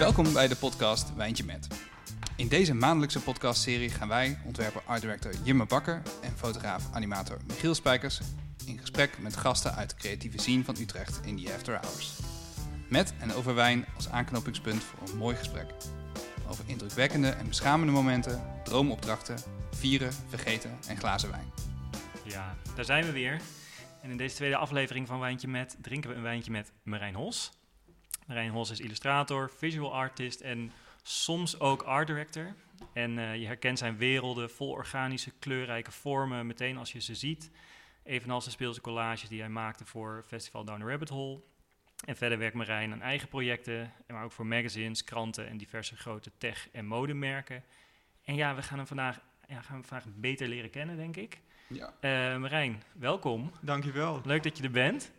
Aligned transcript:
Welkom 0.00 0.32
bij 0.32 0.48
de 0.48 0.56
podcast 0.56 1.14
Wijntje 1.14 1.44
Met. 1.44 1.66
In 2.36 2.48
deze 2.48 2.74
maandelijkse 2.74 3.20
podcastserie 3.20 3.90
gaan 3.90 4.08
wij, 4.08 4.38
ontwerper 4.44 4.82
art 4.86 5.00
director 5.00 5.32
Jimme 5.44 5.66
Bakker 5.66 6.02
en 6.22 6.32
fotograaf 6.36 6.88
animator 6.92 7.38
Michiel 7.46 7.74
Spijkers, 7.74 8.20
in 8.66 8.78
gesprek 8.78 9.18
met 9.18 9.36
gasten 9.36 9.74
uit 9.74 9.90
de 9.90 9.96
creatieve 9.96 10.38
scene 10.38 10.64
van 10.64 10.76
Utrecht 10.78 11.20
in 11.24 11.36
die 11.36 11.52
after 11.52 11.78
hours. 11.80 12.12
Met 12.88 13.14
en 13.18 13.32
over 13.32 13.54
wijn 13.54 13.86
als 13.96 14.08
aanknopingspunt 14.08 14.82
voor 14.82 15.08
een 15.08 15.16
mooi 15.16 15.36
gesprek. 15.36 15.66
Over 16.48 16.64
indrukwekkende 16.66 17.28
en 17.28 17.48
beschamende 17.48 17.92
momenten, 17.92 18.42
droomopdrachten, 18.64 19.38
vieren, 19.70 20.12
vergeten 20.28 20.78
en 20.88 20.96
glazen 20.96 21.30
wijn. 21.30 21.52
Ja, 22.24 22.56
daar 22.74 22.84
zijn 22.84 23.04
we 23.04 23.12
weer. 23.12 23.40
En 24.02 24.10
in 24.10 24.16
deze 24.16 24.34
tweede 24.34 24.56
aflevering 24.56 25.06
van 25.06 25.20
Wijntje 25.20 25.48
Met 25.48 25.76
drinken 25.80 26.10
we 26.10 26.16
een 26.16 26.22
wijntje 26.22 26.50
met 26.50 26.72
Marijn 26.82 27.14
Hos. 27.14 27.50
Marijn 28.30 28.50
Hos 28.50 28.70
is 28.70 28.80
illustrator, 28.80 29.50
visual 29.50 29.94
artist 29.94 30.40
en 30.40 30.72
soms 31.02 31.60
ook 31.60 31.82
art 31.82 32.06
director. 32.06 32.54
En 32.92 33.18
eh, 33.18 33.36
je 33.36 33.46
herkent 33.46 33.78
zijn 33.78 33.96
werelden 33.96 34.50
vol 34.50 34.70
organische, 34.70 35.30
kleurrijke 35.38 35.90
vormen 35.90 36.46
meteen 36.46 36.76
als 36.76 36.92
je 36.92 37.00
ze 37.00 37.14
ziet. 37.14 37.50
Evenals 38.02 38.44
de 38.44 38.50
speelse 38.50 38.80
collages 38.80 39.28
die 39.28 39.40
hij 39.40 39.48
maakte 39.48 39.84
voor 39.84 40.24
Festival 40.26 40.64
Down 40.64 40.80
the 40.80 40.86
Rabbit 40.86 41.08
Hole. 41.08 41.40
En 42.04 42.16
verder 42.16 42.38
werkt 42.38 42.54
Marijn 42.54 42.92
aan 42.92 43.02
eigen 43.02 43.28
projecten, 43.28 43.92
maar 44.06 44.24
ook 44.24 44.32
voor 44.32 44.46
magazines, 44.46 45.04
kranten 45.04 45.48
en 45.48 45.56
diverse 45.56 45.96
grote 45.96 46.30
tech- 46.38 46.68
en 46.72 46.86
modemerken. 46.86 47.64
En 48.24 48.34
ja, 48.34 48.54
we 48.54 48.62
gaan 48.62 48.78
hem 48.78 48.86
vandaag, 48.86 49.20
ja, 49.48 49.60
gaan 49.60 49.74
hem 49.74 49.84
vandaag 49.84 50.06
beter 50.14 50.48
leren 50.48 50.70
kennen, 50.70 50.96
denk 50.96 51.16
ik. 51.16 51.40
Ja. 51.66 51.92
Eh, 52.00 52.36
Marijn, 52.36 52.82
welkom. 52.92 53.52
Dankjewel. 53.60 54.20
Leuk 54.24 54.42
dat 54.42 54.56
je 54.56 54.64
er 54.64 54.70
bent. 54.70 55.12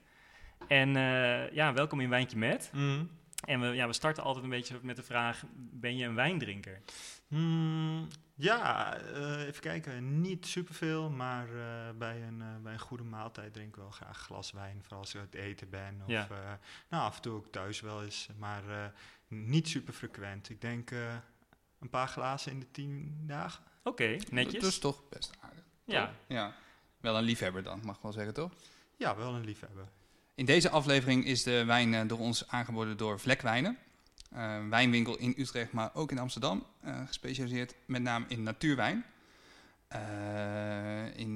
En 0.68 0.96
eh, 0.96 1.52
ja, 1.54 1.74
welkom 1.74 2.00
in 2.00 2.10
Wijntje 2.10 2.38
Met. 2.38 2.70
Mm. 2.74 3.10
En 3.46 3.60
we, 3.60 3.68
ja, 3.68 3.88
we 3.88 3.94
starten 3.94 4.24
altijd 4.24 4.44
een 4.44 4.50
beetje 4.50 4.80
met 4.82 4.96
de 4.96 5.04
vraag, 5.04 5.44
ben 5.56 5.98
je 5.98 6.06
een 6.06 6.16
wijndrinker? 6.16 6.82
Mm, 7.28 8.08
ja, 8.36 8.96
eh, 8.98 9.46
even 9.48 9.62
kijken. 9.62 10.22
Niet 10.22 10.46
superveel, 10.46 11.10
maar 11.10 11.46
eh, 11.48 11.96
bij, 11.98 12.22
een, 12.28 12.42
eh, 12.42 12.48
bij 12.64 12.74
een 12.74 12.80
goede 12.80 13.04
maaltijd 13.04 13.54
drink 13.54 13.70
ik 13.70 13.76
wel 13.76 13.92
graag 13.92 14.10
een 14.10 14.16
glas 14.16 14.52
wijn. 14.52 14.80
Vooral 14.82 15.00
als 15.00 15.14
ik 15.14 15.20
uit 15.20 15.34
eten 15.36 15.70
ben. 15.70 16.02
Of 16.04 16.10
Ja. 16.10 16.28
eh, 16.30 16.52
nou, 16.90 17.04
af 17.04 17.16
en 17.16 17.22
toe 17.22 17.34
ook 17.34 17.52
thuis 17.52 17.80
wel 17.82 18.04
eens. 18.04 18.28
Maar 18.38 18.70
eh, 18.70 18.86
niet 19.28 19.68
super 19.68 19.94
frequent. 19.94 20.50
Ik 20.50 20.62
denk 20.62 20.92
eh, 20.92 21.16
een 21.80 21.90
paar 21.90 22.08
glazen 22.08 22.52
in 22.52 22.60
de 22.60 22.72
tien 22.72 23.20
dagen. 23.28 23.64
Oké, 23.84 24.18
netjes. 24.32 24.62
Dat 24.62 24.72
is 24.72 24.80
toch 24.80 25.10
best 25.10 25.32
aardig. 25.42 25.64
ja, 25.86 26.12
Ja. 26.28 26.54
Wel 27.00 27.18
een 27.18 27.24
liefhebber 27.24 27.64
dan, 27.64 27.80
mag 27.84 27.96
ik 27.96 28.02
wel 28.02 28.12
zeggen, 28.12 28.34
toch? 28.34 28.52
Ja, 28.98 29.16
wel 29.16 29.34
een 29.36 29.46
liefhebber. 29.46 29.88
In 30.36 30.46
deze 30.46 30.70
aflevering 30.70 31.26
is 31.26 31.44
de 31.44 31.66
wijn 31.66 31.94
eh, 31.94 32.08
door 32.08 32.20
ons 32.20 32.48
aangeboden 32.48 32.98
door 32.98 33.20
Vlekwijnen. 33.20 33.78
Eh, 34.32 34.54
een 34.54 34.70
wijnwinkel 34.70 35.18
in 35.18 35.34
Utrecht, 35.38 35.72
maar 35.72 35.90
ook 35.94 36.12
in 36.12 36.20
Amsterdam. 36.20 36.66
eh, 36.82 37.08
gespecialiseerd 37.08 37.76
met 37.86 38.02
name 38.02 38.26
in 38.28 38.44
natuurwijn. 38.44 39.06
Eh, 39.88 41.18
in 41.18 41.30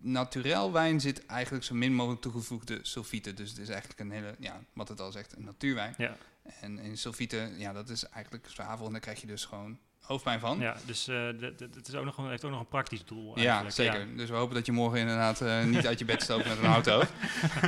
naturel 0.00 0.72
wijn 0.72 1.00
zit 1.00 1.26
eigenlijk 1.26 1.64
zo 1.64 1.74
min 1.74 1.94
mogelijk 1.94 2.20
toegevoegde 2.22 2.78
sulfieten. 2.82 3.36
Dus 3.36 3.48
het 3.50 3.58
is 3.58 3.68
eigenlijk 3.68 4.00
een 4.00 4.10
hele, 4.10 4.34
ja, 4.38 4.60
wat 4.72 4.88
het 4.88 5.00
al 5.00 5.12
zegt, 5.12 5.36
een 5.36 5.44
natuurwijn. 5.44 5.94
ja, 5.98 6.16
En 6.60 6.78
in 6.78 6.98
sulfieten, 6.98 7.58
ja, 7.58 7.72
dat 7.72 7.88
is 7.88 8.04
eigenlijk 8.04 8.46
zwavel 8.48 8.86
en 8.86 8.92
daar 8.92 9.00
krijg 9.00 9.20
je 9.20 9.26
dus 9.26 9.44
gewoon 9.44 9.78
hoofdpijn 10.10 10.40
van. 10.40 10.58
ja, 10.58 10.76
dus 10.86 11.08
eh, 11.08 11.26
het 11.74 11.88
is 11.88 11.94
ook 11.94 12.04
nog 12.04 12.16
heeft 12.16 12.44
ook 12.44 12.50
nog 12.50 12.60
een 12.60 12.68
praktisch 12.68 13.04
doel 13.04 13.38
Ja, 13.38 13.44
eigenlijk. 13.44 13.74
zeker. 13.74 14.16
Dus 14.16 14.30
we 14.30 14.36
hopen 14.36 14.54
dat 14.54 14.66
je 14.66 14.72
morgen 14.72 14.98
inderdaad 14.98 15.40
eh, 15.40 15.64
niet 15.74 15.86
uit 15.86 15.98
je 15.98 16.04
bed 16.04 16.22
stoopt 16.22 16.48
met 16.48 16.58
een 16.58 16.64
houthoofd. 16.64 17.12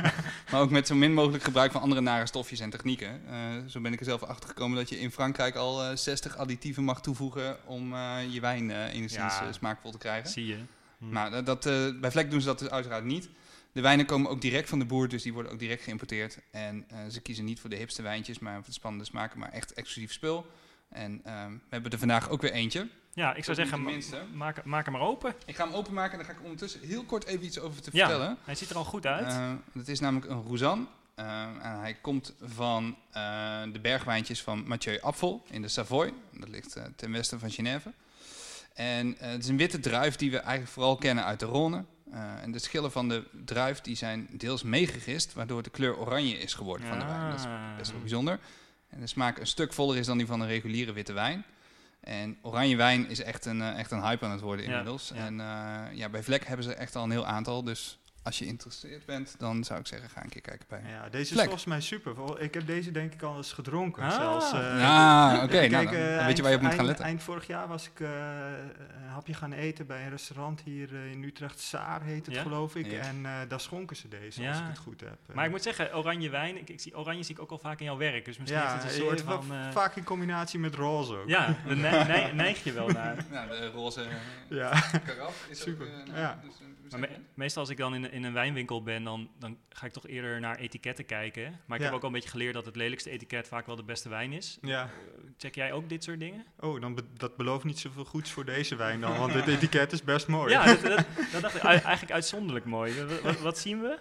maar 0.51 0.61
ook 0.61 0.69
met 0.69 0.87
zo 0.87 0.95
min 0.95 1.13
mogelijk 1.13 1.43
gebruik 1.43 1.71
van 1.71 1.81
andere 1.81 2.01
nare 2.01 2.27
stofjes 2.27 2.59
en 2.59 2.69
technieken. 2.69 3.21
Eh, 3.29 3.37
zo 3.67 3.79
ben 3.81 3.93
ik 3.93 3.99
er 3.99 4.05
zelf 4.05 4.23
achter 4.23 4.49
gekomen 4.49 4.77
dat 4.77 4.89
je 4.89 4.99
in 4.99 5.11
Frankrijk 5.11 5.55
al 5.55 5.83
eh, 5.83 5.95
60 5.95 6.37
additieven 6.37 6.83
mag 6.83 7.01
toevoegen 7.01 7.57
om 7.65 7.95
je 8.29 8.39
wijn 8.41 8.71
enigszins 8.71 9.33
Ja. 9.39 9.51
smaakvol 9.51 9.91
te 9.91 9.97
krijgen. 9.97 10.29
Zie 10.29 10.45
je. 10.47 10.57
Hm. 10.97 11.09
Maar 11.09 11.43
dat, 11.43 11.63
bij 11.99 12.11
Vlek 12.11 12.31
doen 12.31 12.39
ze 12.41 12.47
dat 12.47 12.59
dus 12.59 12.69
uiteraard 12.69 13.03
niet. 13.03 13.29
De 13.71 13.81
wijnen 13.81 14.05
komen 14.05 14.31
ook 14.31 14.41
direct 14.41 14.69
van 14.69 14.79
de 14.79 14.85
boer, 14.85 15.07
dus 15.07 15.23
die 15.23 15.33
worden 15.33 15.51
ook 15.51 15.59
direct 15.59 15.83
geïmporteerd. 15.83 16.37
En 16.51 16.85
ze 17.11 17.21
kiezen 17.21 17.45
niet 17.45 17.59
voor 17.59 17.69
de 17.69 17.75
hipste 17.75 18.01
wijntjes, 18.01 18.39
maar 18.39 18.55
voor 18.55 18.65
de 18.65 18.71
spannende 18.71 19.05
smaken, 19.05 19.39
maar 19.39 19.51
echt 19.51 19.73
exclusief 19.73 20.11
spul. 20.11 20.45
En 20.93 21.21
ehm, 21.23 21.51
we 21.51 21.59
hebben 21.69 21.91
er 21.91 21.97
vandaag 21.99 22.29
ook 22.29 22.41
weer 22.41 22.51
eentje. 22.51 22.87
Ja, 23.13 23.33
ik 23.33 23.43
zou 23.43 23.55
zeggen, 23.57 23.81
maak, 24.33 24.65
maak 24.65 24.83
hem 24.85 24.93
maar 24.93 25.01
open. 25.01 25.33
Ik 25.45 25.55
ga 25.55 25.65
hem 25.65 25.73
openmaken 25.73 26.11
en 26.11 26.17
daar 26.17 26.25
ga 26.25 26.31
ik 26.39 26.43
ondertussen 26.43 26.79
heel 26.81 27.03
kort 27.03 27.25
even 27.25 27.45
iets 27.45 27.59
over 27.59 27.81
te 27.81 27.89
Ja. 27.93 28.07
vertellen. 28.07 28.37
Hij 28.43 28.55
ziet 28.55 28.69
er 28.69 28.75
al 28.75 28.83
goed 28.83 29.05
uit. 29.05 29.27
Eh, 29.27 29.51
het 29.73 29.87
is 29.87 29.99
namelijk 29.99 30.31
een 30.31 30.41
Rouzan. 30.43 30.87
Eh, 31.15 31.25
en 31.61 31.79
hij 31.79 31.93
komt 32.01 32.33
van 32.41 32.97
eh, 33.11 33.61
de 33.71 33.79
bergwijntjes 33.79 34.41
van 34.41 34.67
Mathieu 34.67 34.99
Apfel 35.01 35.43
in 35.49 35.61
de 35.61 35.67
Savoy. 35.67 36.13
Dat 36.31 36.49
ligt 36.49 36.77
ten 36.95 37.11
westen 37.11 37.39
van 37.39 37.51
Genève. 37.51 37.91
En 38.73 39.15
het 39.19 39.43
is 39.43 39.49
een 39.49 39.57
witte 39.57 39.79
druif 39.79 40.15
die 40.15 40.31
we 40.31 40.37
eigenlijk 40.37 40.71
vooral 40.71 40.95
kennen 40.95 41.23
uit 41.25 41.39
de 41.39 41.45
Rhône. 41.45 41.91
En 42.41 42.51
de 42.51 42.59
schillen 42.59 42.91
van 42.91 43.09
de 43.09 43.23
druif 43.45 43.81
die 43.81 43.95
zijn 43.95 44.27
deels 44.31 44.63
meegegist, 44.63 45.33
waardoor 45.33 45.63
de 45.63 45.69
kleur 45.69 45.97
oranje 45.97 46.37
is 46.37 46.53
geworden 46.53 46.87
van 46.87 46.99
de 46.99 47.05
wijn. 47.05 47.29
Dat 47.29 47.39
is 47.39 47.45
Ah. 47.45 47.77
best 47.77 47.91
wel 47.91 47.99
bijzonder. 47.99 48.39
En 48.93 48.99
de 48.99 49.07
smaak 49.07 49.39
een 49.39 49.47
stuk 49.47 49.73
voller 49.73 49.97
is 49.97 50.05
dan 50.05 50.17
die 50.17 50.27
van 50.27 50.41
een 50.41 50.47
reguliere 50.47 50.93
witte 50.93 51.13
wijn. 51.13 51.45
En 51.99 52.37
oranje 52.41 52.75
wijn 52.75 53.09
is 53.09 53.21
echt 53.21 53.45
een, 53.45 53.61
eh, 53.61 53.79
echt 53.79 53.91
een 53.91 54.01
hype 54.01 54.25
aan 54.25 54.31
het 54.31 54.41
worden 54.41 54.65
inmiddels. 54.65 55.11
ja. 55.15 55.25
En 55.25 55.39
eh, 55.39 55.97
ja, 55.97 56.09
bij 56.09 56.23
Vlek 56.23 56.47
hebben 56.47 56.65
ze 56.65 56.73
echt 56.73 56.95
al 56.95 57.03
een 57.03 57.11
heel 57.11 57.25
aantal. 57.25 57.63
Dus 57.63 57.99
als 58.23 58.37
je 58.37 58.43
geïnteresseerd 58.43 59.05
bent, 59.05 59.35
dan 59.37 59.63
zou 59.63 59.79
ik 59.79 59.87
zeggen, 59.87 60.09
ga 60.09 60.23
een 60.23 60.29
keer 60.29 60.41
kijken 60.41 60.65
bij. 60.69 60.81
Ja, 60.87 61.09
deze 61.09 61.33
is 61.35 61.41
volgens 61.41 61.65
mij 61.65 61.81
super. 61.81 62.41
Ik 62.41 62.53
heb 62.53 62.67
deze 62.67 62.91
denk 62.91 63.13
ik 63.13 63.21
al 63.21 63.37
eens 63.37 63.51
gedronken. 63.53 64.03
Ah. 64.03 64.11
zelfs, 64.15 64.51
eh, 64.53 64.59
ah, 64.59 65.43
oké. 65.43 65.67
Nou, 65.73 65.85
dan, 65.85 65.93
eh, 65.93 66.15
dan 66.17 66.25
weet 66.25 66.37
je 66.37 66.41
waar 66.41 66.51
je 66.51 66.57
op 66.57 66.61
moet 66.63 66.69
eind- 66.71 66.75
gaan 66.75 66.85
letten. 66.85 67.05
Eind 67.05 67.23
vorig 67.23 67.47
jaar 67.47 67.67
was 67.67 67.85
ik 67.87 67.99
eh, 67.99 68.09
een 69.03 69.09
hapje 69.09 69.33
gaan 69.33 69.51
eten 69.53 69.85
bij 69.87 70.03
een 70.03 70.09
restaurant 70.09 70.61
hier 70.61 70.93
in 70.93 71.23
Utrecht. 71.23 71.59
Saar 71.59 72.01
heet 72.03 72.25
het 72.25 72.35
Ja? 72.35 72.41
geloof 72.41 72.75
ik. 72.75 72.91
Ja. 72.91 72.99
En 72.99 73.25
eh, 73.25 73.31
daar 73.47 73.59
schonken 73.59 73.95
ze 73.95 74.07
deze, 74.07 74.41
Ja. 74.41 74.49
als 74.49 74.59
ik 74.59 74.65
het 74.67 74.77
goed 74.77 74.99
heb. 75.01 75.17
Maar 75.33 75.45
ik 75.45 75.51
moet 75.51 75.63
zeggen, 75.63 75.95
oranje 75.97 76.29
wijn, 76.29 76.57
ik, 76.57 76.69
ik 76.69 76.79
zie, 76.79 76.97
oranje 76.97 77.23
zie 77.23 77.35
ik 77.35 77.41
ook 77.41 77.51
al 77.51 77.57
vaak 77.59 77.79
in 77.79 77.85
jouw 77.85 77.97
werk. 77.97 78.25
Dus 78.25 78.37
misschien 78.37 78.61
ja, 78.61 78.67
is 78.75 78.83
het 78.83 78.91
een 78.91 78.97
soort 78.97 79.21
van... 79.21 79.43
vaak 79.71 79.95
in 79.95 80.03
combinatie 80.03 80.59
met 80.59 80.75
roze 80.75 81.15
ook. 81.17 81.27
ja, 81.27 81.45
daar 81.67 81.75
ne- 81.75 82.03
ne- 82.03 82.31
neig 82.33 82.63
je 82.63 82.71
wel 82.71 82.87
naar. 82.87 83.25
Nou, 83.31 83.49
de 83.49 83.69
roze 83.69 84.05
Ja. 84.49 84.69
karaf 85.05 85.45
is 85.49 85.59
Super, 85.61 85.85
ook... 85.87 86.05
nou, 86.07 86.19
ja. 86.19 86.39
dus, 86.43 86.91
Maar 86.91 86.99
me- 86.99 87.17
meestal 87.33 87.61
als 87.61 87.71
ik 87.71 87.77
dan 87.77 87.95
in, 87.95 88.11
in 88.13 88.23
een 88.23 88.33
wijnwinkel 88.33 88.83
ben, 88.83 89.03
dan, 89.03 89.29
dan 89.39 89.57
ga 89.69 89.85
ik 89.85 89.91
toch 89.91 90.07
eerder 90.07 90.39
naar 90.39 90.55
etiketten 90.57 91.05
kijken. 91.05 91.59
Maar 91.65 91.77
ik 91.77 91.83
Ja. 91.83 91.89
heb 91.89 91.93
ook 91.95 92.01
al 92.01 92.07
een 92.07 92.13
beetje 92.13 92.29
geleerd 92.29 92.53
dat 92.53 92.65
het 92.65 92.75
lelijkste 92.75 93.09
etiket 93.09 93.47
vaak 93.47 93.65
wel 93.65 93.75
de 93.75 93.83
beste 93.83 94.09
wijn 94.09 94.31
is. 94.33 94.57
ja. 94.61 94.83
Eh, 94.83 94.89
Check 95.37 95.55
jij 95.55 95.71
ook 95.71 95.89
dit 95.89 96.03
soort 96.03 96.19
dingen? 96.19 96.45
Oh, 96.59 96.81
dan 96.81 96.95
be- 96.95 97.13
dat 97.13 97.37
belooft 97.37 97.63
niet 97.65 97.79
zoveel 97.79 98.05
goeds 98.05 98.31
voor 98.31 98.45
deze 98.45 98.75
wijn 98.75 99.01
dan, 99.01 99.17
want 99.17 99.33
dit 99.33 99.47
etiket 99.55 99.91
is 99.91 100.03
best 100.03 100.27
mooi. 100.27 100.51
Ja, 100.51 100.65
dat, 100.65 100.81
dat, 100.81 101.05
dat 101.31 101.41
dacht 101.41 101.55
ik. 101.55 101.61
Eigenlijk 101.63 102.11
uitzonderlijk 102.11 102.65
mooi. 102.65 103.05
Wat, 103.41 103.57
zien 103.57 103.81
we? 103.81 103.99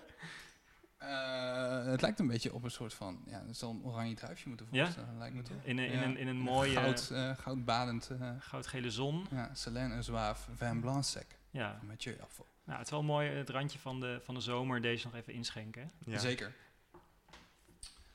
Eh, 0.99 1.85
het 1.85 2.01
lijkt 2.01 2.19
een 2.19 2.27
beetje 2.27 2.53
op 2.55 2.65
een 2.65 2.71
soort 2.71 2.95
van... 2.95 3.23
Ja, 3.27 3.45
het 3.47 3.57
zal 3.57 3.71
een 3.71 3.83
oranje 3.85 4.15
druifje 4.15 4.49
moeten 4.49 4.67
Ja? 4.71 4.83
voorstellen, 4.85 5.19
lijkt 5.19 5.35
me 5.35 5.43
toch? 5.43 5.57
In 5.63 5.79
een, 5.79 5.87
in 5.87 5.99
Ja. 5.99 6.05
een, 6.05 6.17
in 6.17 6.29
een 6.29 6.37
mooie 6.39 6.73
Goud, 6.77 7.11
eh, 7.13 7.31
goudbadend... 7.39 8.11
eh 8.21 8.31
goudgele 8.39 8.91
zon. 8.91 9.27
ja, 9.31 9.51
Céline 9.55 9.95
en 9.95 10.05
Zouave 10.05 10.51
Vin 10.57 10.81
Blanc 10.81 11.05
Sec 11.05 11.27
Ja, 11.51 11.77
van 11.79 11.87
Mathieu 11.87 12.17
Apfel. 12.21 12.47
Nou, 12.65 12.79
het 12.79 12.87
is 12.87 12.91
wel 12.93 13.03
mooi 13.03 13.29
het 13.29 13.51
randje 13.51 13.79
van 13.79 14.01
de, 14.01 14.21
van 14.25 14.35
de 14.35 14.41
zomer 14.41 14.81
deze 14.81 15.07
nog 15.07 15.15
even 15.15 15.33
inschenken. 15.33 15.93
Ja. 16.05 16.19
Zeker. 16.19 16.53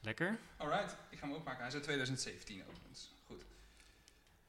Lekker. 0.02 0.38
Alright, 0.58 0.98
ik 1.10 1.18
ga 1.20 1.28
hem 1.28 1.36
opmaken. 1.36 1.60
Hij 1.60 1.68
is 1.68 1.74
uit 1.74 1.84
2017 1.84 2.64
overigens. 2.70 3.12
Goed. 3.26 3.44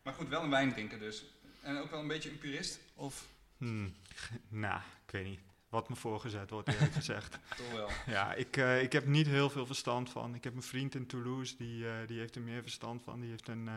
Maar 0.02 0.14
goed, 0.14 0.28
wel 0.28 0.42
een 0.42 0.50
wijn 0.50 0.72
drinken 0.72 0.98
dus. 0.98 1.24
En 1.62 1.76
ook 1.76 1.90
wel 1.90 2.00
een 2.00 2.08
beetje 2.08 2.30
een 2.30 2.38
purist? 2.38 2.78
Of 2.94 3.26
Hmm. 3.58 3.94
Nou, 4.48 4.80
ik 5.06 5.10
weet 5.10 5.24
niet. 5.24 5.40
Wat 5.68 5.88
me 5.88 5.96
voorgezet 5.96 6.50
wordt, 6.50 6.68
eerlijk 6.68 6.92
gezegd. 7.02 7.38
toch 7.56 7.72
wel? 7.72 7.88
Ja, 8.06 8.34
ik, 8.34 8.56
eh, 8.56 8.82
ik 8.82 8.92
heb 8.92 9.06
niet 9.06 9.26
heel 9.26 9.50
veel 9.50 9.66
verstand 9.66 10.10
van. 10.10 10.34
Ik 10.34 10.44
heb 10.44 10.54
een 10.54 10.62
vriend 10.62 10.94
in 10.94 11.06
Toulouse, 11.06 11.56
die, 11.56 11.88
eh, 11.88 12.06
die 12.06 12.18
heeft 12.18 12.34
er 12.34 12.42
meer 12.42 12.62
verstand 12.62 13.02
van. 13.02 13.20
Die 13.20 13.30
heeft 13.30 13.48
een, 13.48 13.68
eh, 13.68 13.74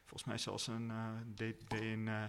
volgens 0.00 0.24
mij 0.24 0.38
zelfs 0.38 0.66
een, 0.66 0.90
eh, 0.90 1.08
deed, 1.26 1.70
deed 1.70 1.80
een 1.82 2.08
eh, 2.08 2.24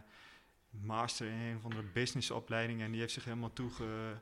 master 0.81 1.27
in 1.27 1.33
een 1.39 1.59
van 1.59 1.69
de 1.71 1.83
businessopleidingen. 1.93 2.85
En 2.85 2.91
die 2.91 2.99
heeft 2.99 3.13
zich 3.13 3.23
helemaal 3.23 3.53
toegericht 3.53 4.19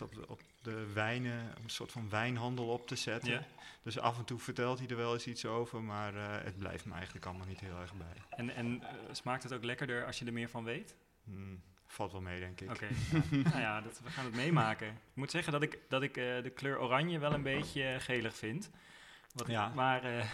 op, 0.00 0.14
de, 0.14 0.28
op 0.28 0.40
de 0.62 0.92
wijnen, 0.92 1.54
om 1.58 1.64
een 1.64 1.70
soort 1.70 1.92
van 1.92 2.08
wijnhandel 2.10 2.68
op 2.68 2.86
te 2.86 2.96
zetten. 2.96 3.30
Ja. 3.32 3.44
Dus 3.82 3.98
af 3.98 4.18
en 4.18 4.24
toe 4.24 4.38
vertelt 4.38 4.78
hij 4.78 4.88
er 4.88 4.96
wel 4.96 5.12
eens 5.12 5.26
iets 5.26 5.46
over, 5.46 5.82
maar 5.82 6.14
eh, 6.14 6.44
het 6.44 6.58
blijft 6.58 6.84
me 6.84 6.94
eigenlijk 6.94 7.26
allemaal 7.26 7.46
niet 7.46 7.60
heel 7.60 7.80
erg 7.80 7.94
bij. 7.94 8.22
En, 8.28 8.54
en 8.54 8.82
eh, 8.82 8.88
smaakt 9.12 9.42
het 9.42 9.52
ook 9.52 9.64
lekkerder 9.64 10.04
als 10.06 10.18
je 10.18 10.24
er 10.24 10.32
meer 10.32 10.48
van 10.48 10.64
weet? 10.64 10.96
Hmm, 11.24 11.62
valt 11.86 12.12
wel 12.12 12.20
mee, 12.20 12.40
denk 12.40 12.60
ik. 12.60 12.70
Oké. 12.70 12.88
nou 13.48 13.60
ja, 13.60 13.80
dat, 13.80 14.00
we 14.04 14.10
gaan 14.10 14.24
het 14.24 14.34
meemaken. 14.34 14.88
Ik 14.88 14.94
moet 15.14 15.30
zeggen 15.30 15.52
dat 15.52 15.62
ik, 15.62 15.78
dat 15.88 16.02
ik 16.02 16.16
eh, 16.16 16.42
de 16.42 16.50
kleur 16.50 16.78
oranje 16.80 17.18
wel 17.18 17.32
een 17.32 17.42
beetje 17.42 17.84
eh, 17.84 18.00
gelig 18.00 18.36
vind. 18.36 18.70
Wat, 19.34 19.46
Ja. 19.46 19.68
Maar 19.68 20.04
eh, 20.04 20.16
Het 20.18 20.30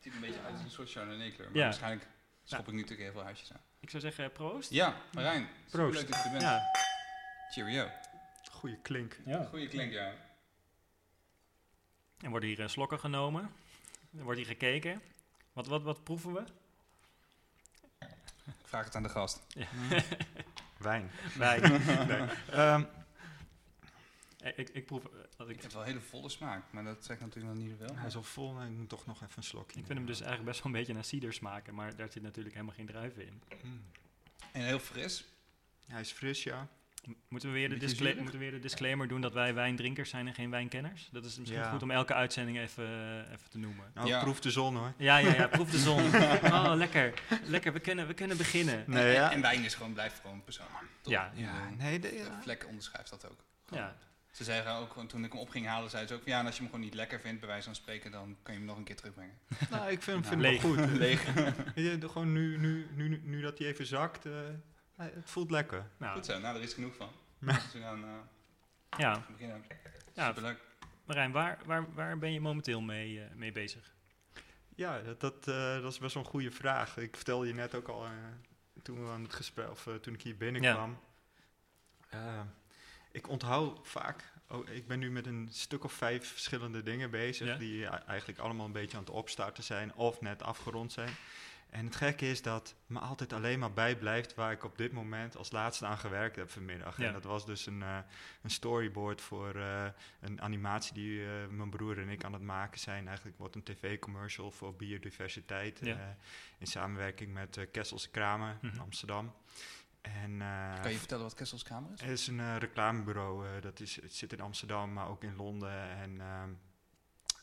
ziet 0.00 0.14
een 0.14 0.20
beetje 0.20 0.40
uit 0.40 0.52
als 0.52 0.62
een 0.62 0.70
soort 0.70 0.90
Chardonnay 0.90 1.30
kleur. 1.30 1.46
Maar 1.48 1.56
Ja. 1.56 1.64
waarschijnlijk 1.64 2.06
schop 2.44 2.66
ik 2.66 2.72
nu 2.72 2.80
natuurlijk 2.80 3.00
heel 3.02 3.12
veel 3.12 3.22
huisjes 3.22 3.52
aan. 3.52 3.60
Ik 3.82 3.90
zou 3.90 4.02
zeggen 4.02 4.32
proost. 4.32 4.70
Ja, 4.70 4.96
Marijn. 5.12 5.48
Proost. 5.70 5.94
Leuk 5.94 6.10
dat 6.10 6.18
je 6.18 6.24
er 6.24 6.30
bent. 6.30 6.42
Ja. 6.42 6.70
Cheerio. 7.50 7.88
Goeie 8.50 8.76
klink. 8.82 9.16
ja. 9.24 9.44
Goeie 9.44 9.68
klink, 9.68 9.92
ja. 9.92 10.12
En 12.20 12.30
worden 12.30 12.48
hier 12.48 12.60
eh, 12.60 12.68
slokken 12.68 13.00
genomen. 13.00 13.50
Er 14.18 14.22
wordt 14.22 14.38
hier 14.38 14.48
gekeken. 14.48 15.02
Wat, 15.52 15.66
wat, 15.66 15.82
wat 15.82 16.04
proeven 16.04 16.32
we? 16.32 16.42
Ik 18.46 18.68
vraag 18.68 18.84
het 18.84 18.94
aan 18.94 19.02
de 19.02 19.08
gast. 19.08 19.40
Wijn. 20.76 21.10
Wij. 21.38 21.60
Nee. 22.06 22.28
Ehm, 22.50 22.84
ik, 24.42 24.56
ik, 24.56 24.68
ik 24.68 24.86
proef... 24.86 25.04
eh, 25.04 25.10
Als 25.36 25.48
Ik 25.48 25.56
ik, 25.56 25.62
heb 25.62 25.72
wel 25.72 25.80
een 25.82 25.86
hele 25.88 26.00
volle 26.00 26.28
smaak, 26.28 26.62
maar 26.72 26.84
dat 26.84 27.04
zegt 27.04 27.20
natuurlijk 27.20 27.54
nog 27.54 27.64
niet 27.64 27.70
zoveel. 27.78 27.96
hij 27.96 28.06
is 28.06 28.16
al 28.16 28.22
vol 28.22 28.58
en 28.60 28.66
ik 28.72 28.76
moet 28.78 28.88
toch 28.88 29.06
nog 29.06 29.16
even 29.22 29.36
een 29.36 29.42
slokje 29.42 29.78
ik 29.80 29.86
vind 29.86 29.98
hem 29.98 30.06
dus 30.06 30.20
eigenlijk 30.20 30.50
best 30.50 30.62
wel 30.62 30.72
een 30.72 30.78
beetje 30.78 30.94
naar 30.94 31.04
cider 31.04 31.32
smaken, 31.32 31.74
maar 31.74 31.96
daar 31.96 32.08
zit 32.12 32.22
natuurlijk 32.22 32.54
helemaal 32.54 32.74
geen 32.76 32.86
druiven 32.86 33.26
in. 33.26 33.42
Mm. 33.62 33.82
En 34.52 34.62
heel 34.64 34.78
fris. 34.78 35.24
Hij 35.86 36.00
is 36.00 36.10
fris, 36.12 36.42
ja. 36.42 36.68
Moeten 37.28 37.48
we, 37.48 37.54
weer 37.54 37.68
de 37.68 37.74
Beetje 37.74 37.86
discla- 37.88 38.04
zuurig? 38.06 38.22
moeten 38.22 38.38
we 38.40 38.44
weer 38.44 38.54
de 38.54 38.62
disclaimer 38.62 39.08
doen 39.08 39.20
dat 39.20 39.32
wij 39.32 39.54
wijndrinkers 39.54 40.10
zijn 40.10 40.26
en 40.26 40.34
geen 40.34 40.50
wijnkenners? 40.50 41.08
Dat 41.12 41.24
is 41.24 41.38
misschien 41.38 41.60
Ja. 41.60 41.70
goed 41.70 41.82
om 41.82 41.90
elke 41.90 42.14
uitzending 42.14 42.58
even, 42.58 42.84
eh, 42.86 43.32
even 43.32 43.50
te 43.50 43.58
noemen. 43.58 43.90
Nou, 43.94 44.06
Ja. 44.08 44.20
proef 44.22 44.40
de 44.40 44.50
zon 44.50 44.76
hoor. 44.76 44.92
Ja, 44.96 45.16
ja, 45.16 45.34
ja, 45.34 45.46
proef 45.48 45.70
de 45.70 45.78
zon. 45.88 46.04
Oh, 46.52 46.72
lekker. 46.74 47.22
Lekker, 47.44 47.72
we 47.72 47.80
kunnen, 47.80 48.06
we 48.06 48.14
kunnen 48.14 48.36
beginnen. 48.36 48.84
Nee, 48.86 49.06
en, 49.06 49.12
ja. 49.12 49.32
en 49.32 49.40
wijn 49.40 49.64
is 49.64 49.74
gewoon, 49.74 49.92
blijft 49.92 50.20
gewoon 50.20 50.44
persoonlijk. 50.44 50.84
Toch? 51.00 51.12
Ja. 51.12 51.32
Ja, 51.34 51.70
nee, 51.70 51.98
de. 51.98 52.26
Vlek 52.40 52.66
onderschrijft 52.68 53.10
dat 53.10 53.30
ook. 53.30 53.44
Ja, 53.70 53.96
Ze 54.32 54.44
zeggen 54.44 54.72
ook, 54.74 55.08
toen 55.08 55.24
ik 55.24 55.32
hem 55.32 55.40
op 55.40 55.48
ging 55.48 55.66
halen, 55.66 55.90
zei 55.90 56.06
ze 56.06 56.14
ook, 56.14 56.24
ja, 56.24 56.38
en 56.38 56.46
als 56.46 56.54
je 56.54 56.60
hem 56.60 56.70
gewoon 56.70 56.84
niet 56.84 56.94
lekker 56.94 57.20
vindt, 57.20 57.40
bij 57.40 57.48
wijze 57.48 57.64
van 57.64 57.74
spreken, 57.74 58.10
dan 58.10 58.36
kan 58.42 58.52
je 58.54 58.58
hem 58.60 58.68
nog 58.68 58.76
een 58.78 58.84
keer 58.84 58.96
terugbrengen. 58.96 59.38
Nou, 59.70 59.90
ik 59.90 60.02
vind, 60.02 60.20
Nou, 60.20 60.40
vind 60.40 60.62
hem 60.64 60.76
wel 60.76 60.86
goed. 60.86 60.98
Leeg. 61.04 61.24
De- 62.00 62.08
gewoon 62.08 62.32
nu, 62.32 62.58
nu, 62.58 62.86
nu, 62.94 63.08
nu, 63.08 63.20
nu 63.24 63.40
dat 63.40 63.58
hij 63.58 63.66
even 63.66 63.86
zakt, 63.86 64.26
eh, 64.26 64.32
het 64.96 65.30
voelt 65.30 65.50
lekker. 65.50 65.86
nou, 65.96 66.14
Goed 66.14 66.26
zo, 66.26 66.38
nou, 66.38 66.56
er 66.56 66.62
is 66.62 66.72
genoeg 66.74 66.94
van. 66.96 67.08
Ja. 67.38 67.52
Dus 67.52 67.72
we 67.72 67.78
gaan 67.80 68.04
eh, 68.04 68.98
ja. 68.98 69.22
beginnen. 69.30 69.64
Ja, 70.14 70.26
Superleuk. 70.26 70.58
Marijn, 71.04 71.32
waar, 71.32 71.58
waar, 71.66 71.94
waar 71.94 72.18
ben 72.18 72.32
je 72.32 72.40
momenteel 72.40 72.80
mee, 72.80 73.20
eh, 73.24 73.34
mee 73.34 73.52
bezig? 73.52 73.92
Ja, 74.74 75.00
dat, 75.00 75.20
dat, 75.20 75.48
eh, 75.48 75.80
dat 75.82 75.92
is 75.92 75.98
best 75.98 76.14
wel 76.14 76.22
een 76.22 76.28
goede 76.30 76.50
vraag. 76.50 76.96
Ik 76.96 77.16
vertelde 77.16 77.46
je 77.46 77.54
net 77.54 77.74
ook 77.74 77.88
al 77.88 78.04
eh, 78.04 78.10
toen 78.82 79.04
we 79.04 79.10
aan 79.10 79.22
het 79.22 79.34
gesprek, 79.34 79.70
of 79.70 79.88
toen 80.00 80.14
ik 80.14 80.22
hier 80.22 80.36
binnenkwam. 80.36 80.98
Eh, 82.08 82.40
ik 83.12 83.28
onthoud 83.28 83.78
vaak. 83.82 84.30
Oh, 84.48 84.68
ik 84.68 84.86
ben 84.86 84.98
nu 84.98 85.10
met 85.10 85.26
een 85.26 85.48
stuk 85.52 85.84
of 85.84 85.92
vijf 85.92 86.28
verschillende 86.28 86.82
dingen 86.82 87.10
bezig. 87.10 87.46
Ja. 87.46 87.56
Die 87.56 87.86
eh, 87.86 88.08
eigenlijk 88.08 88.38
allemaal 88.38 88.66
een 88.66 88.72
beetje 88.72 88.96
aan 88.96 89.02
het 89.02 89.12
opstarten 89.12 89.64
zijn 89.64 89.94
of 89.94 90.20
net 90.20 90.42
afgerond 90.42 90.92
zijn. 90.92 91.10
En 91.70 91.84
het 91.84 91.96
gekke 91.96 92.30
is 92.30 92.42
dat 92.42 92.74
me 92.86 92.98
altijd 92.98 93.32
alleen 93.32 93.58
maar 93.58 93.72
bijblijft 93.72 94.34
waar 94.34 94.52
ik 94.52 94.64
op 94.64 94.78
dit 94.78 94.92
moment 94.92 95.36
als 95.36 95.50
laatste 95.52 95.86
aan 95.86 95.98
gewerkt 95.98 96.36
heb 96.36 96.50
vanmiddag. 96.50 96.96
Ja. 96.98 97.06
En 97.06 97.12
dat 97.12 97.24
was 97.24 97.46
dus 97.46 97.66
een, 97.66 97.82
eh, 97.82 97.98
een 98.42 98.50
storyboard 98.50 99.20
voor 99.20 99.54
eh, 99.54 99.84
een 100.20 100.42
animatie 100.42 100.94
die 100.94 101.24
mijn 101.50 101.70
broer 101.70 101.98
en 101.98 102.08
ik 102.08 102.24
aan 102.24 102.32
het 102.32 102.42
maken 102.42 102.80
zijn. 102.80 103.06
Eigenlijk 103.06 103.38
wordt 103.38 103.54
een 103.54 103.62
tv-commercial 103.62 104.50
voor 104.50 104.74
biodiversiteit 104.74 105.78
Ja. 105.82 106.16
in 106.58 106.66
samenwerking 106.66 107.32
met 107.32 107.56
eh 107.56 107.66
Kessels 107.72 108.10
Kramer 108.10 108.58
in 108.62 108.68
Mhm. 108.68 108.80
Amsterdam. 108.80 109.32
En, 110.02 110.42
eh, 110.42 110.80
Kan 110.80 110.90
je 110.92 110.98
vertellen 110.98 111.24
wat 111.24 111.34
Kessels 111.34 111.62
Kamer 111.62 111.92
is? 111.92 112.00
het 112.00 112.10
is 112.10 112.26
een 112.26 112.40
eh, 112.40 112.56
reclamebureau. 112.58 113.46
eh, 113.46 113.62
dat 113.62 113.80
is, 113.80 114.00
het 114.02 114.14
zit 114.14 114.32
in 114.32 114.40
Amsterdam, 114.40 114.92
maar 114.92 115.08
ook 115.08 115.22
in 115.22 115.36
Londen. 115.36 115.80
En 115.90 116.20
ehm, 116.20 116.50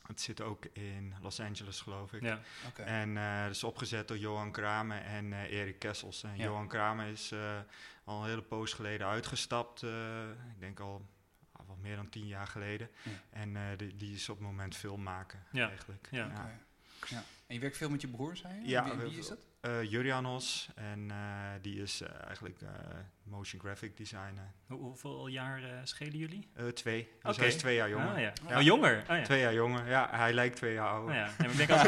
het 0.08 0.22
zit 0.22 0.42
ook 0.42 0.66
in 0.66 1.14
Los 1.22 1.40
Angeles, 1.40 1.82
geloof 1.82 2.14
ik. 2.14 2.22
Ja, 2.22 2.40
Oké. 2.68 2.82
En 2.82 3.18
eh 3.18 3.42
het 3.44 3.52
is 3.56 3.64
opgezet 3.64 4.08
door 4.08 4.18
Johan 4.18 4.52
Kramer 4.52 5.02
en 5.02 5.34
eh, 5.34 5.52
Erik 5.52 5.80
Kessels. 5.80 6.24
En 6.24 6.36
Ja. 6.38 6.44
Johan 6.44 6.68
Kramer 6.68 7.08
is 7.08 7.32
eh, 7.32 7.60
al 8.04 8.22
een 8.24 8.30
hele 8.30 8.42
poos 8.42 8.74
geleden 8.74 9.08
uitgestapt. 9.08 9.84
eh, 9.84 10.30
ik 10.30 10.60
denk 10.60 10.80
al 10.80 11.06
ah, 11.52 11.68
wel 11.68 11.78
meer 11.82 11.96
dan 11.96 12.10
tien 12.10 12.28
jaar 12.28 12.48
geleden. 12.48 12.90
Ja. 13.04 13.12
En 13.30 13.56
eh, 13.56 13.64
die, 13.78 13.96
die 13.96 14.14
is 14.14 14.30
op 14.30 14.38
het 14.38 14.46
moment 14.48 14.76
filmmaker 14.76 15.40
Ja. 15.52 15.68
eigenlijk. 15.70 16.08
Ja. 16.12 16.26
Oké. 16.26 16.60
Ja. 17.08 17.24
En 17.48 17.56
je 17.56 17.60
werkt 17.62 17.78
veel 17.78 17.90
met 17.90 18.02
je 18.02 18.08
broer, 18.08 18.36
zei 18.38 18.54
je? 18.62 18.68
Ja, 18.68 18.84
Wie, 18.98 19.10
wie 19.10 19.20
is 19.20 19.28
dat? 19.28 19.40
Eh, 19.60 19.84
Jurianos, 19.84 20.70
en 20.76 21.12
eh, 21.12 21.18
die 21.62 21.82
is 21.82 22.02
eh, 22.02 22.10
eigenlijk 22.26 22.62
eh, 22.62 22.70
motion 23.24 23.62
graphic 23.62 23.98
designer. 23.98 24.52
Hoe, 24.68 24.78
hoeveel 24.80 25.28
jaar 25.28 25.62
schelen 25.84 26.18
jullie? 26.18 26.48
Eh, 26.54 26.68
twee. 26.68 27.10
Dus 27.22 27.38
hij 27.38 27.48
is 27.48 27.56
twee 27.56 27.76
jaar 27.76 27.90
jonger. 27.90 28.08
Ah, 28.14 28.20
ja. 28.20 28.34
Ja. 28.48 28.58
Oh, 28.58 28.62
jonger. 28.64 29.04
Oh, 29.10 29.16
ja. 29.18 29.22
Twee 29.24 29.40
jaar 29.42 29.54
jonger. 29.54 29.88
Ja, 29.88 30.08
hij 30.12 30.34
lijkt 30.34 30.56
twee 30.56 30.74
jaar 30.74 30.88
ouder. 30.88 31.16
Nee, 31.16 31.24
maar 31.38 31.50
ik 31.50 31.58
denk 31.58 31.70
als, 31.70 31.82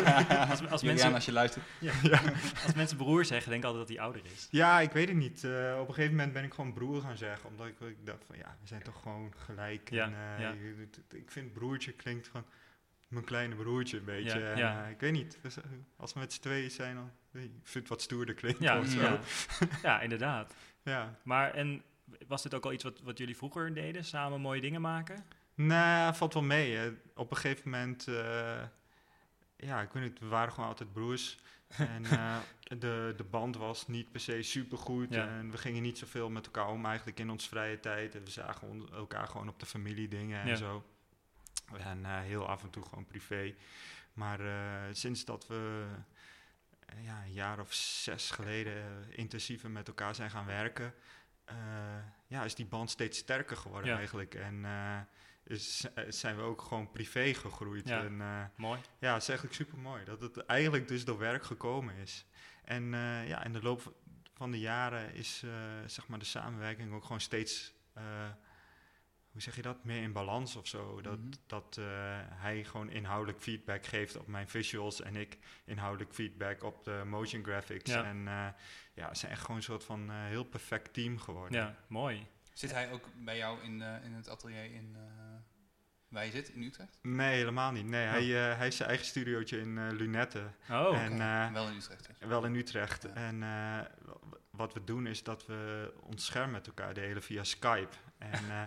als, 0.49 0.69
als, 0.69 0.81
Julian, 0.81 0.83
mensen, 0.85 1.13
als 1.13 1.25
je 1.25 1.31
luistert. 1.31 1.65
als 2.65 2.73
mensen 2.75 2.97
broer 2.97 3.25
zeggen, 3.25 3.49
denk 3.49 3.63
ik 3.63 3.69
altijd 3.69 3.87
dat 3.87 3.95
hij 3.97 4.05
ouder 4.05 4.25
is. 4.31 4.47
Ja, 4.51 4.79
ik 4.79 4.91
weet 4.91 5.07
het 5.07 5.17
niet. 5.17 5.43
Eh, 5.43 5.77
op 5.79 5.87
een 5.87 5.93
gegeven 5.93 6.15
moment 6.15 6.33
ben 6.33 6.43
ik 6.43 6.53
gewoon 6.53 6.73
broer 6.73 7.01
gaan 7.01 7.17
zeggen. 7.17 7.49
Omdat 7.49 7.67
ik, 7.67 7.79
ik 7.79 8.05
dacht 8.05 8.23
van 8.25 8.37
ja, 8.37 8.57
we 8.61 8.67
zijn 8.67 8.83
toch 8.83 9.01
gewoon 9.01 9.33
gelijk. 9.37 9.89
Ja, 9.89 10.05
en, 10.05 10.13
eh, 10.37 10.49
het- 10.79 10.99
ik 11.13 11.31
vind 11.31 11.53
broertje 11.53 11.91
klinkt 11.91 12.27
van 12.27 12.45
mijn 13.11 13.25
kleine 13.25 13.55
broertje 13.55 13.97
een 13.97 14.05
beetje. 14.05 14.39
Ja, 14.39 14.51
en, 14.51 14.57
ja. 14.57 14.83
eh, 14.85 14.89
ik 14.91 14.99
weet 14.99 15.11
niet. 15.11 15.37
Dus, 15.41 15.55
als 15.97 16.13
we 16.13 16.19
met 16.19 16.33
z'n 16.33 16.41
tweeën 16.41 16.71
zijn, 16.71 16.95
dan 16.95 17.11
ik 17.31 17.49
vind 17.63 17.73
het 17.73 17.87
wat 17.87 18.01
stoerder 18.01 18.35
klinken 18.35 18.63
Ja, 18.63 18.79
of 18.79 18.87
zo. 18.87 19.19
ja. 19.87 20.01
inderdaad. 20.01 20.53
Ja. 20.83 21.19
Maar 21.23 21.53
en 21.53 21.81
was 22.27 22.43
dit 22.43 22.53
ook 22.53 22.65
al 22.65 22.73
iets 22.73 22.83
wat, 22.83 23.01
wat 23.01 23.17
jullie 23.17 23.37
vroeger 23.37 23.73
deden? 23.73 24.05
Samen 24.05 24.41
mooie 24.41 24.61
dingen 24.61 24.81
maken? 24.81 25.23
Nou, 25.55 26.15
valt 26.15 26.33
wel 26.33 26.43
mee. 26.43 26.75
hè. 26.75 26.91
Op 27.15 27.31
een 27.31 27.37
gegeven 27.37 27.69
moment, 27.69 28.07
eh, 28.07 28.61
ja, 29.57 29.81
ik 29.81 29.91
weet 29.91 30.03
niet, 30.03 30.19
we 30.19 30.27
waren 30.27 30.53
gewoon 30.53 30.69
altijd 30.69 30.93
broers. 30.93 31.39
en 31.77 32.05
eh, 32.05 32.37
de, 32.63 33.13
de 33.17 33.23
band 33.29 33.57
was 33.57 33.87
niet 33.87 34.11
per 34.11 34.19
se 34.19 34.41
supergoed. 34.41 35.13
Ja. 35.13 35.27
En 35.27 35.51
we 35.51 35.57
gingen 35.57 35.81
niet 35.81 35.97
zoveel 35.97 36.29
met 36.29 36.45
elkaar 36.45 36.67
om 36.67 36.85
eigenlijk 36.85 37.19
in 37.19 37.29
onze 37.29 37.47
vrije 37.49 37.79
tijd. 37.79 38.15
En 38.15 38.23
we 38.23 38.29
zagen 38.29 38.87
elkaar 38.93 39.27
gewoon 39.27 39.47
op 39.49 39.59
de 39.59 39.65
familiedingen 39.65 40.41
en 40.41 40.47
Ja. 40.47 40.55
zo. 40.55 40.83
En 41.79 42.05
eh, 42.05 42.19
heel 42.19 42.47
af 42.47 42.63
en 42.63 42.69
toe 42.69 42.83
gewoon 42.83 43.05
privé. 43.05 43.55
Maar 44.13 44.39
eh, 44.39 44.93
sinds 44.93 45.25
dat 45.25 45.47
we 45.47 45.85
eh, 46.85 47.03
ja, 47.03 47.23
een 47.23 47.33
jaar 47.33 47.59
of 47.59 47.73
zes 47.73 48.31
geleden 48.31 49.05
intensiever 49.09 49.69
met 49.71 49.87
elkaar 49.87 50.15
zijn 50.15 50.29
gaan 50.31 50.45
werken, 50.45 50.93
ja, 52.27 52.43
is 52.43 52.55
die 52.55 52.65
band 52.65 52.89
steeds 52.89 53.17
sterker 53.17 53.57
geworden 53.57 53.89
Ja. 53.89 53.97
eigenlijk. 53.97 54.35
En 54.35 54.65
is, 55.43 55.85
zijn 56.07 56.35
we 56.35 56.41
ook 56.41 56.61
gewoon 56.61 56.91
privé 56.91 57.33
gegroeid. 57.33 57.87
Ja. 57.87 58.03
En 58.03 58.17
Mooi. 58.55 58.79
ja, 58.99 59.13
het 59.13 59.21
is 59.21 59.27
eigenlijk 59.29 59.57
super 59.57 59.77
mooi 59.77 60.03
dat 60.03 60.21
het 60.21 60.37
eigenlijk 60.45 60.87
dus 60.87 61.05
door 61.05 61.17
werk 61.17 61.43
gekomen 61.43 61.95
is. 61.95 62.25
En 62.63 62.83
ja, 63.27 63.43
in 63.43 63.53
de 63.53 63.61
loop 63.61 63.93
van 64.33 64.51
de 64.51 64.59
jaren 64.59 65.13
is 65.13 65.43
zeg 65.85 66.07
maar 66.07 66.19
de 66.19 66.25
samenwerking 66.25 66.93
ook 66.93 67.03
gewoon 67.03 67.21
steeds, 67.21 67.73
hoe 69.31 69.41
zeg 69.41 69.55
je 69.55 69.61
dat, 69.61 69.83
meer 69.83 70.01
in 70.01 70.11
balans 70.13 70.55
of 70.55 70.67
zo. 70.67 71.01
Dat, 71.01 71.17
Mhm. 71.19 71.29
dat 71.47 71.77
eh, 71.79 71.85
hij 72.29 72.63
gewoon 72.63 72.89
inhoudelijk 72.89 73.41
feedback 73.41 73.85
geeft 73.85 74.17
op 74.17 74.27
mijn 74.27 74.49
visuals 74.49 75.01
en 75.01 75.15
ik 75.15 75.37
inhoudelijk 75.65 76.13
feedback 76.13 76.63
op 76.63 76.83
de 76.83 77.01
motion 77.05 77.43
graphics. 77.43 77.91
Ja. 77.91 78.03
En 78.03 78.27
eh, 78.27 78.47
ja, 78.93 79.13
zijn 79.13 79.31
echt 79.31 79.41
gewoon 79.41 79.57
een 79.57 79.63
soort 79.63 79.83
van 79.83 80.09
eh, 80.09 80.15
heel 80.25 80.43
perfect 80.43 80.93
team 80.93 81.17
geworden. 81.19 81.59
Ja, 81.59 81.75
mooi. 81.87 82.27
Zit 82.53 82.71
hij 82.71 82.91
ook 82.91 83.05
bij 83.23 83.37
jou 83.37 83.61
in, 83.63 83.81
eh, 83.81 84.03
in 84.05 84.13
het 84.13 84.29
atelier 84.29 84.63
in, 84.73 84.95
eh, 84.95 85.01
waar 86.07 86.25
je 86.25 86.31
zit, 86.31 86.49
in 86.49 86.63
Utrecht? 86.63 86.99
Nee, 87.01 87.35
helemaal 87.37 87.71
niet. 87.71 87.85
Nee, 87.85 88.05
hij, 88.05 88.21
eh, 88.23 88.33
hij 88.55 88.63
heeft 88.63 88.75
zijn 88.75 88.89
eigen 88.89 89.07
studiootje 89.07 89.59
in 89.59 89.77
eh 89.77 89.87
Lunette. 89.91 90.43
Oh, 90.69 90.97
en, 91.01 91.21
eh, 91.21 91.51
Wel 91.51 91.67
in 91.67 91.75
Utrecht 91.75 92.07
dus. 92.07 92.27
Wel 92.29 92.45
in 92.45 92.55
Utrecht. 92.55 93.03
Ja. 93.03 93.09
En 93.13 93.43
eh, 93.43 93.79
wat 94.49 94.73
we 94.73 94.83
doen 94.83 95.07
is 95.07 95.23
dat 95.23 95.45
we 95.45 95.93
ons 96.01 96.25
scherm 96.25 96.51
met 96.51 96.67
elkaar 96.67 96.93
delen 96.93 97.23
via 97.23 97.43
Skype. 97.43 97.95
En 98.17 98.49
eh, 98.49 98.61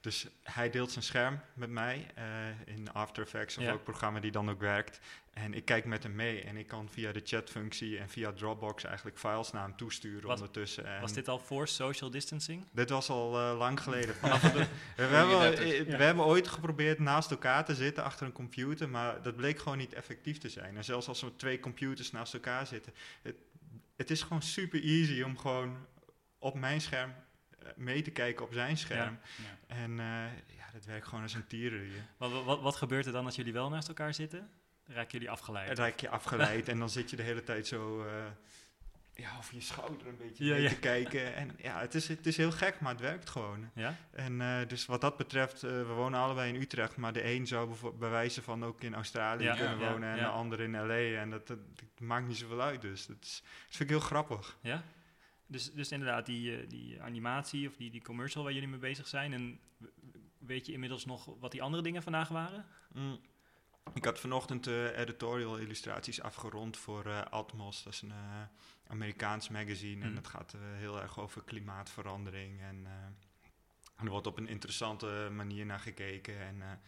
dus 0.00 0.26
hij 0.42 0.70
deelt 0.70 0.90
zijn 0.90 1.04
scherm 1.04 1.40
met 1.54 1.70
mij 1.70 2.06
eh, 2.14 2.24
in 2.64 2.92
After 2.92 3.22
Effects 3.22 3.56
of 3.58 3.62
Ja. 3.64 3.72
ook 3.72 3.84
programma 3.84 4.20
die 4.20 4.30
dan 4.30 4.50
ook 4.50 4.60
werkt. 4.60 5.00
En 5.32 5.54
ik 5.54 5.64
kijk 5.64 5.84
met 5.84 6.02
hem 6.02 6.14
mee 6.14 6.42
en 6.42 6.56
ik 6.56 6.66
kan 6.66 6.88
via 6.90 7.12
de 7.12 7.20
chatfunctie 7.24 7.98
en 7.98 8.08
via 8.08 8.32
Dropbox 8.32 8.84
eigenlijk 8.84 9.18
files 9.18 9.50
naar 9.52 9.62
hem 9.62 9.76
toesturen 9.76 10.26
Was- 10.28 10.40
ondertussen. 10.40 10.84
En 10.86 11.00
was 11.00 11.12
dit 11.12 11.28
al 11.28 11.38
voor 11.38 11.68
social 11.68 12.10
distancing? 12.10 12.64
dit 12.72 12.90
was 12.90 13.08
al 13.08 13.38
eh, 13.38 13.58
lang 13.58 13.80
geleden. 13.86 14.14
Vanaf 14.14 14.42
het- 14.42 14.52
we, 14.96 15.02
hebben, 15.02 15.56
eh, 15.58 15.96
we 15.96 16.02
hebben 16.04 16.24
ooit 16.24 16.48
geprobeerd 16.48 16.98
naast 16.98 17.30
elkaar 17.30 17.64
te 17.64 17.74
zitten 17.74 18.04
achter 18.04 18.26
een 18.26 18.32
computer, 18.32 18.88
maar 18.88 19.22
dat 19.22 19.36
bleek 19.36 19.58
gewoon 19.58 19.78
niet 19.78 19.92
effectief 19.92 20.38
te 20.38 20.48
zijn. 20.48 20.76
En 20.76 20.84
zelfs 20.84 21.08
als 21.08 21.20
we 21.20 21.36
twee 21.36 21.60
computers 21.60 22.10
naast 22.10 22.34
elkaar 22.34 22.66
zitten, 22.66 22.92
het, 23.22 23.36
het 23.96 24.10
is 24.10 24.22
gewoon 24.22 24.42
super 24.42 24.82
easy 24.82 25.22
om 25.22 25.38
gewoon 25.38 25.86
op 26.38 26.54
mijn 26.54 26.80
scherm 26.80 27.14
mee 27.76 28.02
te 28.02 28.10
kijken 28.10 28.44
op 28.44 28.52
zijn 28.52 28.76
scherm. 28.76 29.18
Ja. 29.36 29.76
En 29.76 29.90
eh, 29.90 30.56
ja, 30.56 30.70
dat 30.72 30.84
werkt 30.84 31.06
gewoon 31.06 31.22
als 31.22 31.34
een 31.34 31.46
tierenlier. 31.46 32.04
Wat, 32.16 32.44
wat, 32.44 32.60
wat 32.60 32.76
gebeurt 32.76 33.06
er 33.06 33.12
dan 33.12 33.24
als 33.24 33.36
jullie 33.36 33.52
wel 33.52 33.68
naast 33.68 33.88
elkaar 33.88 34.14
zitten? 34.14 34.50
Raken 34.86 35.10
jullie 35.12 35.30
afgeleid. 35.30 35.76
Dan 35.76 35.84
raak 35.84 36.00
je 36.00 36.08
afgeleid 36.08 36.68
en 36.68 36.78
dan 36.78 36.90
zit 36.90 37.10
je 37.10 37.16
de 37.16 37.22
hele 37.22 37.42
tijd 37.42 37.66
zo 37.66 38.04
eh, 38.04 38.12
ja, 39.14 39.36
over 39.38 39.54
je 39.54 39.60
schouder 39.60 40.06
een 40.06 40.16
beetje 40.16 40.44
Ja, 40.44 40.52
mee 40.52 40.62
ja. 40.62 40.68
te 40.68 40.78
kijken. 40.78 41.34
En 41.34 41.50
ja, 41.58 41.80
het 41.80 41.94
is, 41.94 42.08
het 42.08 42.26
is 42.26 42.36
heel 42.36 42.52
gek, 42.52 42.80
maar 42.80 42.92
het 42.92 43.00
werkt 43.00 43.30
gewoon. 43.30 43.70
Ja? 43.74 43.96
En 44.10 44.40
eh, 44.40 44.68
dus 44.68 44.86
wat 44.86 45.00
dat 45.00 45.16
betreft, 45.16 45.60
we 45.60 45.84
wonen 45.84 46.20
allebei 46.20 46.54
in 46.54 46.60
Utrecht, 46.60 46.96
maar 46.96 47.12
de 47.12 47.24
een 47.34 47.46
zou 47.46 47.92
bij 47.98 48.10
wijze 48.10 48.42
van 48.42 48.64
ook 48.64 48.82
in 48.82 48.94
Australië 48.94 49.44
Ja, 49.44 49.54
kunnen 49.56 49.78
wonen 49.78 50.08
en 50.08 50.18
de 50.18 50.26
ander 50.26 50.60
in 50.60 50.86
LA. 50.86 51.20
En 51.20 51.30
dat, 51.30 51.46
dat, 51.46 51.58
dat 51.74 52.00
maakt 52.00 52.26
niet 52.26 52.36
zoveel 52.36 52.60
uit, 52.60 52.80
dus 52.80 53.06
dat, 53.06 53.16
is, 53.20 53.42
dat 53.42 53.76
vind 53.76 53.90
ik 53.90 53.96
heel 53.96 54.06
grappig. 54.06 54.56
Ja? 54.60 54.82
Dus, 55.50 55.72
dus 55.72 55.92
inderdaad, 55.92 56.26
die, 56.26 56.56
eh, 56.56 56.68
die 56.68 57.02
animatie 57.02 57.68
of 57.68 57.76
die, 57.76 57.90
die 57.90 58.02
commercial 58.02 58.44
waar 58.44 58.52
jullie 58.52 58.68
mee 58.68 58.78
bezig 58.78 59.06
zijn. 59.08 59.32
En 59.32 59.58
weet 60.38 60.66
je 60.66 60.72
inmiddels 60.72 61.04
nog 61.04 61.24
wat 61.40 61.50
die 61.52 61.62
andere 61.62 61.82
dingen 61.82 62.02
vandaag 62.02 62.28
waren? 62.28 62.64
Mm. 62.92 63.20
Ik 63.94 64.04
had 64.04 64.20
vanochtend 64.20 64.66
eh, 64.66 64.98
editorial 64.98 65.56
illustraties 65.58 66.22
afgerond 66.22 66.76
voor 66.76 67.06
eh, 67.06 67.22
Atmos. 67.22 67.82
Dat 67.82 67.92
is 67.92 68.02
een 68.02 68.12
Amerikaans 68.86 69.48
magazine 69.48 70.02
en 70.02 70.08
Mm. 70.08 70.14
dat 70.14 70.26
gaat 70.26 70.56
heel 70.76 71.00
erg 71.00 71.18
over 71.18 71.44
klimaatverandering. 71.44 72.60
En 72.60 72.86
eh, 72.86 74.04
er 74.04 74.10
wordt 74.10 74.26
op 74.26 74.38
een 74.38 74.48
interessante 74.48 75.28
manier 75.32 75.66
naar 75.66 75.80
gekeken. 75.80 76.40
En 76.40 76.80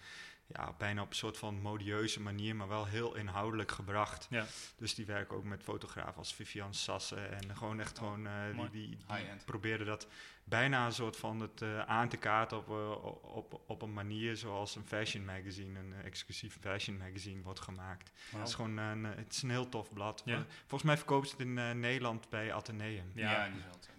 ja, 0.52 0.75
bijna 0.78 1.02
op 1.02 1.09
een 1.09 1.14
soort 1.14 1.38
van 1.38 1.61
modieuze 1.61 2.21
manier, 2.21 2.56
maar 2.56 2.68
wel 2.68 2.87
heel 2.87 3.14
inhoudelijk 3.14 3.71
gebracht. 3.71 4.26
Ja. 4.30 4.44
Dus 4.76 4.94
die 4.94 5.06
werken 5.06 5.37
ook 5.37 5.44
met 5.44 5.62
fotografen 5.62 6.16
als 6.16 6.35
Vivian 6.35 6.75
Sassen. 6.75 7.32
En 7.32 7.56
gewoon 7.56 7.80
echt 7.80 7.99
gewoon, 7.99 8.26
eh, 8.26 8.32
die, 8.56 8.71
die, 8.71 8.99
proberen 9.44 9.87
dat 9.87 10.06
bijna 10.44 10.87
een 10.87 10.92
soort 10.92 11.16
van 11.16 11.40
het 11.40 11.62
eh, 11.62 11.78
aan 11.78 12.09
te 12.09 12.16
kaarten 12.16 12.59
op, 12.59 12.68
eh, 12.68 13.37
op, 13.37 13.61
op 13.66 13.82
een 13.82 13.92
manier 13.92 14.37
zoals 14.37 14.76
een 14.76 14.87
fashion 14.87 15.25
magazine, 15.25 15.78
een 15.78 15.94
exclusief 16.04 16.59
fashion 16.61 16.97
magazine 16.97 17.42
wordt 17.42 17.61
gemaakt. 17.61 18.12
Het 18.37 18.49
is 18.49 18.54
gewoon 18.54 18.76
een, 18.76 19.04
het 19.04 19.32
is 19.32 19.42
een 19.42 19.50
heel 19.50 19.68
tof 19.68 19.92
blad. 19.92 20.23
Ja. 20.25 20.44
Volgens 20.61 20.82
mij 20.82 20.97
verkoopt 20.97 21.28
ze 21.28 21.35
het 21.37 21.47
in 21.47 21.59
eh, 21.59 21.71
Nederland 21.71 22.28
bij 22.28 22.52
Atheneum. 22.52 23.11
Ja. 23.14 23.49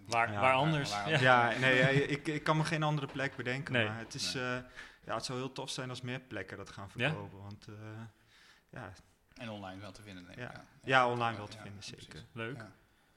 Waar, 0.06 0.32
Ja, 0.32 0.40
waar 0.40 0.54
anders? 0.54 0.90
Ja. 1.06 1.58
nee, 1.58 2.06
ik, 2.06 2.26
ik 2.26 2.42
kan 2.42 2.56
me 2.56 2.64
geen 2.64 2.82
andere 2.82 3.06
plek 3.06 3.36
bedenken. 3.36 3.72
Nee. 3.72 3.86
Maar 3.86 3.98
het, 3.98 4.14
is, 4.14 4.34
Nee. 4.34 4.62
Ja, 5.06 5.14
het 5.14 5.24
zou 5.24 5.38
heel 5.38 5.52
tof 5.52 5.70
zijn 5.70 5.88
als 5.88 6.00
meer 6.00 6.20
plekken 6.20 6.56
dat 6.56 6.70
gaan 6.70 6.90
Ja? 6.94 7.08
verkopen. 7.08 7.42
Want 7.42 7.66
eh, 7.68 7.74
ja, 8.70 8.92
En 9.34 9.48
online 9.50 9.80
wel 9.80 9.92
te 9.92 10.02
vinden, 10.02 10.24
denk 10.26 10.38
ik. 10.38 10.44
Ja. 10.52 10.64
ja, 10.84 11.08
online 11.10 11.36
wel 11.36 11.46
te 11.48 11.56
Ja, 11.56 11.62
vinden, 11.62 11.82
zeker. 11.82 12.24
Leuk. 12.32 12.56
Ja. 12.56 12.72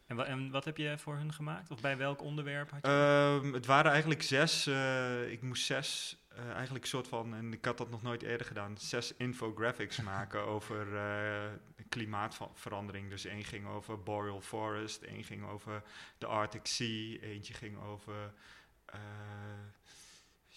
En, 0.05 0.15
wa- 0.15 0.23
en 0.25 0.51
wat 0.51 0.65
heb 0.65 0.77
je 0.77 0.97
voor 0.97 1.15
hun 1.15 1.33
gemaakt? 1.33 1.71
Of 1.71 1.81
bij 1.81 1.97
welk 1.97 2.21
onderwerp 2.21 2.71
had 2.71 2.85
je? 2.85 3.39
Ehm, 3.41 3.53
het 3.53 3.65
waren 3.65 3.91
eigenlijk 3.91 4.21
zes. 4.23 4.67
eh, 4.67 5.31
ik 5.31 5.41
moest 5.41 5.65
zes, 5.65 6.17
eh, 6.27 6.51
eigenlijk 6.51 6.85
soort 6.85 7.07
van, 7.07 7.35
en 7.35 7.53
ik 7.53 7.65
had 7.65 7.77
dat 7.77 7.89
nog 7.89 8.01
nooit 8.01 8.21
eerder 8.23 8.47
gedaan, 8.47 8.77
zes 8.77 9.13
infographics 9.15 10.01
maken 10.13 10.41
over 10.41 10.97
eh, 10.97 11.51
klimaatverandering. 11.89 13.09
Dus 13.09 13.25
één 13.25 13.43
ging 13.43 13.67
over 13.67 14.03
boreal 14.03 14.41
forest, 14.41 15.01
één 15.01 15.23
ging 15.23 15.45
over 15.45 15.83
de 16.17 16.25
Arctic 16.25 16.65
Sea, 16.65 17.17
eentje 17.19 17.53
ging 17.53 17.79
over. 17.81 18.33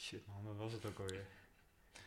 Shit 0.01 0.27
man, 0.27 0.45
wat 0.45 0.57
was 0.57 0.73
het 0.73 0.87
ook 0.87 0.99
alweer? 0.99 1.25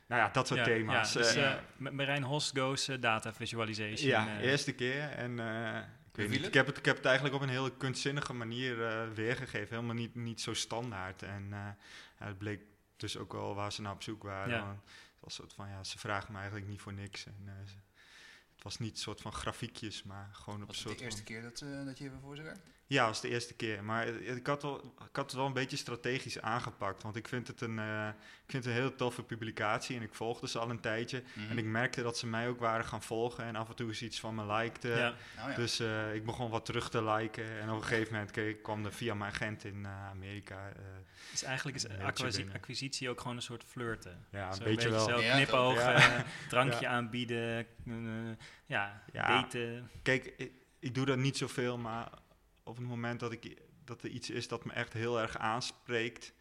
Nou 0.07 0.21
ja, 0.21 0.29
dat 0.29 0.47
soort 0.47 0.59
Ja, 0.59 0.65
thema's. 0.65 1.13
Ja, 1.13 1.19
dus, 1.19 1.35
M- 1.77 1.95
Marijn 1.95 2.23
Hos 2.23 2.51
goes 2.55 2.87
eh, 2.87 3.01
data 3.01 3.33
visualization. 3.33 4.09
ja, 4.09 4.39
eerste 4.39 4.71
keer. 4.73 5.09
En 5.09 5.39
eh, 5.39 5.77
ik, 6.09 6.15
weet 6.15 6.29
niet, 6.29 6.45
ik, 6.45 6.53
heb 6.53 6.65
het, 6.65 6.77
ik 6.77 6.85
heb 6.85 6.95
het 6.95 7.05
eigenlijk 7.05 7.35
op 7.35 7.41
een 7.41 7.49
hele 7.49 7.77
kunstzinnige 7.77 8.33
manier 8.33 8.85
eh, 8.87 9.09
weergegeven. 9.09 9.75
Helemaal 9.75 9.95
niet, 9.95 10.15
niet 10.15 10.41
zo 10.41 10.53
standaard. 10.53 11.21
En 11.21 11.43
eh, 11.51 11.59
ja, 12.19 12.25
het 12.25 12.37
bleek 12.37 12.61
dus 12.97 13.17
ook 13.17 13.31
wel 13.33 13.55
waar 13.55 13.71
ze 13.71 13.81
naar 13.81 13.93
op 13.93 14.03
zoek 14.03 14.23
waren. 14.23 14.53
Ja. 14.53 14.65
Want 14.65 14.79
Het 14.79 15.19
was 15.19 15.31
een 15.37 15.43
soort 15.43 15.53
van, 15.53 15.69
ja, 15.69 15.83
ze 15.83 15.97
vragen 15.99 16.31
me 16.31 16.37
eigenlijk 16.37 16.67
niet 16.67 16.81
voor 16.81 16.93
niks. 16.93 17.25
En, 17.25 17.43
eh, 17.45 17.53
het 18.55 18.63
was 18.63 18.79
niet 18.79 18.91
een 18.91 18.97
soort 18.97 19.21
van 19.21 19.33
grafiekjes, 19.33 20.03
maar 20.03 20.29
gewoon 20.33 20.61
op 20.61 20.61
een 20.61 20.67
Was 20.67 20.77
het 20.77 20.85
soort 20.87 20.97
de 20.97 21.03
eerste 21.03 21.23
van... 21.23 21.31
keer 21.33 21.41
dat, 21.41 21.61
eh, 21.61 21.85
dat 21.85 21.97
je 21.97 22.05
even 22.05 22.19
voor 22.21 22.35
ze 22.35 22.41
werkt? 22.41 22.67
Ja, 22.93 22.99
dat 22.99 23.07
was 23.07 23.21
de 23.21 23.29
eerste 23.29 23.53
keer. 23.53 23.83
Maar 23.83 24.07
ik 24.07 24.47
had, 24.47 24.61
wel, 24.61 24.77
ik 25.09 25.15
had 25.15 25.25
het 25.25 25.33
wel 25.33 25.45
een 25.45 25.53
beetje 25.53 25.77
strategisch 25.77 26.41
aangepakt. 26.41 27.03
Want 27.03 27.15
ik 27.15 27.27
vind 27.27 27.47
het 27.47 27.61
een, 27.61 27.79
eh, 27.79 28.07
ik 28.45 28.51
vind 28.51 28.65
het 28.65 28.73
een 28.73 28.79
heel 28.79 28.95
toffe 28.95 29.23
publicatie. 29.23 29.95
En 29.97 30.01
ik 30.01 30.13
volgde 30.15 30.47
ze 30.47 30.59
al 30.59 30.69
een 30.69 30.79
tijdje. 30.79 31.23
Mhm. 31.33 31.49
En 31.51 31.57
ik 31.57 31.65
merkte 31.65 32.01
dat 32.03 32.17
ze 32.17 32.27
mij 32.27 32.47
ook 32.47 32.59
waren 32.59 32.85
gaan 32.85 33.01
volgen. 33.03 33.43
En 33.43 33.55
af 33.55 33.69
en 33.69 33.75
toe 33.75 33.87
eens 33.87 34.01
iets 34.01 34.19
van 34.19 34.35
me 34.35 34.45
likten. 34.45 34.97
ja. 34.97 35.13
Ja. 35.35 35.55
Dus 35.55 35.79
eh, 35.79 36.15
ik 36.15 36.25
begon 36.25 36.49
wat 36.49 36.65
terug 36.65 36.89
te 36.89 37.03
liken. 37.03 37.59
En 37.61 37.69
op 37.69 37.75
een 37.75 37.83
gegeven 37.83 38.13
moment 38.13 38.31
kreeg- 38.31 38.61
kwam 38.61 38.85
er 38.85 38.93
via 38.93 39.13
mijn 39.13 39.31
agent 39.33 39.63
in 39.63 39.85
eh, 39.85 40.09
Amerika. 40.09 40.67
eh, 40.69 40.81
Dus 41.31 41.43
eigenlijk 41.43 41.77
is 41.77 41.87
acquisi- 41.89 42.47
acquisitie 42.53 43.09
ook 43.09 43.21
gewoon 43.21 43.35
een 43.35 43.41
soort 43.41 43.63
flirten. 43.67 44.25
ja, 44.31 44.47
een 44.47 44.53
Zo 44.53 44.63
beetje 44.63 44.89
wel. 44.89 45.19
Ja. 45.21 45.43
eh, 45.45 46.19
drankje 46.49 46.81
Ja. 46.81 46.89
aanbieden, 46.91 47.65
ja, 48.65 49.03
Ja. 49.11 49.27
daten. 49.27 49.89
Kijk, 50.03 50.33
ik, 50.37 50.51
ik 50.79 50.95
doe 50.95 51.05
dat 51.05 51.17
niet 51.17 51.37
zoveel, 51.37 51.77
maar 51.77 52.09
op 52.63 52.75
het 52.77 52.85
moment 52.85 53.19
dat, 53.19 53.31
ik, 53.31 53.61
dat 53.85 54.03
er 54.03 54.09
iets 54.09 54.29
is 54.29 54.47
dat 54.47 54.65
me 54.65 54.73
echt 54.73 54.93
heel 54.93 55.19
erg 55.21 55.37
aanspreekt. 55.37 56.33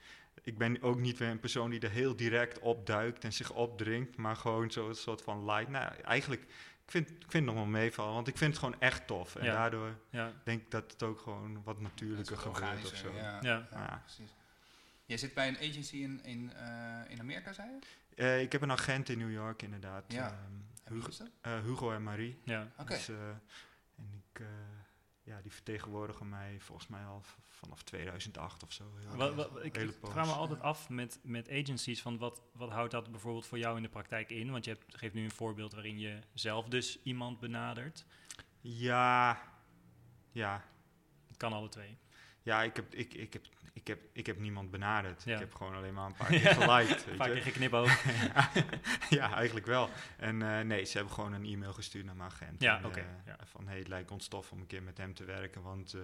Ik 0.42 0.58
ben 0.58 0.82
ook 0.82 0.98
niet 0.98 1.18
weer 1.18 1.28
een 1.28 1.40
persoon 1.40 1.70
die 1.70 1.80
er 1.80 1.90
heel 1.90 2.16
direct 2.16 2.58
op 2.58 2.86
duikt 2.86 3.24
en 3.24 3.32
zich 3.32 3.50
opdringt, 3.52 4.16
maar 4.16 4.36
gewoon 4.36 4.70
zo'n 4.70 4.94
soort 4.94 5.22
van 5.22 5.44
light. 5.44 5.68
Nou, 5.68 5.94
eigenlijk, 5.94 6.42
ik 6.84 6.90
vind, 6.90 7.10
ik 7.10 7.16
vind 7.18 7.32
het 7.32 7.44
nog 7.44 7.54
wel 7.54 7.64
meevallen, 7.64 8.14
want 8.14 8.28
ik 8.28 8.36
vind 8.38 8.50
het 8.50 8.62
gewoon 8.64 8.80
echt 8.80 9.06
tof. 9.06 9.36
En 9.36 9.44
Ja. 9.44 9.52
daardoor 9.52 9.96
Ja, 10.10 10.32
denk 10.44 10.60
ik 10.62 10.70
dat 10.70 10.92
het 10.92 11.02
ook 11.02 11.20
gewoon 11.20 11.62
wat 11.62 11.80
natuurlijker 11.80 12.36
gebeurt 12.36 12.84
of 12.84 12.96
zo. 12.96 13.12
Ja, 13.14 13.22
Ja. 13.22 13.38
ja, 13.42 13.66
Ja. 13.70 13.98
precies. 14.04 14.34
Jij 15.06 15.16
zit 15.16 15.34
bij 15.34 15.48
een 15.48 15.56
agency 15.56 15.96
in, 15.96 16.24
in, 16.24 16.52
eh, 16.52 17.00
in 17.08 17.20
Amerika, 17.20 17.52
zei 17.52 17.68
je? 17.70 17.78
Eh, 18.16 18.40
ik 18.40 18.52
heb 18.52 18.62
een 18.62 18.70
agent 18.72 19.08
in 19.08 19.18
New 19.18 19.32
York 19.32 19.62
inderdaad. 19.62 20.04
Ja. 20.12 20.26
ehm, 20.26 20.34
En 20.84 20.92
wie 20.92 20.94
Hugo, 20.96 21.08
is 21.08 21.16
dat? 21.16 21.30
eh, 21.40 21.60
Hugo 21.60 21.92
en 21.92 22.02
Marie. 22.02 22.40
ja. 22.44 22.68
Oké. 22.78 22.94
Dus, 22.94 23.08
eh, 23.08 23.28
en 23.96 24.22
ik, 24.32 24.40
eh, 24.40 24.46
ja, 25.22 25.40
die 25.40 25.41
vertegenwoordigen 25.52 26.28
mij 26.28 26.60
volgens 26.60 26.88
mij 26.88 27.04
al 27.04 27.22
vanaf 27.48 27.82
2008 27.82 28.62
of 28.62 28.72
zo. 28.72 28.84
Heel 28.98 29.16
Wat, 29.16 29.26
erg. 29.26 29.36
wat, 29.36 29.64
ik 29.64 29.76
Hele 29.76 29.92
vraag 30.02 30.26
me 30.26 30.32
altijd 30.32 30.60
af 30.60 30.88
met, 30.88 31.18
met 31.22 31.50
agencies 31.50 32.02
van 32.02 32.18
wat, 32.18 32.42
wat 32.52 32.70
houdt 32.70 32.90
dat 32.90 33.10
bijvoorbeeld 33.10 33.46
voor 33.46 33.58
jou 33.58 33.76
in 33.76 33.82
de 33.82 33.88
praktijk 33.88 34.30
in? 34.30 34.50
Want 34.50 34.64
je 34.64 34.70
hebt, 34.70 34.96
geeft 34.98 35.14
nu 35.14 35.24
een 35.24 35.30
voorbeeld 35.30 35.72
waarin 35.72 35.98
je 35.98 36.18
zelf 36.34 36.68
dus 36.68 37.02
iemand 37.02 37.40
benadert. 37.40 38.04
Ja, 38.60 39.42
ja, 40.32 40.64
Het 41.26 41.36
kan 41.36 41.52
alle 41.52 41.68
twee. 41.68 41.96
ja 42.42 42.62
ik, 42.62 42.76
heb, 42.76 42.94
ik, 42.94 43.14
ik, 43.14 43.32
heb, 43.32 43.46
ik, 43.72 43.86
heb, 43.86 44.00
ik 44.12 44.26
heb 44.26 44.38
niemand 44.38 44.70
benaderd. 44.70 45.22
Ja. 45.24 45.32
Ik 45.34 45.38
heb 45.40 45.54
gewoon 45.54 45.74
alleen 45.74 45.94
maar 45.94 46.06
een 46.06 46.14
paar 46.14 46.26
keer 46.40 46.54
geliked. 46.54 47.00
Een 47.02 47.08
weet 47.08 47.16
paar 47.16 47.30
keer 47.30 47.42
geknipoogd. 47.42 48.04
ja, 49.18 49.34
eigenlijk 49.34 49.66
wel. 49.66 49.90
En 50.16 50.42
eh, 50.42 50.60
nee, 50.64 50.84
ze 50.84 50.96
hebben 50.96 51.14
gewoon 51.14 51.32
een 51.32 51.44
e-mail 51.44 51.72
gestuurd 51.72 52.04
naar 52.04 52.16
mijn 52.16 52.30
agent. 52.30 52.60
Ja, 52.60 52.78
En, 52.78 52.86
oké, 52.86 53.00
eh, 53.00 53.06
ja. 53.26 53.36
Van, 53.44 53.68
hey, 53.68 53.78
het 53.78 53.88
lijkt 53.88 54.10
ons 54.10 54.28
tof 54.28 54.52
om 54.52 54.60
een 54.60 54.66
keer 54.66 54.82
met 54.82 54.98
hem 54.98 55.14
te 55.14 55.24
werken. 55.24 55.62
Want, 55.62 55.94
eh, 55.94 56.00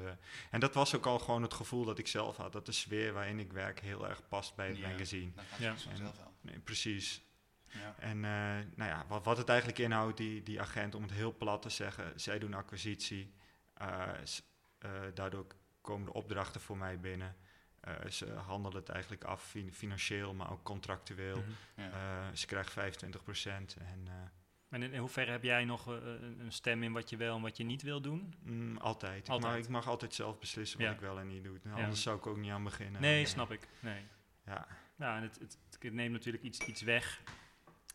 en 0.51 0.61
dat 0.61 0.75
was 0.75 0.95
ook 0.97 1.07
al 1.07 1.19
gewoon 1.19 1.43
het 1.43 1.55
gevoel 1.55 1.85
dat 1.85 1.99
ik 1.99 2.07
zelf 2.07 2.37
had. 2.37 2.53
Dat 2.53 2.67
de 2.67 2.73
sfeer 2.73 3.13
waarin 3.13 3.39
ik 3.39 3.53
werk 3.53 3.81
heel 3.81 4.09
erg 4.09 4.29
past 4.29 4.55
bij 4.55 4.69
het 4.69 4.79
Ja. 4.79 4.89
magazine. 4.89 5.31
Dat 5.35 5.45
gaat 5.51 5.59
Ja. 5.59 5.71
ja. 5.71 5.77
vanzelf 5.77 6.17
wel. 6.17 6.33
Nee, 6.41 6.59
precies. 6.59 7.23
Ja. 7.67 7.95
En 7.99 8.25
eh, 8.25 8.31
nou 8.77 8.91
ja, 8.91 9.05
wat, 9.09 9.25
wat 9.25 9.37
het 9.37 9.49
eigenlijk 9.49 9.79
inhoudt, 9.79 10.17
die, 10.17 10.43
die 10.43 10.61
agent, 10.61 10.95
om 10.95 11.03
het 11.03 11.13
heel 11.13 11.37
plat 11.37 11.63
te 11.63 11.71
zeggen, 11.71 12.21
zij 12.21 12.39
doen 12.39 12.55
acquisitie. 12.55 13.35
daardoor 15.15 15.47
komen 15.81 16.07
de 16.07 16.13
opdrachten 16.13 16.61
voor 16.61 16.77
mij 16.77 17.01
binnen. 17.01 17.37
Eh, 17.89 18.11
ze 18.11 18.33
handelen 18.33 18.79
het 18.79 18.89
eigenlijk 18.89 19.25
af 19.25 19.43
fin- 19.43 19.73
financieel, 19.73 20.35
maar 20.35 20.51
ook 20.51 20.63
contractueel. 20.63 21.37
Mhm. 21.39 21.83
Ja. 21.83 21.91
Eh, 21.91 22.35
ze 22.37 22.47
krijgen 22.47 22.73
25% 22.73 23.77
en 23.79 24.03
eh, 24.07 24.13
En 24.69 24.83
in, 24.83 24.93
in 24.93 24.99
hoeverre 24.99 25.31
heb 25.31 25.43
jij 25.43 25.65
nog 25.65 25.87
een, 25.87 26.47
stem 26.53 26.83
in 26.83 26.93
wat 26.93 27.11
je 27.11 27.17
wel 27.17 27.37
en 27.37 27.43
wat 27.43 27.57
je 27.57 27.65
niet 27.65 27.83
wil 27.83 28.01
doen? 28.01 28.35
mm, 28.43 28.77
altijd. 28.77 29.29
Ik, 29.29 29.41
mag, 29.41 29.57
ik 29.57 29.69
mag 29.69 29.87
altijd 29.89 30.15
zelf 30.15 30.39
beslissen 30.39 30.79
wat 30.79 30.89
Ja. 30.89 30.95
ik 30.95 31.01
wel 31.01 31.19
en 31.19 31.27
niet 31.29 31.45
doe. 31.45 31.59
Anders 31.73 32.03
zou 32.03 32.19
ik 32.19 32.27
ook 32.27 32.37
niet 32.37 32.51
aan 32.51 32.65
beginnen. 32.65 33.01
Nee, 33.01 33.27
snap 33.27 33.51
ik. 33.53 33.69
Nee. 33.81 34.03
Ja. 34.47 34.67
Nou, 34.97 35.17
en 35.17 35.23
het, 35.23 35.39
het, 35.39 35.59
het 35.81 35.93
neemt 35.93 36.13
natuurlijk 36.13 36.45
iets, 36.45 36.59
iets 36.67 36.83
weg. 36.83 37.21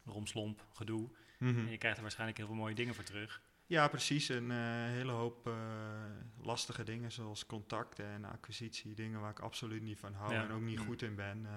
Romslomp, 0.05 0.65
gedoe. 0.73 1.09
Mhm. 1.37 1.57
En 1.59 1.71
je 1.71 1.77
krijgt 1.77 1.95
er 1.97 2.01
waarschijnlijk 2.03 2.37
heel 2.39 2.47
veel 2.47 2.55
mooie 2.55 2.75
dingen 2.75 2.95
voor 2.95 3.03
terug. 3.03 3.41
Ja, 3.73 3.87
precies. 3.87 4.29
Een 4.29 4.51
eh, 4.51 4.57
hele 4.97 5.11
hoop 5.11 5.47
eh, 5.47 5.53
lastige 6.41 6.83
dingen 6.83 7.11
zoals 7.11 7.45
contacten 7.45 8.05
en 8.05 8.25
acquisitie. 8.25 8.93
Dingen 8.93 9.19
waar 9.21 9.29
ik 9.31 9.39
absoluut 9.39 9.81
niet 9.81 9.99
van 9.99 10.13
hou 10.13 10.33
Ja. 10.33 10.43
en 10.43 10.51
ook 10.51 10.61
niet 10.61 10.79
Mm. 10.79 10.85
goed 10.85 11.01
in 11.01 11.15
ben. 11.15 11.45
eh, 11.45 11.51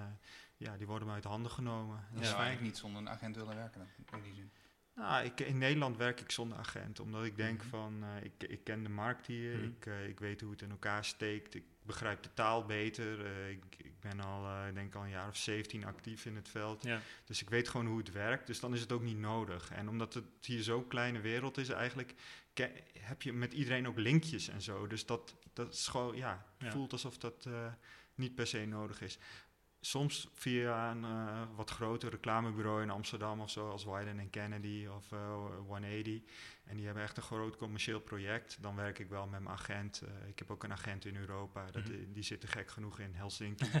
ja, 0.57 0.77
die 0.77 0.87
worden 0.87 1.07
me 1.07 1.13
uit 1.13 1.23
handen 1.23 1.51
genomen. 1.51 2.05
Dat 2.11 2.19
Je 2.19 2.25
zou 2.25 2.37
eigenlijk 2.41 2.67
niet 2.67 2.77
zonder 2.77 3.01
een 3.01 3.09
agent 3.09 3.35
willen 3.35 3.55
werken 3.55 3.87
in 4.13 4.21
die 4.23 4.33
zin. 4.35 4.51
Nou, 4.95 5.25
ik, 5.25 5.39
in 5.39 5.57
Nederland 5.57 5.97
werk 5.97 6.19
ik 6.21 6.31
zonder 6.31 6.57
agent. 6.57 6.99
Omdat 6.99 7.23
ik 7.25 7.35
denk 7.35 7.59
Mhm. 7.59 7.69
van, 7.69 8.03
eh, 8.03 8.23
ik, 8.23 8.43
ik 8.49 8.63
ken 8.63 8.83
de 8.83 8.89
markt 8.89 9.25
hier. 9.25 9.55
Mhm. 9.57 9.65
Ik, 9.65 9.85
eh, 9.85 10.07
ik 10.07 10.19
weet 10.19 10.41
hoe 10.41 10.51
het 10.51 10.61
in 10.61 10.69
elkaar 10.71 11.05
steekt. 11.05 11.55
Ik 11.55 11.63
begrijp 11.87 12.23
de 12.23 12.33
taal 12.33 12.65
beter. 12.65 13.25
eh, 13.25 13.49
ik, 13.49 13.63
ik 13.77 13.99
ben 13.99 14.19
al, 14.19 14.67
ik 14.67 14.73
denk 14.75 14.95
al 14.95 15.03
een 15.03 15.09
jaar 15.09 15.27
of 15.27 15.35
17 15.37 15.85
actief 15.85 16.25
in 16.25 16.35
het 16.35 16.49
veld. 16.49 16.83
Ja, 16.83 16.99
Dus 17.25 17.41
ik 17.41 17.49
weet 17.49 17.69
gewoon 17.69 17.85
hoe 17.85 17.97
het 17.97 18.11
werkt. 18.11 18.47
Dus 18.47 18.59
dan 18.59 18.73
is 18.73 18.79
het 18.81 18.91
ook 18.91 19.01
niet 19.03 19.17
nodig. 19.17 19.71
En 19.71 19.89
omdat 19.89 20.13
het 20.13 20.25
hier 20.41 20.63
zo'n 20.63 20.87
kleine 20.87 21.19
wereld 21.19 21.57
is 21.57 21.69
eigenlijk, 21.69 22.13
heb 22.99 23.21
je 23.21 23.33
met 23.33 23.53
iedereen 23.53 23.87
ook 23.87 23.97
linkjes 23.97 24.47
en 24.47 24.61
zo. 24.61 24.87
Dus 24.87 25.05
dat, 25.05 25.35
dat 25.53 25.73
is 25.73 25.87
gewoon, 25.87 26.15
ja, 26.15 26.45
Ja. 26.59 26.71
voelt 26.71 26.91
alsof 26.91 27.17
dat 27.17 27.45
eh, 27.47 27.65
niet 28.15 28.35
per 28.35 28.47
se 28.47 28.65
nodig 28.65 29.01
is. 29.01 29.19
Soms 29.81 30.27
via 30.33 30.91
een 30.91 31.05
wat 31.55 31.69
groter 31.69 32.09
reclamebureau 32.09 32.81
in 32.81 32.89
Amsterdam 32.89 33.39
of 33.41 33.49
zo, 33.49 33.69
als 33.69 33.85
Wyden 33.85 34.29
Kennedy 34.29 34.87
of 34.95 35.11
eh, 35.11 35.35
180. 35.67 36.21
En 36.67 36.75
die 36.77 36.85
hebben 36.85 37.03
echt 37.03 37.17
een 37.17 37.23
groot 37.23 37.57
commercieel 37.57 37.99
project. 37.99 38.57
Dan 38.61 38.75
werk 38.75 38.99
ik 38.99 39.09
wel 39.09 39.27
met 39.27 39.39
mijn 39.39 39.55
agent. 39.55 40.01
Eh, 40.01 40.27
ik 40.27 40.39
heb 40.39 40.51
ook 40.51 40.63
een 40.63 40.71
agent 40.71 41.05
in 41.05 41.15
Europa. 41.15 41.65
Dat, 41.71 41.83
Mhm. 41.83 42.11
Die 42.13 42.23
zit 42.23 42.43
er 42.43 42.49
gek 42.49 42.69
genoeg 42.71 42.99
in 42.99 43.13
Helsinki. 43.15 43.69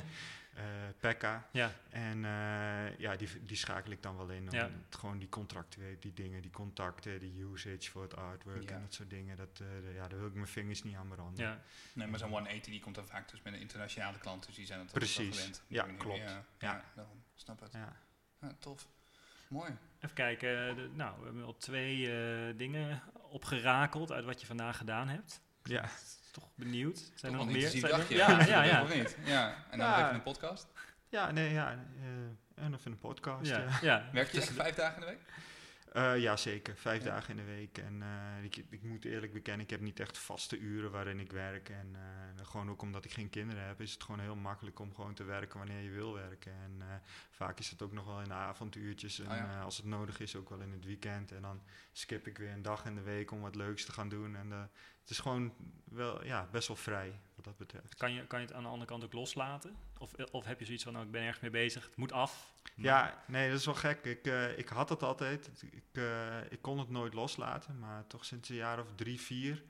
Eh 0.57 0.63
Pekka. 0.99 1.47
ja. 1.51 1.71
En 1.89 2.25
eh, 2.25 2.97
ja, 2.99 3.15
die, 3.15 3.43
die 3.45 3.57
schakel 3.57 3.91
ik 3.91 4.01
dan 4.03 4.17
wel 4.17 4.29
in. 4.29 4.47
Om 4.49 4.55
Ja. 4.55 4.63
het- 4.63 4.95
gewoon 4.95 5.17
die 5.17 5.29
contractuele, 5.29 5.99
die 5.99 6.13
dingen, 6.13 6.41
die 6.41 6.51
contacten, 6.51 7.19
die 7.19 7.43
usage 7.43 7.89
voor 7.91 8.01
het 8.01 8.15
artwork 8.15 8.69
Ja. 8.69 8.75
en 8.75 8.81
dat 8.81 8.93
soort 8.93 9.09
dingen. 9.09 9.37
Dat, 9.37 9.49
eh, 9.53 9.57
de- 9.59 9.91
ja, 9.95 10.07
daar 10.07 10.19
wil 10.19 10.27
ik 10.27 10.33
mijn 10.33 10.47
vingers 10.47 10.83
niet 10.83 10.95
aan 10.95 11.07
branden. 11.07 11.45
ja. 11.45 11.61
Nee, 11.93 12.07
maar 12.07 12.19
zo'n 12.19 12.29
180 12.29 12.71
die 12.71 12.81
komt 12.81 12.95
dan 12.95 13.05
vaak 13.07 13.29
dus 13.29 13.41
met 13.41 13.53
een 13.53 13.59
internationale 13.59 14.17
klant, 14.17 14.45
dus 14.45 14.55
die 14.55 14.65
zijn 14.65 14.79
het 14.79 14.91
Precies. 14.91 15.35
gewend. 15.37 15.63
Ja, 15.67 15.83
klopt. 15.97 16.17
Ja, 16.17 16.23
Ja. 16.31 16.43
ja, 16.59 16.83
daarom, 16.95 17.23
snap 17.35 17.59
het. 17.59 17.71
Ja. 17.73 17.95
Ja, 18.41 18.51
tof. 18.59 18.87
Mooi. 19.47 19.71
Even 20.01 20.15
kijken. 20.15 20.75
de- 20.75 20.89
nou, 20.93 21.19
we 21.19 21.25
hebben 21.25 21.43
al 21.43 21.57
twee 21.57 22.11
eh, 22.11 22.53
dingen 22.57 23.01
opgerakeld 23.29 24.11
uit 24.11 24.25
wat 24.25 24.41
je 24.41 24.47
vandaag 24.47 24.77
gedaan 24.77 25.07
hebt. 25.07 25.41
Ja, 25.63 25.85
Toch 26.31 26.49
benieuwd. 26.55 27.11
Zijn 27.15 27.31
er 27.31 27.37
nog 27.37 27.47
meer? 27.51 27.83
er-. 27.83 28.13
Ja, 28.15 28.45
ja, 28.45 28.63
ja. 28.63 28.81
Of 28.83 28.95
niet? 28.95 29.17
Ja. 29.25 29.55
En 29.69 29.77
dan 29.77 29.87
Ja. 29.87 29.95
nog 29.95 30.03
even 30.03 30.15
een 30.15 30.23
podcast. 30.23 30.67
ja 31.09 31.31
nee, 31.31 31.53
ja. 31.53 31.71
eh, 31.71 32.63
en 32.63 32.73
of 32.73 32.85
in 32.85 32.91
een 32.91 32.97
podcast. 32.99 33.45
Ja, 33.49 33.57
Ja, 33.59 33.77
ja. 33.81 34.09
Werk 34.13 34.31
je 34.31 34.37
echt 34.41 34.49
vijf 34.51 34.75
dagen 34.75 34.93
in 34.95 34.99
de 35.01 35.05
week? 35.05 35.19
Eh, 35.97 36.17
ja 36.17 36.37
zeker. 36.37 36.75
Vijf 36.75 37.03
Ja. 37.03 37.09
dagen 37.09 37.29
in 37.29 37.45
de 37.45 37.51
week. 37.51 37.77
En 37.77 38.01
eh, 38.01 38.43
ik, 38.43 38.55
ik 38.69 38.83
moet 38.83 39.05
eerlijk 39.05 39.33
bekennen, 39.33 39.63
ik 39.63 39.69
heb 39.69 39.79
niet 39.81 39.99
echt 39.99 40.17
vaste 40.17 40.57
uren 40.57 40.91
waarin 40.91 41.19
ik 41.19 41.31
werk. 41.31 41.69
En 41.69 41.95
eh, 41.95 42.45
gewoon 42.45 42.69
ook 42.69 42.81
omdat 42.81 43.05
ik 43.05 43.11
geen 43.11 43.29
kinderen 43.29 43.63
heb, 43.63 43.81
is 43.81 43.93
het 43.93 44.03
gewoon 44.03 44.19
heel 44.19 44.35
makkelijk 44.35 44.79
om 44.79 44.95
gewoon 44.95 45.13
te 45.13 45.23
werken 45.23 45.57
wanneer 45.57 45.81
je 45.81 45.89
wil 45.89 46.13
werken. 46.13 46.51
En 46.51 46.81
vaak 47.29 47.59
is 47.59 47.69
het 47.69 47.81
ook 47.81 47.91
nog 47.91 48.05
wel 48.05 48.21
in 48.21 48.27
de 48.27 48.33
avonduurtjes. 48.33 49.19
En 49.19 49.25
Oh 49.31 49.35
ja. 49.35 49.61
als 49.61 49.77
het 49.77 49.85
nodig 49.85 50.19
is, 50.19 50.35
ook 50.35 50.49
wel 50.49 50.59
in 50.61 50.71
het 50.71 50.85
weekend. 50.85 51.31
En 51.31 51.41
dan 51.41 51.61
skip 51.91 52.27
ik 52.27 52.37
weer 52.37 52.51
een 52.51 52.61
dag 52.61 52.85
in 52.85 52.95
de 52.95 53.01
week 53.01 53.31
om 53.31 53.41
wat 53.41 53.55
leuks 53.55 53.85
te 53.85 53.91
gaan 53.91 54.09
doen. 54.09 54.35
En 54.35 54.51
het 54.51 55.09
is 55.09 55.19
gewoon 55.19 55.53
wel, 55.83 56.25
ja, 56.25 56.47
best 56.51 56.67
wel 56.67 56.77
vrij 56.77 57.19
dat 57.47 57.57
betreft. 57.57 57.95
Kan 57.95 58.13
je, 58.13 58.27
kan 58.27 58.39
je 58.39 58.45
het 58.45 58.55
aan 58.55 58.63
de 58.63 58.69
andere 58.69 58.89
kant 58.89 59.03
ook 59.03 59.13
loslaten? 59.13 59.75
Of, 59.99 60.13
of 60.31 60.45
heb 60.45 60.59
je 60.59 60.65
zoiets 60.65 60.83
van, 60.83 60.93
nou, 60.93 61.05
ik 61.05 61.11
ben 61.11 61.21
ergens 61.21 61.39
mee 61.41 61.51
bezig, 61.51 61.85
het 61.85 61.95
moet 61.95 62.11
af? 62.11 62.53
Ja, 62.75 63.23
nee, 63.27 63.49
dat 63.49 63.59
is 63.59 63.65
wel 63.65 63.75
gek. 63.75 64.05
Ik, 64.05 64.25
eh, 64.27 64.57
ik 64.57 64.67
had 64.69 64.89
het 64.89 65.03
altijd. 65.03 65.49
Ik, 65.71 65.83
eh, 65.91 66.37
ik 66.51 66.61
kon 66.61 66.79
het 66.79 66.89
nooit 66.89 67.13
loslaten. 67.13 67.79
Maar 67.79 68.07
toch 68.07 68.25
sinds 68.25 68.49
een 68.49 68.55
jaar 68.55 68.79
of 68.79 68.87
drie, 68.95 69.19
vier 69.21 69.63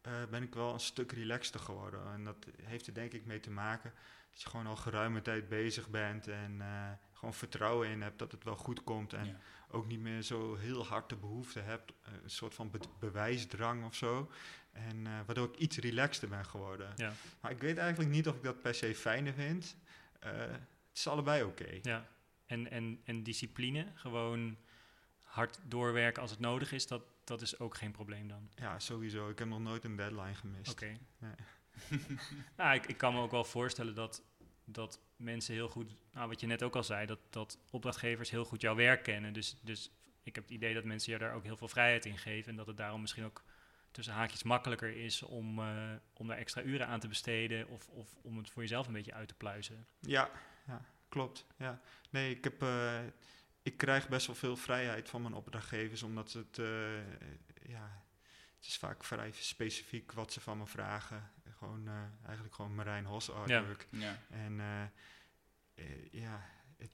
eh, 0.00 0.12
ben 0.30 0.42
ik 0.42 0.54
wel 0.54 0.72
een 0.72 0.80
stuk 0.80 1.12
relaxter 1.12 1.60
geworden. 1.60 2.12
En 2.12 2.24
dat 2.24 2.46
heeft 2.62 2.86
er 2.86 2.94
denk 2.94 3.12
ik 3.12 3.24
mee 3.26 3.40
te 3.40 3.50
maken 3.50 3.92
dat 4.30 4.42
je 4.42 4.48
gewoon 4.48 4.66
al 4.66 4.76
geruime 4.76 5.22
tijd 5.22 5.48
bezig 5.48 5.88
bent. 5.88 6.28
En 6.28 6.62
gewoon 7.12 7.34
vertrouwen 7.34 7.88
in 7.88 8.02
hebt 8.02 8.18
dat 8.18 8.32
het 8.32 8.44
wel 8.44 8.56
goed 8.56 8.84
komt. 8.84 9.12
En 9.12 9.26
Ja. 9.26 9.36
ook 9.70 9.86
niet 9.86 10.00
meer 10.00 10.22
zo 10.22 10.54
heel 10.56 10.86
hard 10.86 11.08
de 11.08 11.16
behoefte 11.16 11.60
hebt. 11.60 11.92
een 12.22 12.30
soort 12.30 12.54
van 12.54 12.70
be- 12.70 12.78
bewijsdrang 12.98 13.84
of 13.84 13.94
zo. 13.94 14.30
En 14.72 15.06
eh, 15.06 15.12
waardoor 15.26 15.48
ik 15.48 15.56
iets 15.56 15.76
relaxter 15.76 16.28
ben 16.28 16.44
geworden. 16.44 16.92
Ja. 16.96 17.12
Maar 17.40 17.50
ik 17.50 17.60
weet 17.60 17.78
eigenlijk 17.78 18.10
niet 18.10 18.28
of 18.28 18.36
ik 18.36 18.42
dat 18.42 18.62
per 18.62 18.74
se 18.74 18.94
fijner 18.94 19.32
vind. 19.32 19.76
Eh, 20.20 20.30
het 20.40 20.60
is 20.94 21.06
allebei 21.06 21.42
oké. 21.42 21.78
Ja. 21.82 22.08
En, 22.46 22.70
en, 22.70 23.00
en 23.04 23.22
discipline, 23.22 23.86
gewoon 23.94 24.56
hard 25.22 25.58
doorwerken 25.64 26.22
als 26.22 26.30
het 26.30 26.40
nodig 26.40 26.72
is, 26.72 26.86
dat, 26.86 27.02
dat 27.24 27.42
is 27.42 27.58
ook 27.58 27.76
geen 27.76 27.92
probleem 27.92 28.28
dan. 28.28 28.48
Ja, 28.54 28.78
sowieso. 28.78 29.28
Ik 29.28 29.38
heb 29.38 29.48
nog 29.48 29.60
nooit 29.60 29.84
een 29.84 29.96
deadline 29.96 30.34
gemist. 30.34 30.70
Oké. 30.70 30.98
Nee. 31.18 31.34
nou, 32.56 32.74
ik, 32.74 32.86
ik 32.86 32.96
kan 32.96 33.14
me 33.14 33.20
ook 33.20 33.30
wel 33.30 33.44
voorstellen 33.44 33.94
dat, 33.94 34.22
dat 34.64 35.00
mensen 35.16 35.54
heel 35.54 35.68
goed, 35.68 35.94
nou, 36.12 36.28
wat 36.28 36.40
je 36.40 36.46
net 36.46 36.62
ook 36.62 36.76
al 36.76 36.84
zei, 36.84 37.06
dat, 37.06 37.18
dat 37.30 37.58
opdrachtgevers 37.70 38.30
heel 38.30 38.44
goed 38.44 38.60
jouw 38.60 38.74
werk 38.74 39.02
kennen. 39.02 39.32
Dus, 39.32 39.56
dus 39.62 39.90
ik 40.22 40.34
heb 40.34 40.44
het 40.44 40.52
idee 40.52 40.74
dat 40.74 40.84
mensen 40.84 41.12
je 41.12 41.18
daar 41.18 41.34
ook 41.34 41.44
heel 41.44 41.56
veel 41.56 41.68
vrijheid 41.68 42.06
in 42.06 42.18
geven 42.18 42.50
en 42.50 42.56
dat 42.56 42.66
het 42.66 42.76
daarom 42.76 43.00
misschien 43.00 43.24
ook 43.24 43.42
tussen 43.92 44.14
haakjes 44.14 44.42
makkelijker 44.42 44.96
is 44.96 45.22
om, 45.22 45.58
eh, 45.58 45.90
om 46.14 46.26
daar 46.26 46.36
extra 46.36 46.62
uren 46.62 46.86
aan 46.86 47.00
te 47.00 47.08
besteden 47.08 47.68
of, 47.68 47.88
of 47.88 48.08
om 48.22 48.36
het 48.36 48.50
voor 48.50 48.62
jezelf 48.62 48.86
een 48.86 48.92
beetje 48.92 49.14
uit 49.14 49.28
te 49.28 49.34
pluizen. 49.34 49.86
Ja, 50.00 50.30
ja 50.66 50.84
klopt. 51.08 51.46
Ja. 51.56 51.80
Nee, 52.10 52.30
ik, 52.36 52.44
heb, 52.44 52.62
eh, 52.62 53.00
ik 53.62 53.76
krijg 53.76 54.08
best 54.08 54.26
wel 54.26 54.36
veel 54.36 54.56
vrijheid 54.56 55.08
van 55.08 55.22
mijn 55.22 55.34
opdrachtgevers, 55.34 56.02
omdat 56.02 56.32
het, 56.32 56.58
eh, 56.58 56.96
ja, 57.68 58.02
het 58.56 58.66
is 58.66 58.76
vaak 58.76 59.04
vrij 59.04 59.30
specifiek 59.32 60.12
wat 60.12 60.32
ze 60.32 60.40
van 60.40 60.58
me 60.58 60.66
vragen. 60.66 61.30
Gewoon, 61.58 61.88
eh, 61.88 61.94
eigenlijk 62.26 62.54
gewoon 62.54 62.74
Marijn 62.74 63.04
Hos 63.04 63.30
artwork. 63.30 63.86
Ja. 63.90 64.18
En 64.30 64.60
eh, 64.60 64.82
eh, 65.74 66.12
ja, 66.12 66.44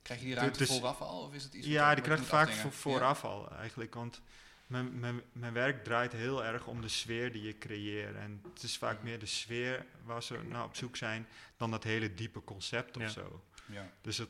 Krijg 0.01 0.19
je 0.19 0.25
die 0.25 0.35
ruimte 0.35 0.57
Dus- 0.57 0.67
vooraf 0.69 1.01
al? 1.01 1.21
Of 1.21 1.33
is 1.33 1.43
het 1.43 1.53
iets 1.53 1.67
ja, 1.67 1.89
je- 1.89 1.95
die 1.95 2.03
krijg 2.03 2.19
ik 2.19 2.25
vaak 2.25 2.49
voor, 2.49 2.71
vooraf 2.71 3.23
al 3.23 3.51
eigenlijk. 3.51 3.93
Want 3.93 4.21
mijn, 4.69 4.99
mijn, 4.99 5.21
mijn 5.31 5.53
werk 5.53 5.83
draait 5.83 6.11
heel 6.11 6.43
erg 6.45 6.67
om 6.67 6.81
de 6.81 6.87
sfeer 6.87 7.31
die 7.31 7.41
je 7.43 7.57
creëert. 7.57 8.15
En 8.15 8.41
het 8.53 8.63
is 8.63 8.77
vaak 8.77 9.03
meer 9.03 9.19
de 9.19 9.25
sfeer 9.25 9.85
waar 10.03 10.23
ze 10.23 10.39
naar 10.47 10.63
op 10.63 10.75
zoek 10.75 10.95
zijn 10.95 11.27
dan 11.57 11.71
dat 11.71 11.83
hele 11.83 12.13
diepe 12.13 12.43
concept 12.43 12.97
of 12.97 13.03
Ja. 13.03 13.09
zo. 13.09 13.43
Ja. 13.65 13.91
Dus 14.01 14.17
het, 14.17 14.29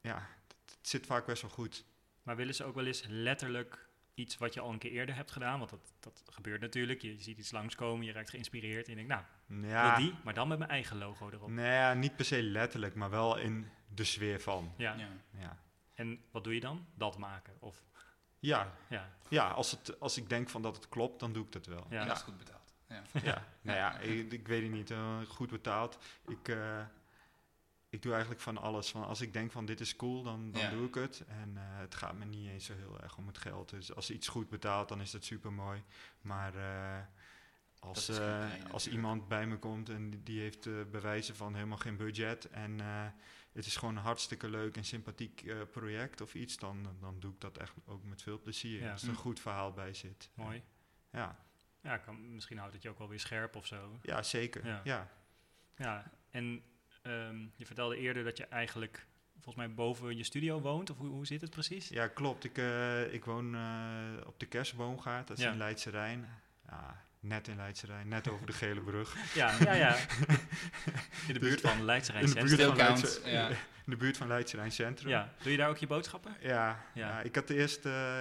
ja, 0.00 0.14
het, 0.46 0.56
het 0.78 0.88
zit 0.88 1.06
vaak 1.06 1.26
best 1.26 1.42
wel 1.42 1.50
goed. 1.50 1.84
Maar 2.22 2.36
willen 2.36 2.54
ze 2.54 2.64
ook 2.64 2.74
wel 2.74 2.86
eens 2.86 3.04
letterlijk 3.08 3.88
iets 4.14 4.36
wat 4.38 4.54
je 4.54 4.60
al 4.60 4.72
een 4.72 4.78
keer 4.78 4.90
eerder 4.90 5.14
hebt 5.14 5.30
gedaan? 5.30 5.58
Want 5.58 5.70
dat, 5.70 5.92
dat 6.00 6.22
gebeurt 6.30 6.60
natuurlijk. 6.60 7.02
Je, 7.02 7.16
ziet 7.18 7.38
iets 7.38 7.50
langskomen, 7.50 8.06
je 8.06 8.12
raakt 8.12 8.30
geïnspireerd 8.30 8.88
en 8.88 8.90
je 8.98 9.06
denkt, 9.06 9.26
nou, 9.48 9.62
Ja, 9.66 9.96
wil 9.96 10.06
die, 10.06 10.14
maar 10.24 10.34
dan 10.34 10.48
met 10.48 10.58
mijn 10.58 10.70
eigen 10.70 10.98
logo 10.98 11.30
erop. 11.30 11.48
nou 11.48 11.68
ja, 11.68 11.94
niet 11.94 12.16
per 12.16 12.24
se 12.24 12.42
letterlijk, 12.42 12.94
maar 12.94 13.10
wel 13.10 13.38
in 13.38 13.68
de 13.94 14.04
sfeer 14.04 14.40
van. 14.40 14.74
Ja. 14.76 14.94
Ja. 14.94 15.08
Ja, 15.38 15.58
En 15.94 16.24
wat 16.30 16.44
doe 16.44 16.54
je 16.54 16.60
dan? 16.60 16.86
Dat 16.94 17.18
maken? 17.18 17.56
Of, 17.58 17.82
ja, 18.42 18.72
ja. 18.88 19.08
ja 19.28 19.48
als, 19.50 19.70
het, 19.70 20.00
als 20.00 20.16
ik 20.16 20.28
denk 20.28 20.48
van 20.48 20.62
dat 20.62 20.76
het 20.76 20.88
klopt, 20.88 21.20
dan 21.20 21.32
doe 21.32 21.44
ik 21.44 21.52
dat 21.52 21.66
wel. 21.66 21.86
Ja. 21.90 22.00
En 22.00 22.06
dat 22.06 22.16
is 22.16 22.22
goed 22.22 22.38
betaald. 22.38 22.72
Ja. 22.88 23.02
Ja, 23.22 23.44
nou 23.60 23.78
ja, 23.78 23.98
ik, 23.98 24.32
ik 24.32 24.46
weet 24.48 24.62
het 24.62 24.70
niet. 24.72 24.90
eh, 24.90 25.18
goed 25.28 25.50
betaald. 25.50 25.98
Ik, 26.28 26.48
eh, 26.48 26.80
ik 27.88 28.02
doe 28.02 28.12
eigenlijk 28.12 28.42
van 28.42 28.58
alles. 28.58 28.90
Van 28.90 29.04
als 29.04 29.20
ik 29.20 29.32
denk 29.32 29.52
van 29.52 29.64
dit 29.66 29.80
is 29.80 29.96
cool, 29.96 30.22
dan, 30.22 30.50
dan 30.52 30.60
Ja. 30.62 30.70
doe 30.70 30.86
ik 30.86 30.94
het. 30.94 31.24
En 31.28 31.52
eh, 31.56 31.62
het 31.78 31.94
gaat 31.94 32.14
me 32.14 32.24
niet 32.24 32.48
eens 32.48 32.64
zo 32.64 32.74
heel 32.74 33.00
erg 33.00 33.16
om 33.16 33.26
het 33.26 33.38
geld. 33.38 33.70
Dus 33.70 33.94
als 33.94 34.10
iets 34.10 34.28
goed 34.28 34.48
betaalt, 34.48 34.88
dan 34.88 35.00
is 35.00 35.10
dat 35.10 35.24
super 35.24 35.52
mooi. 35.52 35.82
Maar 36.20 36.54
eh, 36.54 37.04
als, 37.82 38.08
eh, 38.08 38.46
als 38.70 38.88
iemand 38.88 39.28
bij 39.28 39.46
me 39.46 39.56
komt 39.58 39.88
en 39.88 40.22
die, 40.24 40.40
heeft 40.40 40.66
eh, 40.66 40.72
bewijzen 40.90 41.36
van 41.36 41.54
helemaal 41.54 41.78
geen 41.78 41.96
budget. 41.96 42.50
En 42.50 42.80
eh, 42.80 43.06
het 43.52 43.66
is 43.66 43.76
gewoon 43.76 43.96
een 43.96 44.02
hartstikke 44.02 44.48
leuk 44.50 44.76
en 44.76 44.84
sympathiek 44.84 45.42
eh, 45.42 45.56
project 45.70 46.20
of 46.20 46.34
iets, 46.34 46.56
dan, 46.58 46.96
dan 47.00 47.20
doe 47.20 47.32
ik 47.32 47.40
dat 47.40 47.56
echt 47.56 47.72
ook 47.84 48.04
met 48.04 48.22
veel 48.22 48.40
plezier. 48.40 48.80
Ja. 48.82 48.92
Als 48.92 49.02
er 49.02 49.08
een 49.08 49.14
Hm. 49.14 49.20
goed 49.20 49.40
verhaal 49.40 49.72
bij 49.72 49.94
zit. 49.94 50.30
Mooi. 50.34 50.62
Ja, 51.10 51.36
Ja, 51.82 51.96
kan, 51.98 52.34
misschien 52.34 52.58
houdt 52.58 52.72
het 52.72 52.82
je 52.82 52.88
ook 52.88 52.98
wel 52.98 53.08
weer 53.08 53.20
scherp 53.20 53.56
of 53.56 53.66
zo. 53.66 53.98
ja 54.02 54.22
zeker. 54.22 54.66
Ja. 54.66 54.80
ja. 54.84 55.08
Ja, 55.76 56.10
en 56.30 56.62
ehm, 57.02 57.46
je 57.56 57.66
vertelde 57.66 57.96
eerder 57.96 58.24
dat 58.24 58.36
je 58.36 58.46
eigenlijk 58.46 59.06
volgens 59.32 59.66
mij 59.66 59.74
boven 59.74 60.16
je 60.16 60.24
studio 60.24 60.60
woont. 60.60 60.90
Of 60.90 60.96
hoe, 60.98 61.08
hoe 61.08 61.26
zit 61.26 61.40
het 61.40 61.50
precies? 61.50 61.88
Ja, 61.88 62.06
klopt. 62.08 62.44
Ik, 62.44 62.58
eh, 62.58 63.12
ik 63.14 63.24
woon 63.24 63.54
eh, 63.54 64.26
op 64.26 64.38
de 64.40 64.46
Kerstboomgaard, 64.46 65.28
dat 65.28 65.38
is 65.38 65.44
Ja. 65.44 65.50
in 65.52 65.58
Leidse 65.58 65.90
Rijn. 65.90 66.28
Ja, 66.68 67.04
net 67.22 67.48
in 67.48 67.56
Leidse 67.56 67.86
Rijn, 67.86 68.08
net 68.08 68.28
over 68.28 68.46
de 68.46 68.52
Gele 68.52 68.80
Brug. 68.80 69.16
Ja, 69.34 69.52
ja, 69.64 69.72
ja. 69.72 69.96
In 71.28 71.34
de 71.34 71.40
buurt 71.40 71.60
van 71.60 71.84
Leidse 71.84 72.12
Rijn 72.12 72.24
In 72.24 72.34
de 72.34 72.40
buurt 72.44 72.62
van 72.62 72.76
Leidse, 72.76 73.20
ja. 73.24 73.48
in 73.84 73.90
de 73.92 73.96
buurt 73.96 74.16
van 74.16 74.28
Leidse 74.28 74.56
Rijn 74.56 74.72
Centrum. 74.72 75.08
Ja, 75.10 75.32
doe 75.42 75.52
je 75.52 75.58
daar 75.58 75.68
ook 75.68 75.76
je 75.76 75.86
boodschappen? 75.86 76.36
Ja, 76.40 76.48
Ja. 76.48 76.84
ja. 76.94 77.20
ik 77.20 77.34
had 77.34 77.50
eerst, 77.50 77.84
eh, 77.86 78.18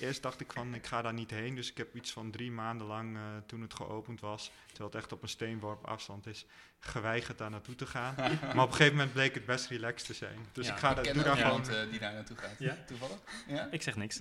eerst 0.00 0.22
dacht 0.22 0.40
ik 0.40 0.52
van 0.52 0.74
ik 0.74 0.86
ga 0.86 1.02
daar 1.02 1.12
niet 1.14 1.30
heen. 1.30 1.54
Dus 1.54 1.70
ik 1.70 1.76
heb 1.76 1.94
iets 1.96 2.12
van 2.12 2.30
drie 2.30 2.50
maanden 2.50 2.86
lang 2.86 3.16
eh, 3.16 3.22
toen 3.46 3.60
het 3.60 3.74
geopend 3.74 4.20
was, 4.20 4.50
terwijl 4.66 4.90
het 4.90 4.94
echt 5.00 5.12
op 5.12 5.22
een 5.22 5.28
steenworp 5.28 5.84
afstand 5.86 6.26
is, 6.26 6.46
geweigerd 6.80 7.38
daar 7.38 7.50
naartoe 7.50 7.74
te 7.74 7.86
gaan. 7.86 8.14
maar 8.54 8.64
op 8.64 8.68
een 8.70 8.72
gegeven 8.72 8.92
moment 8.96 9.12
bleek 9.12 9.34
het 9.34 9.46
best 9.46 9.66
relaxed 9.68 10.06
te 10.06 10.14
zijn. 10.14 10.38
Dus 10.52 10.66
Ja. 10.66 10.72
ik, 10.72 10.78
ga 10.78 10.88
Ik 10.88 10.94
daar, 10.94 11.04
ken 11.04 11.14
doe 11.14 11.22
daar 11.22 11.38
iemand 11.38 11.66
gewoon, 11.68 11.84
eh, 11.84 11.90
die 11.90 11.98
daar 12.00 12.12
naartoe 12.12 12.36
gaat. 12.36 12.54
Ja? 12.58 12.76
Toevallig? 12.86 13.18
Ja? 13.46 13.68
Ik 13.70 13.82
zeg 13.82 13.96
niks. 13.96 14.16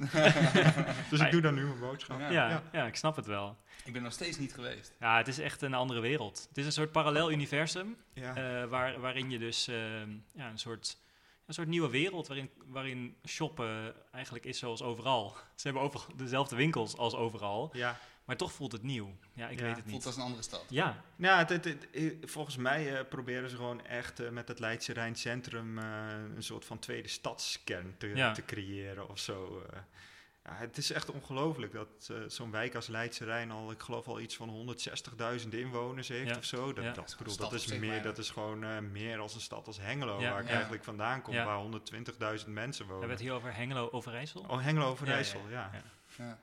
dus 1.10 1.20
ik 1.20 1.32
doe 1.32 1.42
daar 1.42 1.54
nu 1.54 1.64
mijn 1.66 1.80
boodschap. 1.80 2.20
Ja. 2.20 2.30
Ja, 2.30 2.50
Ja. 2.50 2.64
ja. 2.72 2.86
ik 2.86 2.96
snap 2.96 3.16
het 3.16 3.26
wel. 3.26 3.58
Ik 3.84 3.94
ben 3.94 4.04
nog 4.04 4.14
steeds 4.14 4.38
niet 4.38 4.54
geweest. 4.54 4.94
Ja, 5.00 5.18
het 5.18 5.28
is 5.28 5.40
echt 5.40 5.62
een 5.62 5.74
andere 5.74 6.00
wereld. 6.00 6.46
Het 6.50 6.58
is 6.58 6.66
een 6.66 6.72
soort 6.72 6.92
parallel 6.92 7.32
universum. 7.32 7.98
Ja. 8.14 8.36
eh, 8.36 8.66
waar, 8.70 9.00
waarin 9.00 9.30
je 9.30 9.40
dus 9.40 9.68
ehm, 9.68 10.10
ja, 10.34 10.50
een, 10.50 10.58
soort, 10.60 10.69
een 11.46 11.54
soort 11.54 11.68
nieuwe 11.68 11.90
wereld 11.90 12.28
waarin, 12.28 12.50
waarin 12.66 13.18
shoppen 13.28 13.96
eigenlijk 14.12 14.46
is 14.46 14.58
zoals 14.60 14.82
overal. 14.82 15.36
Ze 15.56 15.64
hebben 15.68 15.82
over 15.84 16.06
dezelfde 16.16 16.56
winkels 16.56 16.98
als 16.98 17.16
overal, 17.16 17.70
ja. 17.74 18.00
maar 18.26 18.38
toch 18.38 18.52
voelt 18.52 18.72
het 18.72 18.84
nieuw. 18.84 19.16
Ja, 19.34 19.48
ik 19.48 19.60
Ja, 19.60 19.66
weet 19.66 19.76
het 19.76 19.82
Voelt 19.84 19.96
niet. 19.96 20.06
als 20.06 20.16
een 20.16 20.22
andere 20.22 20.42
stad. 20.44 20.66
Ja, 20.70 21.04
Nou, 21.16 21.38
het, 21.40 21.50
het, 21.50 21.88
het- 21.92 22.16
volgens 22.22 22.56
mij 22.58 22.98
eh, 23.00 23.06
proberen 23.10 23.50
ze 23.50 23.56
gewoon 23.56 23.86
echt 23.86 24.20
eh, 24.20 24.30
met 24.30 24.48
het 24.48 24.60
Leidse 24.60 24.94
Rijn 24.94 25.16
Centrum 25.16 25.78
eh, 25.80 25.86
een 26.36 26.44
soort 26.44 26.66
van 26.66 26.80
tweede 26.80 27.08
stadskern 27.08 27.96
te, 27.98 28.08
Ja. 28.08 28.32
te 28.32 28.46
creëren 28.46 29.10
of 29.10 29.20
zo. 29.20 29.64
Ja, 30.50 30.56
het 30.60 30.78
is 30.78 30.92
echt 30.92 31.12
ongelooflijk 31.12 31.74
dat 31.74 32.10
eh, 32.12 32.18
zo'n 32.28 32.52
wijk 32.52 32.76
als 32.76 32.88
Leidse 32.88 33.26
Rijn 33.26 33.52
al, 33.52 33.72
ik 33.72 33.82
geloof 33.82 34.08
al 34.08 34.20
iets 34.20 34.36
van 34.36 34.76
160.000 35.42 35.48
inwoners 35.50 36.08
heeft 36.08 36.30
Ja. 36.30 36.38
of 36.38 36.44
zo. 36.44 36.74
Dat, 36.74 36.84
Ja. 36.84 36.90
dat, 36.92 36.96
Dat 36.96 37.08
is 37.10 37.16
bedoel, 37.16 37.34
gewoon 37.34 37.50
dat, 37.52 37.60
is 37.62 37.68
meer, 37.68 37.80
bijna. 37.80 38.04
dat 38.04 38.18
is 38.18 38.30
gewoon 38.30 38.64
eh, 38.64 38.78
meer 38.80 39.20
als 39.20 39.36
een 39.36 39.42
stad 39.42 39.68
als 39.68 39.78
Hengelo, 39.80 40.20
Ja. 40.22 40.32
waar 40.32 40.42
ik 40.42 40.48
Ja. 40.48 40.54
eigenlijk 40.54 40.84
vandaan 40.84 41.22
kom, 41.22 41.34
Ja. 41.34 41.46
waar 41.46 41.58
120.000 41.58 42.54
mensen 42.54 42.86
hebben 42.86 42.86
we 42.88 42.94
wonen. 42.94 43.10
het 43.10 43.20
hier 43.20 43.34
over 43.34 43.56
Hengelo, 43.56 43.90
Overijssel? 43.92 44.42
Oh, 44.48 44.62
Hengelo 44.64 44.88
Overijssel, 44.90 45.42
Ja, 45.42 45.50
ja. 45.50 45.70
ja, 45.74 45.82
ja. 46.18 46.26
Ja. 46.26 46.38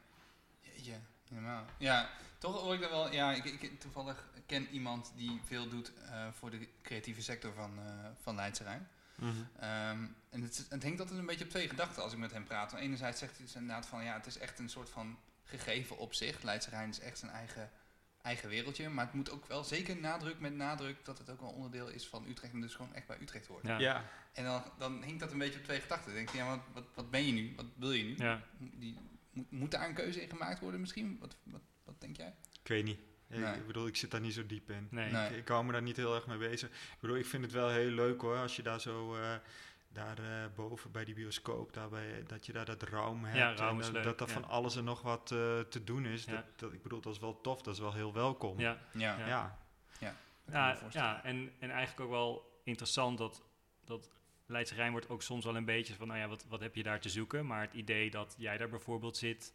Jeetje, 0.61 0.93
helemaal. 1.29 1.65
Ja, 1.79 2.11
toch 2.39 2.61
hoor 2.61 2.75
ik 2.75 2.81
dan 2.81 2.91
wel... 2.91 3.13
Ja, 3.13 3.33
ik, 3.33 3.45
ik 3.45 3.81
toevallig 3.81 4.29
ken 4.47 4.69
iemand 4.69 5.13
die 5.17 5.41
veel 5.45 5.69
doet 5.69 5.93
eh, 6.11 6.27
voor 6.33 6.51
de 6.51 6.69
creatieve 6.83 7.23
sector 7.23 7.53
van, 7.53 7.79
van 8.23 8.35
Leidse 8.35 8.63
Rijn. 8.63 8.89
Mhm. 9.17 9.31
Ehm, 9.59 10.07
en 10.31 10.43
het, 10.43 10.67
het 10.69 10.83
hangt 10.83 11.01
altijd 11.01 11.19
een 11.19 11.27
beetje 11.27 11.45
op 11.45 11.51
twee 11.51 11.69
gedachten 11.69 12.03
als 12.03 12.13
ik 12.13 12.19
met 12.19 12.33
hem 12.33 12.45
praat. 12.45 12.71
Want 12.71 12.83
enerzijds 12.83 13.19
zegt 13.19 13.37
hij 13.37 13.47
dus 13.47 13.55
inderdaad 13.55 13.87
van... 13.87 14.05
Ja, 14.05 14.15
het 14.15 14.27
is 14.27 14.39
echt 14.39 14.59
een 14.59 14.69
soort 14.69 14.91
van 14.91 15.19
gegeven 15.45 15.99
op 15.99 16.15
zich. 16.15 16.43
Leidse 16.43 16.71
Rijn 16.71 16.89
is 16.89 17.01
echt 17.01 17.19
zijn 17.19 17.31
eigen, 17.31 17.71
eigen 18.23 18.49
wereldje. 18.49 18.89
Maar 18.89 19.05
het 19.05 19.15
moet 19.15 19.31
ook 19.31 19.47
wel 19.47 19.65
zeker 19.65 19.97
nadruk 19.97 20.41
met 20.41 20.55
nadruk 20.55 21.05
dat 21.05 21.19
het 21.19 21.31
ook 21.31 21.41
wel 21.41 21.51
onderdeel 21.51 21.89
is 21.89 22.09
van 22.09 22.27
Utrecht. 22.29 22.53
En 22.53 22.61
dus 22.61 22.75
gewoon 22.75 22.95
echt 22.95 23.07
bij 23.07 23.21
Utrecht 23.21 23.47
hoort. 23.47 23.67
Ja. 23.67 23.79
Ja, 23.79 24.05
En 24.33 24.45
dan, 24.45 24.63
dan 24.79 25.03
hinkt 25.03 25.21
dat 25.21 25.33
een 25.33 25.39
beetje 25.39 25.59
op 25.59 25.65
twee 25.65 25.81
gedachten. 25.81 26.07
Dan 26.07 26.15
denk 26.15 26.29
je, 26.29 26.37
ja, 26.37 26.49
wat, 26.49 26.61
wat, 26.73 26.85
wat 26.95 27.11
ben 27.11 27.27
je 27.27 27.33
nu? 27.33 27.53
Wat 27.57 27.67
wil 27.77 27.93
je 27.93 28.05
nu? 28.05 28.15
Ja. 28.17 28.43
Die, 28.59 28.99
moet, 29.31 29.51
moet 29.51 29.71
daar 29.71 29.89
een 29.89 29.95
keuze 29.95 30.23
in 30.23 30.29
gemaakt 30.29 30.61
worden 30.61 30.81
misschien? 30.81 31.19
Wat, 31.21 31.37
wat, 31.43 31.63
wat 31.85 32.01
denk 32.01 32.17
jij? 32.17 32.35
ik 32.63 32.69
weet 32.69 32.85
niet. 32.85 33.01
Ik- 33.29 33.39
Nee. 33.39 33.55
Ik 33.55 33.67
bedoel, 33.67 33.87
ik 33.87 33.97
zit 33.97 34.11
daar 34.11 34.21
niet 34.21 34.35
zo 34.35 34.47
diep 34.47 34.71
in. 34.71 34.89
Nee. 34.91 35.11
Nee. 35.13 35.31
Ik, 35.31 35.37
ik 35.37 35.49
hou 35.49 35.65
me 35.65 35.73
daar 35.73 35.83
niet 35.83 35.97
heel 35.97 36.15
erg 36.15 36.27
mee 36.27 36.39
bezig. 36.39 36.69
Ik 36.69 36.97
bedoel, 37.01 37.17
ik 37.17 37.27
vind 37.27 37.43
het 37.43 37.53
wel 37.53 37.69
heel 37.69 37.91
leuk 37.91 38.21
hoor, 38.21 38.37
als 38.37 38.57
je 38.57 38.63
daar 38.63 38.81
zo... 38.81 39.15
eh, 39.17 39.35
daar 39.93 40.19
eh, 40.19 40.45
boven 40.55 40.91
bij 40.91 41.05
die 41.05 41.15
bioscoop, 41.15 41.73
daarbij, 41.73 42.23
dat 42.27 42.47
je 42.47 42.53
daar 42.53 42.65
dat 42.65 42.83
raum 42.83 43.25
hebt. 43.25 43.61
en 43.61 43.79
is 43.79 43.85
dat- 43.85 43.93
leuk, 43.95 44.05
dat 44.05 44.21
er 44.21 44.27
ja. 44.27 44.33
van 44.33 44.45
alles 44.45 44.77
en 44.77 44.85
nog 44.85 45.03
wat 45.03 45.31
eh, 45.33 45.61
te 45.61 45.85
doen 45.85 46.07
is. 46.07 46.25
Ja. 46.25 46.33
Dat, 46.33 46.45
dat, 46.57 46.73
ik 46.73 46.83
bedoel, 46.83 47.01
dat 47.01 47.13
is 47.13 47.19
wel 47.19 47.41
tof, 47.41 47.63
dat 47.63 47.75
is 47.75 47.81
wel 47.81 47.93
heel 47.95 48.13
welkom. 48.13 48.59
Ja. 48.61 48.79
Ja, 48.93 49.19
Ja. 49.19 49.27
ja. 49.29 50.77
ja 50.91 51.25
en, 51.25 51.53
en 51.59 51.71
eigenlijk 51.71 52.01
ook 52.01 52.11
wel 52.11 52.61
interessant 52.65 53.19
dat, 53.19 53.43
dat 53.85 54.11
Leidse 54.47 54.75
Rijn 54.75 54.91
wordt 54.91 55.09
ook 55.09 55.23
soms 55.23 55.45
wel 55.45 55.57
een 55.57 55.65
beetje 55.65 55.95
van, 55.95 56.07
nou 56.07 56.21
ja, 56.21 56.29
wat, 56.29 56.45
wat 56.49 56.61
heb 56.61 56.75
je 56.75 56.83
daar 56.83 57.01
te 57.01 57.09
zoeken? 57.09 57.47
Maar 57.47 57.61
het 57.61 57.73
idee 57.73 58.11
dat 58.11 58.35
jij 58.39 58.57
daar 58.59 58.69
bijvoorbeeld 58.69 59.17
zit 59.17 59.53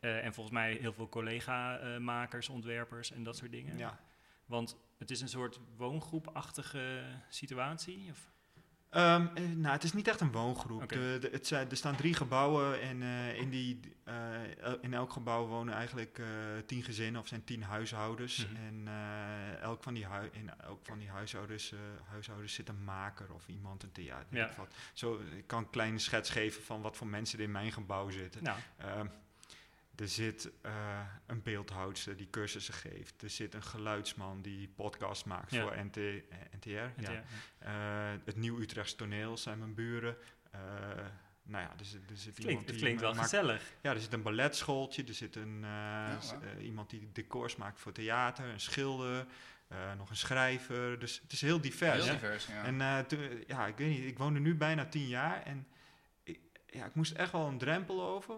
eh, 0.00 0.24
en 0.24 0.34
volgens 0.34 0.54
mij 0.54 0.72
heel 0.80 0.92
veel 0.92 1.08
collega-makers, 1.08 2.48
ontwerpers 2.48 3.12
en 3.12 3.22
dat 3.22 3.36
soort 3.36 3.50
dingen. 3.50 3.78
ja. 3.78 3.98
Want 4.46 4.76
het 4.98 5.10
is 5.10 5.20
een 5.20 5.28
soort 5.28 5.60
woongroepachtige 5.76 7.02
situatie? 7.28 8.06
Of? 8.10 8.30
Eh, 8.90 9.24
nou, 9.54 9.72
het 9.74 9.84
is 9.84 9.92
niet 9.92 10.08
echt 10.08 10.20
een 10.20 10.32
woongroep. 10.32 10.88
De, 10.88 11.16
de- 11.20 11.28
het 11.32 11.46
zijn, 11.46 11.70
er 11.70 11.76
staan 11.76 11.96
drie 11.96 12.14
gebouwen 12.14 12.80
en 12.80 13.02
eh, 13.02 13.34
in, 13.40 13.50
die, 13.50 13.80
el- 14.60 14.78
in 14.80 14.94
elk 14.94 15.12
gebouw 15.12 15.46
wonen 15.46 15.74
eigenlijk 15.74 16.20
tien 16.66 16.82
gezinnen 16.82 17.20
of 17.20 17.26
zijn 17.28 17.44
tien 17.44 17.62
huishoudens. 17.62 18.46
Mhm. 18.46 18.56
En 18.56 18.88
elk 19.60 19.82
van 19.82 19.94
die 19.94 20.06
hui- 20.06 20.30
in 20.32 20.50
elk 20.60 20.86
van 20.86 20.98
die 20.98 21.08
huishoudens, 21.10 21.72
huishoudens 22.04 22.54
zit 22.54 22.68
een 22.68 22.84
maker 22.84 23.32
of 23.32 23.48
iemand, 23.48 23.82
een 23.82 23.92
theater. 23.92 24.36
Ja. 24.36 24.50
ik 24.50 24.56
wat. 24.56 24.74
Zo, 24.92 25.20
ik 25.36 25.46
kan 25.46 25.58
een 25.62 25.70
kleine 25.70 25.98
schets 25.98 26.30
geven 26.30 26.62
van 26.62 26.80
wat 26.82 26.96
voor 26.96 27.06
mensen 27.06 27.38
er 27.38 27.44
in 27.44 27.50
mijn 27.50 27.72
gebouw 27.72 28.10
zitten. 28.10 28.42
Nou, 28.42 28.58
er 30.00 30.08
zit 30.08 30.50
eh, 30.62 31.00
een 31.26 31.42
beeldhoudster 31.42 32.16
die 32.16 32.30
cursussen 32.30 32.74
geeft. 32.74 33.22
Er 33.22 33.30
zit 33.30 33.54
een 33.54 33.62
geluidsman 33.62 34.42
die 34.42 34.68
podcast 34.68 35.24
maakt 35.24 35.50
Ja. 35.50 35.62
voor 35.62 35.84
NT, 35.84 35.96
eh, 35.96 36.12
NTR. 36.56 36.68
het, 36.70 36.92
ja. 36.96 37.10
ja. 37.12 37.22
Eh, 38.14 38.18
het 38.24 38.36
Nieuw 38.36 38.58
Utrechts 38.60 38.94
Toneel 38.94 39.36
zijn 39.36 39.58
mijn 39.58 39.74
buren. 39.74 40.16
Eh, 40.50 40.60
nou 41.42 41.64
ja, 41.64 41.74
er 41.78 41.84
zit, 41.84 42.10
er 42.10 42.16
zit 42.16 42.36
Het 42.36 42.38
iemand 42.38 42.44
klinkt, 42.46 42.60
het 42.60 42.68
die 42.68 42.78
klinkt 42.78 43.00
wel 43.00 43.10
maakt- 43.14 43.22
gezellig. 43.22 43.72
Ja, 43.82 43.90
er 43.94 44.00
zit 44.00 44.12
een 44.12 44.22
balletschooltje, 44.22 45.04
er 45.04 45.14
zit 45.14 45.36
een, 45.36 45.54
eh, 45.56 45.70
Ja, 45.70 46.20
eh, 46.56 46.64
iemand 46.64 46.90
die 46.90 47.08
decors 47.12 47.56
maakt 47.56 47.80
voor 47.80 47.92
theater, 47.92 48.44
een 48.44 48.60
schilder, 48.60 49.26
eh, 49.68 49.94
nog 49.96 50.10
een 50.10 50.16
schrijver. 50.16 50.98
Dus 50.98 51.20
het 51.22 51.32
is 51.32 51.40
heel 51.40 51.60
divers. 51.60 52.04
Heel 52.04 52.12
divers, 52.14 52.46
ja. 52.46 52.64
En 52.64 52.80
eh, 52.80 52.98
toen- 52.98 53.44
ja, 53.46 53.66
ik 53.66 53.76
weet 53.76 53.88
niet, 53.88 54.04
ik 54.04 54.18
woon 54.18 54.34
er 54.34 54.40
nu 54.40 54.54
bijna 54.54 54.86
tien 54.86 55.06
jaar 55.06 55.42
en 55.42 55.66
ik, 56.22 56.40
ja, 56.66 56.84
ik 56.86 56.94
moest 56.94 57.12
echt 57.12 57.32
wel 57.32 57.46
een 57.46 57.58
drempel 57.58 58.02
over. 58.02 58.36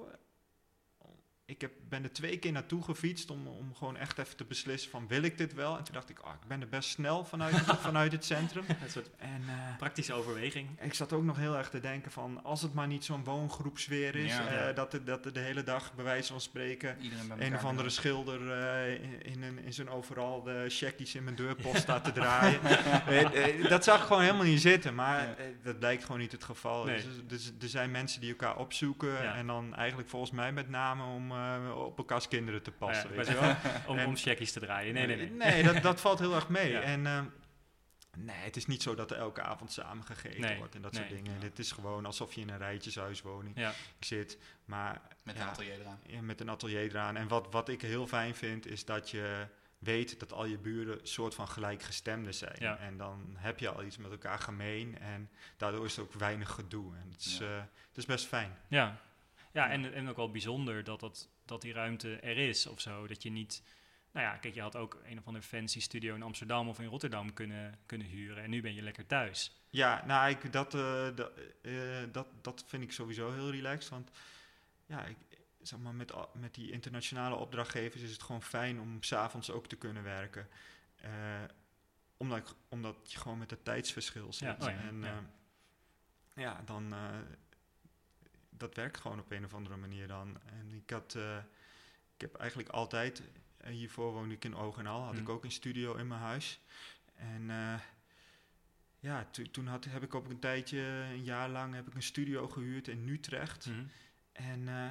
Ik 1.50 1.60
heb, 1.60 1.72
ben 1.88 2.02
er 2.02 2.12
twee 2.12 2.38
keer 2.38 2.52
naartoe 2.52 2.82
gefietst 2.82 3.30
om, 3.30 3.46
om 3.46 3.74
gewoon 3.74 3.96
echt 3.96 4.18
even 4.18 4.36
te 4.36 4.44
beslissen 4.44 4.90
van 4.90 5.08
wil 5.08 5.22
ik 5.22 5.38
dit 5.38 5.54
wel? 5.54 5.76
En 5.78 5.84
toen 5.84 5.94
dacht 5.94 6.10
ik, 6.10 6.18
ah, 6.18 6.32
ik 6.42 6.48
ben 6.48 6.60
er 6.60 6.68
best 6.68 6.88
snel 6.90 7.24
vanuit, 7.24 7.54
vanuit 7.88 8.12
het 8.12 8.24
centrum. 8.24 8.64
Een 8.68 8.90
soort 8.90 9.10
En 9.18 9.42
eh, 9.48 9.76
praktische 9.78 10.12
overweging. 10.12 10.68
ik 10.80 10.94
zat 10.94 11.12
ook 11.12 11.22
nog 11.24 11.36
heel 11.36 11.56
erg 11.56 11.70
te 11.70 11.80
denken 11.80 12.10
van 12.10 12.44
als 12.44 12.62
het 12.62 12.74
maar 12.74 12.86
niet 12.86 13.04
zo'n 13.04 13.24
woongroepsfeer 13.24 14.16
is, 14.16 14.32
Ja. 14.32 14.46
eh, 14.46 14.54
Ja. 14.54 14.72
dat, 14.72 14.92
er, 14.92 15.04
dat 15.04 15.26
er 15.26 15.32
de 15.32 15.40
hele 15.40 15.62
dag 15.62 15.94
bij 15.94 16.04
wijze 16.04 16.32
van 16.32 16.40
spreken 16.40 16.96
een 17.38 17.54
of 17.54 17.64
andere 17.64 17.90
schilder 17.90 18.50
eh, 18.52 18.92
in, 18.94 19.22
in, 19.22 19.42
een- 19.42 19.58
in 19.64 19.72
zijn 19.72 19.88
overal 19.90 20.42
de 20.42 20.64
checkies 20.68 21.14
in 21.14 21.24
mijn 21.24 21.36
deurpost 21.36 21.80
staat 21.80 22.04
te 22.04 22.12
draaien. 22.12 22.60
Dat 23.68 23.84
zag 23.84 24.00
ik 24.00 24.06
gewoon 24.06 24.22
helemaal 24.22 24.44
niet 24.44 24.60
zitten, 24.60 24.94
maar 24.94 25.36
dat 25.62 25.78
blijkt 25.78 26.04
gewoon 26.04 26.20
niet 26.20 26.32
het 26.32 26.44
geval. 26.44 26.84
Nee. 26.84 26.96
Dus, 26.96 27.06
dus 27.26 27.52
er 27.60 27.68
zijn 27.68 27.90
mensen 27.90 28.20
die 28.20 28.30
elkaar 28.30 28.56
opzoeken 28.56 29.12
Ja. 29.12 29.34
en 29.34 29.46
dan 29.46 29.74
eigenlijk 29.74 30.08
volgens 30.08 30.30
mij 30.30 30.52
met 30.52 30.68
name 30.68 31.04
om 31.04 31.32
eh, 31.40 31.76
op 31.84 31.98
elkaars 31.98 32.28
kinderen 32.28 32.62
te 32.62 32.70
ja, 32.70 32.76
passen. 32.86 33.08
weet 33.08 33.16
weet 33.16 33.26
je 33.26 33.32
je 33.32 33.40
wel? 33.40 33.56
Om, 33.86 33.98
En- 33.98 34.06
om 34.06 34.16
checkies 34.16 34.52
te 34.52 34.60
draaien. 34.60 34.94
Nee, 34.94 35.06
nee, 35.06 35.16
nee. 35.16 35.30
Nee, 35.30 35.62
dat, 35.62 35.82
dat 35.82 36.00
valt 36.00 36.18
heel 36.18 36.34
erg 36.34 36.48
mee. 36.48 36.70
Ja. 36.72 36.80
En 36.80 37.06
ehm, 37.06 37.24
nee, 38.16 38.36
het 38.36 38.56
is 38.56 38.66
niet 38.66 38.82
zo 38.82 38.94
dat 38.94 39.10
er 39.10 39.16
elke 39.16 39.42
avond 39.42 39.72
samen 39.72 40.04
gegeten 40.04 40.40
Nee, 40.40 40.58
wordt 40.58 40.74
en 40.74 40.82
dat 40.82 40.92
nee. 40.92 41.00
soort 41.08 41.14
dingen. 41.24 41.38
Ja. 41.40 41.46
Het 41.46 41.58
is 41.58 41.72
gewoon 41.72 42.06
alsof 42.06 42.32
je 42.32 42.40
in 42.40 42.48
een 42.48 42.58
rijtjeshuiswoning 42.58 43.58
Ja. 43.58 43.72
zit, 44.00 44.38
maar 44.64 45.00
Met 45.22 45.36
Ja. 45.36 45.42
een 45.42 45.48
atelier 45.48 45.80
eraan. 45.80 46.00
ja, 46.06 46.20
met 46.22 46.40
een 46.40 46.50
atelier 46.50 46.82
eraan. 46.90 47.16
En 47.16 47.28
wat, 47.28 47.46
wat 47.50 47.68
ik 47.68 47.82
heel 47.82 48.06
fijn 48.06 48.34
vind, 48.34 48.66
is 48.66 48.84
dat 48.84 49.10
je 49.10 49.46
weet 49.78 50.20
dat 50.20 50.32
al 50.32 50.44
je 50.44 50.58
buren 50.58 50.98
soort 51.02 51.34
van 51.34 51.48
gelijkgestemden 51.48 52.34
zijn. 52.34 52.56
Ja. 52.58 52.76
En 52.78 52.96
dan 52.96 53.34
heb 53.38 53.58
je 53.58 53.68
al 53.68 53.82
iets 53.84 53.96
met 53.96 54.10
elkaar 54.10 54.38
gemeen 54.38 54.98
en 54.98 55.30
daardoor 55.56 55.84
is 55.84 55.96
er 55.96 56.02
ook 56.02 56.12
weinig 56.12 56.50
gedoe. 56.50 56.96
En 56.96 57.10
het 57.10 57.20
is, 57.20 57.38
Ja. 57.38 57.46
eh, 57.46 57.56
het 57.88 57.96
is 57.96 58.06
best 58.06 58.26
fijn. 58.26 58.56
Ja, 58.68 59.00
ja 59.52 59.70
en, 59.70 59.94
en 59.94 60.08
ook 60.08 60.16
wel 60.16 60.30
bijzonder 60.30 60.84
dat, 60.84 61.00
dat, 61.00 61.28
dat 61.44 61.60
die 61.62 61.72
ruimte 61.72 62.16
er 62.16 62.38
is 62.38 62.66
of 62.66 62.80
zo. 62.80 63.06
Dat 63.06 63.22
je 63.22 63.30
niet... 63.30 63.62
Nou 64.12 64.26
ja, 64.26 64.36
kijk, 64.36 64.54
je 64.54 64.60
had 64.60 64.76
ook 64.76 65.00
een 65.04 65.18
of 65.18 65.26
andere 65.26 65.44
fancy 65.44 65.80
studio 65.80 66.14
in 66.14 66.22
Amsterdam 66.22 66.68
of 66.68 66.78
in 66.78 66.86
Rotterdam 66.86 67.32
kunnen, 67.32 67.78
kunnen 67.86 68.06
huren. 68.06 68.42
En 68.42 68.50
nu 68.50 68.60
ben 68.60 68.74
je 68.74 68.82
lekker 68.82 69.06
thuis. 69.06 69.60
Ja, 69.70 70.04
nou, 70.06 70.30
ik, 70.30 70.52
dat, 70.52 70.74
eh, 70.74 71.08
dat, 71.14 71.32
eh, 71.62 71.72
dat, 72.12 72.26
dat 72.40 72.64
vind 72.66 72.82
ik 72.82 72.92
sowieso 72.92 73.32
heel 73.32 73.50
relaxed. 73.50 73.90
Want 73.90 74.10
ja, 74.86 75.04
ik, 75.04 75.16
zeg 75.60 75.78
maar, 75.78 75.94
met, 75.94 76.12
met 76.34 76.54
die 76.54 76.70
internationale 76.70 77.34
opdrachtgevers 77.34 78.02
is 78.02 78.12
het 78.12 78.22
gewoon 78.22 78.42
fijn 78.42 78.80
om 78.80 79.02
s'avonds 79.02 79.50
ook 79.50 79.66
te 79.66 79.76
kunnen 79.76 80.02
werken. 80.02 80.48
Eh, 80.96 81.10
omdat, 82.16 82.38
ik- 82.38 82.56
omdat 82.68 83.12
je 83.12 83.18
gewoon 83.18 83.38
met 83.38 83.50
het 83.50 83.64
tijdsverschil 83.64 84.32
zit. 84.32 84.48
Ja, 84.48 84.54
oh 84.66 84.72
ja, 84.72 84.80
en 84.88 85.00
ja 86.34 86.62
dan. 86.64 86.94
Dat 88.60 88.74
werkt 88.74 88.96
gewoon 89.00 89.18
op 89.20 89.30
een 89.30 89.44
of 89.44 89.54
andere 89.54 89.76
manier 89.76 90.06
dan. 90.08 90.38
En 90.46 90.72
ik 90.72 90.90
had. 90.90 91.14
eh, 91.14 91.36
ik 92.14 92.20
heb 92.20 92.34
eigenlijk 92.34 92.68
altijd. 92.68 93.22
eh, 93.56 93.70
hiervoor 93.72 94.12
woonde 94.12 94.34
ik 94.34 94.44
in 94.44 94.56
Ogenal. 94.56 95.02
Had 95.02 95.16
ik 95.18 95.28
ook 95.28 95.44
een 95.44 95.50
studio 95.52 95.94
in 95.94 96.06
mijn 96.06 96.20
huis. 96.20 96.60
En. 97.14 97.50
eh, 97.50 97.74
ja, 99.02 99.24
to- 99.30 99.50
toen 99.50 99.66
had, 99.66 99.84
heb 99.84 100.02
ik 100.02 100.14
op 100.14 100.28
een 100.28 100.38
tijdje, 100.38 100.78
een 101.12 101.24
jaar 101.24 101.48
lang, 101.48 101.74
heb 101.74 101.86
ik 101.86 101.94
een 101.94 102.02
studio 102.02 102.48
gehuurd 102.48 102.88
in 102.88 103.08
Utrecht. 103.08 103.66
Mhm. 103.66 103.84
En 104.32 104.68
eh, 104.68 104.90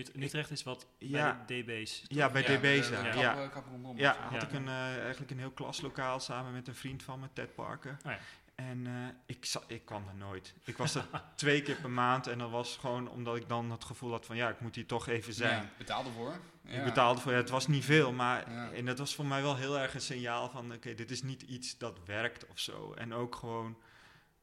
Ut- 0.00 0.16
Utrecht 0.16 0.50
is 0.50 0.62
wat 0.62 0.86
Ja. 0.98 1.44
bij 1.46 1.62
DB's. 1.62 2.02
ja, 2.08 2.30
bij 2.30 2.42
Ja, 2.42 2.48
DB's 2.58 2.88
Ja, 2.88 3.32
kap- 3.32 3.52
kap- 3.52 3.66
rondom 3.66 3.96
ja, 3.98 4.12
zo. 4.14 4.18
had 4.20 4.40
Ja. 4.42 4.46
ik 4.48 4.52
een, 4.52 4.68
eigenlijk 4.68 5.30
een 5.30 5.38
heel 5.38 5.50
klaslokaal 5.50 6.20
samen 6.20 6.52
met 6.52 6.68
een 6.68 6.74
vriend 6.74 7.02
van 7.02 7.20
me, 7.20 7.26
Ted 7.32 7.54
Parker. 7.54 7.96
Oh 8.06 8.12
ja. 8.12 8.18
En 8.56 8.86
eh, 8.86 8.92
ik, 9.26 9.44
za- 9.44 9.62
ik 9.66 9.84
kwam 9.84 10.08
er 10.08 10.14
nooit. 10.14 10.54
Ik 10.64 10.76
was 10.76 10.94
er 10.94 11.06
twee 11.34 11.62
keer 11.62 11.76
per 11.76 11.90
maand 11.90 12.26
en 12.26 12.38
dat 12.38 12.50
was 12.50 12.76
gewoon 12.76 13.08
omdat 13.08 13.36
ik 13.36 13.48
dan 13.48 13.70
het 13.70 13.84
gevoel 13.84 14.10
had 14.10 14.26
van 14.26 14.36
ja, 14.36 14.48
ik 14.48 14.60
moet 14.60 14.74
hier 14.74 14.86
toch 14.86 15.06
even 15.08 15.32
zijn. 15.32 15.62
Ja, 15.62 15.70
betaalde 15.78 16.10
voor. 16.10 16.40
Ja. 16.62 16.78
Ik 16.78 16.84
betaalde 16.84 17.20
voor, 17.20 17.32
ja, 17.32 17.36
het 17.38 17.50
was 17.50 17.66
niet 17.66 17.84
veel, 17.84 18.12
maar 18.12 18.50
Ja. 18.52 18.70
en 18.72 18.84
dat 18.86 18.98
was 18.98 19.14
voor 19.14 19.26
mij 19.26 19.42
wel 19.42 19.56
heel 19.56 19.78
erg 19.78 19.94
een 19.94 20.00
signaal 20.00 20.50
van 20.50 20.72
oké, 20.72 20.94
dit 20.94 21.10
is 21.10 21.22
niet 21.22 21.42
iets 21.42 21.78
dat 21.78 21.98
werkt 22.04 22.46
of 22.46 22.58
zo. 22.58 22.92
En 22.92 23.14
ook 23.14 23.34
gewoon 23.34 23.78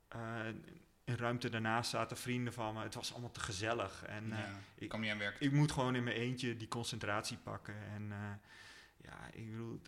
eh, 0.07 0.19
in 1.03 1.15
ruimte 1.15 1.49
daarnaast 1.49 1.89
zaten 1.89 2.17
vrienden 2.17 2.53
van 2.53 2.73
me. 2.73 2.81
Het 2.83 2.95
was 2.95 3.11
allemaal 3.11 3.31
te 3.31 3.39
gezellig. 3.39 4.03
En 4.05 4.31
eh, 4.31 4.39
ik 4.75 4.89
kwam 4.89 5.01
niet 5.01 5.11
aan 5.11 5.17
werk. 5.17 5.39
ik 5.39 5.51
moet 5.51 5.71
gewoon 5.71 5.95
in 5.95 6.03
mijn 6.03 6.15
eentje 6.17 6.57
die 6.57 6.67
concentratie 6.67 7.37
pakken. 7.37 7.75
En 7.93 8.11
ja, 8.97 9.19
ik 9.31 9.51
bedoel, 9.51 9.81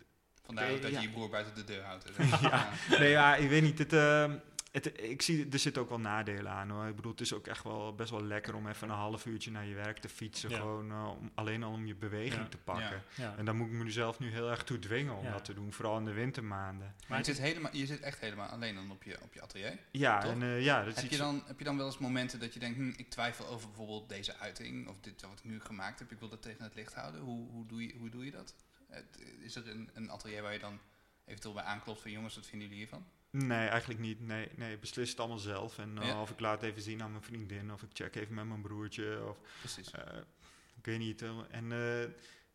Vandaar 0.46 0.70
ook 0.70 0.82
dat 0.82 0.90
ja. 0.90 1.00
je 1.00 1.06
je 1.06 1.12
broer 1.12 1.28
buiten 1.28 1.54
de 1.54 1.64
deur 1.64 1.82
houdt. 1.82 2.04
Ja. 2.40 2.68
nee, 2.98 3.10
ja, 3.10 3.36
ik 3.36 3.48
weet 3.48 3.62
niet. 3.62 3.78
Het, 3.78 3.92
ehm, 3.92 4.36
het, 4.72 5.00
ik 5.02 5.22
zie, 5.22 5.48
er 5.52 5.58
zitten 5.58 5.82
ook 5.82 5.88
wel 5.88 6.00
nadelen 6.00 6.52
aan 6.52 6.70
hoor. 6.70 6.86
Ik 6.86 6.96
bedoel, 6.96 7.10
het 7.12 7.20
is 7.20 7.32
ook 7.32 7.46
echt 7.46 7.64
wel 7.64 7.94
best 7.94 8.10
wel 8.10 8.22
lekker 8.24 8.54
om 8.54 8.68
even 8.68 8.88
een 8.88 8.94
half 8.94 9.26
uurtje 9.26 9.50
naar 9.50 9.66
je 9.66 9.74
werk 9.74 9.98
te 9.98 10.08
fietsen. 10.08 10.50
Ja. 10.50 10.56
Gewoon 10.56 10.90
eh, 10.90 11.08
om, 11.20 11.30
alleen 11.34 11.62
al 11.62 11.72
om 11.72 11.86
je 11.86 11.94
beweging 11.94 12.42
Ja. 12.42 12.48
te 12.48 12.56
pakken. 12.56 13.02
Ja. 13.14 13.24
Ja. 13.24 13.34
En 13.36 13.44
daar 13.44 13.54
moet 13.54 13.66
ik 13.66 13.72
mezelf 13.72 14.18
nu 14.18 14.30
heel 14.30 14.50
erg 14.50 14.64
toe 14.64 14.78
dwingen 14.78 15.16
om 15.16 15.24
Ja. 15.24 15.32
dat 15.32 15.44
te 15.44 15.54
doen. 15.54 15.72
Vooral 15.72 15.98
in 15.98 16.04
de 16.04 16.12
wintermaanden. 16.12 16.94
Maar 17.08 17.18
je 17.18 17.24
zit, 17.24 17.38
helemaal, 17.38 17.76
je 17.76 17.86
zit 17.86 18.00
echt 18.00 18.20
helemaal 18.20 18.48
alleen 18.48 18.74
dan 18.74 18.90
op 18.90 19.02
je, 19.02 19.16
op 19.22 19.34
je 19.34 19.42
atelier. 19.42 19.78
Ja, 19.90 20.20
Toch? 20.20 20.32
en 20.32 20.42
eh, 20.42 20.62
ja, 20.64 20.84
dat 20.84 21.00
Heb 21.00 21.10
je, 21.10 21.16
dan, 21.16 21.42
heb 21.46 21.58
je 21.58 21.64
dan 21.64 21.76
wel 21.76 21.86
eens 21.86 21.98
momenten 21.98 22.40
dat 22.40 22.54
je 22.54 22.60
denkt, 22.60 22.76
hm, 22.76 22.92
ik 22.96 23.10
twijfel 23.10 23.46
over 23.48 23.68
bijvoorbeeld 23.68 24.08
deze 24.08 24.36
uiting 24.38 24.88
of 24.88 24.96
dit 25.00 25.22
wat 25.22 25.38
ik 25.38 25.44
nu 25.44 25.60
gemaakt 25.60 25.98
heb, 25.98 26.12
ik 26.12 26.18
wil 26.18 26.28
dat 26.28 26.42
tegen 26.42 26.64
het 26.64 26.74
licht 26.74 26.94
houden. 26.94 27.20
Hoe, 27.20 27.50
hoe, 27.50 27.66
doe, 27.66 27.86
je, 27.86 27.94
hoe 27.98 28.08
doe 28.08 28.24
je 28.24 28.30
dat? 28.30 28.54
Het- 28.96 29.20
Is 29.40 29.54
er 29.56 29.68
een, 29.68 29.90
een 29.94 30.10
atelier 30.10 30.42
waar 30.42 30.52
je 30.52 30.58
dan 30.58 30.78
eventueel 31.24 31.54
bij 31.54 31.62
aanklopt 31.64 32.00
van 32.00 32.10
jongens, 32.10 32.34
wat 32.34 32.46
vinden 32.46 32.68
jullie 32.68 32.82
hiervan? 32.84 33.06
Nee, 33.30 33.68
eigenlijk 33.68 34.00
niet. 34.00 34.20
Nee, 34.20 34.48
nee, 34.54 34.72
ik 34.74 34.80
beslis 34.80 35.10
het 35.10 35.18
allemaal 35.20 35.38
zelf. 35.38 35.78
En 35.78 35.98
eh, 35.98 36.06
Ja. 36.06 36.20
of 36.20 36.30
ik 36.30 36.40
laat 36.40 36.62
even 36.62 36.82
zien 36.82 37.02
aan 37.02 37.10
mijn 37.10 37.22
vriendin, 37.22 37.72
of 37.72 37.82
ik 37.82 37.88
check 37.92 38.14
even 38.16 38.34
met 38.34 38.46
mijn 38.46 38.60
broertje. 38.60 39.24
Of, 39.28 39.38
Precies. 39.58 39.90
eh, 39.90 40.16
ik 40.76 40.84
weet 40.84 40.98
niet. 40.98 41.22
eh, 41.22 41.38
en 41.50 41.68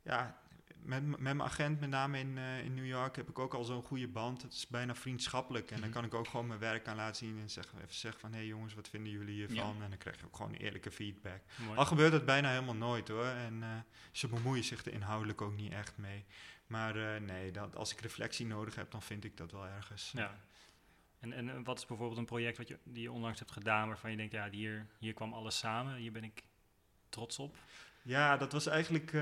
ja, 0.02 0.42
met, 0.84 1.08
met 1.08 1.20
mijn 1.20 1.42
agent, 1.42 1.80
met 1.80 1.90
name 1.90 2.20
in, 2.20 2.38
eh, 2.38 2.64
in 2.64 2.74
New 2.74 2.86
York, 2.86 3.16
heb 3.16 3.30
ik 3.30 3.40
ook 3.40 3.54
al 3.54 3.64
zo'n 3.64 3.84
goede 3.84 4.08
band. 4.08 4.42
Het 4.42 4.54
is 4.54 4.68
bijna 4.68 4.96
vriendschappelijk. 4.96 5.72
En 5.72 5.76
dan 5.76 5.90
Mhm. 5.90 5.92
kan 5.94 6.04
ik 6.06 6.14
ook 6.14 6.28
gewoon 6.28 6.48
mijn 6.48 6.60
werk 6.60 6.88
aan 6.88 6.96
laten 6.96 7.16
zien 7.16 7.40
en 7.40 7.50
zeggen, 7.50 7.82
even 7.82 7.96
zeggen 7.96 8.22
van... 8.22 8.32
hé 8.32 8.38
hey 8.38 8.48
jongens, 8.48 8.74
wat 8.74 8.88
vinden 8.88 9.12
jullie 9.12 9.36
hiervan? 9.36 9.84
En 9.84 9.90
dan 9.90 9.98
krijg 9.98 10.20
je 10.20 10.26
ook 10.26 10.36
gewoon 10.36 10.54
eerlijke 10.54 10.92
feedback. 10.92 11.42
Mooi. 11.66 11.78
Al 11.78 11.86
gebeurt 11.86 12.14
het 12.14 12.26
bijna 12.26 12.50
helemaal 12.50 12.76
nooit 12.76 13.08
hoor. 13.08 13.26
En 13.26 13.64
eh, 13.64 13.70
ze 14.12 14.28
bemoeien 14.28 14.64
zich 14.64 14.86
er 14.86 14.92
inhoudelijk 14.94 15.42
ook 15.42 15.56
niet 15.56 15.72
echt 15.72 15.98
mee. 15.98 16.26
Maar 16.68 16.96
eh, 17.16 17.22
nee, 17.22 17.52
dat, 17.52 17.76
als 17.76 17.92
ik 17.92 18.00
reflectie 18.02 18.46
nodig 18.46 18.76
heb, 18.76 18.92
dan 18.92 19.02
vind 19.02 19.24
ik 19.24 19.38
dat 19.38 19.52
wel 19.52 19.66
ergens. 19.68 20.12
Ja. 20.16 20.40
En, 21.20 21.34
en 21.34 21.64
wat 21.64 21.78
is 21.78 21.86
bijvoorbeeld 21.86 22.20
een 22.20 22.26
project 22.26 22.58
wat 22.58 22.68
je, 22.68 22.78
die 22.84 23.02
je 23.02 23.12
onlangs 23.12 23.40
hebt 23.40 23.52
gedaan 23.52 23.88
waarvan 23.88 24.12
je 24.12 24.18
denkt, 24.18 24.32
ja, 24.34 24.50
hier, 24.50 24.88
hier 25.00 25.14
kwam 25.14 25.34
alles 25.34 25.58
samen, 25.58 25.96
hier 25.96 26.12
ben 26.12 26.24
ik 26.24 26.44
trots 27.10 27.40
op. 27.40 27.56
Ja, 28.02 28.38
dat 28.38 28.52
was 28.52 28.68
eigenlijk 28.68 29.14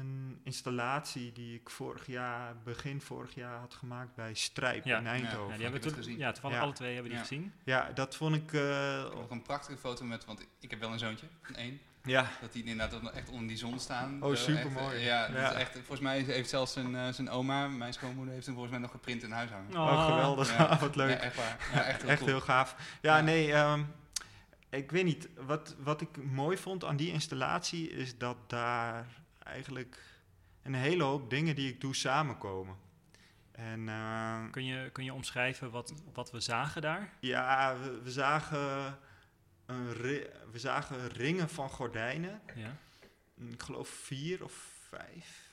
een 0.00 0.40
installatie 0.44 1.32
die 1.32 1.54
ik 1.54 1.70
vorig 1.70 2.06
jaar, 2.06 2.54
begin 2.64 3.00
vorig 3.00 3.34
jaar 3.34 3.58
had 3.58 3.74
gemaakt 3.74 4.14
bij 4.14 4.34
Strijp 4.34 4.84
Ja. 4.84 4.98
in 4.98 5.04
Ja, 5.04 5.10
Eindhoven. 5.10 5.38
Ja, 5.46 5.50
Ja, 5.50 5.54
die 5.54 5.62
hebben 5.62 5.80
we 5.82 5.86
toen, 5.86 5.96
gezien. 5.96 6.18
ja, 6.18 6.32
toevallig 6.32 6.56
Ja. 6.56 6.62
alle 6.62 6.72
twee 6.72 6.92
hebben 6.92 7.10
die 7.10 7.20
Ja. 7.20 7.26
gezien. 7.26 7.52
dat 7.94 8.16
vond 8.16 8.34
ik. 8.34 8.52
eh, 8.52 8.98
Ik 8.98 9.04
heb 9.04 9.14
nog 9.14 9.30
een 9.30 9.42
prachtige 9.42 9.78
foto 9.78 10.04
met, 10.04 10.24
want 10.24 10.46
ik 10.60 10.70
heb 10.70 10.80
wel 10.80 10.92
een 10.92 10.98
zoontje 10.98 11.26
van 11.42 11.54
één. 11.54 11.80
ja, 12.04 12.26
Dat 12.40 12.52
die 12.52 12.64
inderdaad 12.64 13.10
echt 13.12 13.28
onder 13.28 13.48
die 13.48 13.56
zon 13.56 13.78
staan. 13.78 14.22
Oh, 14.22 14.28
Zo 14.28 14.34
supermooi. 14.34 14.86
echt, 14.86 14.94
eh, 14.96 15.04
Ja, 15.06 15.26
dat 15.26 15.36
Ja. 15.36 15.50
Is 15.50 15.56
echt, 15.60 15.72
volgens 15.72 16.00
mij 16.00 16.20
heeft 16.20 16.48
zelfs 16.48 16.72
zijn, 16.72 16.96
eh, 16.96 17.08
zijn 17.08 17.30
oma, 17.30 17.68
mijn 17.68 17.92
schoonmoeder, 17.92 18.34
heeft 18.34 18.46
hem 18.46 18.54
volgens 18.54 18.74
mij 18.74 18.82
nog 18.84 18.90
geprint 18.92 19.22
in 19.22 19.30
huis 19.30 19.50
hangen. 19.50 19.76
oh, 19.76 20.04
geweldig. 20.06 20.56
Ja. 20.56 20.78
wat 20.80 20.96
leuk. 20.96 21.10
Ja, 21.10 21.16
echt 21.16 21.36
waar. 21.36 21.68
Ja, 21.72 21.82
echt 21.84 22.00
heel 22.00 22.10
Echt 22.10 22.18
cool. 22.18 22.30
heel 22.30 22.40
gaaf. 22.40 22.76
Ja, 23.00 23.16
Ja. 23.16 23.22
nee, 23.22 23.52
ehm, 23.52 23.82
ik 24.70 24.90
weet 24.90 25.04
niet. 25.04 25.28
Wat, 25.46 25.74
wat 25.78 26.00
ik 26.00 26.24
mooi 26.24 26.56
vond 26.56 26.84
aan 26.84 26.96
die 26.96 27.12
installatie 27.12 27.90
is 27.90 28.18
dat 28.18 28.36
daar 28.46 29.06
eigenlijk 29.44 30.02
een 30.62 30.74
hele 30.74 31.02
hoop 31.02 31.30
dingen 31.30 31.54
die 31.54 31.68
ik 31.72 31.80
doe 31.80 31.94
samenkomen. 31.94 32.76
En 33.52 33.88
eh, 33.88 34.44
Kun 34.50 34.64
je, 34.64 34.90
kun 34.90 35.04
je 35.04 35.12
omschrijven 35.14 35.70
wat, 35.70 35.94
wat 36.12 36.30
we 36.30 36.40
zagen 36.40 36.82
daar? 36.82 37.12
ja, 37.20 37.76
we, 37.78 38.00
we 38.02 38.10
zagen 38.10 38.98
een 39.66 39.92
we 40.52 40.58
zagen 40.58 41.08
ringen 41.08 41.48
van 41.48 41.68
gordijnen. 41.68 42.40
Ja. 42.54 42.76
Ik 43.52 43.62
geloof 43.62 43.88
vier 43.88 44.44
of 44.44 44.52
vijf. 44.90 45.52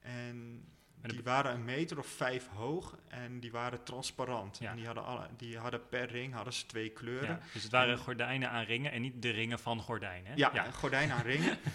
En 0.00 0.64
die 1.02 1.22
waren 1.22 1.52
een 1.54 1.64
meter 1.64 1.98
of 1.98 2.06
vijf 2.06 2.46
hoog 2.48 2.96
en 3.08 3.40
die 3.40 3.50
waren 3.50 3.82
transparant. 3.84 4.58
Ja. 4.58 4.70
En 4.70 4.76
die 4.76 4.86
hadden, 4.86 5.04
alle, 5.04 5.28
die 5.36 5.58
hadden 5.58 5.88
per 5.88 6.10
ring 6.10 6.34
hadden 6.34 6.52
ze 6.52 6.66
twee 6.66 6.90
kleuren. 6.90 7.28
Ja, 7.28 7.40
dus 7.52 7.62
het 7.62 7.72
waren 7.72 7.92
En- 7.92 7.98
gordijnen 7.98 8.50
aan 8.50 8.64
ringen 8.64 8.92
en 8.92 9.00
niet 9.02 9.22
de 9.22 9.30
ringen 9.30 9.58
van 9.58 9.80
gordijnen. 9.80 10.30
Hè? 10.30 10.36
Ja, 10.36 10.70
gordijn 10.70 11.10
aan 11.10 11.22
ringen. 11.22 11.58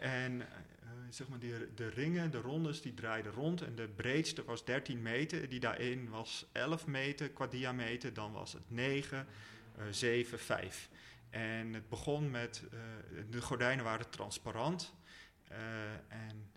Eh, 0.00 0.24
en 0.24 0.42
zeg 1.10 1.28
maar, 1.28 1.38
die, 1.38 1.74
de 1.74 1.88
ringen, 1.88 2.30
de 2.30 2.40
rondes, 2.40 2.82
die 2.82 2.94
draaiden 2.94 3.32
rond. 3.32 3.62
En 3.62 3.74
de 3.74 3.88
breedste 3.88 4.44
was 4.44 4.64
13 4.64 5.02
meter. 5.02 5.48
Die 5.48 5.60
daarin 5.60 6.08
was 6.08 6.46
11 6.52 6.86
meter 6.86 7.30
qua 7.30 7.46
diameter. 7.46 8.14
Dan 8.14 8.32
was 8.32 8.52
het 8.52 8.70
9, 8.70 9.26
eh 9.76 9.84
7, 9.90 10.38
5. 10.38 10.88
En 11.30 11.74
het 11.74 11.88
begon 11.88 12.30
met, 12.30 12.62
eh, 12.72 12.78
de 13.30 13.42
gordijnen 13.42 13.84
waren 13.84 14.10
transparant. 14.10 14.94
Eh, 15.48 15.58
en 16.08 16.50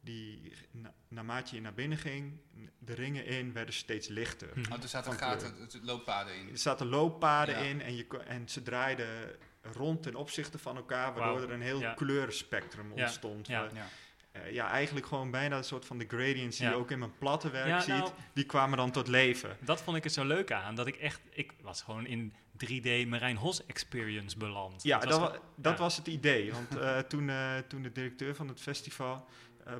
die, 0.00 0.52
na, 0.70 0.94
naarmate 1.08 1.54
je 1.54 1.60
naar 1.60 1.74
binnen 1.74 1.98
ging, 1.98 2.40
de 2.78 2.94
ringen 2.94 3.24
in 3.26 3.52
werden 3.52 3.74
steeds 3.74 4.08
lichter. 4.08 4.48
Oh, 4.72 4.82
er 4.82 4.88
zaten 4.88 5.12
gaten, 5.12 5.54
het 5.60 5.78
looppaden 5.82 6.34
in. 6.34 6.50
Er 6.50 6.58
zaten 6.58 6.86
looppaden 6.86 7.54
Ja. 7.54 7.60
in 7.60 7.80
en, 7.80 7.96
je, 7.96 8.06
en 8.26 8.48
ze 8.48 8.62
draaiden 8.62 9.36
rond 9.74 10.02
ten 10.02 10.14
opzichte 10.14 10.58
van 10.58 10.76
elkaar, 10.76 11.14
waardoor 11.14 11.42
er 11.42 11.50
een 11.52 11.60
heel 11.62 11.80
Ja. 11.80 11.94
kleurenspectrum 11.94 12.92
Ja. 12.94 13.02
ontstond. 13.02 13.46
Ja. 13.46 13.68
Ja. 13.74 13.86
eh, 14.32 14.52
ja, 14.52 14.70
eigenlijk 14.70 15.06
gewoon 15.06 15.30
bijna 15.30 15.56
een 15.56 15.64
soort 15.64 15.84
van 15.84 15.98
de 15.98 16.04
gradients 16.08 16.58
die 16.58 16.68
je 16.68 16.74
ook 16.74 16.90
in 16.90 16.98
mijn 16.98 17.18
platte 17.18 17.50
werk 17.50 17.80
ziet, 17.80 17.88
nou- 17.94 18.10
die 18.32 18.44
kwamen 18.44 18.76
dan 18.78 18.90
tot 18.90 19.08
leven. 19.08 19.56
Dat 19.60 19.82
vond 19.82 19.96
ik 19.96 20.04
er 20.04 20.10
zo 20.10 20.24
leuk 20.24 20.52
aan. 20.52 20.74
Dat 20.74 20.86
ik 20.86 20.96
echt, 20.96 21.20
ik 21.30 21.52
was 21.60 21.82
gewoon 21.82 22.06
in 22.06 22.34
3D 22.56 23.06
Marijn 23.06 23.36
Hos 23.36 23.66
experience 23.66 24.36
beland. 24.38 24.82
Ja, 24.82 24.96
was 24.98 25.04
dat, 25.04 25.14
gewoon- 25.14 25.30
wa- 25.32 25.40
dat 25.56 25.78
was 25.78 25.96
het 25.96 26.06
idee. 26.06 26.52
Want 26.52 26.76
eh, 26.78 26.98
toen, 26.98 27.28
eh, 27.30 27.56
toen 27.68 27.82
de 27.82 27.92
directeur 27.92 28.34
van 28.34 28.48
het 28.48 28.60
festival 28.60 29.26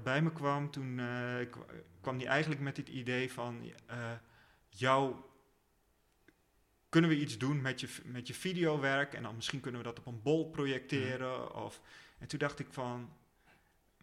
bij 0.03 0.23
me 0.23 0.33
kwam, 0.33 0.71
toen 0.71 1.01
kwa- 1.51 1.65
kwam 2.01 2.17
hij 2.19 2.27
eigenlijk 2.27 2.61
met 2.61 2.77
het 2.77 2.89
idee 2.89 3.33
van 3.33 3.73
eh, 3.87 3.97
jou 4.69 5.15
kunnen 6.97 7.17
we 7.17 7.23
iets 7.23 7.39
doen 7.39 7.61
met 7.61 7.81
je, 7.81 7.89
met 8.05 8.27
je 8.27 8.35
videowerk 8.35 9.15
en 9.15 9.23
dan 9.23 9.35
misschien 9.35 9.61
kunnen 9.61 9.81
we 9.81 9.87
dat 9.87 9.99
op 9.99 10.07
een 10.07 10.23
bol 10.23 10.51
projecteren. 10.51 11.55
Of, 11.55 11.81
en 12.19 12.29
toen 12.29 12.39
dacht 12.39 12.59
ik 12.59 12.67
van, 12.71 13.11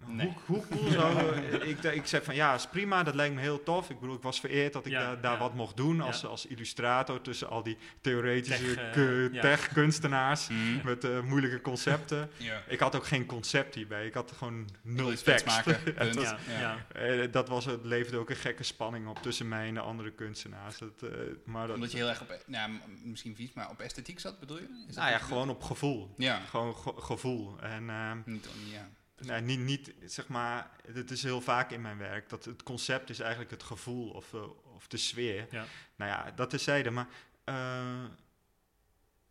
Nee. 0.08 0.34
hoe, 0.46 0.56
hoe 0.58 0.68
cool 0.70 0.92
zou... 0.92 1.36
ik, 1.72 1.84
ik 1.84 2.06
zei 2.06 2.24
van 2.24 2.36
ja, 2.36 2.54
is 2.54 2.68
prima, 2.68 3.04
dat 3.04 3.16
lijkt 3.16 3.36
me 3.36 3.42
heel 3.42 3.64
tof. 3.64 3.90
Ik 3.90 4.00
bedoel, 4.00 4.16
ik 4.16 4.22
was 4.22 4.40
vereerd 4.40 4.74
dat 4.74 4.86
ik 4.86 4.92
Ja, 4.92 5.00
daar- 5.00 5.22
daar 5.22 5.34
ja. 5.34 5.40
wat 5.40 5.54
mocht 5.54 5.78
doen 5.78 6.02
als, 6.02 6.22
Ja. 6.22 6.28
als 6.28 6.46
illustrator 6.46 7.22
tussen 7.22 7.50
al 7.50 7.64
die 7.64 7.78
theoretische 8.02 8.74
Tech, 8.74 9.32
eh, 9.34 9.42
tech-kunstenaars 9.42 10.48
Hm. 10.54 10.54
met 10.84 11.04
eh, 11.04 11.20
moeilijke 11.22 11.62
concepten. 11.62 12.30
Ja. 12.38 12.62
Ik 12.68 12.80
had 12.80 12.96
ook 12.96 13.06
geen 13.06 13.26
concept 13.26 13.76
hierbij. 13.76 14.06
Ik 14.06 14.14
had 14.14 14.32
gewoon 14.38 14.70
nul 14.82 15.14
tekst. 15.24 15.46
maken, 15.46 15.78
ja. 16.48 16.78
eh, 16.94 17.32
dat 17.32 17.48
was, 17.50 17.66
het 17.66 17.86
leverde 17.86 18.18
ook 18.18 18.30
een 18.30 18.36
gekke 18.36 18.64
spanning 18.64 19.08
op 19.08 19.22
tussen 19.22 19.48
mij 19.48 19.68
en 19.68 19.74
de 19.74 19.80
andere 19.80 20.12
kunstenaars. 20.12 20.78
Dat, 20.78 21.02
eh, 21.04 21.10
maar 21.46 21.68
dat, 21.68 21.76
Omdat 21.76 21.92
je 21.92 21.98
heel 21.98 22.10
erg 22.10 22.22
op, 22.22 22.44
nou, 22.48 22.72
m- 22.72 22.80
misschien 23.10 23.36
vies, 23.36 23.54
maar 23.54 23.70
op 23.70 23.80
esthetiek 23.80 24.20
zat, 24.20 24.40
bedoel 24.40 24.58
je? 24.58 24.64
Is 24.88 24.96
dat 24.96 24.96
nou 24.96 25.12
ja, 25.12 25.18
gewoon 25.18 25.50
op 25.50 25.64
gevoel. 25.64 26.16
Gewoon 26.50 26.76
ge- 26.76 26.94
gevoel. 26.98 27.60
En 27.62 27.90
ehm, 27.90 28.18
Niet, 28.26 28.48
ja. 28.72 28.90
Nee, 29.26 29.42
niet, 29.42 29.60
niet, 29.60 29.94
zeg 30.06 30.28
maar, 30.28 30.72
het 30.92 31.12
is 31.12 31.24
heel 31.24 31.42
vaak 31.42 31.72
in 31.72 31.82
mijn 31.82 31.98
werk 31.98 32.30
dat 32.30 32.46
het 32.46 32.64
concept 32.64 33.10
is 33.10 33.20
eigenlijk 33.20 33.52
het 33.52 33.64
gevoel 33.64 34.10
of, 34.10 34.34
eh, 34.34 34.44
of 34.76 34.88
de 34.88 34.98
sfeer. 34.98 35.48
Ja. 35.52 35.66
Nou 35.96 36.12
ja, 36.12 36.32
dat 36.32 36.54
is 36.54 36.64
zijde. 36.64 36.90
Maar 36.90 37.08
eh, 37.44 38.04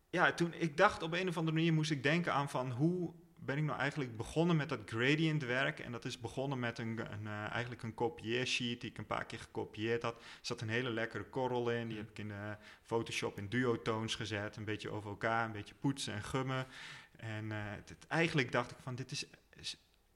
ja, 0.09 0.31
toen 0.33 0.53
ik 0.53 0.77
dacht 0.77 1.03
op 1.03 1.13
een 1.13 1.27
of 1.27 1.37
andere 1.37 1.55
manier 1.55 1.73
moest 1.73 1.91
ik 1.91 2.03
denken 2.03 2.33
aan 2.33 2.49
van 2.49 2.71
hoe 2.71 3.13
ben 3.35 3.57
ik 3.57 3.63
nou 3.63 3.79
eigenlijk 3.79 4.17
begonnen 4.17 4.55
met 4.55 4.69
dat 4.69 4.79
gradient 4.85 5.43
werk. 5.43 5.79
En 5.79 5.91
dat 5.91 6.05
is 6.05 6.19
begonnen 6.19 6.59
met 6.59 6.77
een, 6.79 6.99
een, 7.11 7.27
eh, 7.27 7.51
eigenlijk 7.51 7.83
een 7.83 7.93
kopieersheet 7.93 8.81
die 8.81 8.89
ik 8.89 8.97
een 8.97 9.05
paar 9.05 9.25
keer 9.25 9.39
gekopieerd 9.39 10.01
had. 10.01 10.15
Er 10.15 10.21
zat 10.41 10.61
een 10.61 10.69
hele 10.69 10.89
lekkere 10.89 11.23
korrel 11.23 11.71
in. 11.71 11.87
Die 11.87 11.97
heb 11.97 12.09
ik 12.09 12.19
in 12.19 12.27
de 12.27 12.57
Photoshop 12.81 13.37
in 13.37 13.49
duotoons 13.49 14.15
gezet. 14.15 14.55
Een 14.55 14.65
beetje 14.65 14.89
over 14.89 15.09
elkaar, 15.09 15.45
een 15.45 15.51
beetje 15.51 15.75
poetsen 15.79 16.13
en 16.13 16.23
gummen. 16.23 16.67
En 17.17 17.51
het- 17.51 17.95
eigenlijk 18.07 18.51
dacht 18.51 18.71
ik 18.71 18.77
van 18.81 18.95
dit 18.95 19.11
is 19.11 19.25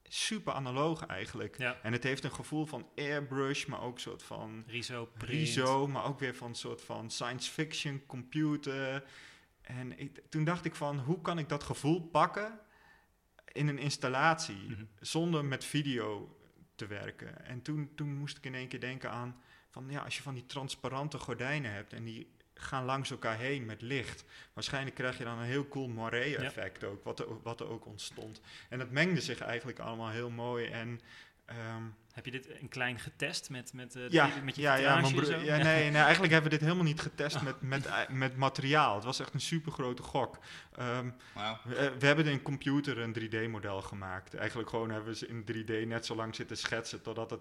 super 0.02 0.52
analoog 0.52 1.06
eigenlijk. 1.06 1.58
Ja. 1.58 1.78
En 1.82 1.92
het 1.92 2.02
heeft 2.02 2.24
een 2.24 2.32
gevoel 2.32 2.66
van 2.66 2.88
airbrush, 2.96 3.64
maar 3.66 3.80
ook 3.82 3.94
een 3.94 4.00
soort 4.00 4.22
van 4.22 4.64
Riso. 4.66 5.10
Riso, 5.14 5.86
maar 5.86 6.04
ook 6.04 6.18
weer 6.18 6.34
van 6.34 6.48
een 6.48 6.54
soort 6.54 6.82
van 6.82 7.10
science 7.10 7.50
fiction 7.50 8.06
computer. 8.06 9.04
En 9.62 9.98
ik, 9.98 10.22
toen 10.28 10.44
dacht 10.44 10.64
ik 10.64 10.74
van, 10.74 10.98
hoe 10.98 11.20
kan 11.20 11.38
ik 11.38 11.48
dat 11.48 11.62
gevoel 11.62 12.00
pakken 12.02 12.60
in 13.52 13.68
een 13.68 13.78
installatie, 13.78 14.68
Mhm. 14.68 14.84
zonder 15.00 15.44
met 15.44 15.64
video 15.64 16.36
te 16.74 16.86
werken. 16.86 17.44
En 17.44 17.62
toen, 17.62 17.90
toen 17.94 18.14
moest 18.16 18.36
ik 18.36 18.44
in 18.44 18.54
één 18.54 18.68
keer 18.68 18.80
denken 18.80 19.10
aan, 19.10 19.40
van 19.70 19.86
ja, 19.90 20.00
als 20.00 20.16
je 20.16 20.22
van 20.22 20.34
die 20.34 20.46
transparante 20.46 21.18
gordijnen 21.18 21.72
hebt 21.72 21.92
en 21.92 22.04
die 22.04 22.36
gaan 22.58 22.84
langs 22.84 23.10
elkaar 23.10 23.38
heen 23.38 23.66
met 23.66 23.82
licht. 23.82 24.24
Waarschijnlijk 24.52 24.94
krijg 24.96 25.18
je 25.18 25.24
dan 25.24 25.38
een 25.38 25.44
heel 25.46 25.68
cool 25.68 25.88
moiré-effect 25.88 26.84
ook, 26.84 27.04
wat 27.04 27.18
er, 27.20 27.42
wat 27.42 27.60
er 27.60 27.68
ook 27.68 27.86
ontstond. 27.86 28.40
En 28.68 28.78
dat 28.78 28.90
mengde 28.90 29.20
zich 29.20 29.40
eigenlijk 29.40 29.78
allemaal 29.78 30.10
heel 30.10 30.30
mooi. 30.30 30.66
En 30.66 31.00
ehm, 31.44 31.82
Heb 32.12 32.24
je 32.24 32.30
dit 32.32 32.60
een 32.60 32.68
klein 32.68 32.98
getest 32.98 33.50
met, 33.50 33.72
met, 33.72 33.96
eh, 33.96 34.08
ja, 34.08 34.30
met 34.44 34.56
je 34.56 34.62
ja, 34.62 34.74
ja, 34.74 34.92
mijn 34.92 35.04
en 35.04 35.12
broer- 35.12 35.24
zo? 35.24 35.38
ja, 35.38 35.56
nee, 35.56 35.90
nee, 35.90 36.02
eigenlijk 36.02 36.32
hebben 36.32 36.50
we 36.50 36.56
dit 36.56 36.66
helemaal 36.66 36.86
niet 36.86 37.00
getest 37.00 37.42
met, 37.42 37.60
met, 37.60 37.86
eh, 37.86 38.08
met 38.08 38.36
materiaal. 38.36 38.94
Het 38.94 39.04
was 39.04 39.20
echt 39.20 39.34
een 39.34 39.40
super 39.40 39.72
grote 39.72 40.02
gok. 40.02 40.38
Ehm, 40.76 41.10
Wauw. 41.34 41.58
we, 41.64 41.74
eh, 41.74 41.90
we 41.98 42.06
hebben 42.06 42.26
in 42.26 42.32
een 42.32 42.42
computer 42.42 42.98
een 42.98 43.12
3D-model 43.12 43.82
gemaakt. 43.82 44.34
Eigenlijk 44.34 44.68
gewoon 44.70 44.90
hebben 44.90 45.08
we 45.12 45.18
ze 45.18 45.26
in 45.26 45.44
3D 45.44 45.86
net 45.86 46.06
zo 46.06 46.14
lang 46.14 46.34
zitten 46.34 46.56
schetsen 46.56 47.02
totdat 47.02 47.30
het 47.30 47.40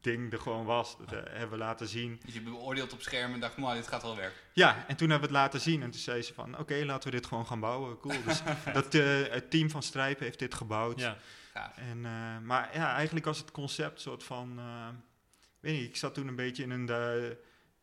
ding 0.00 0.32
er 0.32 0.40
gewoon 0.40 0.64
was. 0.64 0.96
Dat 0.98 1.12
eh, 1.12 1.32
hebben 1.32 1.50
we 1.58 1.64
laten 1.64 1.86
zien. 1.88 2.20
Dus 2.24 2.34
je 2.34 2.40
beoordeelt 2.40 2.92
op 2.92 3.00
scherm 3.02 3.32
en 3.34 3.40
dacht, 3.40 3.56
maar 3.56 3.74
dit 3.74 3.86
gaat 3.86 4.02
wel 4.02 4.16
werken. 4.16 4.38
Ja, 4.52 4.84
en 4.88 4.96
toen 4.96 5.10
hebben 5.10 5.28
we 5.28 5.34
het 5.34 5.44
laten 5.44 5.60
zien. 5.60 5.82
En 5.82 5.90
toen 5.90 6.00
zei 6.00 6.22
ze 6.22 6.34
van, 6.34 6.58
oké, 6.58 6.74
laten 6.84 7.10
we 7.10 7.16
dit 7.16 7.26
gewoon 7.26 7.46
gaan 7.46 7.60
bouwen. 7.60 7.98
Cool. 8.00 8.22
Dus 8.24 8.42
dat, 8.72 8.94
eh, 8.94 9.22
het 9.28 9.50
team 9.50 9.70
van 9.70 9.82
Strijpen 9.82 10.24
heeft 10.24 10.38
dit 10.38 10.54
gebouwd. 10.54 11.00
Ja, 11.00 11.16
Gaaf. 11.52 11.76
En, 11.76 12.04
eh, 12.04 12.38
maar 12.38 12.70
ja, 12.74 12.94
eigenlijk 12.94 13.24
was 13.26 13.38
het 13.38 13.50
concept 13.50 14.00
soort 14.00 14.24
van... 14.24 14.58
eh, 14.58 14.88
weet 15.60 15.78
niet, 15.80 15.88
ik 15.88 15.96
zat 15.96 16.14
toen 16.14 16.28
een 16.28 16.36
beetje 16.36 16.62
in 16.62 16.70
een 16.70 16.86
du- 16.86 17.36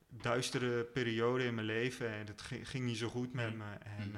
duistere 0.09 0.83
periode 0.83 1.43
in 1.43 1.53
mijn 1.55 1.67
leven. 1.67 2.09
En 2.13 2.25
het 2.27 2.41
ging, 2.41 2.85
niet 2.85 2.97
zo 2.97 3.07
goed 3.09 3.33
met 3.33 3.51
Mm. 3.51 3.57
me. 3.57 3.65
En 3.97 4.15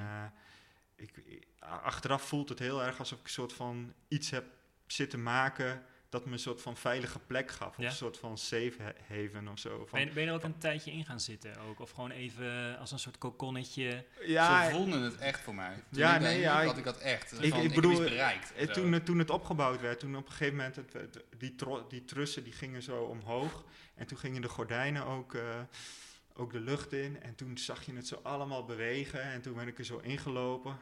ik, 0.96 1.18
ik- 1.18 1.48
achteraf 1.60 2.22
voelt 2.24 2.50
het 2.50 2.60
heel 2.60 2.84
erg 2.84 3.00
alsof 3.00 3.20
ik 3.20 3.24
een 3.26 3.30
soort 3.32 3.54
van 3.54 3.94
iets 4.08 4.30
heb 4.30 4.46
zitten 4.88 5.24
maken... 5.24 5.84
dat 6.10 6.26
me 6.26 6.32
een 6.32 6.40
soort 6.40 6.62
van 6.62 6.78
veilige 6.78 7.20
plek 7.20 7.52
gaf. 7.52 7.68
Of 7.70 7.78
Ja. 7.84 7.86
een 7.90 7.96
soort 7.96 8.18
van 8.18 8.38
safe 8.38 8.74
ha- 8.80 8.94
haven 9.16 9.48
of 9.48 9.60
zo. 9.60 9.70
Van, 9.86 10.00
Ben, 10.00 10.08
je- 10.08 10.14
ben 10.14 10.24
je 10.24 10.30
er 10.30 10.36
ook 10.36 10.44
een 10.44 10.58
tijdje 10.58 10.92
in 10.92 11.06
gaan 11.06 11.20
zitten 11.20 11.58
ook? 11.58 11.80
Of 11.80 11.92
gewoon 11.92 12.12
even 12.12 12.78
als 12.80 12.92
een 12.92 13.00
soort 13.00 13.18
kokonnetje? 13.18 14.06
ja, 14.26 14.64
Zo 14.70 14.78
voelde 14.78 15.00
het 15.00 15.18
echt 15.18 15.40
voor 15.40 15.56
mij. 15.56 15.74
Toen 15.74 16.00
Ja, 16.00 16.16
ik 16.16 16.22
nee, 16.22 16.40
ja, 16.40 16.64
had 16.64 16.72
ik- 16.72 16.78
ik 16.78 16.84
dat 16.84 16.98
echt. 16.98 17.44
ik- 17.44 17.50
Van, 17.54 17.62
ik 17.62 17.74
bedoel, 17.76 17.92
iets 17.92 18.00
bereikt. 18.00 18.54
Eh, 18.54 18.68
toen, 18.68 18.92
het- 18.92 19.06
toen 19.06 19.20
het 19.20 19.30
opgebouwd 19.30 19.82
werd, 19.82 20.00
toen 20.00 20.16
op 20.16 20.26
een 20.26 20.32
gegeven 20.32 20.56
moment, 20.56 20.76
het, 20.76 21.20
die, 21.38 21.56
tro- 21.56 21.88
die 21.88 22.06
trussen 22.06 22.44
die 22.44 22.54
gingen 22.54 22.82
zo 22.84 23.04
omhoog. 23.04 23.64
En 23.96 24.08
toen 24.08 24.18
gingen 24.18 24.42
de 24.42 24.50
gordijnen 24.50 25.06
ook, 25.06 25.34
eh, 25.34 25.60
ook 26.34 26.52
de 26.52 26.60
lucht 26.60 26.94
in. 26.94 27.22
En 27.22 27.36
toen 27.36 27.58
zag 27.58 27.84
je 27.86 27.94
het 27.96 28.08
zo 28.08 28.20
allemaal 28.24 28.66
bewegen. 28.66 29.22
En 29.22 29.42
toen 29.42 29.54
ben 29.56 29.68
ik 29.68 29.78
er 29.80 29.86
zo 29.86 29.98
ingelopen. 29.98 30.80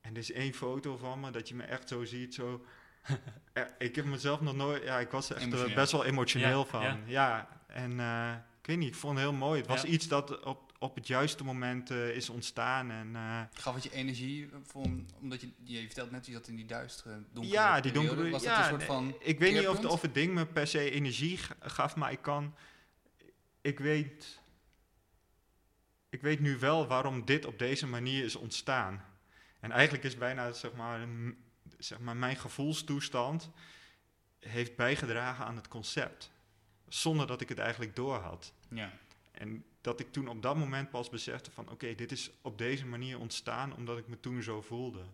En 0.00 0.10
er 0.12 0.18
is 0.18 0.32
één 0.32 0.54
foto 0.54 0.96
van 0.96 1.20
me, 1.20 1.30
dat 1.30 1.48
je 1.48 1.54
me 1.54 1.62
echt 1.62 1.88
zo 1.88 2.04
ziet, 2.04 2.34
zo... 2.34 2.64
Ik 3.78 3.96
heb 3.96 4.04
mezelf 4.04 4.40
nog 4.40 4.54
nooit... 4.54 4.82
Ja, 4.82 4.98
ik 4.98 5.10
was 5.10 5.30
er 5.30 5.36
echt 5.36 5.52
eh, 5.52 5.74
best 5.74 5.92
wel 5.92 6.04
emotioneel 6.04 6.58
Ja, 6.58 6.64
van. 6.64 6.82
ja. 6.82 6.98
Ja, 7.06 7.48
en 7.66 8.00
eh, 8.00 8.32
ik 8.60 8.66
weet 8.66 8.76
niet, 8.78 8.88
ik 8.88 8.94
vond 8.94 9.14
het 9.18 9.22
heel 9.28 9.36
mooi. 9.36 9.58
Het 9.60 9.68
was 9.68 9.84
iets 9.84 10.08
dat 10.08 10.40
op, 10.44 10.72
op 10.78 10.94
het 10.94 11.06
juiste 11.06 11.44
moment 11.44 11.90
eh, 11.90 12.08
is 12.16 12.28
ontstaan. 12.28 12.90
En 12.90 13.16
eh, 13.16 13.40
Gaf 13.52 13.74
het 13.74 13.82
je 13.82 13.92
energie, 13.92 14.48
omdat 15.20 15.40
je, 15.40 15.48
je 15.62 15.80
vertelt 15.80 16.10
net, 16.10 16.26
je 16.26 16.32
zat 16.32 16.48
in 16.48 16.56
die 16.56 16.66
duistere, 16.66 17.22
donkere 17.32 17.54
Ja, 17.54 17.80
die 17.80 17.92
periode. 17.92 18.08
donkere. 18.14 18.30
Was 18.32 18.42
ja, 18.42 18.54
dat 18.56 18.64
een 18.64 18.70
soort 18.70 18.84
van... 18.84 19.14
ik 19.18 19.38
weet 19.38 19.52
niet 19.54 19.68
of, 19.68 19.80
de- 19.80 19.88
of 19.88 20.02
het 20.02 20.14
ding 20.14 20.34
me 20.34 20.46
per 20.46 20.66
se 20.66 20.90
energie 20.90 21.38
gaf, 21.60 21.96
maar 21.96 22.12
ik 22.12 22.22
kan. 22.22 22.54
Ik 23.60 23.78
weet. 23.78 24.38
Ik 26.10 26.22
weet 26.22 26.40
nu 26.40 26.58
wel 26.58 26.86
waarom 26.86 27.24
dit 27.24 27.44
op 27.46 27.58
deze 27.58 27.86
manier 27.86 28.24
is 28.24 28.36
ontstaan. 28.36 29.04
En 29.60 29.70
eigenlijk 29.70 30.04
is 30.04 30.16
bijna, 30.16 30.52
zeg 30.52 30.72
maar, 30.72 31.08
zeg 31.80 31.98
maar 31.98 32.16
mijn 32.16 32.36
gevoelstoestand 32.36 33.50
heeft 34.38 34.76
bijgedragen 34.76 35.44
aan 35.44 35.56
het 35.56 35.68
concept. 35.68 36.30
Zonder 36.88 37.26
dat 37.26 37.40
ik 37.40 37.48
het 37.48 37.58
eigenlijk 37.58 37.96
door 37.96 38.16
had. 38.18 38.52
Ja. 38.68 38.92
En 39.30 39.64
dat 39.80 40.00
ik 40.00 40.12
toen 40.12 40.28
op 40.28 40.42
dat 40.42 40.56
moment 40.56 40.90
pas 40.90 41.08
besefte 41.08 41.50
van 41.50 41.68
oké, 41.70 41.94
dit 41.94 42.12
is 42.12 42.30
op 42.42 42.58
deze 42.58 42.86
manier 42.86 43.18
ontstaan 43.18 43.74
omdat 43.74 43.98
ik 43.98 44.06
me 44.08 44.20
toen 44.20 44.42
zo 44.42 44.62
voelde. 44.62 45.04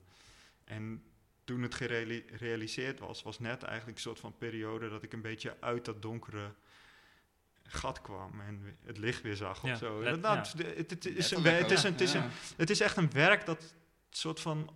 En 0.65 1.03
toen 1.45 1.63
het 1.63 1.75
gerealiseerd 1.75 2.99
was, 2.99 3.23
was 3.23 3.39
net 3.39 3.63
eigenlijk 3.63 3.97
een 3.97 4.03
soort 4.03 4.21
van 4.21 4.39
periode 4.39 4.89
dat 4.89 5.03
ik 5.03 5.13
een 5.13 5.21
beetje 5.21 5.57
uit 5.61 5.85
dat 5.85 6.03
donkere 6.03 6.55
gat 7.63 8.01
kwam 8.01 8.41
en 8.41 8.77
het 8.85 8.99
licht 8.99 9.23
weer 9.23 9.37
zag 9.37 9.63
Ja, 9.63 9.73
of 9.73 9.79
zo. 9.79 10.03
let- 10.03 10.23
Dat- 10.23 10.53
het, 10.53 10.91
het 10.91 11.07
is 11.07 11.31
een, 11.31 11.43
het, 11.45 11.71
is 11.71 11.79
ook. 11.79 11.85
een, 11.85 11.93
het, 11.93 12.01
is 12.01 12.13
Ja. 12.13 12.25
een, 12.25 12.31
het 12.57 12.71
is 12.71 12.81
echt 12.81 12.97
een 12.97 13.11
werk 13.11 13.47
dat 13.47 13.75
soort 14.11 14.41
van 14.41 14.71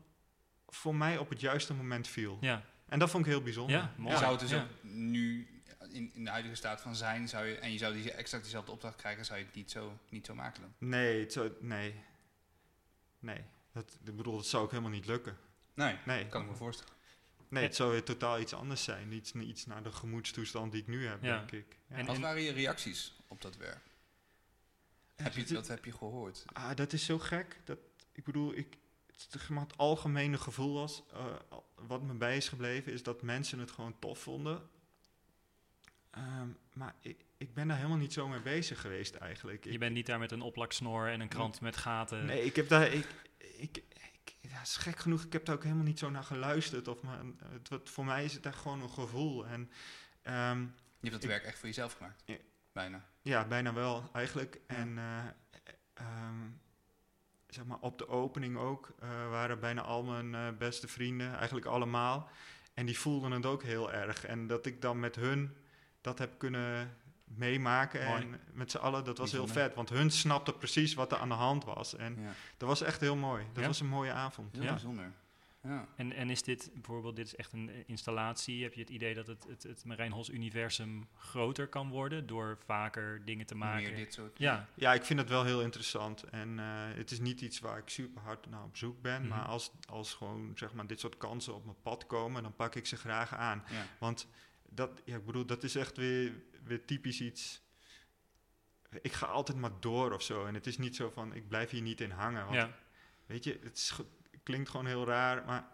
voor 0.70 0.94
mij 0.94 1.18
op 1.18 1.28
het 1.28 1.40
juiste 1.40 1.74
moment 1.74 2.08
viel. 2.08 2.38
Ja, 2.40 2.64
En 2.88 2.98
dat 2.98 3.10
vond 3.10 3.24
ik 3.26 3.30
heel 3.32 3.42
bijzonder. 3.42 3.76
Ja, 3.76 3.94
mooi. 3.96 4.12
Je 4.12 4.18
zou 4.18 4.30
het 4.30 4.40
dus 4.40 4.50
Ja. 4.50 4.62
ook 4.62 4.68
nu, 4.82 5.48
in, 5.90 6.10
in 6.14 6.24
de 6.24 6.30
huidige 6.30 6.54
staat 6.54 6.80
van 6.80 6.96
zijn, 6.96 7.28
zou 7.28 7.46
je, 7.46 7.54
en 7.58 7.72
je 7.72 7.78
zou 7.78 7.94
die, 7.94 8.12
exact 8.12 8.42
diezelfde 8.42 8.72
opdracht 8.72 8.96
krijgen, 8.96 9.24
zou 9.24 9.38
je 9.38 9.44
het 9.44 9.54
niet 9.54 9.70
zo, 9.70 9.98
niet 10.08 10.26
zo 10.26 10.34
maken 10.34 10.62
dan? 10.62 10.88
Nee, 10.88 11.20
het 11.20 11.32
zou, 11.32 11.52
nee. 11.60 11.94
Nee. 13.18 13.44
Dat, 13.72 13.98
ik 14.04 14.16
bedoel, 14.16 14.36
dat 14.36 14.46
zou 14.46 14.62
ook 14.64 14.70
helemaal 14.70 14.90
niet 14.90 15.06
lukken. 15.06 15.36
Nee, 15.74 15.96
Nee. 16.06 16.26
kan 16.28 16.42
ik 16.42 16.48
me 16.48 16.54
voorstellen. 16.54 16.92
Nee, 17.48 17.62
het 17.62 17.76
zou 17.76 17.90
weer 17.90 18.02
totaal 18.04 18.40
iets 18.40 18.54
anders 18.54 18.84
zijn. 18.84 19.12
Iets, 19.12 19.32
iets 19.32 19.66
naar 19.66 19.82
de 19.82 19.92
gemoedstoestand 19.92 20.72
die 20.72 20.80
ik 20.80 20.86
nu 20.86 21.06
heb, 21.06 21.22
Ja. 21.22 21.36
denk 21.36 21.50
ik. 21.52 21.76
Ja. 21.88 21.96
En- 21.96 22.06
Wat 22.06 22.18
waren 22.18 22.42
je 22.42 22.52
reacties 22.52 23.14
op 23.28 23.40
dat 23.42 23.56
werk? 23.56 23.80
Heb 25.16 25.32
je, 25.34 25.40
dat- 25.42 25.50
wat 25.52 25.68
heb 25.68 25.84
je 25.84 25.92
gehoord? 25.92 26.44
ah, 26.52 26.74
dat 26.76 26.92
is 26.92 27.04
zo 27.04 27.18
gek. 27.18 27.60
Dat, 27.64 27.78
ik 28.12 28.24
bedoel, 28.24 28.56
ik, 28.56 28.76
het, 29.30 29.76
algemene 29.76 30.38
gevoel 30.38 30.74
was, 30.74 31.02
eh, 31.12 31.24
wat 31.74 32.02
me 32.02 32.14
bij 32.14 32.36
is 32.36 32.48
gebleven, 32.48 32.92
is 32.92 33.02
dat 33.02 33.22
mensen 33.22 33.58
het 33.58 33.70
gewoon 33.70 33.98
tof 33.98 34.18
vonden. 34.18 34.68
Ehm, 36.10 36.48
maar 36.72 36.94
ik, 37.00 37.24
ik 37.36 37.54
ben 37.54 37.68
daar 37.68 37.76
helemaal 37.76 37.98
niet 37.98 38.12
zo 38.12 38.28
mee 38.28 38.40
bezig 38.40 38.80
geweest 38.80 39.14
eigenlijk. 39.14 39.64
je 39.64 39.70
Ik, 39.70 39.78
bent 39.78 39.94
niet 39.94 40.06
daar 40.06 40.18
met 40.18 40.32
een 40.32 40.40
oplaksnor 40.40 41.08
en 41.08 41.20
een 41.20 41.28
krant 41.28 41.60
met 41.60 41.76
gaten. 41.76 42.24
nee, 42.24 42.44
ik 42.44 42.56
heb 42.56 42.68
daar... 42.68 42.92
Ik, 42.92 43.06
ik, 43.38 43.76
ik, 43.76 44.36
ja, 44.40 44.60
is 44.60 44.76
gek 44.76 44.98
genoeg, 44.98 45.24
ik 45.24 45.32
heb 45.32 45.44
daar 45.44 45.54
ook 45.54 45.62
helemaal 45.62 45.84
niet 45.84 45.98
zo 45.98 46.10
naar 46.10 46.24
geluisterd. 46.24 46.88
Of 46.88 47.02
maar, 47.02 47.20
het, 47.44 47.68
wat, 47.68 47.90
voor 47.90 48.04
mij 48.04 48.24
is 48.24 48.34
het 48.34 48.46
echt 48.46 48.58
gewoon 48.58 48.82
een 48.82 48.90
gevoel. 48.90 49.46
En 49.46 49.70
ehm, 50.22 50.60
Je 50.60 50.68
hebt 51.00 51.12
dat 51.12 51.24
werk 51.24 51.44
echt 51.44 51.58
voor 51.58 51.68
jezelf 51.68 51.92
gemaakt? 51.92 52.22
Ja. 52.24 52.36
Bijna. 52.72 53.04
Ja, 53.22 53.46
bijna 53.46 53.72
wel 53.72 54.10
eigenlijk. 54.12 54.60
Ja. 54.68 54.74
En 54.74 54.98
eh, 54.98 55.24
ehm, 55.94 56.48
zeg 57.50 57.64
maar 57.64 57.78
op 57.80 57.98
de 57.98 58.08
opening 58.08 58.56
ook 58.56 58.92
eh, 58.98 59.08
waren 59.30 59.60
bijna 59.60 59.82
al 59.82 60.02
mijn 60.02 60.34
eh, 60.34 60.58
beste 60.58 60.88
vrienden, 60.88 61.36
eigenlijk 61.36 61.66
allemaal. 61.66 62.28
En 62.74 62.86
die 62.86 62.98
voelden 62.98 63.30
het 63.30 63.46
ook 63.46 63.62
heel 63.62 63.92
erg. 63.92 64.24
En 64.26 64.46
dat 64.46 64.66
ik 64.66 64.82
dan 64.82 65.00
met 65.00 65.16
hun 65.16 65.56
dat 66.00 66.18
heb 66.18 66.38
kunnen 66.38 66.96
meemaken 67.24 68.06
Mooi. 68.06 68.22
en 68.22 68.40
met 68.52 68.70
z'n 68.70 68.76
allen, 68.78 69.04
dat 69.04 69.18
was 69.18 69.32
heel 69.32 69.46
vet. 69.46 69.74
Want 69.74 69.88
hun 69.88 70.10
snapten 70.10 70.56
precies 70.58 70.94
wat 70.94 71.12
er 71.12 71.18
aan 71.18 71.28
de 71.28 71.34
hand 71.34 71.64
was. 71.64 71.96
En 71.96 72.16
Ja. 72.20 72.32
dat 72.56 72.68
was 72.68 72.82
echt 72.82 73.00
heel 73.00 73.16
mooi. 73.16 73.44
Dat 73.52 73.62
Ja. 73.62 73.66
was 73.68 73.80
een 73.80 73.86
mooie 73.88 74.12
avond. 74.12 74.52
Heel 74.54 74.62
Ja. 74.62 74.70
bijzonder. 74.70 75.12
Ja. 75.62 75.88
En, 75.96 76.12
en 76.12 76.30
is 76.30 76.42
dit 76.42 76.70
bijvoorbeeld, 76.74 77.16
dit 77.16 77.26
is 77.26 77.36
echt 77.36 77.52
een 77.52 77.70
installatie. 77.86 78.62
Heb 78.62 78.74
je 78.74 78.80
het 78.80 78.90
idee 78.90 79.14
dat 79.14 79.26
het, 79.26 79.44
het, 79.48 79.62
het 79.62 79.84
Marijnhos-universum 79.84 81.08
groter 81.14 81.68
kan 81.68 81.88
worden 81.88 82.26
door 82.26 82.58
vaker 82.64 83.24
dingen 83.24 83.46
te 83.46 83.54
maken? 83.54 83.82
Meer 83.82 83.96
dit 83.96 84.14
soort... 84.14 84.38
Ja, 84.38 84.68
Ja, 84.74 84.94
ik 84.94 85.04
vind 85.04 85.18
het 85.18 85.28
wel 85.28 85.44
heel 85.44 85.62
interessant. 85.62 86.22
En 86.22 86.58
eh, 86.58 86.64
het 86.94 87.10
is 87.10 87.20
niet 87.20 87.40
iets 87.40 87.58
waar 87.58 87.78
ik 87.78 87.88
super 87.88 88.22
hard 88.22 88.50
naar 88.50 88.64
op 88.64 88.76
zoek 88.76 89.02
ben. 89.02 89.20
Mhm. 89.20 89.30
Maar 89.30 89.44
als, 89.44 89.72
als 89.88 90.14
gewoon 90.14 90.52
zeg 90.54 90.72
maar, 90.72 90.86
dit 90.86 91.00
soort 91.00 91.16
kansen 91.16 91.54
op 91.54 91.64
mijn 91.64 91.82
pad 91.82 92.06
komen, 92.06 92.42
dan 92.42 92.56
pak 92.56 92.74
ik 92.74 92.86
ze 92.86 92.96
graag 92.96 93.34
aan. 93.34 93.64
Ja. 93.70 93.86
Want 93.98 94.26
dat, 94.68 95.02
ja, 95.04 95.16
ik 95.16 95.26
bedoel, 95.26 95.46
dat 95.46 95.62
is 95.62 95.74
echt 95.74 95.96
weer, 95.96 96.32
weer 96.64 96.84
typisch 96.84 97.20
iets. 97.20 97.62
Ik 99.02 99.12
ga 99.12 99.26
altijd 99.26 99.58
maar 99.58 99.80
door 99.80 100.12
of 100.12 100.22
zo. 100.22 100.44
En 100.46 100.54
het 100.54 100.66
is 100.66 100.78
niet 100.78 100.96
zo 100.96 101.10
van, 101.10 101.34
ik 101.34 101.48
blijf 101.48 101.70
hier 101.70 101.82
niet 101.82 102.00
in 102.00 102.10
hangen. 102.10 102.44
Want 102.44 102.56
ja. 102.56 102.70
weet 103.26 103.44
je, 103.44 103.58
het 103.62 103.76
is 103.76 103.92
klinkt 104.42 104.68
gewoon 104.68 104.86
heel 104.86 105.06
raar, 105.06 105.44
maar 105.44 105.68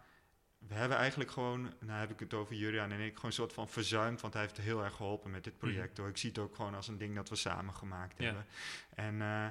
we 0.57 0.73
hebben 0.73 0.97
eigenlijk 0.97 1.31
gewoon, 1.31 1.73
nou 1.79 1.99
heb 1.99 2.11
ik 2.11 2.19
het 2.19 2.33
over 2.33 2.55
Juriaan 2.55 2.91
en 2.91 2.99
ik, 2.99 3.13
gewoon 3.15 3.25
een 3.25 3.31
soort 3.31 3.53
van 3.53 3.69
verzuimd, 3.69 4.21
want 4.21 4.33
hij 4.33 4.41
heeft 4.41 4.57
heel 4.57 4.83
erg 4.83 4.95
geholpen 4.95 5.31
met 5.31 5.43
dit 5.43 5.57
project. 5.57 5.97
Hoor. 5.97 6.07
Ik 6.07 6.17
zie 6.17 6.29
het 6.29 6.39
ook 6.39 6.55
gewoon 6.55 6.75
als 6.75 6.87
een 6.87 6.97
ding 6.97 7.15
dat 7.15 7.29
we 7.29 7.35
samen 7.35 7.73
gemaakt 7.73 8.17
Ja. 8.17 8.25
hebben. 8.25 8.45
En 8.95 9.21
eh, 9.21 9.47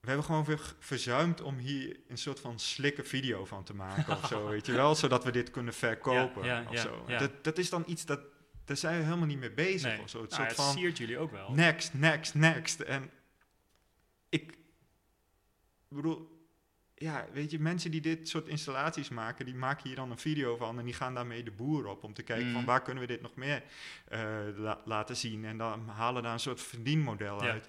we 0.00 0.06
hebben 0.06 0.24
gewoon 0.24 0.44
weer 0.44 0.74
verzuimd 0.78 1.40
om 1.40 1.56
hier 1.56 2.00
een 2.08 2.18
soort 2.18 2.40
van 2.40 2.58
slikke 2.58 3.04
video 3.04 3.44
van 3.44 3.64
te 3.64 3.74
maken 3.74 4.16
of 4.16 4.26
zo, 4.26 4.46
weet 4.50 4.66
je 4.66 4.72
wel, 4.72 4.94
zodat 4.94 5.24
we 5.24 5.30
dit 5.30 5.50
kunnen 5.50 5.74
verkopen 5.74 6.44
Ja, 6.44 6.58
ja, 6.60 6.68
of 6.70 6.78
zo. 6.78 7.04
Dat, 7.06 7.44
dat 7.44 7.58
is 7.58 7.70
dan 7.70 7.84
iets 7.86 8.04
dat, 8.06 8.20
daar 8.64 8.76
zijn 8.76 8.98
we 8.98 9.04
helemaal 9.04 9.26
niet 9.26 9.38
mee 9.38 9.52
bezig 9.52 9.90
Nee. 9.92 10.00
of 10.02 10.10
zo. 10.10 10.20
Het 10.20 10.30
Nou, 10.30 10.42
soort 10.42 10.54
van, 10.54 10.72
siert 10.72 10.98
jullie 10.98 11.18
ook 11.18 11.30
wel. 11.30 11.52
Next, 11.52 11.94
next, 11.94 12.34
next. 12.34 12.80
En 12.80 13.10
ik 14.28 14.58
bedoel, 15.88 16.37
ja, 16.98 17.26
weet 17.32 17.50
je, 17.50 17.58
mensen 17.58 17.90
die 17.90 18.00
dit 18.00 18.28
soort 18.28 18.48
installaties 18.48 19.08
maken, 19.08 19.44
die 19.44 19.54
maken 19.54 19.86
hier 19.86 19.96
dan 19.96 20.10
een 20.10 20.18
video 20.18 20.56
van 20.56 20.78
en 20.78 20.84
die 20.84 20.94
gaan 20.94 21.14
daarmee 21.14 21.42
de 21.42 21.50
boer 21.50 21.86
op 21.86 22.04
om 22.04 22.14
te 22.14 22.22
kijken 22.22 22.46
Mm. 22.46 22.52
van 22.52 22.64
waar 22.64 22.82
kunnen 22.82 23.02
we 23.02 23.08
dit 23.08 23.22
nog 23.22 23.34
meer 23.34 23.62
eh, 24.08 24.20
la- 24.56 24.80
laten 24.84 25.16
zien. 25.16 25.44
En 25.44 25.58
dan 25.58 25.88
halen 25.88 26.22
daar 26.22 26.32
een 26.32 26.40
soort 26.40 26.60
verdienmodel 26.62 27.44
Ja. 27.44 27.50
uit. 27.50 27.68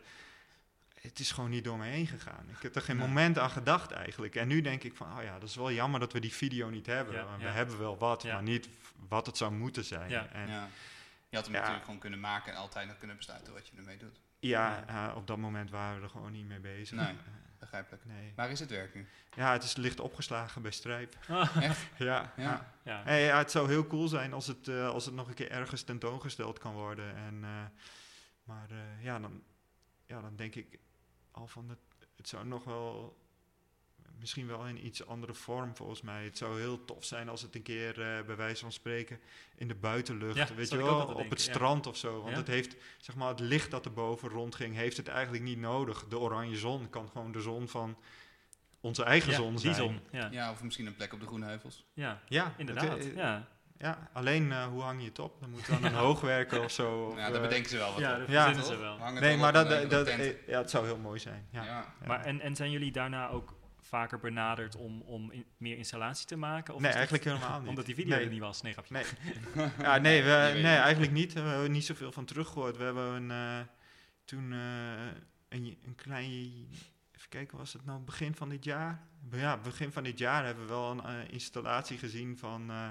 Het 1.01 1.19
is 1.19 1.31
gewoon 1.31 1.49
niet 1.49 1.63
door 1.63 1.77
me 1.77 1.85
heen 1.85 2.07
gegaan. 2.07 2.45
Ik 2.49 2.61
heb 2.61 2.75
er 2.75 2.81
geen 2.81 2.97
Nee. 2.97 3.07
moment 3.07 3.37
aan 3.37 3.49
gedacht 3.49 3.91
eigenlijk. 3.91 4.35
En 4.35 4.47
nu 4.47 4.61
denk 4.61 4.83
ik 4.83 4.95
van, 4.95 5.17
oh 5.17 5.23
ja, 5.23 5.39
dat 5.39 5.49
is 5.49 5.55
wel 5.55 5.71
jammer 5.71 5.99
dat 5.99 6.13
we 6.13 6.19
die 6.19 6.33
video 6.33 6.69
niet 6.69 6.85
hebben. 6.85 7.15
Ja, 7.15 7.25
Want 7.25 7.41
ja. 7.41 7.47
We 7.47 7.53
hebben 7.53 7.79
wel 7.79 7.97
wat, 7.97 8.21
Ja. 8.23 8.33
maar 8.33 8.43
niet 8.43 8.69
wat 9.09 9.25
het 9.25 9.37
zou 9.37 9.51
moeten 9.51 9.83
zijn. 9.85 10.09
Ja. 10.09 10.27
En 10.31 10.47
Ja. 10.47 10.67
Je 11.29 11.35
had 11.35 11.45
hem 11.45 11.53
Ja. 11.53 11.59
natuurlijk 11.59 11.85
gewoon 11.85 11.99
kunnen 11.99 12.19
maken 12.19 12.51
en 12.51 12.57
altijd 12.57 12.87
nog 12.87 12.97
kunnen 12.97 13.17
besluiten 13.17 13.53
wat 13.53 13.67
je 13.67 13.77
ermee 13.77 13.97
doet. 13.97 14.19
Ja, 14.39 14.85
eh, 14.87 15.15
op 15.15 15.27
dat 15.27 15.37
moment 15.37 15.69
waren 15.69 15.97
we 15.97 16.03
er 16.03 16.09
gewoon 16.09 16.31
niet 16.31 16.45
mee 16.47 16.59
bezig. 16.59 16.97
Nee. 16.97 17.15
Begrijpelijk. 17.59 18.05
nee. 18.05 18.33
Waar 18.35 18.49
is 18.51 18.59
het 18.59 18.69
werk 18.69 18.95
nu? 18.95 19.07
Ja, 19.35 19.51
het 19.51 19.63
is 19.63 19.75
licht 19.75 19.99
opgeslagen 19.99 20.61
bij 20.61 20.71
Strijp. 20.71 21.15
Ah, 21.29 21.63
Echt? 21.63 21.87
Ja, 21.97 22.05
Ja. 22.05 22.31
ja. 22.35 22.73
ja. 22.83 23.01
Hey, 23.03 23.23
ja, 23.23 23.37
het 23.37 23.51
zou 23.51 23.67
heel 23.67 23.87
cool 23.87 24.07
zijn 24.07 24.33
als 24.33 24.47
het, 24.47 24.67
eh, 24.67 24.89
als 24.89 25.05
het 25.05 25.13
nog 25.15 25.27
een 25.27 25.33
keer 25.33 25.51
ergens 25.51 25.83
tentoongesteld 25.83 26.59
kan 26.59 26.73
worden. 26.73 27.15
En, 27.15 27.43
eh, 27.43 27.65
maar 28.43 28.69
eh, 28.71 29.03
ja, 29.03 29.19
dan, 29.19 29.43
ja, 30.05 30.21
dan 30.21 30.35
denk 30.35 30.55
ik 30.55 30.79
al 31.31 31.47
van 31.47 31.69
het, 31.69 31.79
het 32.15 32.27
zou 32.27 32.45
nog 32.45 32.63
wel, 32.63 33.17
misschien 34.19 34.47
wel 34.47 34.65
in 34.65 34.85
iets 34.85 35.07
andere 35.07 35.33
vorm 35.33 35.75
volgens 35.75 36.01
mij. 36.01 36.23
Het 36.23 36.37
zou 36.37 36.59
heel 36.59 36.85
tof 36.85 37.03
zijn 37.03 37.29
als 37.29 37.41
het 37.41 37.55
een 37.55 37.61
keer 37.61 37.89
eh, 38.01 38.25
bij 38.25 38.35
wijze 38.35 38.61
van 38.61 38.71
spreken 38.71 39.19
in 39.55 39.67
de 39.67 39.75
buitenlucht, 39.75 40.35
Ja, 40.35 40.45
dat 40.45 40.55
weet 40.55 40.69
je 40.69 40.77
wel, 40.77 41.05
op 41.07 41.29
het 41.29 41.43
ja. 41.45 41.51
strand 41.53 41.87
of 41.87 41.97
zo. 41.97 42.17
Want 42.21 42.31
Ja. 42.31 42.37
het 42.37 42.47
heeft, 42.47 42.75
zeg 42.97 43.15
maar, 43.15 43.27
het 43.29 43.39
licht 43.39 43.71
dat 43.71 43.85
er 43.85 43.93
boven 43.93 44.29
rondging, 44.29 44.75
heeft 44.75 44.97
het 44.97 45.07
eigenlijk 45.07 45.43
niet 45.43 45.59
nodig. 45.59 46.05
De 46.07 46.19
oranje 46.19 46.57
zon 46.57 46.89
kan 46.89 47.09
gewoon 47.09 47.31
de 47.31 47.41
zon 47.41 47.67
van 47.67 47.97
onze 48.81 49.03
eigen 49.03 49.31
Ja, 49.31 49.35
zon 49.37 49.49
die 49.51 49.59
zijn. 49.59 49.75
zon. 49.75 49.99
Ja, 50.11 50.19
ja. 50.19 50.27
Ja, 50.31 50.51
of 50.51 50.63
misschien 50.63 50.85
een 50.85 50.95
plek 50.95 51.13
op 51.13 51.19
de 51.19 51.25
Groene 51.25 51.45
Heuvels. 51.45 51.85
Ja, 51.93 52.21
inderdaad. 52.57 52.97
het, 52.97 53.09
eh, 53.09 53.15
ja. 53.15 53.47
Ja, 53.77 54.09
alleen 54.13 54.51
eh, 54.51 54.65
hoe 54.65 54.81
hang 54.81 55.01
je 55.01 55.07
het 55.07 55.19
op? 55.19 55.39
Dan 55.39 55.49
moet 55.49 55.67
dan 55.67 55.83
een 55.83 55.93
hoogwerker 55.93 56.63
of 56.63 56.71
zo. 56.71 57.05
Of, 57.05 57.17
ja, 57.17 57.31
eh, 57.31 57.41
bedenken 57.41 57.69
ze 57.69 57.77
wel 57.77 57.91
wat 57.91 57.99
Ja, 57.99 58.17
dat 58.17 58.27
Ja. 58.27 58.43
verzinnen 58.43 58.65
ze 58.73 58.77
wel. 58.77 58.97
Hangen 58.97 59.21
Nee, 59.21 59.37
maar 59.37 59.53
dat, 59.53 59.69
dat, 59.69 59.89
dat- 59.89 60.07
ja, 60.47 60.57
het 60.59 60.69
zou 60.69 60.85
heel 60.85 60.97
mooi 60.97 61.19
zijn. 61.19 61.47
Ja. 61.51 61.63
Ja. 61.63 61.69
Ja. 62.01 62.07
Maar 62.07 62.25
en, 62.25 62.41
en 62.41 62.55
zijn 62.55 62.71
jullie 62.71 62.91
daarna 62.91 63.29
ook 63.29 63.53
vaker 63.89 64.19
benaderd 64.19 64.75
om, 64.75 65.01
om 65.01 65.31
in- 65.31 65.45
meer 65.57 65.77
installatie 65.77 66.27
te 66.27 66.35
maken? 66.35 66.73
Of 66.73 66.79
nee, 66.79 66.89
dat 66.89 66.97
eigenlijk 66.97 67.23
helemaal 67.29 67.59
niet. 67.59 67.69
Omdat 67.73 67.85
die 67.85 67.95
video 67.95 68.15
nee. 68.15 68.25
er 68.25 68.31
niet 68.31 68.39
was? 68.39 68.61
Nee, 68.61 68.73
grapje. 68.73 68.93
Nee, 69.53 69.69
ja, 69.79 69.97
nee, 69.97 70.23
we, 70.23 70.51
nee 70.53 70.75
eigenlijk 70.75 71.11
niet. 71.11 71.33
We 71.33 71.39
hebben 71.39 71.63
er 71.63 71.69
niet 71.69 71.85
zoveel 71.85 72.11
van 72.11 72.25
teruggehoord. 72.25 72.77
We 72.77 72.83
hebben 72.83 73.03
een, 73.03 73.31
eh, 73.31 73.65
toen 74.25 74.53
eh, 74.53 74.59
een, 75.49 75.77
een 75.85 75.95
klein, 75.95 76.25
even 77.15 77.29
kijken, 77.29 77.57
was 77.57 77.73
het 77.73 77.85
nou 77.85 77.99
begin 77.99 78.35
van 78.35 78.49
dit 78.49 78.63
jaar? 78.63 79.07
Ja, 79.31 79.57
begin 79.57 79.91
van 79.91 80.03
dit 80.03 80.17
jaar 80.17 80.45
hebben 80.45 80.63
we 80.63 80.69
wel 80.69 80.91
een 80.91 81.03
eh, 81.03 81.33
installatie 81.33 81.97
gezien 81.97 82.37
van 82.37 82.69
eh, 82.69 82.89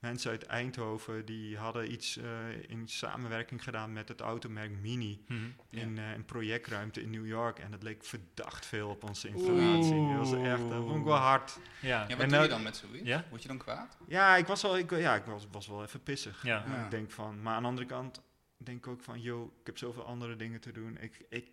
mensen 0.00 0.30
uit 0.30 0.42
Eindhoven. 0.46 1.24
Die 1.24 1.56
hadden 1.56 1.92
iets 1.92 2.16
eh, 2.16 2.28
in 2.68 2.88
samenwerking 2.88 3.62
gedaan 3.64 3.92
met 3.92 4.08
het 4.08 4.20
automerk 4.20 4.70
Mini 4.70 5.24
Mhm. 5.28 5.40
in 5.70 5.98
eh, 5.98 6.12
een 6.12 6.24
projectruimte 6.24 7.02
in 7.02 7.10
New 7.10 7.26
York. 7.26 7.58
En 7.58 7.70
dat 7.70 7.82
leek 7.82 8.04
verdacht 8.04 8.66
veel 8.66 8.88
op 8.88 9.04
onze 9.04 9.28
installatie. 9.28 10.08
Dat 10.08 10.16
was 10.28 10.32
echt, 10.32 10.68
dat 10.68 10.82
vond 10.84 10.96
ik 10.98 11.04
wel 11.04 11.14
hard. 11.16 11.58
Ja. 11.80 11.88
Ja, 11.88 12.00
wat 12.00 12.10
En 12.10 12.16
doe 12.18 12.26
nou- 12.28 12.42
je 12.42 12.48
dan 12.48 12.62
met 12.62 12.76
zoiets? 12.76 13.06
Ja? 13.08 13.24
Word 13.28 13.42
je 13.42 13.48
dan 13.48 13.58
kwaad? 13.58 13.96
Ja, 14.08 14.36
ik 14.36 14.46
was 14.46 14.62
wel, 14.62 14.78
ik, 14.78 14.90
ja, 14.90 15.14
ik 15.14 15.24
was, 15.24 15.46
was 15.50 15.66
wel 15.68 15.82
even 15.82 16.02
pissig. 16.02 16.42
Ja. 16.42 16.84
Ik 16.84 16.90
denk 16.90 17.10
van, 17.10 17.42
maar 17.42 17.54
aan 17.54 17.62
de 17.62 17.68
andere 17.68 17.86
kant 17.86 18.22
denk 18.56 18.78
ik 18.78 18.86
ook 18.86 19.02
van, 19.02 19.20
yo, 19.20 19.44
ik 19.60 19.66
heb 19.66 19.78
zoveel 19.78 20.04
andere 20.04 20.36
dingen 20.36 20.60
te 20.60 20.72
doen. 20.72 20.98
Ik, 21.00 21.24
ik, 21.28 21.50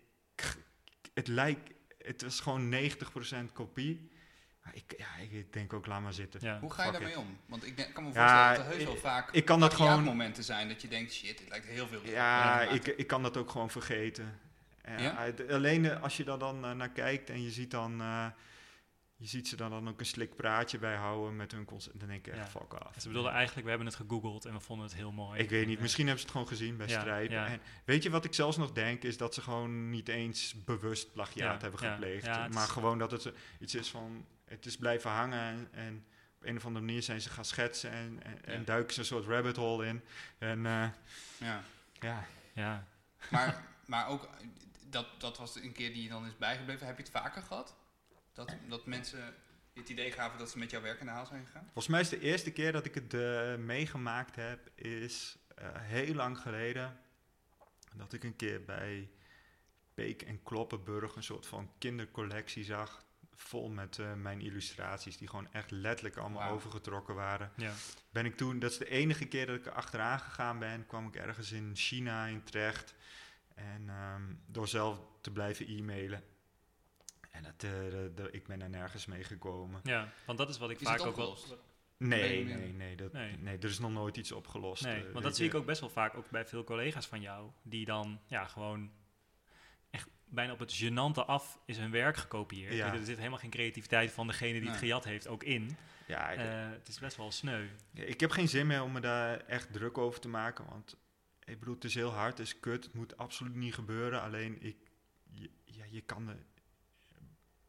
het 1.14 1.28
lijkt, 1.28 1.70
het 1.98 2.22
was 2.22 2.40
gewoon 2.40 2.74
90% 2.74 3.52
kopie. 3.52 4.10
Ik, 4.72 4.94
ja, 4.98 5.06
ik 5.30 5.52
denk 5.52 5.72
ook, 5.72 5.86
laat 5.86 6.00
maar 6.00 6.12
zitten. 6.12 6.40
Ja. 6.42 6.58
Hoe 6.60 6.72
ga 6.72 6.84
je 6.84 6.92
daarmee 6.92 7.18
om? 7.18 7.38
Want 7.46 7.66
ik 7.66 7.76
denk- 7.76 7.94
kan 7.94 8.04
me 8.04 8.12
Ja, 8.12 8.14
voorstellen 8.14 8.56
dat 8.56 8.64
er 8.64 8.70
heus 8.72 8.80
ik- 8.80 8.86
wel 9.02 9.12
vaak 9.12 9.30
Ik 9.32 9.44
kan 9.44 9.60
dat 9.60 9.74
gewoon, 9.74 10.02
momenten 10.04 10.44
zijn 10.44 10.68
dat 10.68 10.82
je 10.82 10.88
denkt, 10.88 11.12
shit, 11.12 11.38
dit 11.38 11.48
lijkt 11.48 11.66
heel 11.66 11.86
veel. 11.86 12.00
ja, 12.04 12.60
ik 12.62 12.86
ik, 12.86 13.06
kan 13.06 13.22
dat 13.22 13.36
ook 13.36 13.50
gewoon 13.50 13.70
vergeten. 13.70 14.38
Ja, 14.84 14.98
Ja? 14.98 15.16
uit- 15.16 15.50
alleen 15.50 15.84
eh, 15.84 16.02
als 16.02 16.16
je 16.16 16.24
daar 16.24 16.38
dan 16.38 16.64
eh, 16.64 16.72
naar 16.72 16.90
kijkt 16.90 17.30
en 17.30 17.42
je 17.42 17.50
ziet 17.50 17.70
dan, 17.70 18.00
eh, 18.00 18.26
je 19.16 19.26
ziet 19.26 19.48
ze 19.48 19.56
dan, 19.56 19.70
dan 19.70 19.88
ook 19.88 20.00
een 20.00 20.06
slik 20.06 20.36
praatje 20.36 20.78
bijhouden 20.78 21.36
met 21.36 21.52
hun 21.52 21.64
concept, 21.64 21.98
dan 21.98 22.08
denk 22.08 22.26
ik 22.26 22.32
echt, 22.34 22.52
Ja. 22.52 22.60
fuck 22.60 22.72
af. 22.74 22.94
Ze 22.98 23.06
bedoelden 23.08 23.32
eigenlijk, 23.32 23.62
we 23.64 23.68
hebben 23.68 23.86
het 23.88 23.96
gegoogeld 23.96 24.44
en 24.44 24.52
we 24.52 24.60
vonden 24.60 24.86
het 24.86 24.94
heel 24.94 25.12
mooi. 25.12 25.40
Ik 25.40 25.50
weet 25.50 25.66
niet, 25.66 25.76
Ja. 25.76 25.82
misschien 25.82 26.06
hebben 26.06 26.20
ze 26.24 26.28
het 26.28 26.36
gewoon 26.38 26.56
gezien 26.56 26.76
bij 26.76 26.86
Ja, 26.88 27.00
Strijp. 27.00 27.30
ja. 27.30 27.46
En 27.46 27.60
weet 27.84 28.02
je 28.02 28.10
wat 28.10 28.24
ik 28.24 28.34
zelfs 28.34 28.56
nog 28.56 28.72
denk, 28.72 29.02
is 29.02 29.16
dat 29.16 29.34
ze 29.34 29.42
gewoon 29.42 29.90
niet 29.90 30.08
eens 30.08 30.54
bewust 30.64 31.12
plagiaat 31.12 31.54
Ja, 31.60 31.68
hebben 31.68 31.78
gepleegd. 31.90 32.24
ja, 32.24 32.42
het 32.42 32.52
maar 32.54 32.64
is- 32.64 32.70
gewoon 32.70 32.98
dat 32.98 33.10
het 33.10 33.32
iets 33.60 33.74
is 33.74 33.88
van, 33.90 34.26
het 34.48 34.66
is 34.66 34.76
blijven 34.76 35.10
hangen 35.10 35.40
en, 35.40 35.68
en 35.70 36.06
op 36.36 36.44
een 36.44 36.56
of 36.56 36.64
andere 36.64 36.84
manier 36.84 37.02
zijn 37.02 37.20
ze 37.20 37.30
gaan 37.30 37.44
schetsen 37.44 37.90
en, 37.90 38.22
en, 38.44 38.64
duiken 38.64 38.94
ze 38.94 39.00
een 39.00 39.06
soort 39.06 39.26
rabbit 39.26 39.56
hole 39.56 39.86
in. 39.86 40.02
En 40.38 40.66
eh, 40.66 40.88
Ja. 41.38 41.62
ja, 42.00 42.26
Ja. 42.52 42.86
Maar, 43.30 43.64
maar 43.86 44.08
ook, 44.08 44.28
dat, 44.90 45.06
dat 45.18 45.38
was 45.38 45.56
een 45.56 45.72
keer 45.72 45.92
die 45.92 46.02
je 46.02 46.08
dan 46.08 46.26
is 46.26 46.36
bijgebleven. 46.36 46.86
Heb 46.86 46.96
je 46.96 47.02
het 47.02 47.12
vaker 47.12 47.42
gehad? 47.42 47.76
Dat, 48.32 48.56
dat 48.68 48.86
mensen 48.86 49.34
het 49.74 49.88
idee 49.88 50.12
gaven 50.12 50.38
dat 50.38 50.50
ze 50.50 50.58
met 50.58 50.70
jouw 50.70 50.80
werk 50.80 51.00
in 51.00 51.06
de 51.06 51.12
haal 51.12 51.26
zijn 51.26 51.46
gegaan? 51.46 51.64
volgens 51.64 51.86
mij 51.86 52.00
is 52.00 52.08
de 52.08 52.20
eerste 52.20 52.50
keer 52.50 52.72
dat 52.72 52.84
ik 52.84 52.94
het 52.94 53.14
eh, 53.14 53.56
meegemaakt 53.56 54.36
heb, 54.36 54.70
is 54.74 55.38
eh, 55.54 55.68
heel 55.74 56.14
lang 56.14 56.38
geleden. 56.38 57.00
Dat 57.94 58.12
ik 58.12 58.24
een 58.24 58.36
keer 58.36 58.64
bij 58.64 59.10
Beek 59.94 60.22
en 60.22 60.42
Kloppenburg 60.42 61.16
een 61.16 61.22
soort 61.22 61.46
van 61.46 61.70
kindercollectie 61.78 62.64
zag. 62.64 63.04
Vol 63.40 63.68
met 63.68 63.98
eh, 63.98 64.12
mijn 64.14 64.40
illustraties, 64.40 65.16
die 65.16 65.28
gewoon 65.28 65.52
echt 65.52 65.70
letterlijk 65.70 66.16
allemaal 66.16 66.50
overgetrokken 66.50 67.14
waren. 67.14 67.52
Ja. 67.56 67.72
Ben 68.10 68.24
ik 68.24 68.36
toen, 68.36 68.58
dat 68.58 68.70
is 68.70 68.78
de 68.78 68.88
enige 68.90 69.24
keer 69.26 69.46
dat 69.46 69.56
ik 69.56 69.66
er 69.66 69.72
achteraan 69.72 70.20
gegaan 70.20 70.58
ben, 70.58 70.86
kwam 70.86 71.06
ik 71.06 71.16
ergens 71.16 71.52
in 71.52 71.70
China 71.74 72.26
in 72.26 72.42
terecht. 72.42 72.94
En 73.54 73.88
ehm, 73.88 74.22
door 74.46 74.68
zelf 74.68 74.98
te 75.20 75.30
blijven 75.30 75.66
e-mailen. 75.68 76.22
En 77.30 77.42
dat, 77.42 77.52
eh, 77.52 77.70
de- 77.70 78.12
de- 78.14 78.30
ik 78.30 78.46
ben 78.46 78.62
er 78.62 78.70
nergens 78.70 79.06
mee 79.06 79.24
gekomen. 79.24 79.80
ja, 79.84 80.12
want 80.26 80.38
dat 80.38 80.48
is 80.48 80.58
wat 80.58 80.70
ik 80.70 80.80
Is 80.80 80.86
vaak 80.86 81.00
ook 81.00 81.16
wel... 81.16 81.38
Nee, 81.96 82.44
nee, 82.44 82.72
nee, 82.72 82.96
dat, 82.96 83.12
Nee. 83.12 83.36
nee. 83.38 83.58
er 83.58 83.64
is 83.64 83.78
nog 83.78 83.90
nooit 83.92 84.16
iets 84.16 84.32
opgelost. 84.32 84.84
Nee, 84.84 85.04
eh, 85.06 85.12
want 85.12 85.24
dat 85.24 85.36
zie 85.36 85.46
ik 85.46 85.54
ook 85.54 85.66
best 85.66 85.80
wel 85.80 85.90
vaak, 85.90 86.14
ook 86.14 86.30
bij 86.30 86.46
veel 86.46 86.64
collega's 86.64 87.06
van 87.06 87.20
jou, 87.20 87.50
die 87.62 87.84
dan 87.84 88.20
ja, 88.26 88.44
gewoon 88.44 88.90
bijna 90.30 90.52
op 90.52 90.58
het 90.58 90.82
gênante 90.82 91.24
af 91.26 91.58
is 91.64 91.78
hun 91.78 91.90
werk 91.90 92.16
gekopieerd. 92.16 92.72
Ja. 92.74 92.92
Er 92.94 93.04
zit 93.04 93.16
helemaal 93.16 93.38
geen 93.38 93.50
creativiteit 93.50 94.10
van 94.12 94.26
degene 94.26 94.60
die 94.60 94.68
het 94.68 94.78
gejat 94.78 95.04
heeft 95.04 95.28
ook 95.28 95.42
in. 95.42 95.76
Ja, 96.06 96.30
ik, 96.30 96.38
Eh, 96.38 96.70
het 96.70 96.88
is 96.88 96.98
best 96.98 97.16
wel 97.16 97.30
sneu. 97.30 97.66
Ja, 97.90 98.04
Ik 98.04 98.20
heb 98.20 98.30
geen 98.30 98.48
zin 98.48 98.66
meer 98.66 98.82
om 98.82 98.92
me 98.92 99.00
daar 99.00 99.40
echt 99.40 99.72
druk 99.72 99.98
over 99.98 100.20
te 100.20 100.28
maken, 100.28 100.66
want 100.68 100.96
ik 101.44 101.58
bedoel, 101.58 101.74
het 101.74 101.84
is 101.84 101.94
heel 101.94 102.10
hard, 102.12 102.38
het 102.38 102.46
is 102.46 102.60
kut, 102.60 102.84
het 102.84 102.94
moet 102.94 103.16
absoluut 103.16 103.54
niet 103.54 103.74
gebeuren. 103.74 104.22
Alleen, 104.22 104.62
ik, 104.62 104.76
je, 105.30 105.50
ja, 105.64 105.84
je 105.90 106.00
kan 106.00 106.28
er, 106.28 106.36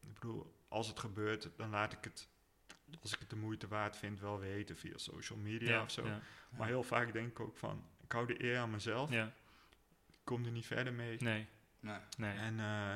ik 0.01 0.13
bedoel, 0.13 0.53
als 0.67 0.87
het 0.87 0.99
gebeurt, 0.99 1.49
dan 1.57 1.69
laat 1.69 1.93
ik 1.93 2.03
het, 2.03 2.27
als 3.01 3.13
ik 3.13 3.19
het 3.19 3.29
de 3.29 3.35
moeite 3.35 3.67
waard 3.67 3.97
vind, 3.97 4.19
wel 4.19 4.39
weten 4.39 4.77
via 4.77 4.97
social 4.97 5.39
media 5.39 5.81
of 5.81 5.91
zo. 5.91 6.05
ja, 6.05 6.21
Maar 6.57 6.67
heel 6.67 6.83
vaak 6.83 7.13
denk 7.13 7.27
ik 7.29 7.39
ook 7.39 7.57
van, 7.57 7.83
ik 8.03 8.11
hou 8.11 8.27
de 8.27 8.43
eer 8.43 8.57
aan 8.57 8.71
mezelf, 8.71 9.11
ja. 9.11 9.25
ik 10.09 10.19
kom 10.23 10.45
er 10.45 10.51
niet 10.51 10.65
verder 10.65 10.93
mee. 10.93 11.17
Nee, 11.19 11.47
Nee. 11.79 11.97
nee. 12.17 12.37
En 12.37 12.59
eh, 12.59 12.95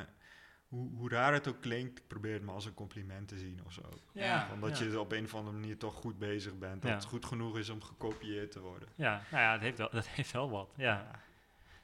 hoe, 0.67 0.95
hoe 0.95 1.09
raar 1.09 1.33
het 1.33 1.47
ook 1.47 1.61
klinkt, 1.61 1.99
ik 1.99 2.07
probeer 2.07 2.33
het 2.33 2.43
maar 2.43 2.55
als 2.55 2.65
een 2.65 2.73
compliment 2.73 3.27
te 3.27 3.37
zien 3.37 3.59
of 3.65 3.73
zo. 3.73 3.89
Ja, 4.13 4.47
Van 4.47 4.59
dat 4.61 4.77
ja. 4.77 4.85
je 4.85 4.99
op 4.99 5.11
een 5.11 5.23
of 5.23 5.35
andere 5.35 5.57
manier 5.57 5.77
toch 5.77 5.93
goed 5.95 6.19
bezig 6.19 6.57
bent, 6.57 6.81
dat 6.81 6.91
Ja. 6.91 6.97
het 6.97 7.05
goed 7.05 7.25
genoeg 7.25 7.57
is 7.57 7.69
om 7.69 7.81
gekopieerd 7.81 8.51
te 8.51 8.59
worden. 8.59 8.89
Ja, 8.95 9.23
nou 9.31 9.43
ja, 9.43 9.51
dat 9.53 9.61
heeft 9.61 9.77
wel, 9.77 9.89
dat 9.99 10.07
heeft 10.07 10.31
wel 10.31 10.49
wat. 10.49 10.73
Ja. 10.77 11.21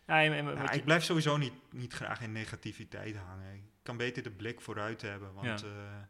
Ja, 0.07 0.23
en- 0.23 0.57
en 0.57 0.73
ik 0.73 0.83
blijf 0.83 1.03
sowieso 1.03 1.37
niet, 1.37 1.53
niet 1.71 1.93
graag 1.93 2.21
in 2.21 2.31
negativiteit 2.31 3.15
hangen. 3.17 3.53
Ik 3.53 3.63
kan 3.83 3.97
beter 3.97 4.23
de 4.23 4.31
blik 4.31 4.61
vooruit 4.61 5.01
hebben, 5.01 5.33
want 5.33 5.59
Ja. 5.59 5.67
eh, 5.67 6.01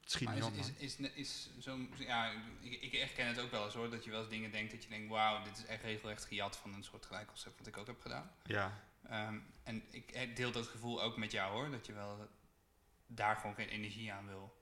het 0.00 0.10
schiet 0.10 0.28
Maar 0.28 0.34
niet 0.36 0.44
is, 0.44 0.68
op. 0.70 0.74
is, 0.78 0.96
is, 0.96 0.96
is, 0.96 1.14
is 1.14 1.50
zo'n, 1.58 1.90
ja, 1.98 2.32
ik, 2.60 2.80
ik 2.82 2.92
herken 2.92 3.26
het 3.26 3.40
ook 3.40 3.50
wel 3.50 3.64
eens 3.64 3.74
hoor, 3.74 3.90
dat 3.90 4.04
je 4.04 4.10
wel 4.10 4.20
eens 4.20 4.28
dingen 4.28 4.50
denkt 4.52 4.70
dat 4.72 4.82
je 4.82 4.88
denkt, 4.88 5.08
wauw, 5.08 5.42
dit 5.44 5.56
is 5.56 5.64
echt 5.66 5.82
regelrecht 5.82 6.24
gejat 6.24 6.56
van 6.56 6.74
een 6.74 6.84
soort 6.84 7.06
gelijk 7.06 7.26
concept 7.26 7.58
wat 7.58 7.66
ik 7.66 7.76
ook 7.76 7.86
heb 7.86 8.00
gedaan. 8.00 8.30
Ja, 8.42 8.80
Ehm, 9.10 9.38
en 9.62 9.82
ik 9.90 10.10
eh, 10.10 10.34
deel 10.36 10.52
dat 10.52 10.66
gevoel 10.66 11.02
ook 11.02 11.16
met 11.16 11.32
jou 11.32 11.52
hoor, 11.52 11.70
dat 11.70 11.86
je 11.86 11.92
wel 11.92 12.28
daar 13.06 13.36
gewoon 13.36 13.54
geen 13.54 13.68
energie 13.68 14.12
aan 14.12 14.26
wil 14.26 14.58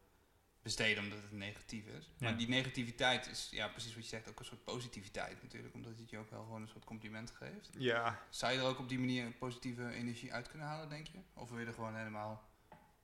besteden 0.62 1.02
omdat 1.02 1.22
het 1.22 1.32
negatief 1.32 1.86
is. 1.86 2.04
Ja. 2.04 2.28
Maar 2.28 2.36
die 2.36 2.48
negativiteit 2.48 3.26
is, 3.26 3.48
ja 3.50 3.68
precies 3.68 3.94
wat 3.94 4.02
je 4.02 4.08
zegt, 4.08 4.28
ook 4.28 4.38
een 4.38 4.44
soort 4.44 4.64
positiviteit 4.64 5.42
natuurlijk, 5.42 5.74
omdat 5.74 5.98
het 5.98 6.10
je 6.10 6.18
ook 6.18 6.30
wel 6.30 6.42
gewoon 6.42 6.62
een 6.62 6.68
soort 6.68 6.84
compliment 6.84 7.30
geeft. 7.30 7.70
ja. 7.78 8.22
Zou 8.30 8.52
je 8.52 8.58
er 8.58 8.64
ook 8.64 8.78
op 8.78 8.88
die 8.88 8.98
manier 8.98 9.30
positieve 9.30 9.92
energie 9.92 10.32
uit 10.32 10.48
kunnen 10.48 10.66
halen, 10.66 10.88
denk 10.88 11.06
je? 11.06 11.18
Of 11.34 11.50
wil 11.50 11.58
je 11.58 11.66
er 11.66 11.72
gewoon 11.72 11.96
helemaal 11.96 12.48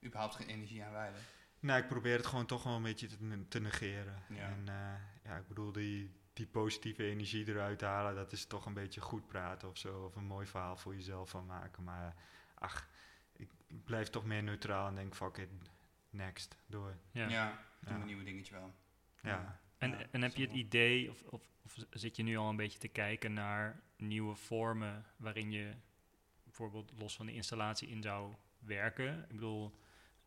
überhaupt 0.05 0.35
geen 0.35 0.49
energie 0.49 0.83
aan 0.83 0.93
wijden? 0.93 1.21
Nou, 1.61 1.83
ik 1.83 1.89
probeer 1.89 2.17
het 2.17 2.27
gewoon 2.27 2.47
toch 2.47 2.63
wel 2.63 2.77
een 2.77 2.83
beetje 2.83 3.07
te, 3.07 3.49
te 3.49 3.61
negeren. 3.61 4.23
Ja. 4.29 4.49
En 4.49 4.69
eh, 4.69 5.31
ja, 5.31 5.37
ik 5.37 5.49
bedoel, 5.49 5.73
die, 5.73 6.11
die 6.35 6.47
positieve 6.47 7.05
energie 7.05 7.49
eruit 7.49 7.81
halen, 7.81 8.15
dat 8.15 8.33
is 8.33 8.47
toch 8.47 8.67
een 8.67 8.75
beetje 8.75 9.01
goed 9.01 9.27
praten 9.27 9.69
of 9.69 9.77
zo. 9.79 10.05
Of 10.05 10.17
een 10.17 10.25
mooi 10.27 10.47
verhaal 10.47 10.77
voor 10.77 10.95
jezelf 10.95 11.31
van 11.31 11.47
maken. 11.47 11.85
Maar 11.85 12.15
ach, 12.55 12.89
ik, 13.37 13.51
blijf 13.85 14.09
toch 14.09 14.25
meer 14.25 14.43
neutraal 14.43 14.89
en 14.89 14.95
denk, 14.95 15.15
fuck 15.15 15.37
it, 15.37 15.49
next, 16.11 16.57
door. 16.67 16.97
ja. 17.13 17.29
Ja, 17.29 17.59
doe 17.81 17.95
Ja. 17.95 18.01
een 18.01 18.07
nieuwe 18.07 18.25
dingetje 18.25 18.55
wel. 18.55 18.75
Ja. 19.23 19.61
En, 19.79 19.91
Ja, 19.91 20.07
en 20.11 20.23
heb 20.23 20.35
je 20.35 20.43
het 20.43 20.53
idee, 20.53 21.11
of, 21.11 21.23
of, 21.23 21.43
of 21.63 21.77
zit 21.91 22.17
je 22.17 22.23
nu 22.23 22.37
al 22.37 22.49
een 22.49 22.57
beetje 22.57 22.79
te 22.79 22.89
kijken 22.89 23.33
naar 23.33 23.83
nieuwe 23.97 24.35
vormen 24.35 25.05
waarin 25.17 25.51
je 25.51 25.75
bijvoorbeeld 26.45 26.93
los 26.99 27.17
van 27.17 27.27
de 27.27 27.33
installatie 27.35 27.89
in 27.89 28.03
zou 28.03 28.35
werken? 28.59 29.23
Ik 29.23 29.29
bedoel, 29.35 29.75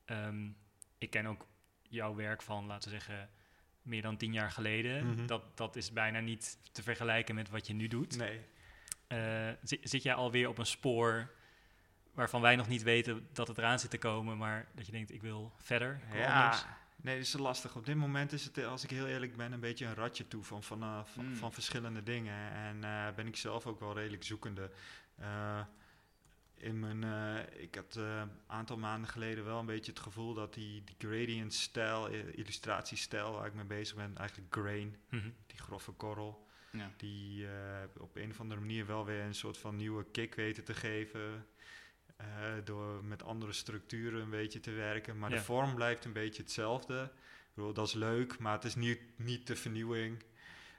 ehm, 0.05 0.49
ik 0.97 1.09
ken 1.09 1.25
ook 1.25 1.47
jouw 1.81 2.15
werk 2.15 2.41
van, 2.41 2.65
laten 2.65 2.91
we 2.91 2.95
zeggen, 2.97 3.29
meer 3.87 4.01
dan 4.01 4.17
tien 4.17 4.33
jaar 4.33 4.51
geleden. 4.51 5.07
Mhm. 5.13 5.25
dat, 5.25 5.57
dat 5.57 5.75
is 5.75 5.91
bijna 5.91 6.19
niet 6.19 6.57
te 6.71 6.83
vergelijken 6.83 7.35
met 7.35 7.49
wat 7.49 7.67
je 7.67 7.73
nu 7.73 7.87
doet. 7.87 8.17
Nee. 8.17 8.39
Eh, 9.07 9.49
zi- 9.63 9.79
zit 9.83 10.03
jij 10.03 10.13
alweer 10.13 10.47
op 10.49 10.57
een 10.57 10.65
spoor 10.65 11.31
waarvan 12.13 12.41
wij 12.41 12.55
nog 12.55 12.67
niet 12.67 12.83
weten 12.83 13.27
dat 13.33 13.47
het 13.47 13.57
eraan 13.57 13.79
zit 13.79 13.89
te 13.89 13.97
komen, 13.97 14.37
maar 14.37 14.67
dat 14.75 14.85
je 14.85 14.91
denkt, 14.91 15.11
ik 15.11 15.21
wil 15.21 15.51
verder? 15.57 15.93
ik 16.07 16.13
wil 16.13 16.25
anders? 16.25 16.61
Ja, 16.61 16.77
nee, 16.95 17.15
dat 17.17 17.25
is 17.25 17.33
lastig. 17.33 17.75
Op 17.75 17.85
dit 17.85 17.95
moment 17.95 18.31
is 18.31 18.43
het, 18.43 18.57
eh, 18.57 18.67
als 18.67 18.83
ik 18.83 18.89
heel 18.89 19.07
eerlijk 19.07 19.35
ben, 19.37 19.51
een 19.51 19.59
beetje 19.59 19.85
een 19.85 19.93
ratje 19.95 20.27
toe 20.27 20.43
van, 20.43 20.63
van, 20.63 20.81
eh, 20.83 20.99
van, 21.03 21.25
Mm. 21.25 21.35
van 21.35 21.53
verschillende 21.53 22.03
dingen. 22.03 22.51
En 22.51 22.83
eh, 22.83 23.07
ben 23.15 23.27
ik 23.27 23.35
zelf 23.35 23.65
ook 23.65 23.79
wel 23.79 23.93
redelijk 23.95 24.23
zoekende. 24.23 24.71
Eh, 26.59 26.67
in 26.67 26.79
mijn, 26.79 27.03
eh, 27.03 27.61
ik 27.63 27.75
had 27.75 27.95
eh, 27.95 28.17
een 28.19 28.29
aantal 28.47 28.77
maanden 28.77 29.09
geleden 29.09 29.45
wel 29.45 29.59
een 29.59 29.65
beetje 29.65 29.91
het 29.91 29.99
gevoel 29.99 30.33
dat 30.33 30.53
die, 30.53 30.83
die 30.83 30.95
gradient-stijl, 31.09 32.09
eh, 32.09 32.37
illustratiestijl 32.37 33.31
waar 33.31 33.45
ik 33.47 33.53
mee 33.53 33.65
bezig 33.65 33.95
ben, 33.95 34.17
eigenlijk 34.17 34.55
grain, 34.55 34.95
Mhm. 35.09 35.29
die 35.47 35.59
grove 35.59 35.91
korrel, 35.91 36.47
Ja. 36.71 36.91
die 36.97 37.47
eh, 37.47 37.83
op 37.97 38.15
een 38.15 38.29
of 38.31 38.39
andere 38.39 38.59
manier 38.59 38.85
wel 38.85 39.05
weer 39.05 39.21
een 39.21 39.35
soort 39.35 39.57
van 39.57 39.75
nieuwe 39.75 40.05
kick 40.11 40.35
weten 40.35 40.63
te 40.63 40.73
geven. 40.73 41.45
eh, 42.17 42.25
door 42.63 43.03
met 43.03 43.23
andere 43.23 43.53
structuren 43.53 44.21
een 44.21 44.29
beetje 44.29 44.59
te 44.59 44.71
werken. 44.71 45.17
Maar 45.19 45.29
Ja. 45.29 45.35
de 45.35 45.41
vorm 45.43 45.75
blijft 45.75 46.05
een 46.05 46.13
beetje 46.13 46.41
hetzelfde. 46.41 47.03
Ik 47.13 47.53
bedoel, 47.53 47.73
dat 47.73 47.87
is 47.87 47.93
leuk, 47.93 48.39
maar 48.39 48.53
het 48.53 48.63
is 48.63 48.75
niet, 48.75 48.99
niet 49.15 49.47
de 49.47 49.55
vernieuwing 49.55 50.23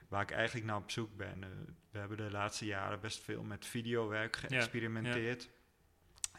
waar 0.07 0.21
ik 0.21 0.31
eigenlijk 0.31 0.65
naar 0.65 0.75
op 0.77 0.91
zoek 0.91 1.15
ben. 1.17 1.43
Eh, 1.43 1.49
we 1.91 1.99
hebben 1.99 2.17
de 2.17 2.31
laatste 2.31 2.65
jaren 2.65 2.99
best 2.99 3.19
veel 3.23 3.43
met 3.43 3.65
videowerk 3.65 4.35
geëxperimenteerd. 4.35 5.49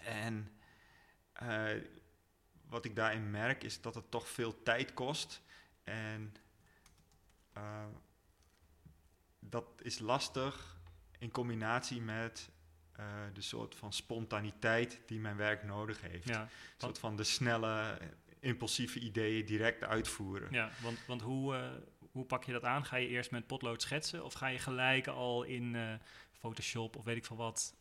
En 0.04 0.50
eh, 1.32 1.68
wat 2.68 2.84
ik 2.84 2.96
daarin 2.96 3.30
merk 3.30 3.62
is 3.62 3.80
dat 3.80 3.94
het 3.94 4.10
toch 4.10 4.28
veel 4.28 4.62
tijd 4.62 4.94
kost. 4.94 5.42
En 5.84 6.34
uh, 7.56 7.84
dat 9.38 9.64
is 9.82 9.98
lastig 9.98 10.78
in 11.18 11.30
combinatie 11.30 12.00
met 12.00 12.50
uh, 12.98 13.04
de 13.32 13.40
soort 13.40 13.74
van 13.74 13.92
spontaniteit 13.92 15.00
die 15.06 15.20
mijn 15.20 15.36
werk 15.36 15.64
nodig 15.64 16.00
heeft. 16.00 16.28
Ja, 16.28 16.42
een 16.42 16.48
soort 16.76 16.98
van 16.98 17.16
de 17.16 17.24
snelle, 17.24 17.98
impulsieve 18.40 18.98
ideeën 18.98 19.46
direct 19.46 19.84
uitvoeren. 19.84 20.48
Ja, 20.52 20.70
want, 20.82 21.06
want 21.06 21.22
hoe, 21.22 21.54
uh, 21.54 21.68
hoe 22.12 22.24
pak 22.24 22.44
je 22.44 22.52
dat 22.52 22.64
aan? 22.64 22.84
Ga 22.84 22.96
je 22.96 23.08
eerst 23.08 23.30
met 23.30 23.46
potlood 23.46 23.82
schetsen 23.82 24.24
of 24.24 24.32
ga 24.32 24.46
je 24.46 24.58
gelijk 24.58 25.06
al 25.06 25.42
in 25.42 25.76
Photoshop 26.40 26.96
of 26.96 27.04
weet 27.04 27.16
ik 27.16 27.24
veel 27.24 27.36
wat 27.36 27.74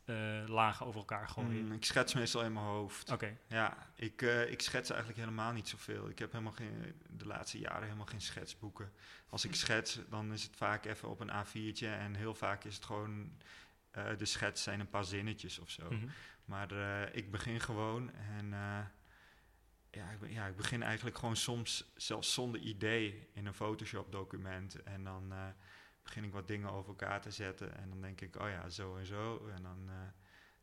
lagen 0.45 0.85
over 0.85 0.99
elkaar 0.99 1.29
gooien? 1.29 1.65
Mm, 1.65 1.71
ik 1.71 1.85
schets 1.85 2.13
meestal 2.13 2.43
in 2.43 2.53
mijn 2.53 2.65
hoofd. 2.65 3.11
Oké. 3.11 3.37
Ja, 3.47 3.91
ik, 3.95 4.21
ik 4.49 4.61
schets 4.61 4.89
eigenlijk 4.89 5.19
helemaal 5.19 5.51
niet 5.51 5.67
zoveel. 5.67 6.09
Ik 6.09 6.19
heb 6.19 6.31
helemaal 6.31 6.53
geen, 6.53 7.01
de 7.09 7.25
laatste 7.25 7.59
jaren 7.59 7.83
helemaal 7.83 8.05
geen 8.05 8.21
schetsboeken. 8.21 8.91
Als 9.29 9.45
ik 9.45 9.55
schets, 9.55 9.99
dan 10.09 10.33
is 10.33 10.43
het 10.43 10.55
vaak 10.55 10.85
even 10.85 11.09
op 11.09 11.19
een 11.19 11.31
A4'tje 11.31 11.87
en 11.87 12.15
heel 12.15 12.35
vaak 12.35 12.63
is 12.63 12.75
het 12.75 12.85
gewoon 12.85 13.31
uh, 13.97 14.17
de 14.17 14.25
schets 14.25 14.63
zijn 14.63 14.79
een 14.79 14.89
paar 14.89 15.05
zinnetjes 15.05 15.59
of 15.59 15.69
zo. 15.69 15.83
Mm 15.83 15.99
-hmm. 15.99 16.09
Maar 16.45 16.71
ik 17.15 17.31
begin 17.31 17.59
gewoon 17.59 18.11
en 18.13 18.53
ja, 19.91 20.09
ik, 20.09 20.29
ja, 20.29 20.47
ik 20.47 20.55
begin 20.55 20.83
eigenlijk 20.83 21.17
gewoon 21.17 21.35
soms 21.35 21.91
zelfs 21.95 22.33
zonder 22.33 22.61
idee 22.61 23.29
in 23.33 23.45
een 23.45 23.53
Photoshop 23.53 24.11
document. 24.11 24.83
En 24.83 25.03
dan 25.03 25.33
begin 26.09 26.23
ik 26.23 26.33
wat 26.33 26.47
dingen 26.47 26.71
over 26.71 26.89
elkaar 26.89 27.21
te 27.21 27.31
zetten 27.31 27.77
en 27.77 27.89
dan 27.89 28.01
denk 28.01 28.21
ik, 28.21 28.35
oh 28.35 28.49
ja, 28.49 28.69
zo 28.69 28.97
en 28.97 29.05
zo. 29.05 29.47
En 29.47 29.63
dan, 29.63 29.89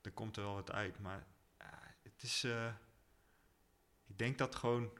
dan 0.00 0.14
komt 0.14 0.36
er 0.36 0.42
wel 0.42 0.54
wat 0.54 0.72
uit. 0.72 0.98
Maar 0.98 1.26
het 2.02 2.22
is, 2.22 2.44
ik 4.06 4.18
denk 4.18 4.38
dat 4.38 4.54
gewoon, 4.54 4.90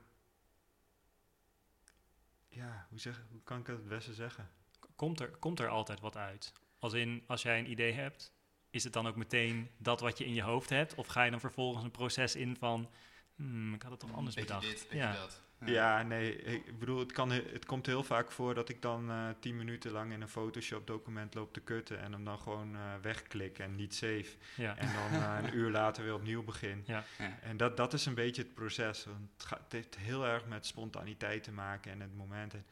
ja, 2.49 2.87
hoe, 2.89 2.99
zeg, 2.99 3.25
hoe 3.31 3.43
kan 3.43 3.61
ik 3.61 3.67
het 3.67 3.77
het 3.77 3.89
beste 3.89 4.15
zeggen? 4.15 4.51
Komt 4.97 5.21
er, 5.21 5.31
komt 5.31 5.61
er 5.61 5.69
altijd 5.69 6.01
wat 6.01 6.17
uit? 6.17 6.53
Als 6.79 6.93
in, 6.93 7.25
als 7.27 7.43
jij 7.43 7.59
een 7.59 7.71
idee 7.71 7.93
hebt, 7.93 8.33
is 8.71 8.85
het 8.85 8.93
dan 8.93 9.07
ook 9.07 9.17
meteen 9.17 9.71
dat 9.77 10.01
wat 10.01 10.19
je 10.19 10.25
in 10.25 10.35
je 10.35 10.43
hoofd 10.43 10.71
hebt? 10.71 10.95
Of 10.95 11.07
ga 11.07 11.23
je 11.23 11.31
dan 11.31 11.41
vervolgens 11.41 11.85
een 11.85 11.91
proces 11.91 12.37
in 12.37 12.57
van, 12.57 12.91
hmm, 13.35 13.75
ik 13.75 13.83
had 13.83 13.91
het 13.91 14.01
toch 14.01 14.13
anders 14.13 14.35
beetje 14.35 14.55
bedacht? 14.55 14.71
Dit, 14.71 14.83
beetje 14.83 14.97
ja. 14.97 15.13
dat. 15.13 15.43
Ja. 15.65 15.73
ja, 15.73 16.03
nee, 16.03 16.37
ik 16.37 16.79
bedoel, 16.79 16.99
het, 16.99 17.13
kan, 17.13 17.31
het 17.31 17.65
komt 17.65 17.87
heel 17.87 18.03
vaak 18.03 18.33
voor 18.33 18.55
dat 18.55 18.69
ik 18.69 18.83
dan 18.83 19.11
uh, 19.11 19.29
tien 19.41 19.57
minuten 19.57 19.91
lang 19.93 20.13
in 20.13 20.21
een 20.21 20.29
Photoshop-document 20.29 21.35
loop 21.35 21.53
te 21.53 21.61
kutten 21.61 22.01
en 22.01 22.13
hem 22.13 22.25
dan 22.25 22.39
gewoon 22.39 22.75
uh, 22.75 22.81
wegklik 23.03 23.59
en 23.59 23.75
niet 23.75 23.95
save. 23.95 24.27
Ja. 24.57 24.77
En 24.77 24.89
dan 24.93 25.21
uh, 25.21 25.39
een 25.43 25.57
uur 25.57 25.71
later 25.71 26.05
weer 26.05 26.15
opnieuw 26.15 26.43
begin. 26.43 26.83
Ja. 26.87 27.05
Ja. 27.19 27.39
En 27.43 27.57
dat, 27.57 27.77
dat 27.77 27.93
is 27.93 28.07
een 28.07 28.15
beetje 28.15 28.43
het 28.43 28.55
proces. 28.55 29.05
Want 29.05 29.31
het, 29.37 29.45
gaat, 29.45 29.59
het 29.59 29.73
heeft 29.73 29.97
heel 29.97 30.27
erg 30.27 30.47
met 30.47 30.67
spontaniteit 30.67 31.43
te 31.43 31.53
maken 31.53 31.93
en 31.93 32.01
het 32.01 32.17
moment. 32.17 32.55
En 32.55 32.67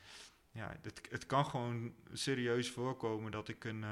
ja, 0.53 0.76
het, 0.82 1.01
het 1.11 1.26
kan 1.26 1.47
gewoon 1.47 1.95
serieus 2.12 2.70
voorkomen 2.70 3.30
dat 3.30 3.49
ik 3.49 3.64
een 3.64 3.85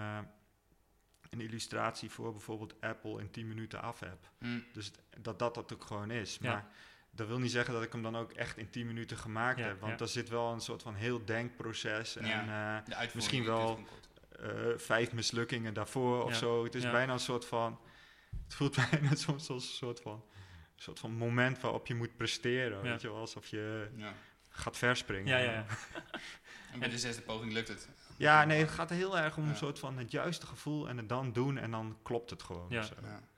een 1.33 1.41
illustratie 1.41 2.11
voor 2.11 2.33
bijvoorbeeld 2.33 2.81
Apple 2.81 3.21
in 3.21 3.31
10 3.31 3.49
minuten 3.49 3.83
af 3.83 4.01
heb. 4.01 4.31
Mm. 4.39 4.65
Dus 4.73 4.93
dat 5.21 5.39
dat 5.39 5.55
dat 5.55 5.73
ook 5.73 5.85
gewoon 5.85 6.11
is. 6.11 6.39
Ja. 6.41 6.53
Maar 6.53 6.69
dat 7.15 7.27
wil 7.29 7.39
niet 7.39 7.51
zeggen 7.51 7.75
dat 7.75 7.83
ik 7.83 7.93
hem 7.93 8.03
dan 8.03 8.17
ook 8.17 8.33
echt 8.33 8.57
in 8.57 8.71
10 8.71 8.87
minuten 8.87 9.17
gemaakt 9.17 9.59
Ja, 9.59 9.65
heb. 9.67 9.81
Want 9.81 9.93
ja. 9.99 10.05
er 10.05 10.11
zit 10.11 10.29
wel 10.29 10.53
een 10.53 10.61
soort 10.61 10.83
van 10.83 10.95
heel 10.95 11.25
denkproces. 11.25 12.17
En 12.17 12.27
Ja, 12.27 12.85
eh, 12.89 13.15
misschien 13.15 13.45
wel 13.45 13.81
eh, 14.41 14.49
vijf 14.77 15.13
mislukkingen 15.13 15.75
daarvoor 15.75 16.23
of 16.25 16.31
Ja, 16.31 16.37
zo. 16.37 16.65
Het 16.65 16.75
is 16.75 16.83
ja. 16.83 16.91
bijna 16.91 17.13
een 17.13 17.19
soort 17.21 17.45
van... 17.45 17.81
Het 18.45 18.55
voelt 18.55 18.77
bijna 18.91 19.15
soms 19.15 19.49
als 19.51 19.65
een 19.65 19.75
soort 19.75 20.01
van, 20.01 20.13
een 20.77 20.83
soort 20.83 20.99
van 20.99 21.13
moment 21.13 21.61
waarop 21.61 21.87
je 21.87 21.95
moet 21.95 22.17
presteren. 22.17 22.77
Ja. 22.85 22.91
Weet 22.91 23.01
je 23.01 23.09
wel, 23.09 23.17
alsof 23.19 23.47
je 23.47 23.89
Ja. 23.97 24.13
gaat 24.49 24.77
verspringen. 24.77 25.27
Ja, 25.27 25.39
ja, 25.39 25.53
ja. 25.53 25.65
En 26.73 26.79
bij 26.79 26.89
de 26.89 26.99
zesde 26.99 27.23
poging 27.23 27.53
lukt 27.53 27.69
het. 27.69 27.89
Ja, 28.17 28.45
nee, 28.45 28.61
het 28.61 28.71
gaat 28.71 28.91
heel 28.91 29.19
erg 29.19 29.37
om 29.37 29.45
Ja. 29.45 29.51
een 29.51 29.57
soort 29.57 29.79
van 29.79 29.99
het 29.99 30.11
juiste 30.11 30.47
gevoel 30.47 30.89
en 30.89 30.97
het 30.97 31.09
dan 31.09 31.33
doen 31.33 31.59
en 31.59 31.71
dan 31.71 31.99
klopt 32.03 32.31
het 32.31 32.43
gewoon. 32.43 32.67
Ja. 32.69 32.85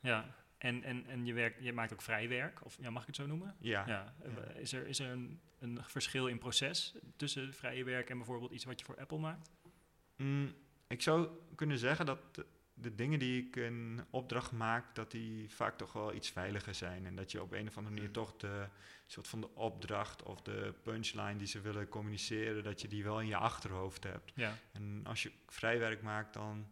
Ja. 0.00 0.34
En, 0.64 0.82
en, 0.82 1.06
en 1.06 1.24
je, 1.26 1.32
werkt, 1.32 1.62
je 1.62 1.72
maakt 1.72 1.92
ook 1.92 2.02
vrij 2.02 2.28
werk, 2.28 2.64
of 2.64 2.76
ja, 2.80 2.90
mag 2.90 3.00
ik 3.00 3.06
het 3.06 3.16
zo 3.16 3.26
noemen? 3.26 3.56
Ja. 3.58 3.84
Ja. 3.86 4.14
eh, 4.22 4.60
Is 4.60 4.72
er, 4.72 4.86
is 4.86 4.98
er 4.98 5.10
een, 5.10 5.40
een 5.58 5.78
verschil 5.82 6.26
in 6.26 6.38
proces 6.38 6.94
tussen 7.16 7.54
vrije 7.54 7.84
werk 7.84 8.10
en 8.10 8.16
bijvoorbeeld 8.16 8.50
iets 8.52 8.64
wat 8.64 8.78
je 8.78 8.84
voor 8.84 8.98
Apple 8.98 9.18
maakt? 9.18 9.50
Mm, 10.16 10.54
ik 10.88 11.02
zou 11.02 11.28
kunnen 11.54 11.78
zeggen 11.78 12.06
dat 12.06 12.34
de, 12.34 12.46
de 12.74 12.94
dingen 12.94 13.18
die 13.18 13.46
ik 13.46 13.56
in 13.56 14.04
opdracht 14.10 14.52
maak, 14.52 14.94
dat 14.94 15.10
die 15.10 15.50
vaak 15.50 15.76
toch 15.78 15.92
wel 15.92 16.14
iets 16.14 16.30
veiliger 16.30 16.74
zijn. 16.74 17.06
En 17.06 17.14
dat 17.16 17.32
je 17.32 17.42
op 17.42 17.52
een 17.52 17.68
of 17.68 17.76
andere 17.76 17.94
manier 17.94 18.08
Mm. 18.08 18.14
toch 18.14 18.36
de 18.36 18.66
soort 19.06 19.28
van 19.28 19.40
de 19.40 19.54
opdracht 19.54 20.22
of 20.22 20.42
de 20.42 20.74
punchline 20.82 21.36
die 21.36 21.46
ze 21.46 21.60
willen 21.60 21.88
communiceren, 21.88 22.62
dat 22.64 22.80
je 22.80 22.88
die 22.88 23.04
wel 23.04 23.20
in 23.20 23.26
je 23.26 23.36
achterhoofd 23.36 24.04
hebt. 24.04 24.32
Ja. 24.34 24.54
En 24.72 25.00
als 25.04 25.22
je 25.22 25.32
vrijwerk 25.46 26.02
maakt, 26.02 26.34
dan, 26.34 26.66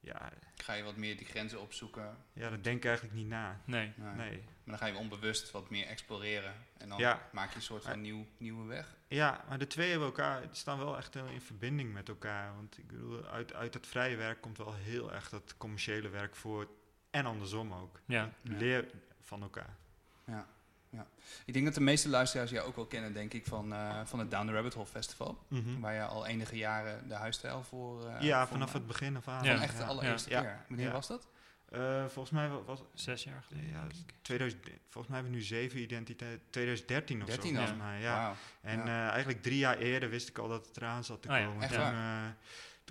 ja, 0.00 0.30
Ga 0.56 0.72
je 0.72 0.82
wat 0.82 0.96
meer 0.96 1.16
die 1.16 1.26
grenzen 1.26 1.60
opzoeken. 1.60 2.16
ja 2.32 2.50
dat 2.50 2.64
denk 2.64 2.76
ik 2.76 2.84
eigenlijk 2.84 3.14
niet 3.16 3.26
na. 3.26 3.60
Nee. 3.64 3.92
Nee. 3.96 4.14
Nee. 4.14 4.30
Maar 4.38 4.42
dan 4.64 4.78
ga 4.78 4.86
je 4.86 4.96
onbewust 4.96 5.50
wat 5.50 5.70
meer 5.70 5.86
exploreren. 5.86 6.54
En 6.78 6.88
dan 6.88 6.98
Ja. 6.98 7.28
maak 7.32 7.50
je 7.50 7.56
een 7.56 7.62
soort 7.62 7.82
van 7.84 8.00
nieuw, 8.00 8.26
nieuwe 8.38 8.66
weg. 8.66 8.96
Ja, 9.08 9.44
maar 9.48 9.58
de 9.58 9.66
twee 9.66 9.88
hebben 9.90 10.06
elkaar, 10.08 10.42
staan 10.52 10.78
wel 10.78 10.96
echt 10.96 11.14
heel 11.14 11.26
in 11.26 11.40
verbinding 11.40 11.92
met 11.92 12.08
elkaar. 12.08 12.54
Want 12.54 12.78
ik 12.78 12.86
bedoel, 12.86 13.26
uit, 13.26 13.52
uit 13.54 13.74
het 13.74 13.86
vrije 13.86 14.16
werk 14.16 14.40
komt 14.40 14.58
wel 14.58 14.74
heel 14.74 15.12
erg 15.12 15.28
dat 15.28 15.54
commerciële 15.56 16.08
werk 16.08 16.36
voort. 16.36 16.68
En 17.10 17.26
andersom 17.26 17.72
ook. 17.72 18.00
Ja. 18.06 18.32
Ja. 18.42 18.56
Leer 18.56 18.90
van 19.20 19.42
elkaar. 19.42 19.76
Ja, 20.24 20.46
ja. 20.90 21.06
Ik 21.44 21.52
denk 21.52 21.64
dat 21.64 21.74
de 21.74 21.80
meeste 21.80 22.08
luisteraars 22.08 22.50
jou 22.50 22.66
ook 22.66 22.76
wel 22.76 22.86
kennen, 22.86 23.12
denk 23.12 23.32
ik, 23.34 23.46
van, 23.46 23.72
eh, 23.72 24.00
van 24.04 24.18
het 24.18 24.30
Down 24.30 24.46
the 24.46 24.52
Rabbit 24.52 24.74
Hole 24.74 24.86
Festival. 24.86 25.38
Waar 25.80 25.94
je 25.94 26.02
al 26.04 26.26
enige 26.26 26.56
jaren 26.56 27.08
de 27.08 27.14
huisstijl 27.14 27.62
voor... 27.62 28.06
eh, 28.08 28.20
ja, 28.20 28.40
voor 28.40 28.48
vanaf 28.52 28.72
het 28.72 28.86
begin 28.86 29.16
af 29.16 29.28
aan. 29.28 29.44
Ja. 29.44 29.52
Van 29.54 29.62
echt 29.62 29.76
de 29.76 29.84
allereerste 29.84 30.30
Ja. 30.30 30.40
keer. 30.40 30.64
Wanneer 30.68 30.86
Ja. 30.86 30.92
was 30.92 31.06
dat? 31.06 31.28
Eh, 31.68 32.04
volgens 32.04 32.30
mij 32.30 32.48
wa- 32.48 32.62
was 32.62 32.82
Zes 32.94 33.24
jaar 33.24 33.42
geleden. 33.48 33.68
ja, 33.70 33.86
2000, 34.22 34.62
volgens 34.88 35.06
mij 35.06 35.14
hebben 35.20 35.30
we 35.32 35.36
nu 35.38 35.42
zeven 35.42 35.80
identiteiten. 35.80 36.40
2013 36.50 37.20
of 37.22 37.28
13 37.28 37.50
zo. 37.50 37.56
volgens 37.56 37.78
mij, 37.78 38.00
ja. 38.00 38.34
En 38.60 38.78
Ja. 38.78 38.84
eh, 38.84 39.08
eigenlijk 39.08 39.42
drie 39.42 39.58
jaar 39.58 39.78
eerder 39.78 40.08
wist 40.10 40.28
ik 40.28 40.38
al 40.38 40.48
dat 40.48 40.66
het 40.66 40.76
eraan 40.76 41.04
zat 41.04 41.22
te 41.22 41.28
Oh 41.28 41.36
ja, 41.38 41.44
komen. 41.46 41.62
echt 41.62 41.72
toen, 41.72 41.82
waar? 41.82 41.92
eh, 42.24 42.28
toen 42.28 42.34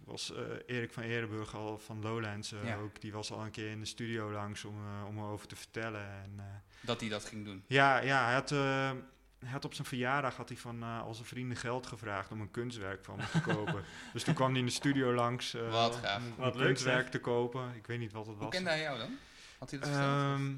was 0.06 0.34
eh, 0.34 0.42
Erik 0.76 0.94
van 0.94 1.04
Eerdenburg 1.04 1.56
al 1.56 1.78
van 1.78 2.02
Lowlands 2.02 2.52
eh, 2.52 2.66
Ja. 2.66 2.76
ook. 2.78 3.02
Die 3.02 3.12
was 3.12 3.32
al 3.32 3.42
een 3.46 3.52
keer 3.52 3.70
in 3.72 3.80
de 3.80 3.86
studio 3.86 4.32
langs 4.32 4.66
om, 4.66 4.76
eh, 4.78 5.08
om 5.08 5.18
erover 5.18 5.48
te 5.48 5.56
vertellen. 5.56 6.02
En, 6.24 6.34
eh, 6.38 6.46
Dat 6.82 7.00
hij 7.00 7.10
dat 7.10 7.26
ging 7.26 7.46
doen. 7.46 7.64
Ja, 7.68 7.98
ja 8.00 8.24
hij, 8.26 8.34
had, 8.34 8.52
eh, 8.52 8.92
hij 9.40 9.50
had 9.52 9.66
op 9.66 9.74
zijn 9.74 9.88
verjaardag 9.88 10.36
had 10.36 10.50
hij 10.50 10.58
van 10.58 10.84
eh, 10.84 11.02
al 11.02 11.14
zijn 11.14 11.28
vrienden 11.28 11.58
geld 11.58 11.88
gevraagd 11.88 12.32
om 12.32 12.42
een 12.42 12.52
kunstwerk 12.52 13.04
van 13.04 13.16
me 13.16 13.24
te 13.32 13.42
kopen. 13.42 13.84
Dus 14.14 14.24
toen 14.24 14.34
kwam 14.34 14.50
hij 14.50 14.60
in 14.60 14.66
de 14.66 14.72
studio 14.72 15.14
langs 15.14 15.54
eh, 15.54 15.72
Wat 15.72 15.96
gaaf. 15.96 16.18
om, 16.24 16.36
Wat 16.38 16.52
een 16.54 16.58
leuk, 16.60 16.68
kunstwerk 16.68 17.02
zeg. 17.02 17.10
te 17.12 17.20
kopen. 17.20 17.76
Ik 17.76 17.88
weet 17.88 18.00
niet 18.00 18.12
wat 18.12 18.26
het 18.26 18.36
Hoe 18.36 18.44
was. 18.44 18.54
kende 18.54 18.70
hij 18.70 18.82
jou 18.82 18.98
dan? 18.98 19.18
Had 19.60 19.70
hij 19.72 19.80
dat? 19.80 19.90
Ehm, 19.90 20.54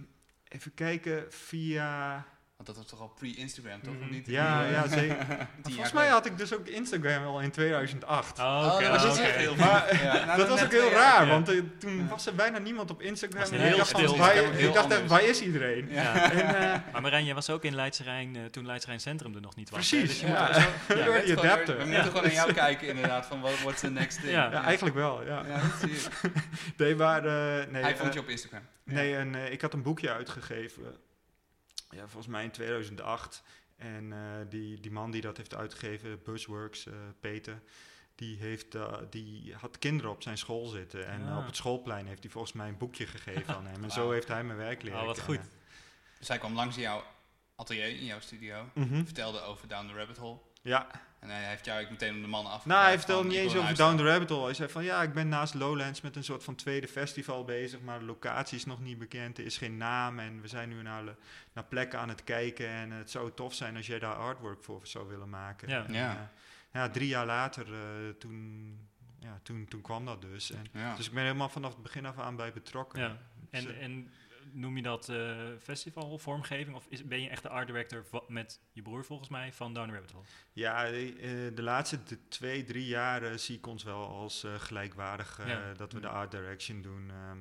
even 0.48 0.74
kijken, 0.74 1.26
via... 1.34 2.26
Want 2.66 2.76
dat 2.76 2.84
was 2.86 2.88
toch 3.00 3.00
al 3.10 3.14
pre-Instagram, 3.20 3.82
toch? 3.82 3.94
Mhm. 4.00 4.10
niet? 4.12 4.28
Ja, 4.28 4.64
ja, 4.66 4.88
zeker. 5.00 5.18
Volgens 5.64 5.92
mij 5.92 6.08
had 6.08 6.26
ik 6.26 6.38
dus 6.38 6.54
ook 6.54 6.68
Instagram 6.68 7.26
al 7.26 7.40
in 7.42 7.52
2008. 7.52 8.40
Oh, 8.40 8.46
Oh, 8.46 8.74
oké. 8.76 8.88
dat 8.90 9.02
dus 9.02 9.20
heel 9.20 9.56
Maar 9.56 9.86
veel. 9.88 10.06
Ja, 10.08 10.26
nou, 10.26 10.38
dat 10.40 10.48
was 10.48 10.64
ook 10.64 10.72
heel 10.72 10.90
raar, 10.90 11.26
ja. 11.26 11.32
want 11.32 11.50
eh, 11.50 11.60
toen 11.80 11.98
Ja. 11.98 12.06
was 12.08 12.26
er 12.26 12.36
bijna 12.36 12.58
niemand 12.58 12.90
op 12.92 13.02
Instagram. 13.02 13.40
Was 13.40 13.50
En 13.52 13.60
heel 13.60 13.70
ik 13.72 13.78
dacht, 13.78 13.90
stil. 13.90 14.18
waar, 14.18 14.34
Heel 14.34 14.68
ik 14.68 14.74
dacht 14.74 14.92
echt, 14.92 15.08
waar 15.08 15.24
is 15.24 15.42
iedereen? 15.42 15.88
Ja. 15.90 16.32
En, 16.32 16.56
eh, 16.74 16.80
Maar 16.94 17.02
Marijn, 17.02 17.26
jij 17.26 17.34
was 17.34 17.50
ook 17.50 17.64
in 17.64 17.76
Leidse 17.76 18.04
Rijn 18.04 18.36
eh, 18.36 18.46
toen 18.46 18.66
Leidse 18.66 18.88
Rijn 18.88 19.00
Centrum 19.00 19.36
er 19.36 19.42
nog 19.42 19.56
niet 19.56 19.70
was. 19.70 19.92
hè? 19.92 19.98
precies, 19.98 20.20
Dus 20.20 20.30
je 20.30 20.34
ja. 20.36 20.46
moet 20.48 20.56
zo- 20.56 20.62
Ja, 20.62 21.06
Door 21.06 21.14
we 21.14 21.20
die 21.24 21.28
moeten 21.28 21.38
gewoon- 21.38 21.46
adapter. 21.52 21.78
We 21.78 21.82
Ja. 21.84 21.88
moeten 21.88 22.04
gewoon 22.12 22.24
naar 22.24 22.34
jou 22.34 22.54
kijken 22.54 22.88
inderdaad, 22.88 23.26
van 23.26 23.42
wat 23.42 23.60
what's 23.62 23.80
the 23.82 23.90
next 23.90 24.20
thing. 24.20 24.32
Ja. 24.32 24.52
eigenlijk 24.64 24.96
wel, 24.96 25.26
ja. 25.26 25.44
Nee, 26.78 26.96
maar... 26.96 27.26
eh, 27.26 27.68
nee, 27.72 27.82
Hij 27.84 27.96
vond 27.98 28.14
je 28.14 28.20
op 28.20 28.30
Instagram. 28.30 28.62
Nee, 28.84 29.16
en, 29.16 29.36
eh, 29.36 29.52
ik 29.52 29.62
had 29.62 29.74
een 29.74 29.82
boekje 29.82 30.12
uitgegeven. 30.12 30.84
Ja, 31.92 32.02
volgens 32.08 32.28
mij 32.28 32.44
in 32.44 32.52
2008. 32.52 33.44
En 33.78 34.14
eh, 34.14 34.20
die, 34.50 34.80
die 34.80 34.92
man 34.92 35.12
die 35.12 35.22
dat 35.22 35.38
heeft 35.38 35.56
uitgegeven, 35.56 36.24
Buzzworks, 36.24 36.86
eh, 36.86 36.94
Peter, 37.20 37.62
die, 38.16 38.38
heeft, 38.38 38.76
eh, 38.76 38.98
die 39.10 39.56
had 39.56 39.78
kinderen 39.80 40.12
op 40.12 40.22
zijn 40.24 40.38
school 40.38 40.66
zitten. 40.66 41.08
En 41.08 41.28
Ah. 41.28 41.38
op 41.38 41.46
het 41.46 41.56
schoolplein 41.56 42.08
heeft 42.08 42.24
hij 42.24 42.32
volgens 42.32 42.54
mij 42.54 42.68
een 42.68 42.78
boekje 42.78 43.08
gegeven 43.08 43.56
aan 43.56 43.66
hem. 43.66 43.84
En 43.84 43.92
zo 43.92 44.12
heeft 44.12 44.28
hij 44.28 44.44
mijn 44.44 44.58
werk 44.58 44.82
leren 44.82 45.00
Oh, 45.00 45.06
wat 45.06 45.24
kennen. 45.26 45.44
goed. 45.44 45.52
Dus 46.20 46.28
hij 46.28 46.38
kwam 46.38 46.54
langs 46.54 46.76
in 46.76 46.82
jouw 46.82 47.04
atelier, 47.56 47.86
in 47.88 48.06
jouw 48.06 48.20
studio. 48.20 48.70
Mhm. 48.74 49.04
Vertelde 49.04 49.42
over 49.42 49.68
Down 49.68 49.88
the 49.88 49.94
Rabbit 49.94 50.18
Hole. 50.18 50.40
Ja, 50.62 50.88
En 51.22 51.30
hij 51.30 51.44
heeft 51.44 51.66
jou 51.66 51.84
ook 51.84 51.90
meteen 51.90 52.16
om 52.16 52.22
de 52.22 52.28
man 52.28 52.46
af. 52.46 52.66
nou 52.66 52.84
hij 52.84 52.98
vertelde 52.98 53.28
niet 53.28 53.38
eens 53.38 53.56
over 53.56 53.76
Down 53.76 53.98
the 53.98 54.04
Rabbit 54.04 54.30
Hole. 54.30 54.46
Hij 54.46 54.54
zei 54.54 54.70
van 54.70 54.84
ja, 54.84 55.02
ik 55.02 55.14
ben 55.14 55.28
naast 55.28 55.54
Lowlands 55.54 56.02
met 56.02 56.16
een 56.16 56.24
soort 56.24 56.44
van 56.44 56.56
tweede 56.56 56.88
festival 56.88 57.44
bezig, 57.46 57.82
maar 57.82 58.00
de 58.00 58.06
locatie 58.06 58.58
is 58.58 58.66
nog 58.66 58.80
niet 58.82 58.98
bekend, 58.98 59.38
er 59.38 59.46
is 59.46 59.58
geen 59.58 59.78
naam 59.78 60.20
en 60.20 60.42
we 60.42 60.48
zijn 60.48 60.70
nu 60.70 60.82
naar, 60.82 61.04
naar 61.54 61.64
plekken 61.64 62.00
aan 62.00 62.10
het 62.10 62.24
kijken 62.24 62.68
en 62.70 62.92
het 62.92 63.12
zou 63.12 63.32
tof 63.36 63.54
zijn 63.54 63.76
als 63.76 63.88
jij 63.88 64.00
daar 64.00 64.16
artwork 64.16 64.64
voor 64.64 64.80
zou 64.84 65.08
willen 65.08 65.30
maken. 65.30 65.70
Ja. 65.70 65.86
En, 65.86 65.94
Ja. 65.94 66.32
ja, 66.74 66.90
drie 66.90 67.08
jaar 67.08 67.26
later, 67.26 67.74
eh, 67.74 68.10
toen, 68.20 68.78
ja, 69.20 69.40
toen, 69.44 69.66
toen 69.70 69.82
kwam 69.82 70.06
dat 70.06 70.22
dus. 70.22 70.52
En, 70.52 70.66
Ja. 70.74 70.96
Dus 70.96 71.08
ik 71.08 71.14
ben 71.14 71.24
helemaal 71.24 71.50
vanaf 71.50 71.74
het 71.74 71.84
begin 71.84 72.06
af 72.06 72.18
aan 72.20 72.36
bij 72.36 72.52
betrokken. 72.54 73.00
Ja. 73.02 73.18
Dus, 73.50 73.64
En, 73.66 73.76
eh, 73.76 73.84
en 73.84 74.12
noem 74.54 74.76
je 74.76 74.82
dat 74.84 75.10
eh 75.10 75.38
festivalvormgeving? 75.60 76.76
Of 76.76 76.86
is, 76.90 77.04
ben 77.06 77.22
je 77.22 77.30
echt 77.30 77.44
de 77.44 77.50
art 77.50 77.68
director 77.68 78.06
met 78.28 78.60
je 78.72 78.82
broer 78.82 79.06
volgens 79.06 79.30
mij 79.30 79.54
van 79.54 79.74
Down 79.74 79.92
Rabbit 79.92 80.12
Hole? 80.12 80.26
Ja, 80.54 80.86
eh, 80.86 81.02
de 81.56 81.62
laatste 81.62 82.04
de 82.04 82.28
twee, 82.28 82.64
drie 82.64 82.86
jaren 82.86 83.40
zie 83.40 83.58
ik 83.58 83.68
ons 83.68 83.84
wel 83.84 84.08
als 84.08 84.44
eh, 84.44 84.54
gelijkwaardig 84.60 85.48
Ja. 85.48 85.74
dat 85.74 85.94
we 85.94 86.00
de 86.00 86.08
art 86.08 86.32
direction 86.32 86.82
doen. 86.82 87.10
Ehm, 87.10 87.38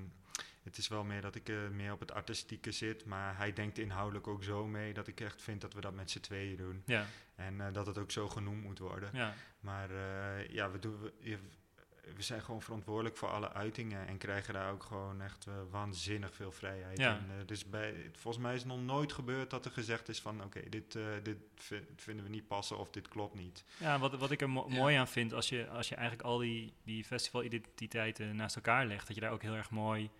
het 0.63 0.79
is 0.79 0.89
wel 0.89 1.05
meer 1.05 1.21
dat 1.21 1.35
ik 1.35 1.53
meer 1.73 1.93
op 1.93 2.01
het 2.01 2.13
artistieke 2.13 2.73
zit, 2.73 3.05
maar 3.05 3.37
hij 3.37 3.53
denkt 3.53 3.79
inhoudelijk 3.79 4.27
ook 4.27 4.45
zo 4.45 4.67
mee 4.67 4.93
dat 4.93 5.07
ik 5.07 5.21
echt 5.21 5.43
vind 5.43 5.61
dat 5.61 5.73
we 5.75 5.81
dat 5.81 5.95
met 5.95 6.11
z'n 6.11 6.21
tweeën 6.21 6.57
doen. 6.57 6.83
Ja, 6.87 7.07
En 7.35 7.73
dat 7.73 7.87
het 7.87 7.99
ook 7.99 8.11
zo 8.11 8.29
genoemd 8.29 8.63
moet 8.63 8.79
worden. 8.79 9.11
ja, 9.13 9.35
Maar 9.61 9.93
ja, 10.53 10.71
we, 10.71 10.79
doen, 10.79 11.01
we, 11.01 11.39
we 12.17 12.23
zijn 12.23 12.43
gewoon 12.43 12.63
verantwoordelijk 12.63 13.17
voor 13.17 13.29
alle 13.29 13.53
uitingen 13.53 14.07
en 14.07 14.19
krijgen 14.19 14.55
daar 14.55 14.73
ook 14.73 14.83
gewoon 14.83 15.23
echt 15.23 15.47
eh, 15.47 15.55
waanzinnig 15.71 16.35
veel 16.35 16.53
vrijheid 16.53 16.99
Ja. 16.99 17.11
in. 17.17 17.25
Eh, 17.31 17.47
dus 17.47 17.65
bij, 17.69 18.11
volgens 18.13 18.43
mij 18.45 18.55
is 18.55 18.61
het 18.61 18.69
nog 18.69 18.81
nooit 18.83 19.13
gebeurd 19.13 19.51
dat 19.51 19.65
er 19.65 19.71
gezegd 19.71 20.09
is 20.09 20.21
van 20.21 20.45
oké, 20.45 20.69
dit, 20.69 20.95
eh, 20.95 21.03
dit 21.23 21.37
vi- 21.57 21.87
vinden 21.97 22.25
we 22.25 22.31
niet 22.31 22.47
passen 22.47 22.79
of 22.79 22.91
dit 22.91 23.09
klopt 23.09 23.35
niet. 23.35 23.65
ja 23.79 23.99
wat, 23.99 24.17
wat 24.19 24.31
ik 24.31 24.41
er 24.41 24.51
mo- 24.51 24.67
Ja. 24.69 24.75
mooi 24.77 24.97
aan 24.97 25.09
vind, 25.09 25.33
als 25.33 25.49
je, 25.49 25.69
als 25.69 25.89
je 25.89 25.95
eigenlijk 25.95 26.29
al 26.29 26.39
die, 26.39 26.73
die 26.85 27.05
festivalidentiteiten 27.05 28.37
naast 28.37 28.57
elkaar 28.57 28.87
legt, 28.87 29.07
dat 29.07 29.15
je 29.15 29.23
daar 29.23 29.33
ook 29.33 29.43
heel 29.43 29.55
erg 29.55 29.71
mooi 29.71 30.11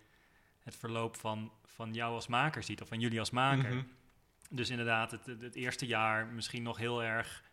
het 0.63 0.75
verloop 0.75 1.15
van, 1.15 1.51
van 1.65 1.93
jou 1.93 2.13
als 2.13 2.27
maker 2.27 2.63
ziet, 2.63 2.81
of 2.81 2.87
van 2.87 2.99
jullie 2.99 3.19
als 3.19 3.31
maker. 3.31 3.73
Mhm. 3.75 3.83
Dus 4.49 4.69
inderdaad, 4.69 5.11
het, 5.11 5.25
het, 5.25 5.55
eerste 5.55 5.85
jaar 5.85 6.25
misschien 6.27 6.63
nog 6.63 6.77
heel 6.77 7.03
erg 7.03 7.43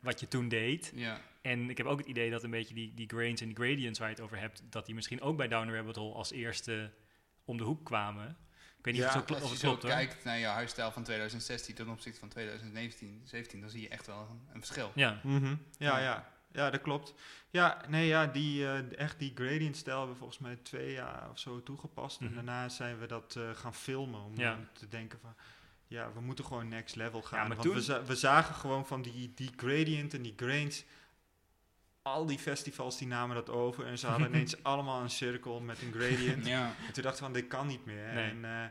wat 0.00 0.20
je 0.20 0.28
toen 0.28 0.48
deed. 0.48 0.92
Ja. 0.94 1.20
En 1.42 1.70
ik 1.70 1.76
heb 1.78 1.86
ook 1.86 1.98
het 1.98 2.06
idee 2.06 2.30
dat 2.30 2.42
een 2.42 2.50
beetje 2.50 2.74
die, 2.74 2.94
die 2.94 3.08
grains 3.08 3.40
en 3.40 3.46
die 3.46 3.56
gradients 3.56 3.98
waar 3.98 4.08
je 4.08 4.14
het 4.14 4.24
over 4.24 4.38
hebt, 4.38 4.62
dat 4.70 4.86
die 4.86 4.94
misschien 4.94 5.20
ook 5.20 5.36
bij 5.36 5.48
Down 5.48 5.66
the 5.68 5.74
Rabbit 5.74 5.96
Hole 5.96 6.14
als 6.14 6.30
eerste 6.32 6.90
om 7.44 7.56
de 7.56 7.64
hoek 7.64 7.84
kwamen. 7.84 8.36
Ik 8.78 8.84
weet 8.84 8.94
niet 8.94 9.02
Ja, 9.02 9.08
of 9.08 9.14
het 9.14 9.30
Als 9.30 9.42
je 9.42 9.48
het 9.48 9.58
zo 9.58 9.68
klopt 9.68 9.82
hoor. 9.82 9.90
kijkt 9.92 10.24
naar 10.24 10.38
jouw 10.38 10.52
huisstijl 10.52 10.90
van 10.92 11.02
2016 11.02 11.74
ten 11.74 11.88
opzichte 11.88 12.18
van 12.20 12.28
2017, 12.28 13.20
17, 13.24 13.60
dan 13.60 13.70
zie 13.70 13.80
je 13.80 13.88
echt 13.88 14.06
wel 14.06 14.26
een, 14.30 14.40
een 14.52 14.60
verschil. 14.60 14.92
Ja, 14.94 15.20
Mhm. 15.22 15.44
Ja. 15.46 15.56
Ja, 15.78 15.98
ja. 15.98 16.32
Ja, 16.52 16.70
dat 16.70 16.80
klopt. 16.80 17.14
Ja, 17.50 17.80
nee, 17.88 18.06
ja, 18.06 18.26
die, 18.26 18.66
eh, 18.66 18.98
echt 18.98 19.18
die 19.18 19.32
gradient 19.34 19.76
stijl 19.76 19.96
hebben 19.96 20.12
we 20.14 20.18
volgens 20.20 20.38
mij 20.40 20.56
twee 20.62 20.92
jaar 20.92 21.30
of 21.30 21.38
zo 21.38 21.62
toegepast. 21.62 22.20
Mhm. 22.20 22.28
En 22.28 22.34
daarna 22.34 22.68
zijn 22.68 22.98
we 22.98 23.06
dat 23.06 23.36
eh, 23.36 23.50
gaan 23.54 23.74
filmen 23.74 24.20
om 24.24 24.32
Ja. 24.38 24.58
te 24.72 24.88
denken 24.88 25.18
van... 25.20 25.34
Ja, 25.94 26.12
we 26.12 26.20
moeten 26.20 26.44
gewoon 26.44 26.68
next 26.68 26.94
level 26.96 27.22
gaan. 27.22 27.38
maar 27.38 27.48
Want 27.48 27.62
toen- 27.62 27.74
we, 27.74 27.82
za- 27.82 28.04
we 28.04 28.14
zagen 28.16 28.54
gewoon 28.54 28.86
van 28.86 29.02
die, 29.02 29.32
die 29.34 29.50
gradient 29.56 30.14
en 30.14 30.22
die 30.22 30.32
grains... 30.36 30.84
Al 32.02 32.26
die 32.26 32.38
festivals 32.38 32.98
die 32.98 33.06
namen 33.06 33.34
dat 33.36 33.50
over 33.50 33.86
en 33.86 33.98
ze 33.98 34.06
hadden 34.06 34.28
ineens 34.34 34.62
allemaal 34.62 35.00
een 35.02 35.10
cirkel 35.10 35.60
met 35.60 35.82
een 35.82 35.92
gradient. 35.92 36.46
Ja. 36.46 36.74
En 36.86 36.92
toen 36.92 37.02
dachten 37.02 37.24
we 37.24 37.30
van, 37.32 37.40
dit 37.40 37.46
kan 37.48 37.66
niet 37.66 37.84
meer. 37.84 38.12
Nee. 38.14 38.30
En 38.30 38.44
eh, 38.44 38.66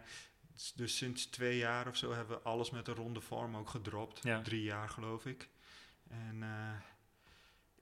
dus 0.75 0.97
sinds 0.97 1.25
twee 1.25 1.57
jaar 1.57 1.87
of 1.87 1.97
zo 1.97 2.13
hebben 2.13 2.37
we 2.37 2.43
alles 2.43 2.69
met 2.69 2.87
een 2.87 2.95
ronde 2.95 3.21
vorm 3.21 3.55
ook 3.57 3.69
gedropt. 3.69 4.23
Ja. 4.23 4.41
Drie 4.41 4.63
jaar 4.63 4.89
geloof 4.89 5.25
ik. 5.25 5.49
En 6.09 6.37
eh, 6.43 6.49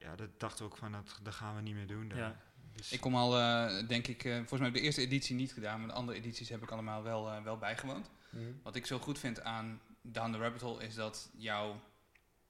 ja, 0.01 0.15
dat 0.15 0.39
dachten 0.39 0.65
we 0.65 0.71
ook 0.71 0.77
van, 0.77 0.91
dat, 0.91 1.19
dat 1.23 1.33
gaan 1.33 1.55
we 1.55 1.61
niet 1.61 1.75
meer 1.75 1.87
doen. 1.87 2.07
daar. 2.07 2.17
Ja. 2.17 2.41
Dus, 2.75 2.91
Ik 2.91 2.99
kom 2.99 3.15
al, 3.15 3.37
eh, 3.37 3.87
denk 3.87 4.07
ik, 4.07 4.23
eh, 4.23 4.35
volgens 4.35 4.59
mij 4.59 4.67
heb 4.67 4.75
ik 4.75 4.79
de 4.79 4.85
eerste 4.85 5.01
editie 5.01 5.35
niet 5.35 5.53
gedaan, 5.53 5.79
maar 5.79 5.87
de 5.87 5.93
andere 5.93 6.17
edities 6.17 6.49
heb 6.49 6.63
ik 6.63 6.71
allemaal 6.71 7.03
wel, 7.03 7.29
eh, 7.29 7.43
wel 7.43 7.57
bijgewoond. 7.57 8.09
Mhm. 8.29 8.51
Wat 8.63 8.75
ik 8.75 8.85
zo 8.85 8.99
goed 8.99 9.19
vind 9.19 9.41
aan 9.41 9.81
Down 10.01 10.31
the 10.31 10.37
Rabbit 10.37 10.61
Hole 10.61 10.83
is 10.83 10.95
dat 10.95 11.29
jouw 11.37 11.81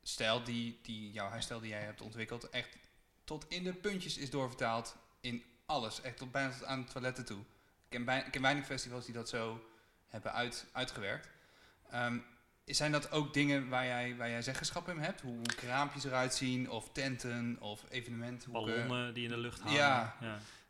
stijl, 0.02 0.44
die, 0.44 0.80
die, 0.82 1.12
jouw 1.12 1.30
huisstijl 1.30 1.60
die 1.60 1.70
jij 1.70 1.84
hebt 1.84 2.02
ontwikkeld, 2.02 2.50
echt 2.50 2.78
tot 3.24 3.46
in 3.50 3.64
de 3.64 3.74
puntjes 3.74 4.18
is 4.18 4.30
doorvertaald 4.30 4.96
in 5.20 5.44
alles. 5.66 6.02
Echt 6.02 6.18
tot 6.18 6.32
bijna 6.32 6.52
tot 6.52 6.66
aan 6.66 6.82
de 6.82 6.92
toiletten 6.92 7.26
toe. 7.26 7.40
Ik 7.40 7.90
ken, 7.90 8.06
bij, 8.06 8.20
ik 8.26 8.32
ken 8.32 8.42
weinig 8.42 8.66
festivals 8.66 9.06
die 9.06 9.14
dat 9.14 9.30
zo 9.30 9.66
hebben 10.08 10.34
uit, 10.34 10.66
uitgewerkt. 10.72 11.30
Ehm, 11.90 12.18
zijn 12.74 12.92
dat 12.92 13.12
ook 13.12 13.34
dingen 13.34 13.70
waar 13.70 13.86
jij, 13.86 14.16
waar 14.16 14.30
jij 14.30 14.42
zeggenschap 14.42 14.90
in 14.90 14.98
hebt? 14.98 15.22
Hoe 15.22 15.42
kraampjes 15.56 16.04
eruit 16.04 16.34
zien, 16.34 16.70
of 16.70 16.90
tenten, 16.92 17.58
of 17.60 17.84
evenementen? 17.90 18.52
ballonnen 18.52 19.14
die 19.14 19.24
in 19.24 19.30
de 19.30 19.38
lucht 19.38 19.60
hangen. 19.60 19.78
Ja. 19.78 20.16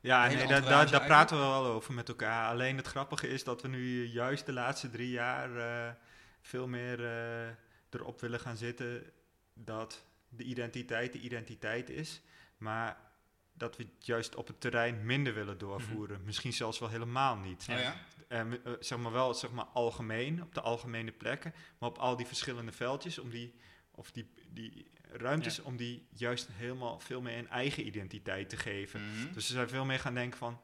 ja. 0.01 0.27
Nee, 0.27 0.35
daar, 0.35 0.41
entourage 0.41 0.69
daar, 0.69 0.99
daar 0.99 1.05
praten 1.05 1.37
we 1.37 1.43
wel 1.43 1.65
over 1.65 1.93
met 1.93 2.09
elkaar. 2.09 2.49
Alleen 2.49 2.77
het 2.77 2.87
grappige 2.87 3.27
is 3.27 3.43
dat 3.43 3.61
we 3.61 3.67
nu 3.67 4.05
juist 4.05 4.45
de 4.45 4.53
laatste 4.53 4.89
drie 4.89 5.09
jaar 5.09 5.57
eh, 5.57 5.93
veel 6.41 6.67
meer 6.67 7.05
eh, 7.05 7.49
erop 7.89 8.21
willen 8.21 8.39
gaan 8.39 8.57
zitten 8.57 9.03
dat 9.53 10.03
de 10.29 10.43
identiteit 10.43 11.13
de 11.13 11.19
identiteit 11.19 11.89
is. 11.89 12.21
Maar 12.57 12.97
dat 13.53 13.77
we 13.77 13.83
het 13.83 14.05
juist 14.05 14.35
op 14.35 14.47
het 14.47 14.61
terrein 14.61 15.05
minder 15.05 15.33
willen 15.33 15.57
doorvoeren. 15.57 16.21
Misschien 16.23 16.53
zelfs 16.53 16.79
wel 16.79 16.89
helemaal 16.89 17.35
niet. 17.35 17.67
Oh 17.69 17.77
ja? 17.77 17.95
M- 18.31 18.53
eh, 18.63 18.73
zeg 18.79 18.97
maar 18.97 19.11
wel 19.11 19.33
zeg 19.33 19.51
maar 19.51 19.65
algemeen, 19.65 20.41
op 20.41 20.53
de 20.53 20.61
algemene 20.61 21.11
plekken, 21.11 21.53
maar 21.77 21.89
op 21.89 21.97
al 21.97 22.15
die 22.15 22.25
verschillende 22.25 22.71
veldjes, 22.71 23.19
om 23.19 23.29
die, 23.29 23.53
of 23.91 24.11
die, 24.11 24.29
die 24.49 24.91
ruimtes, 25.11 25.61
om 25.61 25.77
die 25.77 26.07
juist 26.09 26.49
helemaal 26.51 26.99
veel 26.99 27.21
meer 27.21 27.37
een 27.37 27.49
eigen 27.49 27.85
identiteit 27.85 28.49
te 28.49 28.57
geven. 28.57 29.01
Mhm. 29.01 29.33
Dus 29.33 29.47
ze 29.47 29.53
zijn 29.53 29.69
veel 29.69 29.85
meer 29.85 29.99
gaan 29.99 30.13
denken 30.13 30.37
van, 30.37 30.59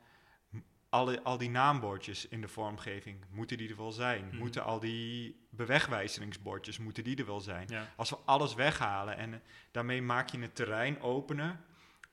alle, 0.89 1.24
al 1.24 1.38
die 1.38 1.49
naambordjes 1.49 2.28
in 2.28 2.41
de 2.41 2.47
vormgeving, 2.47 3.26
moeten 3.30 3.57
die 3.57 3.70
er 3.70 3.78
wel 3.78 3.91
zijn? 3.91 4.26
Mhm. 4.28 4.38
Moeten 4.38 4.63
al 4.63 4.80
die 4.80 5.45
bewegwijzeringsbordjes, 5.49 6.78
moeten 6.78 7.03
die 7.03 7.15
er 7.18 7.26
wel 7.26 7.41
zijn? 7.41 7.68
Ja. 7.70 7.93
Als 7.95 8.09
we 8.09 8.18
alles 8.26 8.53
weghalen 8.53 9.18
en 9.18 9.34
eh, 9.34 9.39
daarmee 9.72 10.01
maak 10.01 10.30
je 10.30 10.39
het 10.39 10.55
terrein 10.55 11.01
opener 11.01 11.59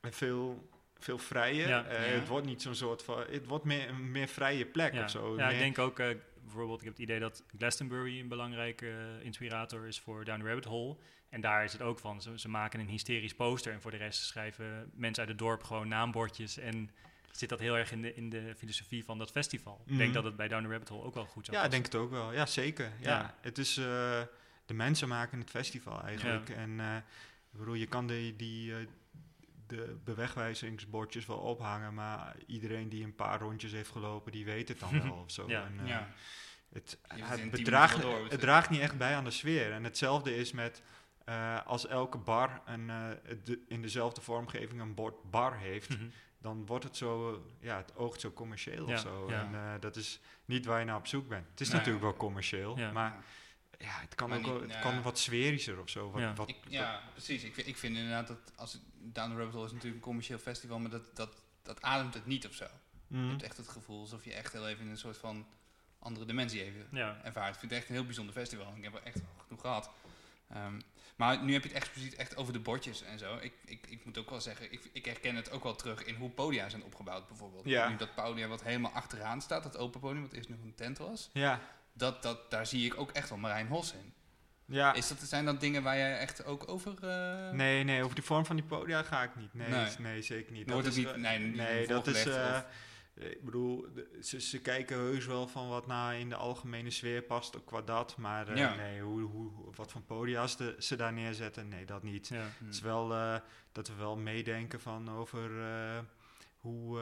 en 0.00 0.12
veel, 0.12 0.68
veel 1.04 1.18
vrijer. 1.18 1.68
Ja. 1.68 1.84
Eh, 1.84 2.06
Ja. 2.08 2.18
Het 2.18 2.28
wordt 2.28 2.46
niet 2.46 2.62
zo'n 2.62 2.74
soort 2.74 3.02
van, 3.02 3.24
het 3.30 3.46
wordt 3.46 3.64
meer 3.64 3.88
een 3.88 4.10
meer 4.10 4.28
vrije 4.28 4.66
plek 4.66 4.94
Ja. 4.94 5.04
of 5.04 5.10
zo. 5.10 5.36
Ja, 5.36 5.48
ik 5.50 5.58
denk 5.58 5.78
ook, 5.78 5.98
eh, 5.98 6.08
bijvoorbeeld, 6.42 6.78
ik 6.78 6.84
heb 6.84 6.92
het 6.94 7.02
idee 7.02 7.20
dat 7.20 7.44
Glastonbury 7.58 8.20
een 8.20 8.28
belangrijke 8.28 8.88
eh, 8.90 9.24
inspirator 9.24 9.86
is 9.86 10.00
voor 10.00 10.24
Down 10.24 10.40
the 10.40 10.46
Rabbit 10.46 10.64
Hole. 10.64 10.96
En 11.28 11.40
daar 11.40 11.64
is 11.64 11.72
het 11.72 11.82
ook 11.82 11.98
van, 11.98 12.22
ze, 12.22 12.38
ze 12.38 12.48
maken 12.48 12.80
een 12.80 12.88
hysterisch 12.88 13.34
poster 13.34 13.72
en 13.72 13.80
voor 13.80 13.90
de 13.90 13.96
rest 13.96 14.22
schrijven 14.24 14.90
mensen 14.94 15.20
uit 15.22 15.28
het 15.28 15.38
dorp 15.38 15.62
gewoon 15.62 15.88
naambordjes. 15.88 16.58
En 16.58 16.90
zit 17.30 17.48
dat 17.48 17.58
heel 17.60 17.76
erg 17.78 17.92
in 17.92 18.02
de, 18.02 18.14
in 18.14 18.30
de 18.30 18.54
filosofie 18.56 19.04
van 19.04 19.18
dat 19.18 19.30
festival. 19.30 19.80
Ik 19.84 19.88
Mhm. 19.90 19.98
denk 19.98 20.14
dat 20.14 20.24
het 20.24 20.36
bij 20.36 20.48
Down 20.48 20.62
the 20.64 20.68
Rabbit 20.70 20.88
Hole 20.88 21.02
ook 21.04 21.14
wel 21.14 21.26
goed 21.26 21.44
zou 21.44 21.56
Ja, 21.56 21.64
ik 21.64 21.70
denk 21.70 21.84
het 21.84 21.94
ook 21.94 22.10
wel. 22.10 22.32
Ja, 22.32 22.46
zeker. 22.46 22.92
Ja. 23.00 23.10
Ja. 23.18 23.34
Het 23.40 23.58
is, 23.58 23.76
eh, 23.76 24.20
de 24.66 24.74
mensen 24.74 25.08
maken 25.08 25.38
het 25.38 25.50
festival 25.50 26.02
eigenlijk. 26.02 26.48
En 26.48 26.80
eh, 26.80 26.96
ik 27.52 27.58
bedoel, 27.58 27.74
je 27.74 27.86
kan 27.86 28.06
die, 28.06 28.36
die, 28.36 28.72
eh, 28.74 28.78
de 29.66 29.96
bewegwijzeringsbordjes 30.04 31.26
wel 31.26 31.36
ophangen, 31.38 31.94
maar 31.94 32.36
iedereen 32.46 32.88
die 32.88 33.04
een 33.04 33.14
paar 33.14 33.40
rondjes 33.40 33.72
heeft 33.72 33.90
gelopen, 33.90 34.32
die 34.32 34.44
weet 34.44 34.68
het 34.68 34.80
dan 34.80 35.00
wel 35.02 35.12
of 35.12 35.30
zo. 35.30 35.44
Ja. 35.48 35.64
En, 35.64 35.80
eh, 35.80 35.88
ja. 35.88 36.08
Het, 36.72 36.98
het, 37.08 37.50
bedraagt, 37.50 38.02
het 38.30 38.40
draagt 38.40 38.70
niet 38.70 38.80
echt 38.80 38.98
bij 38.98 39.14
aan 39.16 39.24
de 39.24 39.30
sfeer. 39.30 39.72
En 39.72 39.84
hetzelfde 39.84 40.36
is 40.36 40.52
met 40.52 40.82
eh, 41.24 41.66
als 41.66 41.86
elke 41.86 42.18
bar 42.18 42.60
een, 42.64 42.90
eh, 42.90 43.08
de- 43.44 43.60
in 43.68 43.82
dezelfde 43.82 44.20
vormgeving 44.20 44.80
een 44.80 44.94
bord 44.94 45.30
bar 45.30 45.56
heeft, 45.58 45.88
Mhm. 45.88 46.04
dan 46.38 46.66
wordt 46.66 46.84
het 46.84 46.96
zo, 46.96 47.42
ja, 47.60 47.76
het 47.76 47.96
oogt 47.96 48.20
zo 48.20 48.32
commercieel 48.32 48.88
Ja, 48.88 48.94
of 48.94 49.00
zo. 49.00 49.26
ja. 49.30 49.40
En 49.44 49.54
eh, 49.54 49.80
dat 49.80 49.96
is 49.96 50.20
niet 50.44 50.64
waar 50.66 50.78
je 50.78 50.84
naar 50.84 50.96
op 50.96 51.06
zoek 51.06 51.28
bent. 51.28 51.46
Het 51.50 51.60
is 51.60 51.68
Nee. 51.68 51.76
natuurlijk 51.76 52.04
wel 52.04 52.14
commercieel, 52.16 52.78
Ja. 52.78 52.92
maar 52.92 53.24
ja, 53.84 54.00
het 54.00 54.14
kan 54.14 54.28
Maar 54.28 54.38
ook 54.38 54.44
niet- 54.44 54.52
wel, 54.52 54.62
het 54.62 54.70
ja. 54.72 54.80
kan 54.80 55.02
wat 55.02 55.18
sferischer 55.18 55.80
of 55.80 55.88
zo. 55.88 56.10
Wat, 56.10 56.20
Ja. 56.20 56.34
wat, 56.34 56.48
Ik, 56.48 56.56
ja, 56.68 57.02
precies. 57.12 57.42
Ik, 57.42 57.54
vind- 57.54 57.66
ik 57.66 57.76
vind 57.76 57.96
inderdaad 57.96 58.26
dat 58.26 58.38
als 58.56 58.72
het, 58.72 58.82
Down 58.98 59.30
the 59.30 59.36
Rabbit 59.36 59.54
Hole 59.54 59.66
is 59.66 59.72
natuurlijk 59.72 59.96
een 59.96 60.08
commercieel 60.08 60.38
festival, 60.38 60.78
maar 60.78 60.90
dat, 60.90 61.16
dat, 61.16 61.42
dat 61.62 61.82
ademt 61.82 62.14
het 62.14 62.26
niet 62.26 62.46
of 62.46 62.54
zo. 62.54 62.66
Je 63.06 63.16
Mhm. 63.16 63.28
hebt 63.28 63.42
echt 63.42 63.56
het 63.56 63.68
gevoel 63.68 64.00
alsof 64.00 64.24
je 64.24 64.32
echt 64.34 64.52
heel 64.52 64.68
even 64.68 64.84
in 64.84 64.90
een 64.90 64.98
soort 64.98 65.16
van 65.16 65.46
andere 65.98 66.26
dimensie 66.26 66.62
even 66.62 66.86
Ja. 66.90 67.20
ervaart. 67.22 67.54
Ik 67.54 67.58
vind 67.60 67.70
het 67.70 67.80
echt 67.80 67.88
een 67.88 67.94
heel 67.94 68.04
bijzonder 68.04 68.34
festival. 68.34 68.72
Ik 68.76 68.82
heb 68.82 68.94
er 68.94 69.02
echt 69.02 69.20
genoeg 69.46 69.60
gehad. 69.60 69.90
Ehm, 70.48 70.80
maar 71.16 71.42
nu 71.44 71.52
heb 71.52 71.62
je 71.62 71.68
het 71.68 71.76
expliciet 71.78 72.14
echt 72.14 72.36
over 72.36 72.52
de 72.52 72.58
bordjes 72.58 73.02
en 73.02 73.18
zo. 73.18 73.36
Ik, 73.40 73.52
ik, 73.64 73.86
ik 73.86 74.04
moet 74.04 74.18
ook 74.18 74.30
wel 74.30 74.40
zeggen, 74.40 74.72
ik, 74.72 74.80
ik 74.92 75.04
herken 75.04 75.36
het 75.36 75.50
ook 75.50 75.62
wel 75.62 75.74
terug 75.76 76.04
in 76.04 76.14
hoe 76.14 76.30
podia 76.30 76.68
zijn 76.68 76.82
opgebouwd 76.84 77.28
bijvoorbeeld. 77.28 77.64
Ja. 77.64 77.88
Nu 77.88 77.96
dat 77.96 78.14
podia 78.14 78.46
wat 78.48 78.62
helemaal 78.62 78.90
achteraan 78.92 79.40
staat, 79.42 79.62
dat 79.62 79.76
open 79.76 80.00
podium, 80.00 80.22
wat 80.22 80.32
eerst 80.32 80.48
nog 80.48 80.58
een 80.62 80.74
tent 80.74 80.98
was. 80.98 81.30
ja, 81.32 81.60
Dat, 81.96 82.22
dat, 82.22 82.50
daar 82.50 82.66
zie 82.66 82.84
ik 82.84 82.98
ook 83.00 83.10
echt 83.10 83.28
wel 83.28 83.38
Marijn 83.38 83.66
Hos 83.68 83.92
in. 83.92 84.12
ja. 84.64 84.92
Is 84.94 85.08
dat, 85.08 85.18
zijn 85.18 85.44
dat 85.44 85.60
dingen 85.60 85.82
waar 85.82 85.96
jij 85.96 86.18
echt 86.18 86.44
ook 86.44 86.68
over... 86.68 87.08
eh, 87.08 87.50
Nee, 87.50 87.84
nee, 87.84 88.02
over 88.02 88.14
die 88.14 88.24
vorm 88.24 88.46
van 88.46 88.56
die 88.56 88.64
podia 88.64 89.02
ga 89.02 89.22
ik 89.22 89.36
niet. 89.36 89.54
Nee, 89.54 89.68
Nee. 89.98 90.22
zeker 90.22 90.52
niet. 90.52 90.70
Het 90.72 90.86
is, 90.86 90.96
niet- 90.96 91.06
eh, 91.06 91.14
nee, 91.14 91.38
niet 91.38 91.54
nee 91.56 91.86
dat 91.86 92.06
is... 92.06 92.26
eh, 92.26 92.56
of- 92.56 92.64
ik 93.14 93.44
bedoel, 93.44 93.86
de- 93.94 94.18
ze, 94.22 94.40
ze 94.40 94.60
kijken 94.60 94.96
heus 94.96 95.26
wel 95.26 95.48
van 95.48 95.68
wat 95.68 95.86
nou 95.86 96.14
in 96.14 96.28
de 96.28 96.34
algemene 96.36 96.90
sfeer 96.90 97.22
past, 97.22 97.56
ook 97.56 97.66
qua 97.66 97.82
dat. 97.82 98.16
Maar 98.16 98.48
eh, 98.48 98.56
Ja. 98.56 98.74
nee, 98.74 99.00
hoe, 99.00 99.20
hoe, 99.22 99.50
wat 99.74 99.92
voor 99.92 100.00
podia's 100.00 100.56
de, 100.56 100.76
ze 100.78 100.96
daar 100.96 101.12
neerzetten, 101.12 101.68
nee, 101.68 101.84
dat 101.84 102.02
niet. 102.02 102.28
Ja. 102.28 102.36
Het 102.64 102.74
is 102.74 102.80
wel 102.80 103.12
eh, 103.14 103.36
dat 103.72 103.88
we 103.88 103.94
wel 103.94 104.16
meedenken 104.16 104.80
van 104.80 105.10
over 105.10 105.60
eh, 105.62 105.98
hoe... 106.58 107.00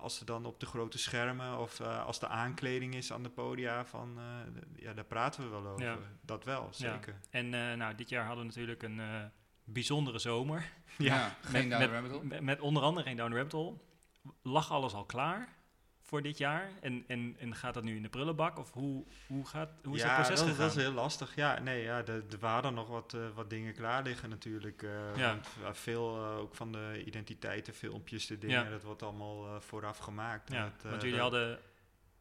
als 0.00 0.16
ze 0.16 0.24
dan 0.24 0.46
op 0.46 0.60
de 0.60 0.66
grote 0.66 0.98
schermen 0.98 1.58
of 1.58 1.80
eh, 1.80 2.06
als 2.06 2.18
de 2.18 2.28
aankleding 2.28 2.94
is 2.94 3.12
aan 3.12 3.22
de 3.22 3.28
podia, 3.28 3.84
van, 3.84 4.18
eh, 4.18 4.82
ja, 4.82 4.92
daar 4.92 5.04
praten 5.04 5.42
we 5.42 5.48
wel 5.48 5.66
over. 5.66 5.84
Ja. 5.84 5.98
Dat 6.20 6.44
wel, 6.44 6.68
zeker. 6.70 7.20
En 7.30 7.54
eh, 7.54 7.76
nou, 7.76 7.94
dit 7.94 8.08
jaar 8.08 8.24
hadden 8.26 8.42
we 8.42 8.48
natuurlijk 8.48 8.82
een 8.82 9.00
eh, 9.00 9.24
bijzondere 9.64 10.18
zomer. 10.18 10.72
Ja, 10.98 11.36
geen 11.42 11.68
met, 11.68 11.78
Down 11.78 11.82
the 11.82 11.88
met, 11.88 11.90
Rabbit 11.90 12.10
Hole. 12.10 12.24
met, 12.24 12.40
met 12.40 12.60
onder 12.60 12.82
andere 12.82 13.06
geen 13.06 13.16
Down 13.16 13.30
the 13.30 13.36
Rabbit 13.36 13.52
Hole. 13.52 13.76
Lag 14.42 14.70
alles 14.70 14.92
al 14.92 15.04
klaar? 15.04 15.48
Voor 16.10 16.22
dit 16.22 16.38
jaar? 16.38 16.70
En, 16.80 17.04
en, 17.06 17.36
en 17.38 17.54
gaat 17.54 17.74
dat 17.74 17.82
nu 17.84 17.96
in 17.96 18.02
de 18.02 18.08
prullenbak? 18.08 18.58
Of 18.58 18.72
hoe, 18.72 19.04
hoe, 19.26 19.46
gaat, 19.46 19.70
hoe 19.84 19.94
is 19.96 20.02
ja, 20.02 20.06
dat 20.06 20.16
proces 20.16 20.38
dat, 20.38 20.48
gegaan? 20.48 20.66
dat 20.68 20.76
is 20.76 20.82
heel 20.82 20.92
lastig. 20.92 21.34
Ja, 21.34 21.58
nee, 21.60 21.82
ja, 21.82 22.04
er 22.06 22.22
waren 22.40 22.74
nog 22.74 22.88
wat, 22.88 23.14
eh, 23.14 23.20
wat 23.34 23.50
dingen 23.50 23.74
klaar 23.74 24.02
liggen 24.02 24.28
natuurlijk. 24.28 24.82
eh, 24.82 25.16
Ja. 25.16 25.28
want, 25.32 25.48
eh, 25.64 25.72
veel 25.72 26.18
ook 26.18 26.54
van 26.54 26.72
de 26.72 27.02
identiteiten, 27.06 27.74
filmpjes, 27.74 28.26
de 28.26 28.38
dingen, 28.38 28.64
Ja. 28.64 28.70
dat 28.70 28.82
wordt 28.82 29.02
allemaal 29.02 29.60
vooraf 29.60 29.98
gemaakt. 29.98 30.52
ja, 30.52 30.62
Dat, 30.64 30.90
want 30.90 31.02
jullie 31.02 31.18
dat- 31.18 31.30
hadden 31.32 31.58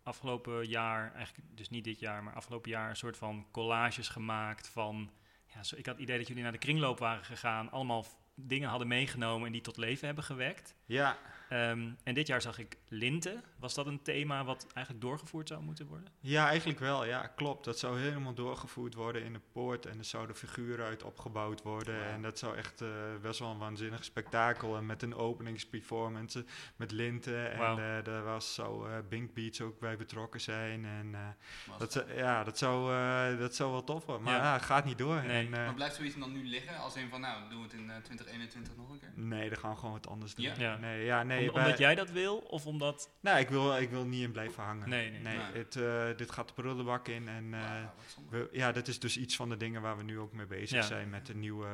afgelopen 0.03 0.67
jaar, 0.67 1.13
eigenlijk 1.13 1.47
dus 1.57 1.69
niet 1.69 1.83
dit 1.83 1.99
jaar, 1.99 2.23
maar 2.23 2.33
afgelopen 2.33 2.71
jaar 2.71 2.89
een 2.89 2.95
soort 2.95 3.17
van 3.17 3.45
collages 3.51 4.07
gemaakt 4.09 4.67
van... 4.67 5.11
Ja, 5.53 5.63
zo, 5.63 5.75
ik 5.75 5.85
had 5.85 5.93
het 5.95 6.03
idee 6.03 6.17
dat 6.17 6.27
jullie 6.27 6.43
naar 6.43 6.51
de 6.51 6.57
kringloop 6.57 6.99
waren 6.99 7.25
gegaan, 7.25 7.71
allemaal 7.71 8.05
dingen 8.35 8.69
hadden 8.69 8.87
meegenomen 8.87 9.45
en 9.45 9.51
die 9.51 9.61
tot 9.61 9.77
leven 9.77 10.05
hebben 10.05 10.23
gewekt. 10.23 10.75
Ja, 10.85 11.17
Ehm, 11.49 11.89
en 12.03 12.13
dit 12.13 12.27
jaar 12.27 12.41
zag 12.41 12.59
ik 12.59 12.77
linten. 12.87 13.43
Was 13.59 13.73
dat 13.73 13.85
een 13.87 14.01
thema 14.01 14.43
wat 14.43 14.67
eigenlijk 14.73 15.05
doorgevoerd 15.05 15.47
zou 15.47 15.61
moeten 15.63 15.87
worden? 15.87 16.07
Ja, 16.19 16.47
eigenlijk 16.47 16.79
wel. 16.79 17.05
Ja, 17.05 17.27
klopt. 17.27 17.65
Dat 17.65 17.79
zou 17.79 17.99
helemaal 17.99 18.33
doorgevoerd 18.33 18.93
worden 18.93 19.23
in 19.23 19.33
de 19.33 19.41
poort. 19.51 19.85
En 19.85 19.97
er 19.97 20.03
zouden 20.05 20.35
figuren 20.35 20.85
uit 20.85 21.03
opgebouwd 21.03 21.61
worden. 21.61 22.03
En 22.05 22.21
dat 22.21 22.39
zou 22.39 22.55
echt 22.57 22.81
eh, 22.81 22.87
best 23.21 23.39
wel 23.39 23.51
een 23.51 23.57
waanzinnig 23.57 24.03
spektakel. 24.03 24.77
En 24.77 24.85
met 24.85 25.01
een 25.01 25.15
openingsperformance 25.15 26.45
met 26.75 26.91
linten. 26.91 27.51
En 27.51 27.57
Wauw. 27.57 27.77
eh, 27.77 28.03
daar 28.03 28.23
was, 28.23 28.53
zou 28.53 28.89
eh 28.89 28.97
Bink 29.09 29.33
Beats 29.33 29.61
ook 29.61 29.79
bij 29.79 29.97
betrokken 29.97 30.41
zijn. 30.41 30.85
En 30.85 31.09
eh, 31.15 31.77
dat, 31.79 31.91
zou- 31.91 32.13
ja, 32.13 32.43
dat, 32.43 32.57
zou, 32.57 32.93
eh, 32.93 33.39
dat 33.39 33.55
zou 33.55 33.71
wel 33.71 33.83
tof 33.83 34.05
worden. 34.05 34.23
Maar 34.23 34.33
Ja. 34.35 34.57
gaat 34.59 34.85
niet 34.85 34.97
door. 34.97 35.23
Nee. 35.23 35.45
En, 35.47 35.53
eh, 35.53 35.65
Maar 35.65 35.73
blijft 35.73 35.95
zoiets 35.95 36.15
dan 36.15 36.31
nu 36.31 36.43
liggen 36.47 36.77
als 36.77 36.95
in 36.95 37.09
van 37.09 37.21
nou, 37.21 37.49
doen 37.49 37.57
we 37.57 37.63
het 37.63 37.73
in 37.73 37.89
eh, 37.89 37.95
2021 37.97 38.75
nog 38.75 38.89
een 38.89 38.99
keer? 38.99 39.11
nee, 39.15 39.49
dan 39.49 39.57
gaan 39.57 39.71
we 39.71 39.77
gewoon 39.77 39.93
wat 39.93 40.07
anders 40.07 40.35
doen. 40.35 40.45
Ja? 40.45 40.53
Ja. 40.57 40.77
Nee, 40.77 41.05
ja, 41.05 41.23
nee, 41.23 41.38
Om- 41.41 41.49
omdat 41.55 41.77
jij 41.77 41.95
dat 41.95 42.11
wil 42.11 42.37
of 42.37 42.65
omdat... 42.65 43.09
Nou, 43.19 43.39
ik 43.39 43.49
wil, 43.49 43.77
ik 43.77 43.89
wil 43.89 44.05
niet 44.05 44.23
in 44.23 44.31
blijven 44.31 44.63
hangen. 44.63 44.89
Nee, 44.89 45.11
nee. 45.11 45.21
Nee. 45.21 45.37
Het, 45.37 45.75
eh, 45.75 46.17
dit 46.17 46.31
gaat 46.31 46.47
de 46.47 46.53
prullenbak 46.53 47.07
in. 47.07 47.27
En 47.27 47.53
eh. 47.53 47.83
We, 48.29 48.49
ja, 48.51 48.71
dat 48.71 48.87
is 48.87 48.99
dus 48.99 49.17
iets 49.17 49.35
van 49.35 49.49
de 49.49 49.57
dingen 49.57 49.81
waar 49.81 49.97
we 49.97 50.03
nu 50.03 50.19
ook 50.19 50.33
mee 50.33 50.45
bezig 50.45 50.77
Ja. 50.77 50.81
zijn 50.81 51.09
met 51.09 51.29
een 51.29 51.39
nieuwe, 51.39 51.67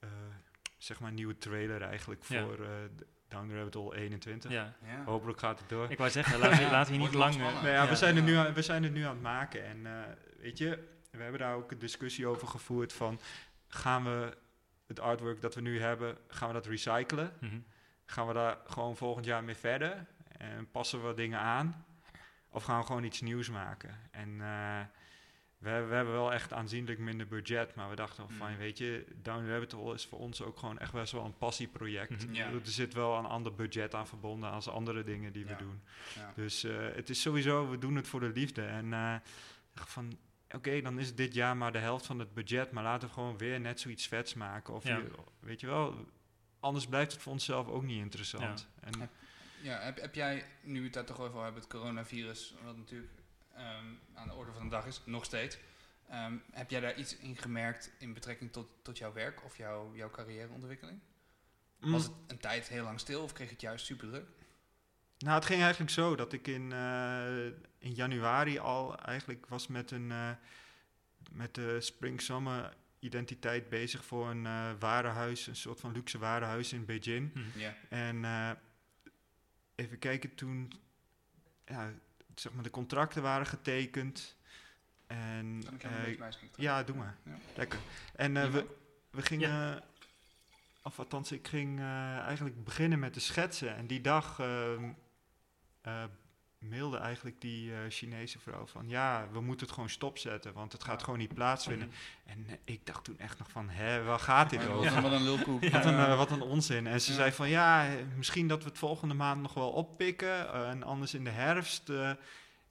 eh, 0.00 0.08
zeg 0.78 1.00
maar 1.00 1.12
nieuwe 1.12 1.38
trailer 1.38 1.82
eigenlijk 1.82 2.24
Ja. 2.24 2.42
voor 2.42 2.52
eh, 2.52 2.68
de 2.96 3.06
Down 3.28 3.48
the 3.48 3.54
Rabbit 3.56 3.74
Hole 3.74 3.96
21. 3.96 4.50
Ja. 4.50 4.74
Ja. 4.84 5.04
Hopelijk 5.04 5.38
gaat 5.38 5.58
het 5.58 5.68
door. 5.68 5.90
Ik 5.90 5.98
wou 5.98 6.10
zeggen, 6.10 6.38
laten 6.38 6.56
we, 6.58 6.62
Ja, 6.64 6.70
laten 6.70 6.92
we 6.92 6.98
hier 6.98 7.06
niet 7.08 7.18
lang... 7.18 7.32
spannend. 7.34 7.62
Nou 7.62 7.74
ja, 7.74 7.82
ja. 7.82 7.88
We, 7.88 7.96
zijn 7.96 8.16
er 8.16 8.22
nu 8.22 8.34
aan, 8.34 8.54
we 8.54 8.62
zijn 8.62 8.84
er 8.84 8.90
nu 8.90 9.02
aan 9.02 9.10
het 9.14 9.22
maken. 9.22 9.64
En 9.64 9.86
eh, 9.86 9.92
weet 10.40 10.58
je, 10.58 10.88
we 11.10 11.22
hebben 11.22 11.40
daar 11.40 11.54
ook 11.54 11.70
een 11.70 11.78
discussie 11.78 12.26
over 12.26 12.48
gevoerd 12.48 12.92
van... 12.92 13.20
gaan 13.68 14.04
we 14.04 14.36
het 14.86 15.00
artwork 15.00 15.40
dat 15.40 15.54
we 15.54 15.60
nu 15.60 15.80
hebben, 15.80 16.16
gaan 16.28 16.48
we 16.48 16.54
dat 16.54 16.66
recyclen? 16.66 17.32
Mhm. 17.40 17.58
Gaan 18.06 18.26
we 18.26 18.32
daar 18.32 18.58
gewoon 18.66 18.96
volgend 18.96 19.24
jaar 19.26 19.44
mee 19.44 19.54
verder? 19.54 20.06
En 20.38 20.70
passen 20.70 21.06
we 21.06 21.14
dingen 21.14 21.38
aan? 21.38 21.84
Of 22.50 22.64
gaan 22.64 22.80
we 22.80 22.86
gewoon 22.86 23.04
iets 23.04 23.20
nieuws 23.20 23.50
maken? 23.50 23.98
En 24.10 24.28
eh, 24.40 24.80
we, 25.58 25.68
hebben- 25.68 25.88
we 25.88 25.94
hebben 25.94 26.14
wel 26.14 26.32
echt 26.32 26.52
aanzienlijk 26.52 26.98
minder 26.98 27.26
budget. 27.26 27.74
Maar 27.74 27.88
we 27.90 27.96
dachten 27.96 28.30
van, 28.30 28.50
Mm. 28.50 28.56
weet 28.56 28.78
je, 28.78 29.06
Down 29.22 29.48
Rabbit 29.48 29.72
Hole 29.72 29.94
is 29.94 30.06
voor 30.06 30.18
ons 30.18 30.42
ook 30.42 30.58
gewoon 30.58 30.78
echt 30.78 30.92
best 30.92 31.12
wel 31.12 31.24
een 31.24 31.38
passieproject. 31.38 32.26
Ja. 32.32 32.46
Er 32.50 32.60
zit 32.62 32.94
wel 32.94 33.16
een 33.18 33.24
ander 33.24 33.54
budget 33.54 33.94
aan 33.94 34.06
verbonden 34.06 34.50
als 34.50 34.68
andere 34.68 35.04
dingen 35.04 35.32
die 35.32 35.44
Ja. 35.46 35.50
we 35.50 35.56
doen. 35.56 35.82
Ja. 36.14 36.32
Dus 36.34 36.64
eh, 36.64 36.76
het 36.94 37.10
is 37.10 37.20
sowieso, 37.20 37.70
we 37.70 37.78
doen 37.78 37.96
het 37.96 38.08
voor 38.08 38.20
de 38.20 38.28
liefde. 38.34 38.62
En 38.62 38.92
eh, 38.92 39.14
van, 39.74 40.18
oké, 40.50 40.80
dan 40.80 40.98
is 40.98 41.14
dit 41.14 41.34
jaar 41.34 41.56
maar 41.56 41.72
de 41.72 41.78
helft 41.78 42.06
van 42.06 42.18
het 42.18 42.34
budget. 42.34 42.70
Maar 42.70 42.82
laten 42.82 43.08
we 43.08 43.14
gewoon 43.14 43.38
weer 43.38 43.60
net 43.60 43.80
zoiets 43.80 44.06
vets 44.06 44.34
maken. 44.34 44.74
Of 44.74 44.84
Ja. 44.84 44.96
je- 44.96 45.10
weet 45.40 45.60
je 45.60 45.66
wel, 45.66 46.06
anders 46.64 46.86
blijft 46.86 47.12
het 47.12 47.22
voor 47.22 47.32
onszelf 47.32 47.68
ook 47.68 47.82
niet 47.82 48.00
interessant. 48.00 48.66
En, 48.80 49.00
Heb- 49.00 49.10
Ja, 49.62 49.78
heb, 49.80 50.00
heb 50.00 50.14
jij, 50.14 50.44
nu 50.62 50.78
we 50.78 50.84
het 50.84 50.94
daar 50.94 51.04
toch 51.04 51.20
over 51.20 51.42
hebben, 51.42 51.60
het 51.62 51.70
coronavirus, 51.70 52.54
wat 52.64 52.76
natuurlijk 52.76 53.12
ehm, 53.54 53.84
aan 54.14 54.28
de 54.28 54.34
orde 54.34 54.52
van 54.52 54.62
de 54.62 54.68
dag 54.70 54.86
is, 54.86 55.00
nog 55.04 55.24
steeds. 55.24 55.58
ehm, 56.08 56.34
heb 56.52 56.70
jij 56.70 56.80
daar 56.80 56.94
iets 56.96 57.16
in 57.16 57.36
gemerkt 57.36 57.90
in 57.98 58.12
betrekking 58.14 58.52
tot, 58.52 58.66
tot 58.82 58.98
jouw 58.98 59.12
werk 59.12 59.44
of 59.44 59.56
jouw, 59.56 59.94
jouw 59.94 60.10
carrièreontwikkeling? 60.10 60.98
Mm, 61.80 61.92
Was 61.92 62.02
het 62.02 62.12
een 62.26 62.38
tijd 62.38 62.68
heel 62.68 62.84
lang 62.84 63.00
stil 63.00 63.22
of 63.22 63.32
kreeg 63.32 63.50
het 63.50 63.60
juist 63.60 63.84
super 63.84 64.08
druk? 64.08 64.26
Nou, 65.18 65.34
het 65.34 65.44
ging 65.44 65.60
eigenlijk 65.62 65.90
zo 65.92 66.16
dat 66.16 66.32
ik 66.32 66.46
in, 66.48 66.72
eh, 66.72 67.44
in 67.78 67.92
januari 67.94 68.58
al 68.58 68.98
eigenlijk 68.98 69.46
was 69.46 69.66
met 69.66 69.90
een 69.90 70.10
eh, 70.12 70.30
met 71.32 71.54
de 71.54 71.80
Spring 71.80 72.20
Summer 72.20 72.74
identiteit 73.04 73.68
bezig 73.68 74.04
voor 74.04 74.30
een 74.30 74.46
eh 74.46 74.70
warenhuis, 74.78 75.46
een 75.46 75.56
soort 75.56 75.80
van 75.80 75.92
luxe 75.92 76.18
warenhuis 76.18 76.72
in 76.72 76.84
Beijing. 76.84 77.34
Mhm. 77.34 77.58
Ja. 77.58 77.74
En 77.88 78.24
eh, 78.24 78.50
even 79.74 79.98
kijken, 79.98 80.34
toen 80.34 80.72
ja, 81.64 81.92
zeg 82.34 82.52
maar 82.52 82.62
de 82.62 82.70
contracten 82.70 83.22
waren 83.22 83.46
getekend. 83.46 84.36
En 85.06 85.62
Kan 85.64 85.74
ik 85.74 85.82
eh, 85.82 85.90
een 85.90 86.02
beetje 86.02 86.16
bijschikken? 86.18 86.62
ja, 86.62 86.82
doe 86.82 86.96
maar. 86.96 87.16
Ja. 87.24 87.36
Lekker. 87.56 87.78
En 88.16 88.36
eh, 88.36 88.42
Ja. 88.44 88.50
we, 88.50 88.66
we 89.10 89.22
gingen, 89.22 89.82
of 90.82 90.98
althans, 90.98 91.32
ik 91.32 91.48
ging 91.48 91.78
eh, 91.78 92.18
eigenlijk 92.18 92.64
beginnen 92.64 92.98
met 92.98 93.14
de 93.14 93.20
schetsen. 93.20 93.76
En 93.76 93.86
die 93.86 94.00
dag 94.00 94.38
ehm, 94.40 94.92
eh, 95.80 96.04
mailde 96.64 96.96
eigenlijk 96.96 97.40
die 97.40 97.72
eh, 97.72 97.78
Chinese 97.88 98.38
vrouw 98.38 98.66
van, 98.66 98.88
ja, 98.88 99.28
we 99.32 99.40
moeten 99.40 99.66
het 99.66 99.74
gewoon 99.74 99.90
stopzetten, 99.90 100.52
want 100.52 100.72
het 100.72 100.84
gaat 100.84 101.02
gewoon 101.02 101.18
niet 101.18 101.34
plaatsvinden. 101.34 101.88
Mhm. 101.88 102.30
En 102.30 102.44
eh, 102.48 102.56
ik 102.64 102.86
dacht 102.86 103.04
toen 103.04 103.18
echt 103.18 103.38
nog 103.38 103.50
van, 103.50 103.68
hè, 103.68 104.02
waar 104.02 104.18
gaat 104.18 104.50
dit 104.50 104.66
over? 104.68 104.84
wat, 104.84 104.94
een, 104.96 105.02
wat 105.02 105.12
een 105.12 105.22
lulkoek. 105.22 105.68
Wat, 105.70 105.84
een, 105.84 105.98
eh, 105.98 106.16
wat 106.16 106.30
een 106.30 106.42
onzin. 106.42 106.86
En 106.86 107.00
ze 107.00 107.10
Ja. 107.10 107.16
zei 107.16 107.32
van 107.32 107.48
ja, 107.48 107.88
misschien 108.16 108.48
dat 108.48 108.62
we 108.62 108.68
het 108.68 108.78
volgende 108.78 109.14
maand 109.14 109.42
nog 109.42 109.54
wel 109.54 109.70
oppikken. 109.70 110.52
en 110.66 110.82
anders 110.82 111.14
in 111.14 111.24
de 111.24 111.30
herfst. 111.30 111.88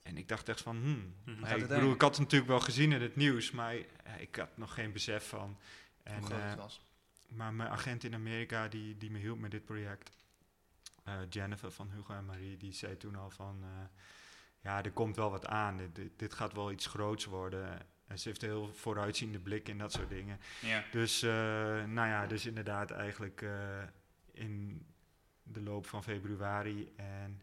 en 0.02 0.16
ik 0.16 0.28
dacht 0.28 0.48
echt 0.48 0.60
van, 0.60 0.76
hmm. 0.76 1.12
Hey, 1.24 1.36
gaat 1.50 1.60
ik 1.60 1.68
bedoel, 1.68 1.92
ik 1.92 2.00
had 2.00 2.10
het 2.10 2.20
natuurlijk 2.20 2.50
wel 2.50 2.60
gezien 2.60 2.92
in 2.92 3.02
het 3.02 3.16
nieuws, 3.16 3.50
maar 3.50 3.74
ik 4.18 4.36
had 4.36 4.56
nog 4.56 4.74
geen 4.74 4.92
besef 4.92 5.28
van. 5.28 5.58
En, 6.02 6.18
Hoe 6.18 6.26
groot 6.26 6.42
het 6.42 6.58
was. 6.58 6.80
maar 7.28 7.54
mijn 7.54 7.68
agent 7.70 8.04
in 8.04 8.14
Amerika, 8.14 8.68
die, 8.68 8.96
die 8.96 9.10
me 9.10 9.18
hielp 9.18 9.38
met 9.38 9.50
dit 9.50 9.64
project, 9.64 10.10
eh, 11.04 11.14
Jennifer 11.28 11.70
van 11.70 11.90
Hugo 11.90 12.14
en 12.14 12.24
Marie, 12.24 12.56
die 12.56 12.72
zei 12.72 12.96
toen 12.96 13.16
al 13.16 13.30
van, 13.30 13.62
eh, 13.62 14.00
ja, 14.60 14.82
er 14.82 14.92
komt 14.92 15.16
wel 15.16 15.30
wat 15.30 15.46
aan. 15.46 15.76
Dit, 15.76 15.94
dit, 15.94 16.18
dit 16.18 16.34
gaat 16.34 16.52
wel 16.52 16.72
iets 16.72 16.86
groots 16.86 17.24
worden. 17.24 17.86
En 18.06 18.18
ze 18.18 18.28
heeft 18.28 18.42
een 18.42 18.48
heel 18.48 18.74
vooruitziende 18.74 19.38
blik 19.38 19.68
in 19.68 19.78
dat 19.78 19.92
soort 19.92 20.08
dingen. 20.08 20.40
Ja. 20.60 20.84
Dus, 20.90 21.22
eh, 21.22 21.30
nou 21.84 22.08
ja, 22.08 22.26
dus 22.26 22.46
inderdaad 22.46 22.90
eigenlijk 22.90 23.46
in 24.32 24.86
de 25.42 25.60
loop 25.60 25.86
van 25.86 26.02
februari 26.02 26.92
en 26.96 27.42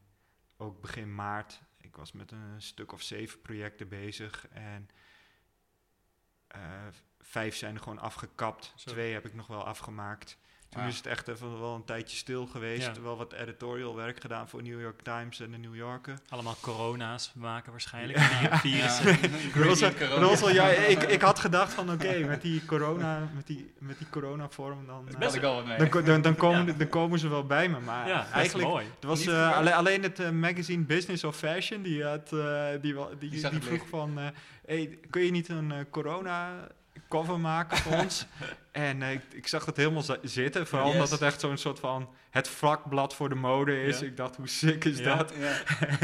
ook 0.57 0.81
begin 0.81 1.15
maart. 1.15 1.61
Ik 1.77 1.95
was 1.95 2.11
met 2.11 2.31
een 2.31 2.61
stuk 2.61 2.91
of 2.91 3.01
zeven 3.01 3.41
projecten 3.41 3.87
bezig 3.87 4.47
en 4.47 4.89
vijf 7.19 7.55
zijn 7.55 7.75
er 7.75 7.81
gewoon 7.81 7.99
afgekapt. 7.99 8.73
Zo. 8.75 8.91
Twee 8.91 9.13
heb 9.13 9.25
ik 9.25 9.33
nog 9.33 9.47
wel 9.47 9.65
afgemaakt. 9.65 10.37
Toen 10.71 10.81
Ah. 10.81 10.87
is 10.87 10.97
het 10.97 11.05
echt 11.05 11.27
even 11.27 11.59
wel 11.59 11.75
een 11.75 11.85
tijdje 11.85 12.17
stil 12.17 12.45
geweest. 12.45 12.91
Ja. 12.95 13.01
Wel 13.01 13.17
wat 13.17 13.33
editorial 13.33 13.95
werk 13.95 14.21
gedaan 14.21 14.49
voor 14.49 14.63
New 14.63 14.81
York 14.81 15.01
Times 15.01 15.39
en 15.39 15.51
de 15.51 15.57
New 15.57 15.75
Yorker. 15.75 16.13
Allemaal 16.29 16.55
corona's 16.61 17.31
maken 17.35 17.71
waarschijnlijk. 17.71 18.17
Ja. 18.19 18.57
Virussen. 18.57 19.17
Russell, 19.63 19.93
corona. 19.93 20.49
Ja, 20.49 20.67
ik, 20.95 21.03
ik 21.03 21.21
had 21.21 21.39
gedacht 21.39 21.73
van 21.73 21.91
oké, 21.91 22.19
met 22.19 22.41
die 22.41 22.65
corona, 22.65 23.29
met 23.35 23.47
die, 23.47 23.73
met 23.79 23.97
die 23.97 24.09
coronavorm 24.09 24.85
dan, 24.87 25.05
Daar 25.19 25.33
eh, 25.33 25.41
dan, 25.91 26.03
dan, 26.05 26.21
dan, 26.21 26.35
komen, 26.35 26.65
Ja. 26.71 26.73
dan 26.73 26.89
komen 26.89 27.19
ze 27.19 27.27
wel 27.27 27.45
bij 27.45 27.69
me. 27.69 27.79
Maar 27.79 28.07
Ja, 28.07 28.27
eigenlijk, 28.31 28.67
mooi. 28.69 28.85
het 28.95 29.03
was 29.03 29.25
eh, 29.27 29.75
alleen 29.77 30.03
het 30.03 30.19
eh, 30.19 30.29
magazine 30.29 30.83
Business 30.83 31.23
of 31.23 31.35
Fashion, 31.37 31.81
die, 31.81 32.03
had, 32.03 32.29
die, 32.81 32.95
die, 33.19 33.29
Die 33.29 33.61
vroeg 33.61 33.87
van, 33.89 34.19
hey, 34.65 34.99
kun 35.09 35.21
je 35.21 35.31
niet 35.31 35.49
een 35.49 35.73
corona 35.89 36.67
cover 37.11 37.39
maken 37.39 37.77
voor 37.77 37.93
ons? 37.97 38.25
En 38.71 39.01
eh, 39.01 39.11
ik, 39.11 39.21
ik 39.31 39.47
zag 39.47 39.65
het 39.65 39.77
helemaal 39.77 40.03
zitten, 40.23 40.67
vooral 40.67 40.87
Yes. 40.87 40.95
omdat 40.95 41.09
het 41.11 41.21
echt 41.21 41.39
zo'n 41.39 41.57
soort 41.57 41.79
van 41.79 42.09
het 42.29 42.47
vlakblad 42.47 43.15
voor 43.15 43.29
de 43.29 43.35
mode 43.35 43.83
is. 43.83 43.99
Ja. 43.99 44.05
Ik 44.05 44.17
dacht, 44.17 44.35
hoe 44.35 44.47
sick 44.47 44.85
is 44.85 44.97
Ja. 44.99 45.15
dat? 45.15 45.33
Ja, 45.39 45.57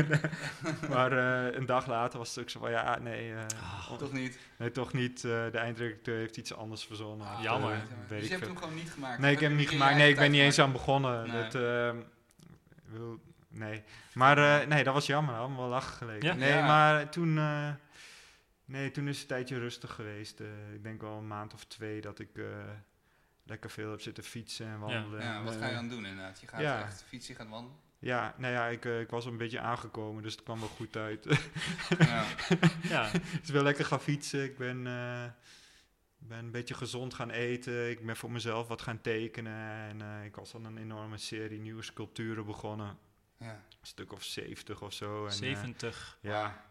Maar 0.89 1.12
eh, 1.47 1.55
een 1.58 1.66
dag 1.66 1.88
later 1.88 2.18
was 2.18 2.30
het 2.30 2.39
ook 2.39 2.49
zo 2.49 2.60
van, 2.60 2.72
ja, 2.72 2.99
nee, 2.99 3.34
eh, 3.34 3.39
Ah, 3.89 3.97
toch 3.97 4.12
niet. 4.12 4.39
nee 4.58 4.72
toch 4.72 4.93
niet. 4.93 5.16
eh, 5.24 5.32
de 5.51 5.58
eindredacteur 5.58 6.18
heeft 6.18 6.38
iets 6.38 6.53
anders 6.55 6.86
verzonnen. 6.86 7.28
Ah, 7.28 7.41
jammer. 7.43 7.72
eh, 7.72 7.78
Dus 7.80 7.89
je 8.08 8.14
weet 8.14 8.24
ik 8.24 8.30
hebt 8.30 8.39
veel. 8.43 8.53
hem 8.53 8.58
gewoon 8.64 8.76
niet 8.76 8.91
gemaakt. 8.91 9.20
Nee, 9.20 9.32
ik 9.34 9.39
heb 9.39 9.49
hem 9.49 9.58
niet 9.60 9.70
gemaakt. 9.70 9.95
Nee, 9.95 10.10
ik 10.10 10.16
ben 10.16 10.32
niet 10.32 10.41
eens 10.41 10.60
aan 10.60 10.72
begonnen. 10.72 11.28
Nee. 11.32 11.41
Dat, 11.43 11.55
ehm, 11.55 11.95
wil, 12.86 13.20
nee. 13.49 13.84
Maar 14.14 14.38
eh, 14.62 14.68
nee, 14.68 14.84
dat 14.84 14.93
was 14.93 15.05
jammer. 15.05 15.36
Allemaal 15.36 15.58
wel 15.60 15.68
lachen 15.70 15.93
gelegen. 15.93 16.24
Ja? 16.28 16.34
Nee, 16.34 16.49
Ja. 16.53 16.66
maar 16.66 17.10
toen, 17.10 17.38
eh, 17.38 17.70
nee, 18.68 18.91
toen 18.91 19.07
is 19.07 19.13
het 19.13 19.22
een 19.22 19.28
tijdje 19.28 19.59
rustig 19.59 19.93
geweest. 19.93 20.39
Eh, 20.39 20.74
ik 20.74 20.84
denk 20.84 21.01
wel 21.01 21.18
een 21.18 21.28
maand 21.28 21.53
of 21.53 21.65
twee 21.65 22.01
dat 22.01 22.20
ik 22.20 22.38
eh, 22.38 22.45
lekker 23.43 23.70
veel 23.70 23.89
heb 23.89 24.01
zitten 24.01 24.24
fietsen 24.24 24.68
en 24.68 24.80
wandelen. 24.80 25.22
Ja, 25.22 25.38
en, 25.38 25.43
wat 25.43 25.55
ga 25.55 25.65
je 25.65 25.72
eh, 25.72 25.78
dan 25.78 25.89
doen 25.89 26.05
inderdaad? 26.05 26.39
Je 26.39 26.47
gaat 26.47 26.61
ja. 26.61 26.82
echt 26.82 27.03
fietsen, 27.03 27.34
je 27.34 27.39
gaat 27.39 27.49
wandelen. 27.49 27.86
Ja, 27.99 28.36
nou 28.38 28.53
ja, 28.53 28.68
ik, 28.68 28.86
eh, 28.86 28.99
ik 28.99 29.09
was 29.09 29.26
een 29.26 29.38
beetje 29.38 29.59
aangekomen, 29.59 30.24
dus 30.24 30.32
het 30.32 30.43
kwam 30.43 30.59
wel 30.59 30.70
goed 30.70 30.95
uit. 30.95 31.26
Ja. 31.99 32.26
Ja, 32.82 33.13
ik 33.43 33.51
ben 33.51 33.63
lekker 33.63 33.86
gaan 33.86 34.01
fietsen. 34.01 34.43
Ik 34.43 34.57
ben, 34.57 34.88
eh, 34.88 35.24
ben 36.18 36.38
een 36.38 36.51
beetje 36.51 36.74
gezond 36.74 37.13
gaan 37.13 37.30
eten. 37.30 37.89
Ik 37.89 38.05
ben 38.05 38.15
voor 38.15 38.32
mezelf 38.32 38.68
wat 38.68 38.82
gaan 38.82 39.01
tekenen. 39.01 39.89
En 39.89 40.01
eh, 40.01 40.26
ik 40.26 40.36
was 40.36 40.55
aan 40.55 40.65
een 40.65 40.78
enorme 40.78 41.18
serie 41.18 41.59
nieuwe 41.59 41.84
sculpturen 41.84 42.45
begonnen. 42.45 42.97
Ja. 43.39 43.51
Een 43.53 43.88
stuk 43.88 44.11
of 44.13 44.24
70 44.24 44.82
of 44.82 44.93
zo. 44.93 45.26
En, 45.26 45.32
eh, 45.32 45.38
70. 45.38 46.18
ja, 46.22 46.66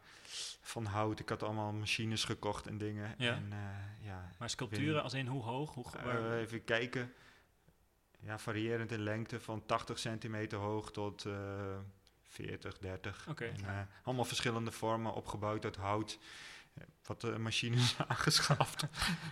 van 0.67 0.85
hout. 0.85 1.21
Ik 1.21 1.29
had 1.29 1.43
allemaal 1.43 1.73
machines 1.73 2.25
gekocht 2.25 2.67
en 2.67 2.79
dingen. 2.79 3.15
Ja. 3.19 3.35
En, 3.35 3.53
eh, 3.53 4.07
ja, 4.07 4.31
Maar 4.39 4.51
sculpturen 4.51 5.03
als 5.03 5.15
in 5.15 5.27
hoe 5.27 5.43
hoog? 5.43 5.75
Hoe, 5.75 5.85
eh, 5.99 6.41
even 6.41 6.65
kijken. 6.65 7.13
Ja, 8.21 8.39
variërend 8.39 8.93
in 8.93 9.01
lengte 9.03 9.41
van 9.41 9.67
80 9.67 9.99
centimeter 9.99 10.59
hoog 10.59 10.93
tot 10.93 11.25
eh 11.25 11.79
40, 12.29 12.79
30. 12.79 13.27
Oké. 13.29 13.45
En, 13.45 13.65
eh, 13.65 13.81
allemaal 14.03 14.25
verschillende 14.25 14.71
vormen, 14.71 15.15
opgebouwd 15.15 15.65
uit 15.65 15.77
hout. 15.77 16.19
Eh, 16.79 16.85
Wat 17.07 17.21
de 17.21 17.39
machines 17.39 17.97
aangeschaft. 18.09 18.87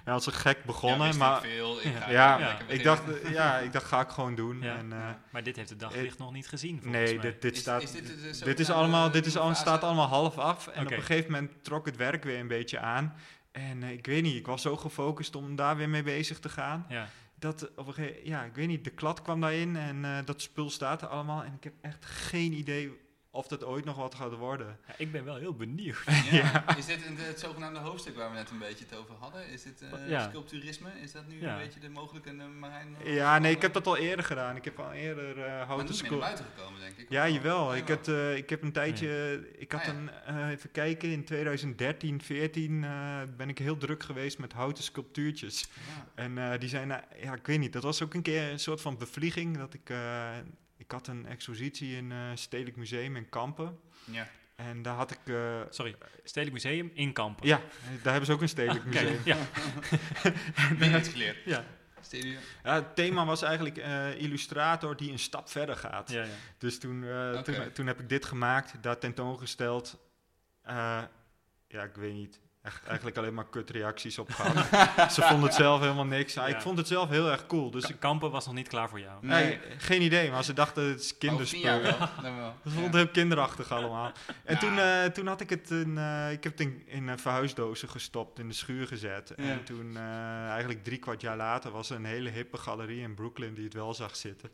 ja, 0.04 0.12
als 0.12 0.26
een 0.26 0.32
gek 0.32 0.64
begonnen, 0.64 1.08
Ja, 1.12 1.16
maar 1.16 1.44
ik 1.44 1.50
veel. 1.50 1.80
Ik 1.82 1.94
ga 1.96 2.10
ja, 2.10 2.38
lekker 2.38 2.70
ik 2.70 2.82
dacht, 2.82 3.20
eh, 3.22 3.32
ja, 3.32 3.58
ik 3.58 3.72
dacht, 3.72 3.84
ga 3.86 4.00
ik 4.00 4.08
gewoon 4.08 4.34
doen. 4.34 4.60
Ja. 4.62 4.76
En, 4.76 4.92
eh, 4.92 5.08
maar 5.30 5.42
dit 5.42 5.56
heeft 5.56 5.68
de 5.68 5.76
daglicht 5.76 6.18
nog 6.18 6.32
niet 6.32 6.48
gezien, 6.48 6.80
volgens 6.82 7.02
nee, 7.04 7.12
mij. 7.18 7.22
dit, 7.30 7.42
dit 7.42 7.52
Is- 7.54 7.60
staat. 7.60 7.82
is 7.82 8.38
dit 8.38 8.60
is 8.60 8.70
allemaal, 8.70 9.10
dit 9.10 9.26
is 9.26 9.36
al, 9.36 9.54
staat 9.54 9.82
allemaal 9.84 10.06
half 10.06 10.38
af. 10.38 10.66
En 10.66 10.84
op 10.86 10.92
een 10.92 10.98
gegeven 11.02 11.32
moment 11.32 11.64
trok 11.64 11.86
het 11.86 11.96
werk 11.96 12.24
weer 12.24 12.38
een 12.38 12.48
beetje 12.48 12.78
aan. 12.78 13.14
En 13.52 13.82
eh, 13.82 13.90
ik 13.90 14.06
weet 14.06 14.22
niet, 14.22 14.36
ik 14.36 14.46
was 14.46 14.62
zo 14.62 14.76
gefocust 14.76 15.34
om 15.36 15.56
daar 15.56 15.76
weer 15.76 15.88
mee 15.88 16.02
bezig 16.02 16.38
te 16.38 16.48
gaan. 16.48 16.86
Ja. 16.88 17.08
Dat 17.38 17.70
op 17.76 17.86
een 17.86 17.94
gegeven 17.94 18.26
ja, 18.26 18.42
ik 18.42 18.54
weet 18.54 18.66
niet, 18.68 18.84
de 18.84 18.90
klad 18.90 19.22
kwam 19.22 19.40
daarin 19.40 19.76
en 19.76 20.04
eh, 20.04 20.16
dat 20.24 20.42
spul 20.42 20.70
staat 20.70 21.02
er 21.02 21.08
allemaal. 21.08 21.42
En 21.44 21.52
ik 21.54 21.64
heb 21.64 21.72
echt 21.80 22.04
geen 22.04 22.52
idee 22.52 23.02
of 23.34 23.46
dat 23.46 23.64
ooit 23.64 23.84
nog 23.84 23.96
wat 23.96 24.14
gaat 24.14 24.32
worden. 24.36 24.78
Ja, 24.88 24.94
ik 24.96 25.12
ben 25.12 25.24
wel 25.24 25.36
heel 25.36 25.54
benieuwd. 25.54 26.02
Ja. 26.30 26.76
Is 26.76 26.86
dit 26.86 27.06
een- 27.06 27.16
het 27.16 27.40
zogenaamde 27.40 27.78
hoofdstuk 27.80 28.16
waar 28.16 28.30
we 28.30 28.36
net 28.36 28.50
een 28.50 28.58
beetje 28.58 28.84
het 28.88 28.98
over 28.98 29.14
hadden? 29.14 29.48
Is 29.48 29.62
dit 29.62 29.82
eh, 29.82 30.08
Ja. 30.08 30.28
sculpturisme? 30.28 30.88
Is 31.02 31.12
dat 31.12 31.26
nu 31.28 31.40
Ja. 31.40 31.52
een 31.52 31.62
beetje 31.64 31.80
de 31.80 31.88
mogelijke 31.88 32.32
uh, 32.32 32.44
Marijn? 32.60 32.96
Ja, 33.04 33.38
nee, 33.38 33.52
ik 33.54 33.62
heb 33.62 33.72
dat 33.72 33.86
al 33.86 33.96
eerder 33.96 34.24
gedaan. 34.24 34.56
Ik 34.56 34.64
heb 34.64 34.78
al 34.78 34.92
eerder 34.92 35.38
eh 35.38 35.46
Maar 35.46 35.66
houten 35.66 35.94
niet 35.94 36.10
naar 36.10 36.18
buiten 36.18 36.44
gekomen, 36.56 36.80
denk 36.80 36.96
ik. 36.96 37.10
Ja, 37.10 37.28
jawel. 37.28 37.66
wel? 37.66 37.76
Ik, 37.76 37.88
had, 37.88 38.08
eh, 38.08 38.36
ik 38.36 38.50
heb 38.50 38.62
een 38.62 38.72
tijdje, 38.72 39.40
ik 39.58 39.72
had 39.72 39.80
Ah, 39.80 39.86
ja. 39.86 39.92
een, 40.26 40.50
even 40.50 40.70
kijken, 40.70 41.08
in 41.12 41.24
2013, 41.24 42.22
14 42.22 42.84
eh, 42.84 43.20
ben 43.36 43.48
ik 43.48 43.58
heel 43.58 43.76
druk 43.76 44.02
geweest 44.02 44.38
met 44.38 44.52
houten 44.52 44.84
sculptuurtjes. 44.84 45.60
Ja. 45.86 46.22
En 46.22 46.38
eh, 46.52 46.58
die 46.58 46.68
zijn, 46.68 46.88
ja, 47.22 47.34
ik 47.34 47.46
weet 47.46 47.58
niet, 47.58 47.72
dat 47.72 47.82
was 47.82 48.02
ook 48.02 48.14
een 48.14 48.22
keer 48.22 48.50
een 48.50 48.58
soort 48.60 48.80
van 48.80 48.98
bevlieging. 48.98 49.58
Dat 49.58 49.74
ik, 49.74 49.90
eh, 49.90 50.30
ik 50.84 50.90
had 50.90 51.06
een 51.06 51.26
expositie 51.26 51.96
in 51.96 52.12
eh 52.12 52.18
Stedelijk 52.34 52.76
Museum 52.76 53.16
in 53.16 53.28
Kampen. 53.28 53.78
Ja. 54.04 54.28
En 54.56 54.82
daar 54.82 54.94
had 54.94 55.10
ik, 55.10 55.18
eh, 55.24 55.60
Sorry, 55.70 55.96
Stedelijk 56.24 56.64
Museum 56.64 56.90
in 56.94 57.12
Kampen. 57.12 57.46
ja, 57.46 57.60
daar 58.02 58.12
hebben 58.12 58.26
ze 58.26 58.32
ook 58.32 58.40
een 58.40 58.48
Stedelijk 58.48 58.90
Kijk, 58.90 59.08
Museum. 59.08 59.20
ja. 59.24 59.36
Weer 60.78 60.98
iets 60.98 61.08
geleerd. 61.08 61.36
Ja. 61.44 61.64
Ja, 62.62 62.74
het 62.74 62.94
thema 62.94 63.24
was 63.24 63.42
eigenlijk 63.42 63.76
eh, 63.76 64.20
illustrator 64.20 64.96
die 64.96 65.12
een 65.12 65.18
stap 65.18 65.48
verder 65.48 65.76
gaat. 65.76 66.10
Ja, 66.10 66.22
ja. 66.22 66.30
Dus 66.58 66.78
toen, 66.78 67.04
eh, 67.04 67.38
toen, 67.40 67.72
toen 67.72 67.86
heb 67.86 68.00
ik 68.00 68.08
dit 68.08 68.24
gemaakt, 68.24 68.82
daar 68.82 68.98
tentoongesteld. 68.98 69.98
Eh, 70.62 71.02
ja, 71.68 71.82
ik 71.82 71.94
weet 71.94 72.12
niet. 72.12 72.40
Echt, 72.64 72.84
eigenlijk 72.92 73.16
alleen 73.18 73.34
maar 73.34 73.46
kutreacties 73.50 74.18
op 74.18 74.30
gehad. 74.30 74.66
Ze 75.14 75.22
vonden 75.22 75.46
het 75.46 75.54
zelf 75.54 75.80
helemaal 75.80 76.04
niks. 76.04 76.34
Ja. 76.34 76.46
Ik 76.46 76.60
vond 76.60 76.78
het 76.78 76.88
zelf 76.88 77.08
heel 77.08 77.30
erg 77.30 77.46
cool. 77.46 77.70
Dus 77.70 77.84
ik, 77.84 78.00
Kampen 78.00 78.30
was 78.30 78.46
nog 78.46 78.54
niet 78.54 78.68
klaar 78.68 78.88
voor 78.88 79.00
jou. 79.00 79.26
Nee. 79.26 79.44
nee, 79.44 79.58
geen 79.78 80.02
idee, 80.02 80.30
maar 80.30 80.44
ze 80.44 80.52
dachten 80.52 80.84
het 80.88 81.00
is. 81.00 81.14
Dan 81.18 81.36
wel. 82.38 82.54
Ze 82.64 82.70
vonden 82.70 82.82
Ja. 82.82 82.82
het 82.86 82.94
heel 82.94 83.08
kinderachtig 83.08 83.70
allemaal. 83.72 84.12
En 84.44 84.54
Ja. 84.54 84.60
toen, 84.60 84.78
eh, 84.78 85.04
toen 85.04 85.26
had 85.26 85.40
ik 85.40 85.50
het 85.50 85.70
in, 85.70 85.98
eh, 85.98 86.32
ik 86.32 86.42
heb 86.44 86.52
het 86.52 86.60
in, 86.60 86.82
in 86.86 87.08
eh, 87.08 87.16
verhuisdozen 87.16 87.88
gestopt, 87.88 88.38
in 88.38 88.48
de 88.48 88.54
schuur 88.54 88.86
gezet. 88.86 89.32
Ja. 89.36 89.44
En 89.44 89.64
toen, 89.64 89.96
eh, 89.96 90.48
eigenlijk 90.48 90.84
drie 90.84 90.98
kwart 90.98 91.20
jaar 91.20 91.36
later, 91.36 91.70
was 91.70 91.90
er 91.90 91.96
een 91.96 92.04
hele 92.04 92.30
hippe 92.30 92.56
galerie 92.56 93.00
in 93.00 93.14
Brooklyn 93.14 93.54
die 93.54 93.64
het 93.64 93.74
wel 93.74 93.94
zag 93.94 94.16
zitten. 94.16 94.50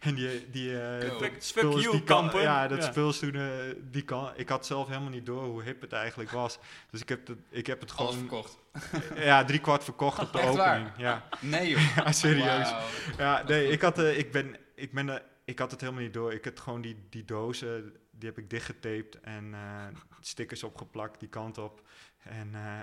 en 0.00 0.14
die, 0.14 0.50
die 0.50 0.80
eh, 0.80 1.18
dat 1.20 1.30
spul 1.38 1.76
is 1.76 1.82
you, 1.82 1.96
die 1.96 2.02
kan- 2.04 2.20
Kampen. 2.20 2.40
Ja, 2.42 2.68
dat 2.68 2.82
Ja. 2.84 2.90
spul 2.90 3.12
toen, 3.12 3.34
eh, 3.34 3.42
die 3.90 4.02
kan, 4.02 4.30
ik 4.36 4.48
had 4.48 4.66
zelf 4.66 4.88
helemaal 4.88 5.10
niet 5.10 5.26
door 5.26 5.44
hoe 5.44 5.62
hip 5.62 5.80
het 5.80 5.92
eigenlijk 5.92 6.30
was. 6.30 6.58
Dus 6.90 7.00
ik 7.00 7.08
heb 7.08 7.21
het, 7.28 7.38
ik 7.50 7.66
heb 7.66 7.80
het 7.80 7.90
gewoon, 7.90 8.14
verkocht. 8.14 8.58
ja, 9.14 9.44
drie 9.44 9.60
kwart 9.60 9.84
verkocht 9.84 10.18
op 10.18 10.32
de 10.32 10.38
Echt 10.38 10.54
waar? 10.56 10.74
opening. 10.78 10.96
Ja. 10.98 11.28
Nee 11.40 11.68
joh. 11.68 11.94
ja, 11.96 12.12
serieus. 12.12 12.74
Ja, 13.18 13.42
nee, 13.42 13.68
ik 13.68 13.80
had, 13.80 13.98
eh, 13.98 14.18
ik 14.18 14.32
ben, 14.32 14.56
ik 14.74 14.92
ben, 14.92 15.22
ik 15.44 15.58
had 15.58 15.70
het 15.70 15.80
helemaal 15.80 16.02
niet 16.02 16.14
door. 16.14 16.32
Ik 16.32 16.44
had 16.44 16.60
gewoon 16.60 16.80
die, 16.80 17.06
die 17.10 17.24
dozen, 17.24 17.96
die 18.10 18.28
heb 18.28 18.38
ik 18.38 18.50
dichtgetaped 18.50 19.20
en 19.20 19.54
eh, 19.54 19.86
stickers 20.20 20.62
opgeplakt 20.62 21.20
die 21.20 21.28
kant 21.28 21.58
op. 21.58 21.82
En 22.22 22.54
eh, 22.54 22.80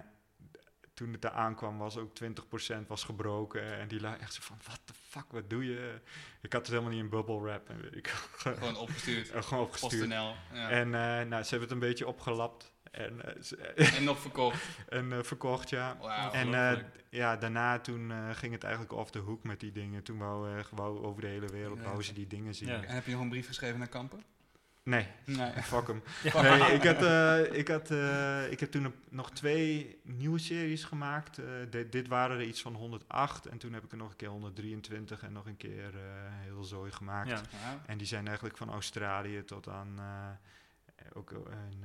toen 0.94 1.12
het 1.12 1.22
daar 1.22 1.32
aankwam 1.32 1.78
was 1.78 1.98
ook 1.98 2.12
20% 2.24 2.88
was 2.88 3.04
gebroken. 3.04 3.78
En 3.80 3.88
die 3.88 4.00
lui 4.02 4.18
echt 4.20 4.34
zo 4.34 4.42
van, 4.44 4.58
what 4.64 4.80
the 4.86 4.94
fuck, 5.08 5.26
wat 5.30 5.50
doe 5.50 5.66
je? 5.66 6.00
Ik 6.42 6.54
had 6.54 6.62
het 6.62 6.70
helemaal 6.70 6.92
niet 6.92 7.04
in 7.04 7.10
bubble 7.10 7.42
wrap. 7.42 7.70
En 7.70 7.82
weet 7.82 7.96
ik 7.96 8.08
Gewoon 8.38 8.78
opgestuurd. 8.78 9.32
gewoon 9.46 9.64
opgestuurd. 9.64 10.10
PostNL. 10.10 10.36
Ja. 10.54 10.70
En 10.70 10.90
nou, 11.30 11.44
ze 11.44 11.50
hebben 11.50 11.60
het 11.60 11.72
een 11.72 11.80
beetje 11.80 12.08
opgelapt. 12.08 12.72
En, 12.92 13.22
eh, 13.76 13.96
En 13.98 14.04
nog 14.04 14.20
verkocht. 14.20 14.64
en 14.90 15.14
eh, 15.14 15.20
verkocht, 15.24 15.70
ja. 15.70 15.98
En 16.32 16.54
eh, 16.54 16.78
ja, 17.10 17.36
daarna 17.38 17.80
toen 17.80 18.12
eh, 18.12 18.30
ging 18.34 18.54
het 18.54 18.64
eigenlijk 18.64 18.94
off 18.94 19.12
de 19.12 19.20
hoek 19.20 19.44
met 19.44 19.60
die 19.60 19.72
dingen. 19.72 20.04
Toen 20.04 20.18
wou, 20.18 20.58
eh, 20.58 20.64
wou 20.72 21.04
over 21.04 21.22
de 21.22 21.28
hele 21.28 21.48
wereld 21.48 21.78
Ja. 21.78 21.84
wou 21.84 22.04
ze 22.04 22.14
die 22.14 22.28
dingen 22.28 22.56
zien. 22.56 22.68
Ja. 22.68 22.84
En 22.84 22.94
heb 22.96 23.06
je 23.06 23.12
nog 23.12 23.22
een 23.22 23.30
brief 23.30 23.48
geschreven 23.48 23.80
naar 23.80 23.88
Kampen? 23.88 24.24
Nee, 24.84 25.08
Nee. 25.26 25.52
fuck 25.72 25.88
hem. 25.88 26.04
Ja. 26.24 26.42
Nee, 26.42 26.74
ik, 26.74 26.84
had, 26.84 27.04
eh, 27.04 27.58
ik, 27.60 27.68
had, 27.68 27.92
eh, 27.92 28.52
ik 28.52 28.60
heb 28.60 28.72
toen 28.72 28.84
een- 28.84 28.94
nog 29.10 29.32
twee 29.32 30.00
nieuwe 30.04 30.40
series 30.40 30.84
gemaakt. 30.84 31.38
Eh, 31.38 31.46
dit, 31.70 31.92
dit 31.92 32.08
waren 32.08 32.38
er 32.38 32.44
iets 32.46 32.62
van 32.62 32.74
108. 32.76 33.46
En 33.46 33.58
toen 33.58 33.74
heb 33.74 33.84
ik 33.84 33.92
er 33.92 33.98
nog 33.98 34.10
een 34.10 34.16
keer 34.16 34.28
123 34.30 35.24
en 35.24 35.32
nog 35.32 35.46
een 35.46 35.58
keer 35.58 35.96
eh, 35.96 36.02
heel 36.44 36.64
zooi 36.64 36.92
gemaakt. 36.92 37.30
Ja. 37.30 37.42
En 37.86 37.98
die 37.98 38.08
zijn 38.08 38.26
eigenlijk 38.28 38.58
van 38.58 38.70
Australië 38.70 39.44
tot 39.44 39.68
aan... 39.68 39.94
eh, 39.98 41.06
ook 41.14 41.32
een, 41.32 41.84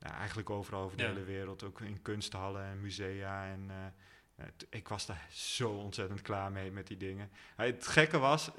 nou, 0.00 0.14
eigenlijk 0.14 0.50
overal 0.50 0.82
over 0.84 0.96
de 0.96 1.02
Ja. 1.02 1.08
hele 1.08 1.24
wereld. 1.24 1.62
Ook 1.62 1.80
in 1.80 2.02
kunsthallen 2.02 2.64
en 2.64 2.80
musea. 2.80 3.46
En 3.46 3.70
eh, 4.36 4.44
ik 4.70 4.88
was 4.88 5.06
daar 5.06 5.26
zo 5.32 5.70
ontzettend 5.70 6.22
klaar 6.22 6.52
mee 6.52 6.70
met 6.70 6.86
die 6.86 6.96
dingen. 6.96 7.30
Het 7.56 7.86
gekke 7.86 8.18
was... 8.18 8.50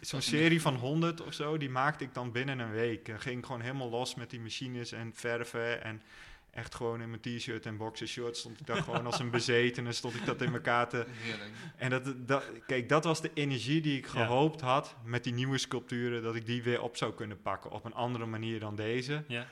Zo'n 0.00 0.20
serie 0.22 0.60
van 0.60 0.74
100 0.74 1.20
of 1.20 1.34
zo, 1.34 1.56
die 1.56 1.70
maakte 1.70 2.04
ik 2.04 2.14
dan 2.14 2.32
binnen 2.32 2.58
een 2.58 2.70
week. 2.70 3.06
Dan 3.06 3.20
ging 3.20 3.46
gewoon 3.46 3.60
helemaal 3.60 3.90
los 3.90 4.14
met 4.14 4.30
die 4.30 4.40
machines 4.40 4.92
en 4.92 5.12
verven. 5.14 5.82
En 5.84 6.02
echt 6.50 6.74
gewoon 6.74 7.00
in 7.00 7.10
mijn 7.10 7.20
t-shirt 7.22 7.66
en 7.66 7.76
boxershort 7.76 8.36
stond 8.36 8.60
ik 8.60 8.66
daar 8.66 8.82
gewoon 8.88 9.06
als 9.06 9.18
een 9.18 9.30
bezetene. 9.30 9.92
Stond 9.92 10.14
ik 10.14 10.24
dat 10.26 10.42
in 10.42 10.52
elkaar 10.52 10.88
te, 10.88 11.06
Heerlijk. 11.08 11.50
en 11.76 11.90
dat, 11.90 12.28
dat, 12.28 12.44
kijk, 12.66 12.88
dat 12.88 13.04
was 13.04 13.20
de 13.20 13.30
energie 13.34 13.80
die 13.80 13.98
ik 13.98 14.04
Ja. 14.04 14.10
gehoopt 14.10 14.60
had 14.60 14.96
met 15.04 15.24
die 15.24 15.32
nieuwe 15.32 15.58
sculpturen, 15.58 16.22
dat 16.22 16.34
ik 16.34 16.46
die 16.46 16.62
weer 16.62 16.82
op 16.82 16.96
zou 16.96 17.14
kunnen 17.14 17.40
pakken 17.42 17.70
op 17.70 17.84
een 17.84 17.94
andere 17.94 18.26
manier 18.26 18.60
dan 18.60 18.76
deze. 18.76 19.24
Ja. 19.28 19.46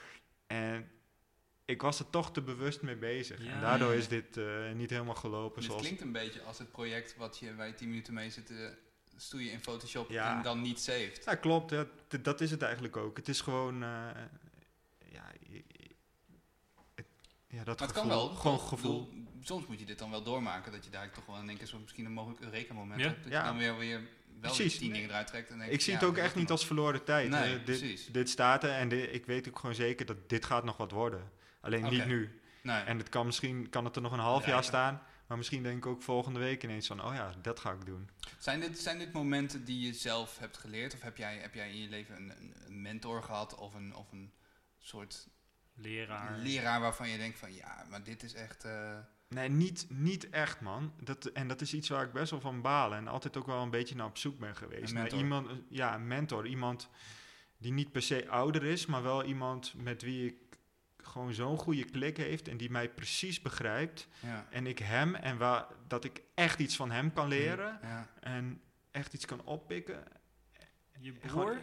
En 0.49 0.91
ik 1.65 1.83
was 1.83 1.99
er 1.99 2.11
toch 2.11 2.33
te 2.33 2.43
bewust 2.43 2.83
mee 2.83 2.97
bezig. 2.97 3.45
Ja. 3.45 3.51
En 3.53 3.61
daardoor 3.61 3.95
is 3.95 4.09
dit 4.09 4.37
eh, 4.37 4.73
niet 4.73 4.91
helemaal 4.91 5.15
gelopen 5.15 5.57
Dit 5.61 5.65
zoals... 5.65 5.83
klinkt 5.83 6.01
een 6.01 6.13
beetje 6.13 6.43
als 6.43 6.59
het 6.59 6.71
project 6.71 7.17
wat 7.17 7.39
je 7.39 7.53
bij 7.53 7.73
10 7.73 7.89
minuten 7.89 8.15
mee 8.15 8.31
zit 8.31 8.47
te 8.47 8.77
stoeien 9.17 9.53
in 9.53 9.61
Photoshop 9.61 10.11
Ja. 10.11 10.37
en 10.37 10.43
dan 10.43 10.61
niet 10.63 10.81
saved. 10.81 11.23
Ja, 11.25 11.35
klopt. 11.35 11.71
Dat, 11.71 11.89
dat- 12.23 12.41
is 12.41 12.51
het 12.51 12.63
eigenlijk 12.63 12.97
ook. 12.97 13.17
Het 13.17 13.29
is 13.29 13.41
gewoon... 13.41 13.75
eh, 13.83 13.89
ja, 15.13 15.25
het- 16.95 17.07
ja, 17.49 17.65
dat 17.65 17.79
Maar 17.79 17.89
het 17.89 17.97
gevoel. 17.97 18.09
kan 18.09 18.09
wel. 18.09 18.29
Gewoon 18.29 18.61
gevoel. 18.61 19.07
bedoel, 19.09 19.25
soms 19.43 19.67
moet 19.67 19.79
je 19.81 19.87
dit 19.87 19.99
dan 19.99 20.11
wel 20.11 20.23
doormaken, 20.23 20.73
dat 20.73 20.85
je 20.85 20.91
daar 20.91 21.11
toch 21.13 21.27
wel 21.27 21.37
in 21.37 21.49
één 21.49 21.59
keer 21.59 21.67
zo 21.67 21.79
misschien 21.79 22.05
een 22.05 22.13
mogelijk 22.13 22.41
Eureka-moment 22.41 23.01
Ja. 23.01 23.07
hebt. 23.07 23.23
Dat 23.23 23.33
Ja. 23.33 23.39
je 23.39 23.45
dan 23.49 23.57
weer, 23.59 23.77
weer 23.79 24.09
wel 24.41 24.51
Precies. 24.51 24.73
die 24.73 24.81
tien 24.81 24.93
dingen 24.93 25.09
eruit 25.09 25.27
trekt. 25.27 25.51
En 25.51 25.61
Ik 25.73 25.81
zie 25.81 25.93
ja, 25.93 25.99
het 25.99 26.09
ook 26.09 26.17
echt 26.17 26.35
niet 26.35 26.51
als 26.51 26.67
verloren 26.67 27.05
tijd. 27.05 27.29
Nee, 27.31 27.59
Eh, 27.59 27.65
dit, 28.13 28.29
staat 28.31 28.65
er 28.65 28.71
en 28.71 29.13
ik 29.15 29.27
weet 29.27 29.49
ook 29.49 29.59
gewoon 29.59 29.75
zeker 29.75 30.07
dat 30.07 30.29
dit 30.29 30.45
gaat 30.45 30.65
nog 30.65 30.77
wat 30.77 30.91
worden. 30.91 31.31
Alleen 31.61 31.89
niet 31.91 32.07
nu. 32.07 32.41
Nee. 32.63 32.83
En 32.83 32.99
het 32.99 33.09
kan 33.09 33.27
misschien 33.27 33.69
kan 33.69 33.85
het 33.85 33.97
er 33.97 34.03
nog 34.03 34.13
een 34.13 34.19
half 34.19 34.43
Ja, 34.43 34.49
jaar 34.49 34.57
ja. 34.63 34.63
staan. 34.63 35.03
Maar 35.27 35.37
misschien 35.37 35.63
denk 35.63 35.77
ik 35.77 35.87
ook 35.87 36.03
volgende 36.03 36.39
week 36.39 36.63
ineens 36.65 36.87
van, 36.87 37.05
oh 37.05 37.15
ja, 37.15 37.35
dat 37.43 37.61
ga 37.61 37.73
ik 37.73 37.87
doen. 37.87 38.09
Zijn 38.39 38.61
dit, 38.61 38.79
zijn 38.79 38.99
dit 38.99 39.13
momenten 39.13 39.65
die 39.65 39.87
je 39.87 39.93
zelf 39.95 40.39
hebt 40.39 40.57
geleerd? 40.57 40.95
Of 40.95 41.01
heb 41.03 41.17
jij, 41.17 41.37
heb 41.37 41.55
jij 41.55 41.71
in 41.71 41.81
je 41.81 41.89
leven 41.89 42.17
een- 42.17 42.55
een 42.67 42.83
mentor 42.83 43.23
gehad 43.23 43.55
of 43.55 43.75
een, 43.75 43.95
of 43.95 44.13
een 44.13 44.33
soort 44.79 45.29
Leraar. 45.81 46.39
leraar 46.39 46.81
waarvan 46.81 47.09
je 47.09 47.19
denkt 47.19 47.39
van 47.39 47.55
ja, 47.55 47.85
maar 47.91 48.03
dit 48.03 48.23
is 48.23 48.35
echt... 48.35 48.65
eh, 48.65 48.99
Nee, 49.29 49.49
niet, 49.49 49.87
niet 49.89 50.31
echt, 50.31 50.61
man. 50.61 50.93
Dat, 51.03 51.25
en 51.27 51.49
dat 51.49 51.61
is 51.61 51.75
iets 51.75 51.89
waar 51.89 52.05
ik 52.05 52.13
best 52.13 52.31
wel 52.31 52.41
van 52.41 52.63
baal. 52.63 52.95
En 52.95 53.09
altijd 53.09 53.37
ook 53.37 53.47
wel 53.47 53.63
een 53.63 53.71
beetje 53.71 53.95
naar 53.95 54.07
op 54.07 54.19
zoek 54.19 54.39
ben 54.39 54.57
geweest. 54.57 54.89
Een 54.89 54.95
Naar 54.95 55.03
mentor. 55.03 55.19
iemand, 55.21 55.51
ja, 55.69 55.95
een 55.95 56.07
mentor. 56.07 56.47
Iemand 56.47 56.89
die 57.59 57.73
niet 57.73 57.93
per 57.93 58.03
se 58.03 58.29
ouder 58.29 58.65
is, 58.65 58.87
maar 58.87 59.03
wel 59.03 59.25
iemand 59.25 59.75
met 59.77 60.03
wie 60.03 60.27
ik 60.27 60.37
gewoon 60.97 61.33
zo'n 61.35 61.59
goede 61.59 61.85
klik 61.85 62.17
heeft. 62.17 62.49
En 62.49 62.57
die 62.57 62.71
mij 62.71 62.89
precies 62.89 63.43
begrijpt. 63.43 64.09
ja, 64.21 64.47
En 64.51 64.67
ik 64.67 64.79
hem, 64.79 65.15
en 65.15 65.37
waar, 65.39 65.67
dat 65.87 66.05
ik 66.05 66.23
echt 66.35 66.59
iets 66.59 66.77
van 66.77 66.91
hem 66.91 67.13
kan 67.13 67.29
leren. 67.29 67.79
ja. 67.83 68.09
En 68.21 68.61
echt 68.91 69.13
iets 69.15 69.25
kan 69.25 69.45
oppikken. 69.45 70.03
Je 71.01 71.13
broer? 71.13 71.59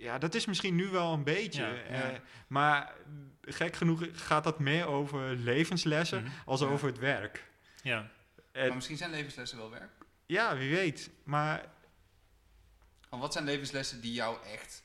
Ja, 0.00 0.18
dat 0.18 0.34
is 0.34 0.46
misschien 0.46 0.74
nu 0.74 0.88
wel 0.88 1.12
een 1.12 1.24
beetje. 1.24 1.62
Ja, 1.62 1.82
eh, 2.12 2.18
maar 2.46 2.94
gek 3.42 3.76
genoeg 3.76 4.04
gaat 4.12 4.44
dat 4.44 4.58
meer 4.58 4.86
over 4.86 5.36
levenslessen 5.36 6.22
Mhm. 6.22 6.32
als 6.44 6.60
Ja. 6.60 6.66
over 6.66 6.86
het 6.88 6.98
werk. 6.98 7.50
Ja. 7.82 8.10
Maar 8.52 8.74
misschien 8.74 8.96
zijn 8.96 9.10
levenslessen 9.10 9.58
wel 9.58 9.70
werk. 9.70 9.90
ja, 10.26 10.56
wie 10.56 10.70
weet. 10.70 11.10
Maar 11.24 11.68
Want 13.08 13.22
wat 13.22 13.32
zijn 13.32 13.44
levenslessen 13.44 14.00
die 14.00 14.12
jou 14.12 14.44
echt 14.46 14.82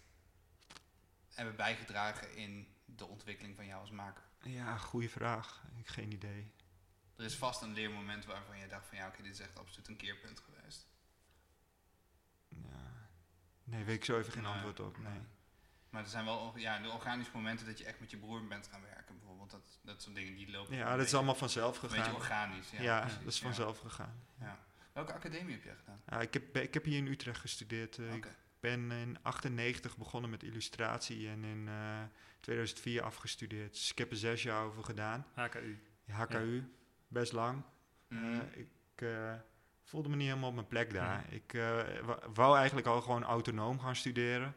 hebben 1.33 1.55
bijgedragen 1.55 2.35
in 2.35 2.67
de 2.85 3.05
ontwikkeling 3.05 3.55
van 3.55 3.65
jou 3.65 3.81
als 3.81 3.91
maker? 3.91 4.23
Ja, 4.41 4.77
goede 4.77 5.09
vraag. 5.09 5.61
Ik 5.71 5.77
heb 5.77 5.87
geen 5.87 6.11
idee. 6.13 6.51
Er 7.17 7.25
is 7.25 7.35
vast 7.35 7.61
een 7.61 7.73
leermoment 7.73 8.25
waarvan 8.25 8.59
je 8.59 8.67
dacht 8.67 8.87
van 8.87 8.97
ja, 8.97 9.07
oké, 9.07 9.21
dit 9.23 9.31
is 9.33 9.39
echt 9.39 9.59
absoluut 9.59 9.87
een 9.87 9.95
keerpunt 9.95 10.39
geweest. 10.39 10.87
Nee, 13.65 13.83
weet 13.83 13.95
ik 13.95 14.05
zo 14.05 14.17
even 14.17 14.33
geen 14.33 14.45
antwoord 14.45 14.79
op. 14.79 14.97
Nee. 14.97 15.19
Maar 15.89 16.03
er 16.03 16.09
zijn 16.09 16.25
wel 16.25 16.53
ja, 16.57 16.79
de 16.79 16.89
organische 16.89 17.35
momenten 17.35 17.65
dat 17.65 17.77
je 17.77 17.85
echt 17.85 17.99
met 17.99 18.11
je 18.11 18.17
broer 18.17 18.47
bent 18.47 18.67
gaan 18.67 18.81
werken. 18.81 19.17
Bijvoorbeeld 19.17 19.51
dat, 19.51 19.79
dat 19.81 20.01
soort 20.01 20.15
dingen 20.15 20.35
die 20.35 20.51
lopen. 20.51 20.75
Ja, 20.75 20.95
dat 20.95 21.05
is 21.05 21.13
allemaal 21.13 21.35
vanzelf 21.35 21.75
Een 21.81 21.89
beetje 21.89 22.03
gegaan. 22.03 22.15
organisch. 22.15 22.69
Ja, 22.71 22.81
Ja, 22.81 22.99
precies, 22.99 23.17
dat 23.19 23.27
is 23.33 23.39
ja. 23.39 23.45
vanzelf 23.45 23.79
gegaan. 23.79 24.23
Ja. 24.39 24.59
Welke 24.93 25.13
academie 25.13 25.53
heb 25.53 25.63
jij 25.63 25.75
gedaan? 25.75 26.01
Ja, 26.09 26.21
ik, 26.21 26.33
heb, 26.33 26.57
ik 26.57 26.73
heb 26.73 26.83
hier 26.83 26.97
in 26.97 27.07
Utrecht 27.07 27.39
gestudeerd. 27.39 27.97
Eh. 27.97 28.13
Ik 28.13 28.27
ben 28.59 28.91
in 28.91 29.17
98 29.21 29.97
begonnen 29.97 30.29
met 30.29 30.43
illustratie 30.43 31.29
en 31.29 31.43
in 31.43 31.67
eh, 31.67 32.01
2004 32.39 33.01
afgestudeerd. 33.03 33.71
Dus 33.73 33.91
ik 33.91 33.97
heb 33.97 34.11
er 34.11 34.17
zes 34.17 34.43
jaar 34.43 34.63
over 34.63 34.83
gedaan. 34.83 35.25
HKU. 35.33 35.79
HKU, 36.11 36.71
best 37.07 37.31
lang. 37.31 37.63
Mhm. 38.07 38.23
Eh, 38.33 38.39
ik 38.59 39.01
eh, 39.01 39.33
voelde 39.85 40.09
me 40.09 40.15
niet 40.15 40.27
helemaal 40.27 40.49
op 40.49 40.55
mijn 40.55 40.67
plek 40.67 40.93
daar. 40.93 41.25
Ik 41.29 41.53
eh, 41.53 41.79
wou 42.33 42.57
eigenlijk 42.57 42.87
al 42.87 43.01
gewoon 43.01 43.23
autonoom 43.23 43.79
gaan 43.79 43.95
studeren. 43.95 44.55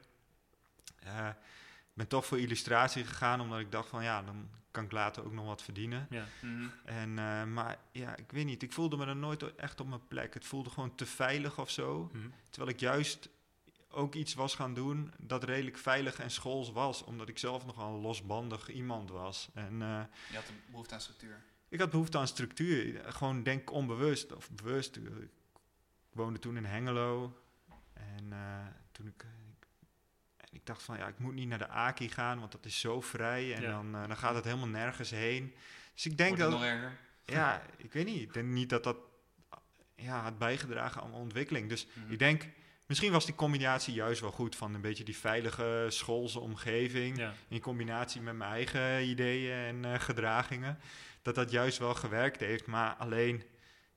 Ik 1.01 1.95
ben 1.95 2.09
toch 2.09 2.27
voor 2.27 2.39
illustratie 2.39 3.05
gegaan, 3.05 3.41
omdat 3.41 3.59
ik 3.59 3.73
dacht 3.73 3.89
van 3.89 4.03
ja, 4.03 4.23
dan 4.23 4.49
kan 4.71 4.85
ik 4.85 4.93
later 4.93 5.25
ook 5.25 5.33
nog 5.33 5.47
wat 5.47 5.63
verdienen. 5.63 6.07
Ja. 6.11 6.25
Mhm. 6.41 6.69
En, 6.85 7.19
eh, 7.19 7.45
maar 7.45 7.79
ja, 7.93 8.17
ik 8.17 8.33
weet 8.33 8.45
niet, 8.45 8.63
ik 8.63 8.73
voelde 8.73 8.97
me 8.97 9.07
er 9.07 9.17
nooit 9.17 9.55
echt 9.55 9.81
op 9.81 9.89
mijn 9.89 10.07
plek. 10.09 10.35
Het 10.35 10.45
voelde 10.45 10.71
gewoon 10.71 10.95
te 10.95 11.07
veilig 11.07 11.59
of 11.59 11.71
zo. 11.71 12.11
Mhm. 12.13 12.29
Terwijl 12.51 12.75
ik 12.75 12.81
juist 12.81 13.29
ook 13.91 14.15
iets 14.15 14.35
was 14.35 14.55
gaan 14.55 14.75
doen 14.75 15.13
dat 15.19 15.45
redelijk 15.45 15.79
veilig 15.79 16.19
en 16.19 16.31
schools 16.31 16.73
was. 16.73 17.05
Omdat 17.05 17.29
ik 17.29 17.39
zelf 17.39 17.67
nogal 17.67 17.95
een 17.95 18.01
losbandig 18.01 18.69
iemand 18.69 19.11
was. 19.11 19.49
En 19.55 19.79
Je 19.79 20.35
had 20.35 20.49
een 20.49 20.61
behoefte 20.71 20.95
aan 20.95 21.01
structuur. 21.01 21.43
Ik 21.69 21.81
had 21.81 21.91
behoefte 21.91 22.19
aan 22.19 22.27
structuur. 22.27 23.03
Gewoon 23.13 23.43
denk 23.43 23.73
onbewust 23.73 24.33
of 24.33 24.51
bewust. 24.51 24.97
Ik 24.97 25.05
woonde 26.13 26.39
toen 26.39 26.57
in 26.57 26.65
Hengelo. 26.65 27.39
En 27.93 28.33
eh, 28.33 28.67
toen 28.93 29.07
ik, 29.07 29.23
ik, 29.23 29.67
en 30.37 30.49
ik 30.51 30.67
dacht 30.67 30.83
van 30.83 30.99
ja, 30.99 31.07
ik 31.07 31.19
moet 31.19 31.35
niet 31.35 31.49
naar 31.49 31.59
de 31.59 31.69
Aki 31.69 32.09
gaan, 32.09 32.39
want 32.41 32.53
dat 32.53 32.65
is 32.67 32.81
zo 32.81 33.01
vrij. 33.01 33.55
En 33.55 33.63
Ja. 33.63 33.71
dan, 33.71 33.95
eh, 33.95 34.07
dan 34.09 34.17
gaat 34.17 34.35
het 34.35 34.45
helemaal 34.45 34.69
nergens 34.69 35.11
heen. 35.11 35.55
Dus 35.95 36.07
ik 36.07 36.17
denk 36.17 36.29
Wordt 36.37 36.43
het 36.43 36.53
dat... 36.53 36.61
nog 36.61 36.71
erger? 36.71 36.99
Ja, 37.25 37.63
ik 37.77 37.93
weet 37.93 38.07
niet. 38.07 38.21
Ik 38.23 38.33
denk 38.33 38.47
niet 38.49 38.69
dat 38.69 38.85
dat 38.85 38.97
ja, 39.95 40.23
had 40.23 40.39
bijgedragen 40.39 41.03
aan 41.03 41.11
mijn 41.11 41.23
ontwikkeling. 41.23 41.69
Dus 41.69 41.87
Mhm. 41.93 42.13
ik 42.13 42.19
denk, 42.19 42.47
misschien 42.87 43.13
was 43.13 43.25
die 43.27 43.35
combinatie 43.35 43.95
juist 43.95 44.21
wel 44.21 44.31
goed 44.33 44.57
van 44.57 44.75
een 44.75 44.81
beetje 44.81 45.05
die 45.05 45.17
veilige 45.17 45.87
schoolse 45.89 46.41
omgeving. 46.41 47.17
Ja. 47.19 47.33
In 47.49 47.61
combinatie 47.61 48.21
met 48.21 48.37
mijn 48.37 48.51
eigen 48.51 49.03
ideeën 49.09 49.53
en 49.57 49.93
eh, 49.93 50.01
gedragingen. 50.01 50.79
Dat 51.29 51.37
dat 51.37 51.51
juist 51.51 51.79
wel 51.79 51.95
gewerkt 51.95 52.41
heeft. 52.41 52.67
Maar 52.67 52.95
alleen, 52.95 53.43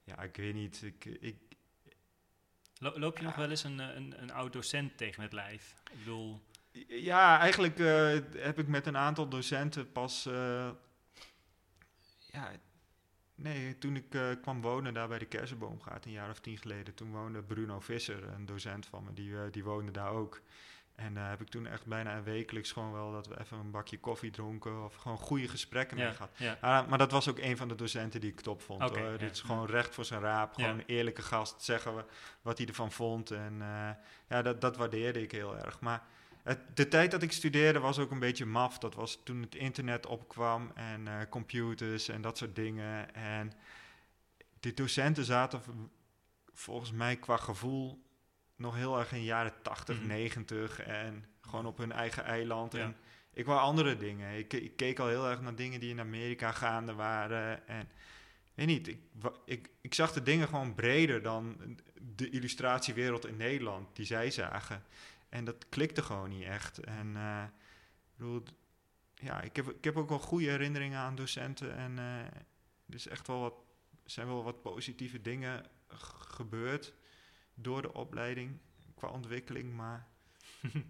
ja, 0.03 0.21
ik 0.21 0.36
weet 0.36 0.53
niet. 0.53 0.82
Ik, 0.84 1.05
ik, 1.05 1.38
Lo- 2.77 2.99
loop 2.99 3.17
je 3.17 3.23
nog 3.23 3.36
wel 3.36 3.49
eens 3.49 3.63
een, 3.63 3.79
eh, 3.79 3.95
een, 3.95 4.21
een 4.21 4.32
oud 4.32 4.53
docent 4.53 4.97
tegen 4.97 5.23
het 5.23 5.34
lijf? 5.34 5.75
Ik 5.91 5.97
bedoel, 5.97 6.41
ja, 6.88 7.39
eigenlijk 7.39 7.79
eh, 7.79 8.19
heb 8.43 8.59
ik 8.59 8.67
met 8.67 8.86
een 8.86 8.97
aantal 8.97 9.27
docenten 9.29 9.91
pas. 9.91 10.25
eh, 10.25 10.69
ja, 12.32 12.51
nee, 13.36 13.77
toen 13.77 13.95
ik 13.95 14.09
kwam 14.41 14.61
wonen 14.61 14.93
daar 14.93 15.07
bij 15.07 15.19
de 15.19 15.25
Kersenboomgaard 15.25 16.05
een 16.05 16.11
jaar 16.11 16.29
of 16.29 16.39
tien 16.39 16.57
geleden. 16.57 16.93
Toen 16.93 17.11
woonde 17.11 17.43
Bruno 17.43 17.79
Visser, 17.79 18.23
een 18.23 18.45
docent 18.45 18.86
van 18.86 19.03
me, 19.03 19.13
die, 19.13 19.49
die 19.49 19.63
woonde 19.63 19.91
daar 19.91 20.11
ook. 20.11 20.41
En 20.96 21.14
daar 21.14 21.30
heb 21.30 21.42
ik 21.42 21.50
toen 21.50 21.68
echt 21.68 21.86
bijna 21.86 22.24
wekelijks 22.24 22.72
gewoon 22.72 22.92
wel 22.92 23.12
dat 23.12 23.28
we 23.28 23.39
even 23.39 23.58
een 23.58 23.72
bakje 23.72 24.00
koffie 24.00 24.32
dronken. 24.32 24.84
Of 24.84 24.96
gewoon 24.96 25.18
goede 25.18 25.48
gesprekken 25.48 25.98
mee 25.98 26.12
gehad. 26.12 26.32
ja. 26.38 26.58
Ah, 26.62 26.88
maar 26.88 26.98
dat 26.98 27.12
was 27.12 27.30
ook 27.30 27.39
een 27.39 27.58
van 27.58 27.68
de 27.68 27.76
docenten 27.76 28.22
die 28.22 28.32
ik 28.32 28.42
top 28.42 28.62
vond. 28.62 28.82
Hoor. 28.82 29.00
ja. 29.00 29.18
Dit 29.18 29.32
is 29.32 29.42
gewoon 29.42 29.66
recht 29.66 29.94
voor 29.94 30.06
zijn 30.06 30.22
raap. 30.22 30.54
Gewoon 30.54 30.70
een 30.70 30.84
eerlijke 30.86 31.22
gast. 31.22 31.62
Zeggen 31.64 31.96
we 31.96 32.04
wat 32.42 32.58
hij 32.58 32.68
ervan 32.68 32.92
vond. 32.92 33.32
En 33.32 33.62
eh, 33.62 33.89
ja, 34.28 34.42
dat, 34.42 34.62
dat 34.62 34.78
waardeerde 34.78 35.22
ik 35.22 35.32
heel 35.32 35.58
erg. 35.58 35.80
Maar 35.80 36.04
het, 36.44 36.60
de 36.78 36.88
tijd 36.88 37.12
dat 37.12 37.22
ik 37.22 37.32
studeerde 37.32 37.80
was 37.80 38.00
ook 38.00 38.12
een 38.12 38.20
beetje 38.20 38.46
maf. 38.46 38.78
Dat 38.78 38.96
was 38.96 39.22
toen 39.24 39.42
het 39.42 39.56
internet 39.56 40.06
opkwam 40.06 40.72
en 40.76 41.08
eh, 41.08 41.20
computers 41.30 42.10
en 42.10 42.22
dat 42.22 42.38
soort 42.38 42.56
dingen. 42.56 43.16
En 43.16 43.54
die 44.60 44.74
docenten 44.74 45.26
zaten 45.26 45.62
volgens 46.54 46.92
mij 46.92 47.16
qua 47.16 47.38
gevoel 47.38 48.02
nog 48.62 48.76
heel 48.76 48.99
erg 48.99 49.12
in 49.12 49.18
de 49.18 49.24
jaren 49.24 49.53
80, 49.62 49.97
Mhm. 49.97 50.07
90 50.07 50.80
en 50.80 51.26
gewoon 51.41 51.66
op 51.66 51.78
hun 51.78 51.91
eigen 51.91 52.24
eiland. 52.24 52.74
Ja. 52.74 52.80
En 52.80 52.95
ik 53.34 53.45
wou 53.45 53.59
andere 53.59 53.97
dingen. 53.97 54.38
Ik, 54.38 54.53
ik 54.53 54.76
keek 54.76 54.99
al 54.99 55.07
heel 55.07 55.30
erg 55.30 55.41
naar 55.41 55.55
dingen 55.55 55.80
die 55.80 55.89
in 55.89 55.99
Amerika 55.99 56.51
gaande 56.51 56.93
waren. 56.93 57.68
En 57.68 57.89
weet 58.53 58.68
niet, 58.68 58.88
ik, 58.88 58.99
ik, 59.45 59.70
ik 59.82 59.93
zag 59.93 60.14
de 60.14 60.24
dingen 60.24 60.47
gewoon 60.47 60.76
breder 60.76 61.22
dan 61.22 61.57
de 62.16 62.30
illustratiewereld 62.30 63.26
in 63.26 63.38
Nederland 63.38 63.95
die 63.95 64.05
zij 64.05 64.32
zagen. 64.32 64.84
En 65.30 65.45
dat 65.45 65.70
klikte 65.70 66.01
gewoon 66.01 66.30
niet 66.30 66.43
echt. 66.43 66.78
En 66.78 67.16
eh, 67.16 67.43
ik 68.12 68.18
bedoel, 68.18 68.43
ja, 69.16 69.41
ik 69.41 69.55
heb, 69.55 69.70
ik 69.70 69.84
heb 69.84 69.97
ook 69.97 70.09
wel 70.09 70.20
goede 70.20 70.49
herinneringen 70.49 70.99
aan 70.99 71.16
docenten. 71.16 71.76
En 71.76 71.99
eh, 71.99 72.20
er 72.88 72.95
is 72.95 73.07
echt 73.07 73.28
wel 73.28 73.39
wat, 73.39 73.53
zijn 74.05 74.28
wel 74.28 74.43
wat 74.43 74.62
positieve 74.62 75.22
dingen 75.22 75.66
gebeurd 76.20 76.93
door 77.62 77.82
de 77.82 77.93
opleiding 77.93 78.57
qua 78.95 79.09
ontwikkeling. 79.09 79.74
Maar 79.74 80.07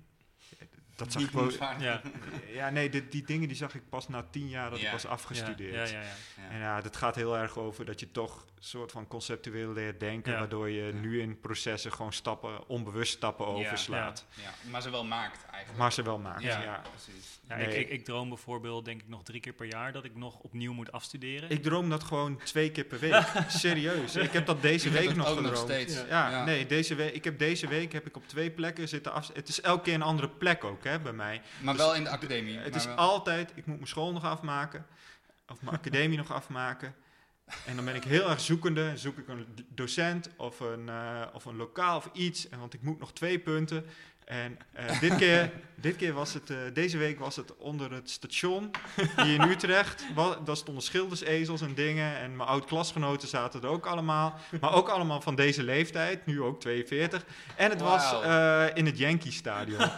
dat 1.04 1.12
zag 1.12 1.22
ik 1.22 1.30
wel. 1.32 1.52
Ja. 1.80 2.02
ja, 2.60 2.70
nee, 2.70 2.90
die, 2.90 3.08
die 3.08 3.24
dingen 3.24 3.48
die 3.48 3.58
zag 3.58 3.76
ik 3.76 3.82
pas 3.90 4.08
na 4.08 4.26
tien 4.32 4.50
jaar 4.50 4.70
dat 4.70 4.80
Ja. 4.80 4.86
ik 4.86 4.92
was 4.92 5.06
afgestudeerd. 5.06 5.90
Ja, 5.90 5.96
ja, 5.98 6.02
ja. 6.02 6.08
Ja. 6.44 6.50
En 6.50 6.60
ja, 6.60 6.82
dat 6.82 6.96
gaat 6.98 7.16
heel 7.16 7.38
erg 7.38 7.58
over 7.58 7.86
dat 7.86 8.00
je 8.00 8.12
toch 8.12 8.46
een 8.58 8.64
soort 8.64 8.92
van 8.92 9.08
conceptueel 9.08 9.74
leert 9.74 10.00
denken, 10.00 10.32
Ja. 10.32 10.40
waardoor 10.40 10.70
je 10.70 10.84
Ja. 10.86 11.00
nu 11.00 11.22
in 11.22 11.40
processen 11.40 11.92
gewoon 11.94 12.14
stappen, 12.14 12.68
onbewust 12.68 13.14
stappen 13.14 13.46
Ja. 13.46 13.52
overslaat. 13.54 14.26
Ja, 14.36 14.70
maar 14.72 14.82
ze 14.82 14.90
wel 14.90 15.06
maakt 15.06 15.46
eigenlijk. 15.46 15.78
Maar 15.80 15.94
ze 15.94 16.04
wel 16.04 16.20
maakt, 16.20 16.44
ja. 16.44 16.62
ja, 16.62 16.82
precies. 16.92 17.40
Ja, 17.48 17.56
Nee. 17.58 17.68
ik, 17.68 17.74
ik, 17.76 17.90
ik 17.90 18.06
droom 18.06 18.30
bijvoorbeeld, 18.30 18.86
denk 18.86 19.02
ik, 19.02 19.08
nog 19.08 19.24
drie 19.24 19.40
keer 19.40 19.54
per 19.54 19.66
jaar 19.66 19.92
dat 19.92 20.04
ik 20.06 20.16
nog 20.16 20.40
opnieuw 20.40 20.74
moet 20.74 20.92
afstuderen. 20.92 21.50
Ik 21.50 21.64
droom 21.64 21.90
dat 21.90 22.04
gewoon 22.04 22.38
twee 22.44 22.72
keer 22.72 22.84
per 22.84 23.00
week. 23.00 23.24
Serieus. 23.48 24.16
Ik 24.16 24.32
heb 24.32 24.46
dat 24.46 24.62
deze 24.62 24.90
week 24.90 25.16
nog 25.16 25.28
ook 25.28 25.40
nog 25.42 25.46
gedroomd. 25.48 25.70
steeds. 25.72 25.94
Ja, 26.10 26.30
Ja. 26.30 26.44
nee, 26.44 26.66
deze 26.66 26.96
week, 26.96 27.14
ik 27.14 27.24
heb 27.24 27.40
deze 27.40 27.68
week 27.68 27.92
heb 27.94 28.06
ik 28.08 28.16
op 28.16 28.28
twee 28.28 28.52
plekken 28.52 28.88
zitten 28.88 29.12
af. 29.14 29.30
Het 29.34 29.48
is 29.48 29.62
elke 29.62 29.84
keer 29.84 29.94
een 29.94 30.02
andere 30.02 30.30
plek 30.30 30.64
ook, 30.64 30.84
hè, 30.84 30.91
bij 31.00 31.14
mij. 31.14 31.42
Maar 31.62 31.74
Dus 31.74 31.84
wel 31.84 31.96
in 31.96 32.04
de 32.04 32.10
academie. 32.10 32.58
Het 32.58 32.76
is 32.76 32.86
wel- 32.86 32.96
altijd, 32.96 33.52
ik 33.56 33.66
moet 33.66 33.76
mijn 33.76 33.88
school 33.88 34.12
nog 34.12 34.24
afmaken, 34.26 34.86
of 35.48 35.62
mijn 35.62 35.76
academie 35.76 36.18
nog 36.18 36.32
afmaken. 36.34 36.96
En 37.66 37.76
dan 37.76 37.86
ben 37.86 37.96
ik 37.96 38.04
heel 38.04 38.30
erg 38.30 38.42
zoekende. 38.42 38.92
Zoek 38.98 39.18
ik 39.18 39.28
een 39.28 39.46
docent 39.70 40.30
of 40.38 40.60
een, 40.60 40.90
eh, 40.90 41.22
of 41.34 41.46
een 41.46 41.56
lokaal 41.56 41.98
of 41.98 42.10
iets. 42.14 42.50
En 42.50 42.60
want 42.60 42.74
ik 42.74 42.82
moet 42.82 43.00
nog 43.00 43.14
twee 43.14 43.40
punten. 43.40 43.86
En 44.26 44.58
eh, 44.74 45.00
dit, 45.00 45.16
keer, 45.16 45.52
dit 45.76 45.96
keer 45.96 46.14
was 46.14 46.34
het, 46.34 46.50
eh, 46.50 46.58
deze 46.74 46.98
week 46.98 47.20
was 47.20 47.36
het 47.36 47.56
onder 47.58 47.92
het 47.92 48.10
station 48.10 48.72
hier 49.16 49.34
in 49.34 49.42
Utrecht. 49.42 50.06
Wa- 50.16 50.36
Daar 50.46 50.56
stonden 50.58 50.84
schildersezels 50.84 51.62
en 51.62 51.74
dingen. 51.74 52.18
En 52.18 52.36
mijn 52.36 52.50
oud-klasgenoten 52.50 53.28
zaten 53.28 53.62
er 53.62 53.68
ook 53.68 53.86
allemaal. 53.86 54.36
Maar 54.62 54.74
ook 54.74 54.90
allemaal 54.90 55.22
van 55.22 55.36
deze 55.36 55.64
leeftijd, 55.64 56.26
nu 56.26 56.42
ook 56.42 56.60
42. 56.60 57.26
En 57.56 57.70
het 57.70 57.82
was 57.82 58.14
in 58.74 58.86
het 58.86 58.98
Yankee 58.98 59.32
Stadion. 59.32 59.90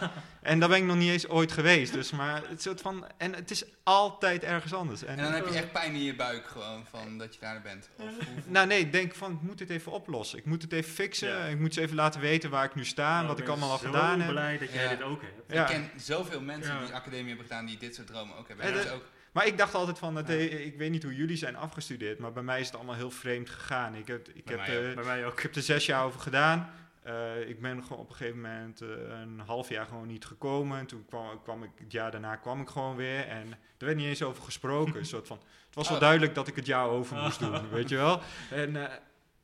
En 0.44 0.58
daar 0.60 0.68
ben 0.68 0.78
ik 0.78 0.84
nog 0.84 0.96
niet 0.96 1.10
eens 1.10 1.28
ooit 1.28 1.52
geweest. 1.52 1.92
Dus, 1.92 2.10
maar 2.10 2.42
het 2.48 2.62
soort 2.62 2.80
van, 2.80 3.06
en 3.18 3.34
het 3.34 3.50
is 3.50 3.64
altijd 3.82 4.42
ergens 4.44 4.72
anders. 4.74 5.04
En, 5.04 5.16
En 5.16 5.22
dan 5.24 5.32
heb 5.32 5.46
je 5.48 5.54
echt 5.54 5.72
pijn 5.72 5.94
in 5.94 6.02
je 6.02 6.14
buik 6.16 6.46
gewoon 6.46 6.84
van 6.90 7.18
dat 7.18 7.34
je 7.34 7.40
daar 7.40 7.60
bent. 7.62 7.88
Of, 7.96 8.12
nou 8.46 8.66
nee, 8.66 8.78
ik 8.80 8.92
denk 8.92 9.14
van, 9.14 9.32
ik 9.32 9.40
moet 9.40 9.58
dit 9.58 9.70
even 9.70 9.92
oplossen. 9.92 10.38
Ik 10.38 10.44
moet 10.44 10.62
het 10.62 10.72
even 10.72 10.92
fixen. 10.92 11.28
Ja. 11.28 11.44
Ik 11.44 11.58
moet 11.58 11.74
ze 11.74 11.80
even 11.80 11.96
laten 11.96 12.20
weten 12.20 12.50
waar 12.50 12.64
ik 12.64 12.74
nu 12.74 12.84
sta 12.84 13.20
en 13.20 13.26
wat 13.26 13.38
ik 13.38 13.48
allemaal 13.48 13.70
al 13.70 13.78
gedaan 13.78 14.02
Ik 14.20 14.24
heb. 14.24 14.34
ben 14.34 14.34
blij 14.34 14.58
dat 14.58 14.72
jij 14.72 14.82
Ja. 14.82 14.88
dit 14.90 15.02
ook 15.02 15.22
hebt. 15.22 15.52
Ja. 15.52 15.60
Ik 15.62 15.66
ken 15.74 15.90
zoveel 15.96 16.40
mensen 16.40 16.74
Ja. 16.74 16.84
die 16.84 16.94
academie 16.94 17.26
hebben 17.28 17.46
gedaan 17.46 17.66
die 17.66 17.78
dit 17.78 17.94
soort 17.94 18.06
dromen 18.06 18.36
ook 18.36 18.48
hebben. 18.48 18.66
En 18.66 18.72
dat 18.74 18.84
is 18.84 18.90
ook, 18.90 19.04
Maar 19.32 19.46
ik 19.46 19.58
dacht 19.58 19.74
altijd 19.74 19.98
van, 19.98 20.16
het, 20.16 20.28
eh, 20.28 20.66
ik 20.66 20.76
weet 20.78 20.90
niet 20.90 21.02
hoe 21.02 21.14
jullie 21.14 21.36
zijn 21.36 21.56
afgestudeerd, 21.56 22.18
maar 22.18 22.32
bij 22.32 22.42
mij 22.42 22.60
is 22.60 22.66
het 22.66 22.74
allemaal 22.76 22.94
heel 22.94 23.10
vreemd 23.10 23.50
gegaan. 23.50 23.94
Ik 23.94 24.06
heb, 24.06 24.28
ik 24.28 24.44
Bij 24.44 24.56
heb, 24.56 24.66
mij 24.66 24.88
eh, 24.88 24.94
Bij 24.94 25.04
mij 25.04 25.20
ik 25.20 25.26
ook. 25.26 25.42
heb 25.42 25.56
er 25.56 25.62
zes 25.62 25.86
jaar 25.86 26.04
over 26.04 26.20
gedaan. 26.20 26.70
Eh, 27.04 27.48
ik 27.48 27.60
ben 27.60 27.82
gewoon 27.82 27.98
op 27.98 28.08
een 28.10 28.14
gegeven 28.16 28.40
moment 28.40 28.80
eh, 28.80 28.88
een 29.20 29.40
half 29.46 29.68
jaar 29.68 29.86
gewoon 29.86 30.06
niet 30.06 30.24
gekomen. 30.24 30.78
En 30.78 30.86
toen 30.86 31.04
kwam, 31.08 31.42
kwam 31.42 31.62
ik, 31.62 31.70
het 31.78 31.92
jaar 31.92 32.10
daarna 32.10 32.36
kwam 32.36 32.60
ik 32.60 32.68
gewoon 32.68 32.96
weer. 32.96 33.28
En 33.28 33.50
er 33.52 33.86
werd 33.86 33.96
niet 33.96 34.06
eens 34.06 34.22
over 34.22 34.42
gesproken. 34.42 34.96
Een 34.96 35.06
soort 35.06 35.26
van, 35.26 35.38
het 35.66 35.74
was 35.74 35.86
wel 35.86 35.96
Oh. 35.96 36.02
duidelijk 36.02 36.34
dat 36.34 36.48
ik 36.48 36.56
het 36.56 36.66
jaar 36.66 36.86
over 36.88 37.16
moest 37.22 37.38
doen, 37.38 37.68
weet 37.70 37.88
je 37.88 37.96
wel. 37.96 38.20
En 38.50 38.76
eh, 38.76 38.92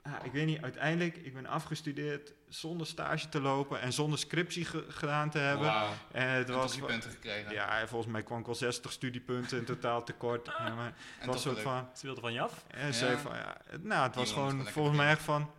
ja, 0.05 0.23
ik 0.23 0.33
weet 0.33 0.47
niet, 0.47 0.63
uiteindelijk, 0.63 1.17
ik 1.17 1.35
ben 1.35 1.47
afgestudeerd 1.47 2.33
zonder 2.49 2.87
stage 2.87 3.29
te 3.29 3.41
lopen 3.41 3.81
en 3.81 3.93
zonder 3.93 4.19
scriptie 4.19 4.65
ge- 4.65 4.85
gedaan 4.89 5.31
te 5.31 5.39
hebben. 5.39 5.67
wauw. 5.67 5.89
En 6.13 6.29
het 6.29 6.49
En 6.49 6.55
was, 6.55 6.79
punten 6.79 7.11
gekregen. 7.11 7.53
ja, 7.53 7.87
volgens 7.87 8.13
mij 8.13 8.23
kwam 8.23 8.39
ik 8.39 8.47
wel 8.47 8.55
60 8.55 8.93
studiepunten 8.93 9.59
in 9.59 9.65
totaal 9.65 10.05
tekort. 10.05 10.47
Ja, 10.59 10.75
maar 10.75 10.85
het 10.85 10.95
en 11.19 11.27
was 11.27 11.43
soort 11.43 11.61
van, 11.61 11.89
Ze 11.95 12.05
wilden 12.07 12.23
van 12.23 12.33
je 12.33 12.41
af. 12.41 12.65
en 12.69 12.87
Ja. 12.87 12.93
zei 12.93 13.17
van, 13.17 13.35
ja, 13.37 13.57
nou, 13.81 14.03
het 14.07 14.15
was 14.15 14.33
gewoon 14.33 14.67
volgens 14.67 14.97
mij 14.97 15.11
echt 15.11 15.23
van, 15.23 15.51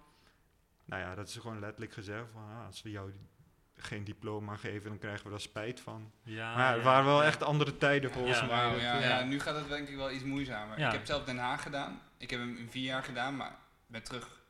nou 0.91 1.03
ja, 1.03 1.15
dat 1.15 1.27
is 1.27 1.35
gewoon 1.35 1.59
letterlijk 1.59 1.93
gezegd 1.93 2.25
van, 2.33 2.41
ah, 2.41 2.65
als 2.65 2.81
we 2.81 2.91
jou 2.91 3.11
geen 3.75 4.03
diploma 4.03 4.55
geven, 4.55 4.89
dan 4.89 4.99
krijgen 4.99 5.23
we 5.23 5.29
daar 5.29 5.39
spijt 5.39 5.79
van. 5.79 6.11
Ja, 6.23 6.55
maar 6.55 6.67
het 6.67 6.77
ja, 6.77 6.83
waren 6.83 7.05
wel 7.05 7.21
ja. 7.21 7.27
echt 7.27 7.43
andere 7.43 7.77
tijden 7.77 8.11
volgens 8.11 8.39
Ja. 8.39 8.45
mij. 8.45 8.71
Dat, 8.71 8.81
ja, 8.81 8.99
ja. 8.99 9.19
ja. 9.19 9.23
nu 9.23 9.39
gaat 9.39 9.55
het 9.55 9.69
denk 9.69 9.87
ik 9.87 9.95
wel 9.95 10.11
iets 10.11 10.23
moeizamer. 10.23 10.79
Ja. 10.79 10.87
Ik 10.87 10.93
heb 10.93 11.05
zelf 11.05 11.23
Den 11.23 11.37
Haag 11.37 11.61
gedaan. 11.61 12.01
Ik 12.17 12.29
heb 12.29 12.39
hem 12.39 12.57
in 12.57 12.69
vier 12.69 12.83
jaar 12.83 13.03
gedaan, 13.03 13.35
maar 13.35 13.55
met 13.87 14.05
terug, 14.05 14.41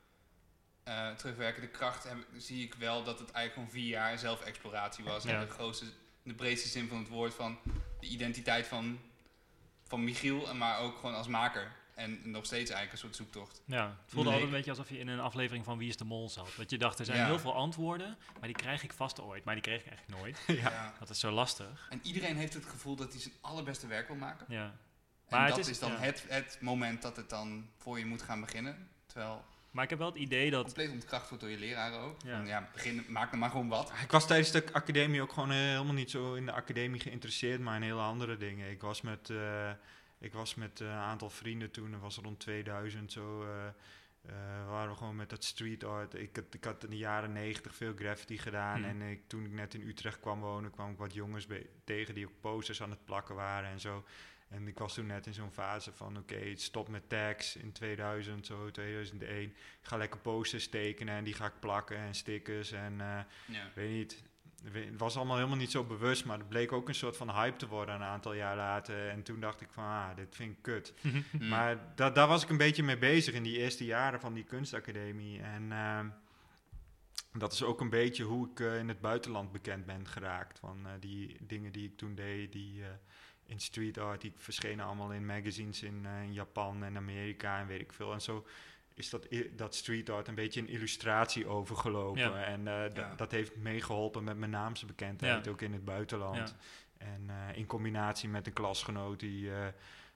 eh, 0.84 1.10
terugwerkende 1.12 1.68
kracht 1.68 2.04
heb, 2.04 2.18
zie 2.38 2.64
ik 2.64 2.74
wel 2.74 3.04
dat 3.04 3.20
het 3.20 3.32
eigenlijk 3.32 3.54
gewoon 3.54 3.84
vier 3.84 3.90
jaar 3.90 4.18
zelfexploratie 4.18 5.04
was. 5.04 5.24
Ja. 5.24 5.34
In 5.34 5.40
de 5.48 5.54
grootste, 5.54 5.86
de 6.24 6.34
breedste 6.34 6.68
zin 6.70 6.88
van 6.88 6.98
het 6.98 7.08
woord 7.08 7.34
van 7.34 7.58
de 8.00 8.08
identiteit 8.08 8.68
van, 8.68 9.00
van 9.88 10.04
Michiel, 10.04 10.50
en 10.50 10.58
maar 10.58 10.80
ook 10.80 10.96
gewoon 10.96 11.16
als 11.16 11.28
maker. 11.28 11.72
En 12.02 12.20
nog 12.32 12.46
steeds 12.46 12.70
eigenlijk 12.72 12.92
een 12.92 12.98
soort 12.98 13.16
zoektocht. 13.16 13.62
Ja, 13.66 13.86
het 13.88 14.12
voelde 14.12 14.30
Nee. 14.30 14.38
altijd 14.40 14.44
een 14.44 14.56
beetje 14.58 14.70
alsof 14.72 14.90
je 14.90 14.98
in 15.00 15.08
een 15.08 15.20
aflevering 15.20 15.66
van 15.66 15.78
Wie 15.78 15.90
is 15.90 15.98
de 15.98 16.04
Mol 16.06 16.30
zat. 16.30 16.50
Dat 16.58 16.70
je 16.70 16.78
dacht, 16.78 17.00
er 17.00 17.06
zijn 17.06 17.18
Ja. 17.18 17.26
heel 17.26 17.40
veel 17.40 17.56
antwoorden, 17.56 18.18
maar 18.40 18.48
die 18.48 18.58
krijg 18.58 18.84
ik 18.84 18.94
vast 18.94 19.22
ooit. 19.22 19.44
Maar 19.44 19.54
die 19.54 19.64
kreeg 19.64 19.80
ik 19.82 19.88
eigenlijk 19.88 20.20
nooit. 20.22 20.40
ja. 20.62 20.94
Dat 21.00 21.10
is 21.10 21.20
zo 21.20 21.32
lastig. 21.32 21.88
En 21.90 22.00
iedereen 22.04 22.38
heeft 22.38 22.54
het 22.54 22.66
gevoel 22.66 22.96
dat 22.96 23.12
hij 23.12 23.22
zijn 23.22 23.34
allerbeste 23.42 23.88
werk 23.88 24.08
wil 24.08 24.16
maken. 24.18 24.46
Ja. 24.50 24.64
En 24.66 24.74
Maar 25.38 25.46
het 25.46 25.56
dat 25.56 25.66
is- 25.66 25.72
is, 25.72 25.80
dan 25.80 25.92
ja. 25.92 25.98
het, 25.98 26.26
het 26.28 26.58
moment 26.62 27.02
dat 27.02 27.16
het 27.16 27.30
dan 27.30 27.68
voor 27.78 28.00
je 28.00 28.06
moet 28.06 28.22
gaan 28.22 28.42
beginnen. 28.42 28.90
Terwijl 29.06 29.44
Maar 29.72 29.84
ik 29.84 29.90
heb 29.90 30.00
wel 30.00 30.08
het 30.10 30.18
idee 30.18 30.52
dat... 30.52 30.64
compleet 30.64 30.92
ontkracht 30.92 31.28
wordt 31.30 31.44
door 31.44 31.52
je 31.54 31.60
leraren 31.60 32.00
ook. 32.00 32.22
Ja. 32.26 32.38
Van, 32.38 32.48
ja, 32.48 32.70
begin, 32.74 33.06
maak 33.08 33.30
dan 33.32 33.40
maar 33.40 33.50
gewoon 33.50 33.68
wat. 33.68 33.92
Ik 34.04 34.12
was 34.12 34.28
tijdens 34.28 34.52
de 34.52 34.64
academie 34.72 35.22
ook 35.22 35.32
gewoon 35.34 35.52
eh, 35.52 35.58
helemaal 35.58 35.94
niet 35.94 36.12
zo 36.12 36.34
in 36.34 36.46
de 36.46 36.52
academie 36.52 37.00
geïnteresseerd, 37.00 37.60
maar 37.60 37.76
in 37.76 37.82
hele 37.82 38.00
andere 38.02 38.38
dingen. 38.38 38.70
Ik 38.72 38.82
was 38.82 39.02
met, 39.02 39.30
eh, 39.30 39.72
ik 40.22 40.34
was 40.34 40.56
met 40.56 40.82
eh, 40.82 40.88
een 40.88 40.94
aantal 40.94 41.30
vrienden 41.30 41.72
toen, 41.72 41.92
dat 41.92 42.00
was 42.02 42.18
rond 42.18 42.40
2000 42.40 43.12
zo. 43.12 43.44
eh, 43.44 44.68
waren 44.68 44.90
we 44.92 44.98
gewoon 44.98 45.16
met 45.16 45.30
dat 45.30 45.44
street 45.44 45.84
art. 45.84 46.14
Ik, 46.14 46.36
had- 46.36 46.54
ik 46.54 46.64
had 46.64 46.84
in 46.84 46.90
de 46.90 46.98
jaren 46.98 47.32
90 47.34 47.76
veel 47.76 47.94
graffiti 47.96 48.38
gedaan. 48.38 48.76
Hmm. 48.84 49.02
En 49.02 49.02
ik, 49.10 49.28
toen 49.28 49.46
ik 49.46 49.52
net 49.52 49.74
in 49.74 49.88
Utrecht 49.88 50.20
kwam 50.20 50.40
wonen, 50.40 50.72
kwam 50.72 50.92
ik 50.92 50.98
wat 50.98 51.14
jongens 51.14 51.48
tegen 51.84 52.14
die 52.14 52.26
ook 52.26 52.40
posters 52.42 52.82
aan 52.82 52.90
het 52.90 53.06
plakken 53.06 53.36
waren 53.36 53.70
en 53.70 53.80
zo. 53.80 54.06
En 54.50 54.68
ik 54.68 54.80
was 54.80 54.94
toen 54.94 55.06
net 55.06 55.26
in 55.26 55.34
zo'n 55.34 55.52
fase 55.52 55.92
van, 55.94 56.18
oké, 56.18 56.56
stop 56.56 56.88
met 56.90 57.10
tags 57.10 57.56
in 57.56 57.72
2000, 57.72 58.46
zo 58.46 58.72
2001. 58.72 59.44
Ik 59.50 59.56
ga 59.82 59.98
lekker 59.98 60.20
posters 60.20 60.68
tekenen 60.68 61.16
en 61.16 61.24
die 61.24 61.34
ga 61.34 61.46
ik 61.46 61.60
plakken 61.60 61.98
en 61.98 62.16
stickers 62.16 62.72
en... 62.72 62.98
Ja. 62.98 63.28
weet 63.74 63.92
niet. 63.92 64.24
Het 64.64 64.98
was 64.98 65.16
allemaal 65.16 65.36
helemaal 65.36 65.58
niet 65.58 65.72
zo 65.72 65.84
bewust, 65.84 66.26
maar 66.26 66.38
het 66.38 66.50
bleek 66.50 66.72
ook 66.72 66.88
een 66.88 66.96
soort 66.96 67.18
van 67.18 67.32
hype 67.32 67.58
te 67.58 67.68
worden 67.68 67.96
een 67.96 68.02
aantal 68.02 68.34
jaar 68.34 68.56
later. 68.56 69.10
En 69.10 69.24
toen 69.24 69.40
dacht 69.40 69.62
ik 69.62 69.68
van, 69.72 69.84
ah, 69.84 70.16
dit 70.16 70.36
vind 70.36 70.52
ik 70.58 70.62
kut. 70.62 70.94
Mm. 71.40 71.48
Maar 71.48 71.78
da 71.96 72.10
daar 72.10 72.28
was 72.28 72.44
ik 72.44 72.50
een 72.50 72.58
beetje 72.58 72.84
mee 72.84 72.98
bezig 72.98 73.34
in 73.34 73.44
die 73.44 73.58
eerste 73.58 73.86
jaren 73.86 74.20
van 74.20 74.34
die 74.34 74.44
kunstacademie. 74.44 75.42
En 75.42 75.72
ehm, 75.72 76.08
dat 77.34 77.54
is 77.54 77.64
ook 77.64 77.82
een 77.82 77.90
beetje 77.90 78.24
hoe 78.24 78.50
ik 78.52 78.60
eh, 78.60 78.78
in 78.78 78.88
het 78.88 79.02
buitenland 79.02 79.52
bekend 79.52 79.86
ben 79.86 80.08
geraakt. 80.08 80.60
Van 80.60 80.86
eh, 80.86 80.92
die 81.00 81.38
dingen 81.40 81.72
die 81.72 81.86
ik 81.86 81.98
toen 81.98 82.16
deed, 82.16 82.52
die 82.52 82.84
eh, 82.84 82.90
in 83.52 83.60
street 83.60 83.98
art, 83.98 84.22
die 84.22 84.34
verschenen 84.36 84.86
allemaal 84.86 85.12
in 85.12 85.26
magazines 85.26 85.84
in, 85.84 86.06
eh, 86.06 86.24
in 86.24 86.34
Japan 86.34 86.84
en 86.84 86.98
Amerika 86.98 87.60
en 87.60 87.68
weet 87.68 87.82
ik 87.82 87.94
veel. 87.94 88.14
En 88.14 88.22
zo 88.22 88.46
is 88.94 89.10
dat, 89.10 89.28
dat 89.56 89.76
street 89.76 90.10
art 90.10 90.28
een 90.28 90.36
beetje 90.36 90.60
in 90.60 90.68
illustratie 90.68 91.48
overgelopen. 91.48 92.22
Ja. 92.22 92.44
En 92.44 92.68
eh, 92.68 92.96
Ja. 92.96 93.14
dat 93.16 93.32
heeft 93.32 93.56
meegeholpen 93.56 94.24
met 94.24 94.38
mijn 94.38 94.52
naamse 94.52 94.86
bekendheid, 94.86 95.46
Ja. 95.46 95.52
ook 95.52 95.62
in 95.62 95.74
het 95.74 95.86
buitenland. 95.86 96.56
En 96.98 97.24
eh, 97.30 97.58
in 97.58 97.66
combinatie 97.66 98.30
met 98.30 98.48
een 98.48 98.54
klasgenoot 98.54 99.20
die 99.20 99.52
eh, 99.54 99.58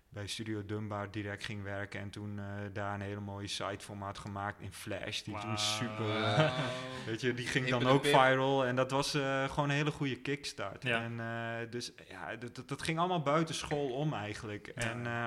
bij 0.10 0.28
Studio 0.28 0.66
Dunbar 0.66 1.12
direct 1.12 1.46
ging 1.46 1.64
werken. 1.64 2.00
En 2.00 2.10
toen 2.10 2.40
eh, 2.40 2.46
daar 2.74 2.94
een 2.94 3.02
hele 3.02 3.20
mooie 3.20 3.48
site 3.48 3.86
voor 3.86 3.98
me 3.98 4.04
had 4.04 4.18
gemaakt 4.18 4.62
in 4.62 4.74
Flash. 4.74 5.22
Die 5.22 5.40
toen 5.40 5.58
super... 5.58 6.16
eh. 6.24 6.58
Weet 7.06 7.22
je, 7.22 7.34
die 7.34 7.48
ging 7.48 7.68
dan 7.70 7.82
een 7.82 7.88
ook 7.88 8.06
viral. 8.06 8.66
En 8.66 8.76
dat 8.76 8.92
was 8.92 9.14
eh, 9.14 9.44
gewoon 9.50 9.70
een 9.70 9.76
hele 9.76 9.92
goede 9.92 10.16
kickstart. 10.22 10.84
Ja. 10.84 11.02
En 11.04 11.20
eh, 11.20 11.72
dus 11.72 11.92
ja, 12.10 12.36
dat, 12.36 12.64
dat, 12.68 12.82
ging 12.82 13.00
allemaal 13.00 13.22
buiten 13.22 13.56
school 13.56 13.90
om 13.92 14.14
eigenlijk. 14.14 14.68
En 14.68 15.06
eh, 15.06 15.26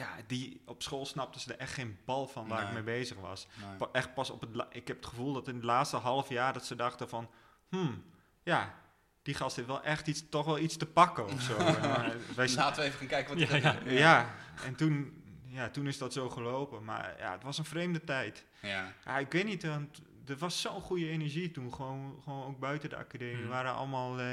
ja, 0.00 0.16
die, 0.26 0.62
op 0.66 0.82
school 0.82 1.06
snapten 1.06 1.40
ze 1.40 1.52
er 1.52 1.58
echt 1.58 1.72
geen 1.72 1.98
bal 2.04 2.26
van 2.26 2.48
waar 2.48 2.66
ik 2.66 2.72
mee 2.72 2.82
bezig 2.82 3.16
was. 3.18 3.46
Nee. 3.66 3.76
Pa- 3.76 3.88
echt 3.92 4.14
pas 4.14 4.30
op 4.30 4.40
het... 4.40 4.50
Ik 4.70 4.88
heb 4.88 4.96
het 4.96 5.06
gevoel 5.06 5.32
dat 5.32 5.48
in 5.48 5.54
het 5.54 5.64
laatste 5.64 5.96
half 5.96 6.28
jaar 6.28 6.52
dat 6.52 6.66
ze 6.66 6.74
dachten 6.76 7.08
van... 7.08 7.30
Hmm, 7.68 8.04
ja, 8.42 8.74
die 9.22 9.34
gast 9.34 9.56
heeft 9.56 9.68
wel 9.68 9.82
echt 9.82 10.06
iets, 10.06 10.28
toch 10.28 10.44
wel 10.46 10.58
iets 10.58 10.76
te 10.76 10.86
pakken 10.86 11.24
of 11.24 11.40
zo. 11.42 11.56
Eh, 11.66 12.08
wij 12.36 12.52
Laten 12.54 12.82
we 12.82 12.86
even 12.88 12.98
gaan 12.98 13.08
kijken 13.08 13.38
wat 13.38 13.48
Ja, 13.48 13.56
ja. 13.56 13.76
ja, 13.84 14.34
en 14.64 14.74
toen, 14.74 15.22
ja, 15.46 15.68
toen 15.70 15.86
is 15.86 15.98
dat 15.98 16.12
zo 16.12 16.28
gelopen. 16.28 16.84
Maar 16.84 17.14
ja, 17.18 17.32
het 17.32 17.42
was 17.42 17.58
een 17.58 17.64
vreemde 17.64 18.04
tijd. 18.04 18.44
Ja. 18.62 18.92
Ja, 19.04 19.18
ik 19.18 19.32
weet 19.32 19.44
niet, 19.44 19.62
want 19.64 20.02
er 20.26 20.36
was 20.36 20.60
zo'n 20.60 20.80
goede 20.80 21.08
energie 21.08 21.50
toen. 21.50 21.74
Gewoon, 21.74 22.20
gewoon 22.24 22.46
ook 22.46 22.58
buiten 22.58 22.88
de 22.88 22.96
academie. 22.96 23.34
Hmm. 23.34 23.42
We 23.42 23.48
waren 23.48 23.74
allemaal, 23.74 24.20
eh, 24.20 24.26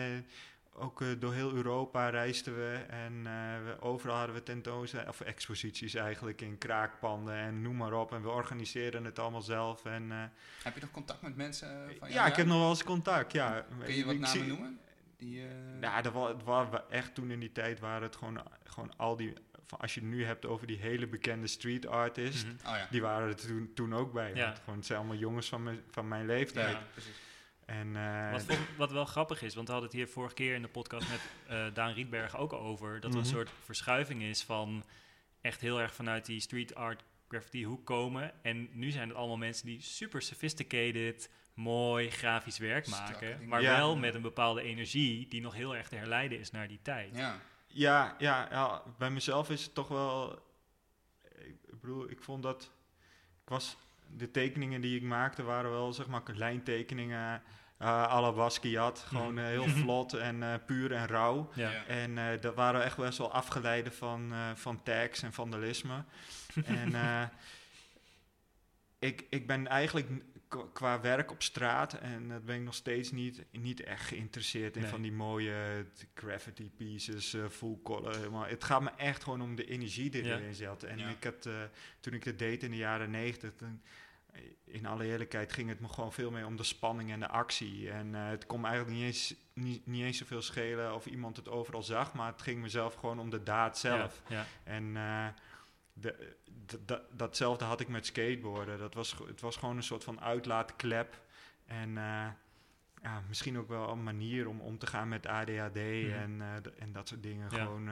ook 0.79 1.01
eh, 1.01 1.07
door 1.19 1.33
heel 1.33 1.53
Europa 1.53 2.09
reisden 2.09 2.55
we. 2.55 2.85
En 2.89 3.13
eh, 3.25 3.33
we, 3.65 3.75
overal 3.81 4.15
hadden 4.17 4.35
we 4.35 4.43
tentoonstellingen, 4.43 5.11
of 5.13 5.21
exposities 5.21 5.93
eigenlijk 5.93 6.41
in 6.41 6.57
kraakpanden 6.57 7.33
en 7.35 7.61
noem 7.61 7.75
maar 7.75 7.93
op. 7.93 8.13
En 8.13 8.21
we 8.21 8.29
organiseerden 8.29 9.05
het 9.05 9.19
allemaal 9.19 9.41
zelf. 9.41 9.85
En, 9.85 10.11
eh, 10.11 10.17
Heb 10.63 10.75
je 10.75 10.81
nog 10.81 10.91
contact 10.91 11.21
met 11.21 11.35
mensen 11.35 11.91
van 11.99 12.11
ja, 12.11 12.25
ik 12.25 12.35
heb 12.35 12.45
nog 12.45 12.57
wel 12.59 12.69
eens 12.69 12.83
contact, 12.83 13.31
ja. 13.31 13.65
Kun 13.83 13.95
je 13.95 14.05
wat 14.05 14.13
Ik 14.13 14.19
namen 14.19 14.37
zie- 14.37 14.47
noemen? 14.47 14.79
Die, 15.17 15.41
eh, 15.41 15.47
Ja, 15.81 16.01
dat 16.01 16.13
wa- 16.13 16.27
het 16.27 16.43
waren 16.43 16.89
echt 16.91 17.15
toen 17.15 17.31
in 17.31 17.39
die 17.39 17.51
tijd 17.51 17.79
waren 17.79 18.01
het 18.01 18.15
gewoon, 18.15 18.41
gewoon 18.63 18.93
al 18.97 19.15
die... 19.15 19.33
Van 19.65 19.79
als 19.79 19.93
je 19.93 19.99
het 19.99 20.09
nu 20.09 20.25
hebt 20.25 20.45
over 20.45 20.67
die 20.67 20.77
hele 20.77 21.07
bekende 21.07 21.47
street 21.47 21.87
artist... 21.87 22.45
Mhm. 22.45 22.55
oh 22.67 22.77
ja. 22.77 22.87
Die 22.89 23.01
waren 23.01 23.27
er 23.27 23.35
toen, 23.35 23.71
toen 23.73 23.93
ook 23.95 24.13
bij. 24.13 24.33
Ja. 24.35 24.45
Want 24.45 24.59
gewoon, 24.59 24.75
het 24.77 24.85
zijn 24.85 24.99
allemaal 24.99 25.17
jongens 25.17 25.49
van, 25.49 25.63
mijn 25.63 25.81
van 25.91 26.07
mijn 26.07 26.25
leeftijd. 26.25 26.71
Ja, 26.71 26.81
precies. 26.93 27.11
En, 27.67 27.95
eh, 27.95 28.31
Wat, 28.31 28.45
wat 28.77 28.91
wel 28.91 29.05
grappig 29.05 29.41
is, 29.41 29.55
want 29.55 29.67
we 29.67 29.73
hadden 29.73 29.89
het 29.91 29.99
hier 29.99 30.09
vorige 30.09 30.33
keer 30.33 30.55
in 30.55 30.61
de 30.61 30.67
podcast 30.67 31.09
met 31.09 31.19
eh, 31.47 31.65
Daan 31.73 31.93
Rietberg 31.93 32.37
ook 32.37 32.53
over. 32.53 32.99
Dat 32.99 33.11
er 33.11 33.17
een 33.19 33.23
Mhm. 33.25 33.33
soort 33.33 33.49
verschuiving 33.63 34.21
is 34.23 34.43
van 34.43 34.83
echt 35.41 35.61
heel 35.61 35.79
erg 35.81 35.93
vanuit 35.93 36.25
die 36.25 36.39
street 36.39 36.75
art 36.75 37.03
graffiti 37.29 37.65
hoek 37.65 37.85
komen. 37.85 38.43
En 38.43 38.69
nu 38.71 38.91
zijn 38.91 39.07
het 39.07 39.17
allemaal 39.17 39.37
mensen 39.37 39.65
die 39.65 39.81
super 39.81 40.21
sophisticated, 40.21 41.29
mooi 41.53 42.09
grafisch 42.09 42.57
werk 42.57 42.87
maken. 42.87 43.47
Maar 43.47 43.61
Ja. 43.61 43.75
wel 43.77 43.95
met 43.97 44.15
een 44.15 44.21
bepaalde 44.21 44.61
energie 44.61 45.27
die 45.27 45.41
nog 45.41 45.53
heel 45.53 45.75
erg 45.75 45.87
te 45.87 45.95
herleiden 45.95 46.39
is 46.39 46.51
naar 46.51 46.67
die 46.67 46.79
tijd. 46.81 47.15
Ja. 47.15 47.39
ja, 47.67 48.15
ja, 48.19 48.47
ja, 48.51 48.83
bij 48.97 49.09
mezelf 49.09 49.49
is 49.49 49.63
het 49.63 49.73
toch 49.73 49.87
wel... 49.87 50.45
Ik 51.69 51.81
bedoel, 51.81 52.09
ik 52.09 52.21
vond 52.21 52.43
dat... 52.43 52.63
Ik 53.43 53.49
was, 53.49 53.77
de 54.17 54.31
tekeningen 54.31 54.81
die 54.81 54.95
ik 54.95 55.03
maakte 55.03 55.43
waren 55.43 55.71
wel, 55.71 55.93
zeg 55.93 56.07
maar, 56.07 56.21
lijntekeningen... 56.33 57.41
eh 57.77 57.87
à 57.87 58.21
la 58.21 58.31
Basquiat. 58.31 58.99
Gewoon 58.99 59.37
eh, 59.37 59.45
heel 59.45 59.67
Mhm. 59.67 59.77
vlot 59.79 60.13
en 60.13 60.43
eh, 60.43 60.53
puur 60.65 60.91
en 60.93 61.07
rauw. 61.07 61.49
Ja. 61.53 61.71
Ja. 61.71 61.85
En 61.85 62.17
eh, 62.17 62.41
dat 62.41 62.55
waren 62.55 62.83
echt 62.83 62.97
best 62.97 63.17
wel 63.17 63.31
afgeleiden 63.31 63.93
van, 63.93 64.33
eh, 64.33 64.51
van 64.55 64.83
tags 64.83 65.23
en 65.23 65.33
vandalisme. 65.33 66.03
en 66.65 66.95
eh, 66.95 67.23
ik, 68.99 69.25
ik 69.29 69.47
ben 69.47 69.67
eigenlijk 69.67 70.07
qua 70.73 71.01
werk 71.01 71.31
op 71.31 71.43
straat, 71.43 71.93
en 71.93 72.27
dat 72.29 72.45
ben 72.45 72.55
ik 72.55 72.61
nog 72.61 72.73
steeds 72.73 73.11
niet, 73.11 73.45
niet 73.51 73.83
echt 73.83 74.05
geïnteresseerd 74.05 74.75
in 74.75 74.81
Nee. 74.81 74.91
van 74.91 75.01
die 75.01 75.11
mooie 75.11 75.85
graffiti 76.15 76.69
pieces, 76.77 77.33
eh, 77.33 77.45
full 77.49 77.77
color. 77.83 78.31
Maar 78.31 78.49
het 78.49 78.63
gaat 78.63 78.81
me 78.81 78.89
echt 78.97 79.23
gewoon 79.23 79.41
om 79.41 79.55
de 79.55 79.65
energie 79.65 80.09
die 80.09 80.23
Ja. 80.23 80.35
erin 80.37 80.55
zat. 80.55 80.83
En 80.83 80.97
Ja. 80.97 81.09
ik 81.09 81.23
had, 81.23 81.45
eh, 81.45 81.53
toen 81.99 82.13
ik 82.13 82.23
het 82.23 82.39
deed 82.39 82.63
in 82.63 82.71
de 82.71 82.77
jaren 82.77 83.09
negentig, 83.11 83.51
in 84.65 84.85
alle 84.85 85.05
eerlijkheid 85.05 85.53
ging 85.53 85.69
het 85.69 85.79
me 85.79 85.87
gewoon 85.87 86.13
veel 86.13 86.31
meer 86.31 86.45
om 86.45 86.55
de 86.55 86.63
spanning 86.63 87.11
en 87.11 87.19
de 87.19 87.27
actie. 87.27 87.89
En 87.91 88.15
eh, 88.15 88.27
het 88.27 88.45
kon 88.45 88.61
me 88.61 88.67
eigenlijk 88.67 88.97
niet 88.97 89.05
eens, 89.05 89.35
niet, 89.53 89.85
niet 89.85 90.03
eens 90.03 90.17
zoveel 90.17 90.41
schelen 90.41 90.95
of 90.95 91.05
iemand 91.05 91.35
het 91.37 91.49
overal 91.49 91.83
zag, 91.83 92.13
maar 92.13 92.31
het 92.31 92.41
ging 92.41 92.61
mezelf 92.61 92.93
gewoon 92.93 93.19
om 93.19 93.29
de 93.29 93.43
daad 93.43 93.77
zelf. 93.77 94.21
Ja, 94.27 94.35
ja. 94.35 94.45
En 94.63 94.97
eh, 94.97 95.27
de, 95.93 96.35
datzelfde 97.11 97.65
had 97.65 97.79
ik 97.79 97.87
met 97.87 98.05
skateboarden. 98.05 98.79
Dat 98.79 98.93
was, 98.93 99.15
het 99.27 99.41
was 99.41 99.55
gewoon 99.57 99.75
een 99.77 99.83
soort 99.83 100.03
van 100.03 100.21
uitlaatklep. 100.21 101.21
En 101.65 101.97
eh, 101.97 102.27
ja, 103.01 103.21
misschien 103.27 103.57
ook 103.57 103.67
wel 103.67 103.89
een 103.89 104.03
manier 104.03 104.47
om 104.47 104.59
om 104.61 104.77
te 104.77 104.87
gaan 104.87 105.07
met 105.07 105.25
ADHD 105.25 105.77
en, 105.77 106.41
eh, 106.41 106.55
d- 106.61 106.75
en 106.75 106.91
dat 106.91 107.07
soort 107.07 107.23
dingen. 107.23 107.45
Mhm. 107.47 107.55
Ja. 107.55 107.63
Gewoon, 107.63 107.89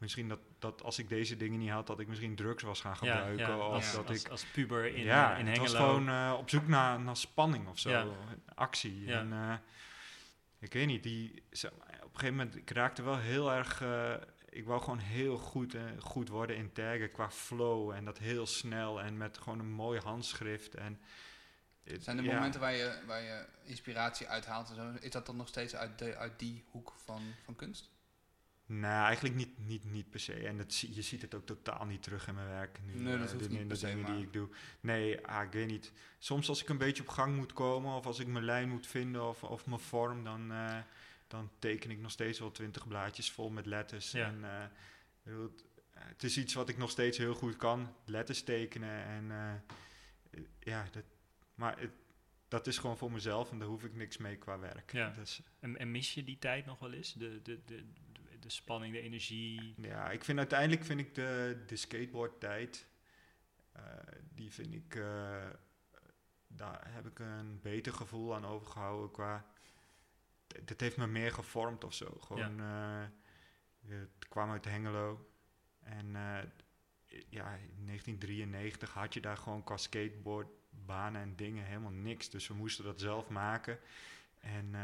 misschien 0.00 0.28
dat, 0.28 0.38
dat 0.58 0.82
als 0.82 0.98
ik 0.98 1.08
deze 1.08 1.36
dingen 1.36 1.58
niet 1.58 1.70
had, 1.70 1.86
dat 1.86 2.00
ik 2.00 2.08
misschien 2.08 2.34
drugs 2.36 2.62
was 2.62 2.80
gaan 2.80 2.96
gebruiken. 2.96 3.46
ja, 3.46 3.56
of 3.56 3.62
als, 3.72 3.92
dat 3.92 4.08
als, 4.08 4.24
ik 4.24 4.28
als 4.30 4.44
puber 4.44 4.94
in, 4.94 5.02
ja, 5.02 5.36
in 5.36 5.46
het 5.46 5.58
was 5.58 5.72
Hengelo. 5.72 5.88
gewoon 5.88 6.08
eh, 6.08 6.34
op 6.38 6.50
zoek 6.50 6.66
naar, 6.66 7.00
naar 7.00 7.16
spanning 7.16 7.68
of 7.68 7.78
zo, 7.78 7.90
Ja. 7.90 8.06
actie. 8.54 9.04
Ja. 9.04 9.18
En 9.18 9.32
eh, 9.32 9.54
ik 10.58 10.72
weet 10.72 10.86
niet, 10.86 11.02
die, 11.02 11.42
zeg 11.50 11.70
maar, 11.78 11.88
op 11.88 12.02
een 12.14 12.20
gegeven 12.20 12.36
moment, 12.36 12.56
ik 12.56 12.70
raakte 12.70 13.02
wel 13.02 13.18
heel 13.18 13.52
erg, 13.52 13.82
eh, 13.82 14.14
ik 14.48 14.64
wou 14.64 14.80
gewoon 14.82 14.98
heel 14.98 15.38
goed, 15.38 15.74
eh, 15.74 15.82
goed 15.98 16.28
worden 16.28 16.56
in 16.56 16.72
taggen 16.72 17.12
qua 17.12 17.30
flow 17.30 17.90
en 17.90 18.04
dat 18.04 18.18
heel 18.18 18.46
snel 18.46 19.00
en 19.00 19.16
met 19.16 19.38
gewoon 19.38 19.58
een 19.58 19.70
mooi 19.72 20.00
handschrift. 20.00 20.74
En, 20.74 21.00
Zijn 21.98 22.18
er 22.18 22.24
ja. 22.24 22.34
momenten 22.34 22.60
waar 22.60 22.72
je, 22.74 23.02
waar 23.06 23.22
je 23.22 23.46
inspiratie 23.64 24.26
uithaalt 24.28 24.68
en 24.68 24.74
zo? 24.74 24.92
Is 25.00 25.10
dat 25.10 25.26
dan 25.26 25.36
nog 25.36 25.48
steeds 25.48 25.74
uit, 25.74 25.98
de, 25.98 26.16
uit 26.16 26.38
die 26.38 26.64
hoek 26.70 26.92
van, 27.04 27.22
van 27.44 27.56
kunst? 27.56 27.90
Nou, 28.72 29.04
eigenlijk 29.04 29.34
niet, 29.34 29.58
niet, 29.66 29.84
niet 29.84 30.10
per 30.10 30.20
se. 30.20 30.32
En 30.34 30.64
zie- 30.66 30.94
je 30.94 31.02
ziet 31.02 31.22
het 31.22 31.34
ook 31.34 31.46
totaal 31.46 31.84
niet 31.86 32.02
terug 32.02 32.28
in 32.28 32.34
mijn 32.34 32.46
werk. 32.48 32.80
Nu, 32.84 33.00
Nee, 33.02 33.18
dat 33.18 33.26
eh, 33.26 33.32
hoeft 33.32 33.50
de, 33.50 33.56
niet 33.58 33.70
de 33.70 33.78
dingen 33.86 34.00
maar- 34.00 34.12
die 34.12 34.22
ik 34.24 34.32
doe. 34.32 34.48
Nee, 34.80 35.26
ah, 35.26 35.42
ik 35.44 35.52
weet 35.52 35.66
niet. 35.66 35.92
Soms 36.18 36.48
als 36.48 36.62
ik 36.62 36.68
een 36.68 36.78
beetje 36.78 37.02
op 37.02 37.08
gang 37.08 37.36
moet 37.36 37.52
komen... 37.52 37.94
of 37.94 38.06
als 38.06 38.18
ik 38.18 38.26
mijn 38.26 38.44
lijn 38.44 38.68
moet 38.68 38.86
vinden 38.86 39.28
of, 39.28 39.42
of 39.42 39.66
mijn 39.66 39.80
vorm... 39.80 40.24
Dan, 40.24 40.52
eh, 40.52 40.78
dan 41.26 41.50
teken 41.58 41.90
ik 41.90 41.98
nog 41.98 42.10
steeds 42.10 42.38
wel 42.38 42.50
twintig 42.50 42.88
blaadjes 42.88 43.30
vol 43.30 43.50
met 43.50 43.66
letters. 43.66 44.10
Ja. 44.10 44.26
En, 44.26 44.44
eh, 44.44 44.64
het, 45.22 45.64
het 45.90 46.22
is 46.22 46.36
iets 46.38 46.54
wat 46.54 46.68
ik 46.68 46.76
nog 46.78 46.90
steeds 46.90 47.18
heel 47.18 47.34
goed 47.34 47.56
kan. 47.56 47.94
Letters 48.04 48.42
tekenen. 48.42 49.04
En 49.04 49.62
ja, 50.58 50.86
dat, 50.92 51.04
maar 51.54 51.78
het, 51.80 51.90
dat 52.48 52.66
is 52.66 52.78
gewoon 52.78 52.98
voor 52.98 53.12
mezelf... 53.12 53.50
en 53.50 53.58
daar 53.58 53.68
hoef 53.68 53.84
ik 53.84 53.94
niks 53.94 54.16
mee 54.16 54.36
qua 54.36 54.58
werk. 54.58 54.92
Ja. 54.92 55.10
Dus, 55.10 55.42
En, 55.60 55.78
en 55.78 55.90
mis 55.90 56.14
je 56.14 56.24
die 56.24 56.38
tijd 56.38 56.66
nog 56.66 56.78
wel 56.78 56.92
eens? 56.92 57.12
De, 57.12 57.40
de, 57.42 57.60
de, 57.64 57.84
de, 58.50 58.56
spanning, 58.56 58.92
de 58.92 59.00
energie? 59.00 59.74
Ja, 59.76 60.10
ik 60.10 60.24
vind 60.24 60.38
uiteindelijk 60.38 60.84
vind 60.84 61.00
ik 61.00 61.14
de, 61.14 61.62
de 61.66 61.76
skateboardtijd, 61.76 62.86
eh, 63.72 63.82
die 64.34 64.52
vind 64.52 64.74
ik, 64.74 64.94
eh, 64.94 65.48
daar 66.46 66.92
heb 66.94 67.06
ik 67.06 67.18
een 67.18 67.60
beter 67.60 67.92
gevoel 67.92 68.34
aan 68.34 68.44
overgehouden 68.46 69.10
qua, 69.10 69.46
d- 70.46 70.60
dit 70.68 70.80
heeft 70.80 70.96
me 70.96 71.06
meer 71.06 71.32
gevormd 71.32 71.84
of 71.84 71.94
zo. 71.94 72.16
Gewoon, 72.20 72.60
eh, 72.60 73.04
het 73.86 74.28
kwam 74.28 74.50
uit 74.50 74.64
Hengelo 74.64 75.30
en 75.80 76.06
ja, 77.28 77.54
in 77.54 77.84
1993 77.84 78.92
had 78.92 79.14
je 79.14 79.20
daar 79.20 79.36
gewoon 79.36 79.64
qua 79.64 79.76
skateboardbanen 79.76 81.22
en 81.22 81.36
dingen 81.36 81.64
helemaal 81.64 81.90
niks. 81.90 82.30
Dus 82.30 82.48
we 82.48 82.54
moesten 82.54 82.84
dat 82.84 83.00
zelf 83.00 83.28
maken 83.28 83.78
en... 84.40 84.74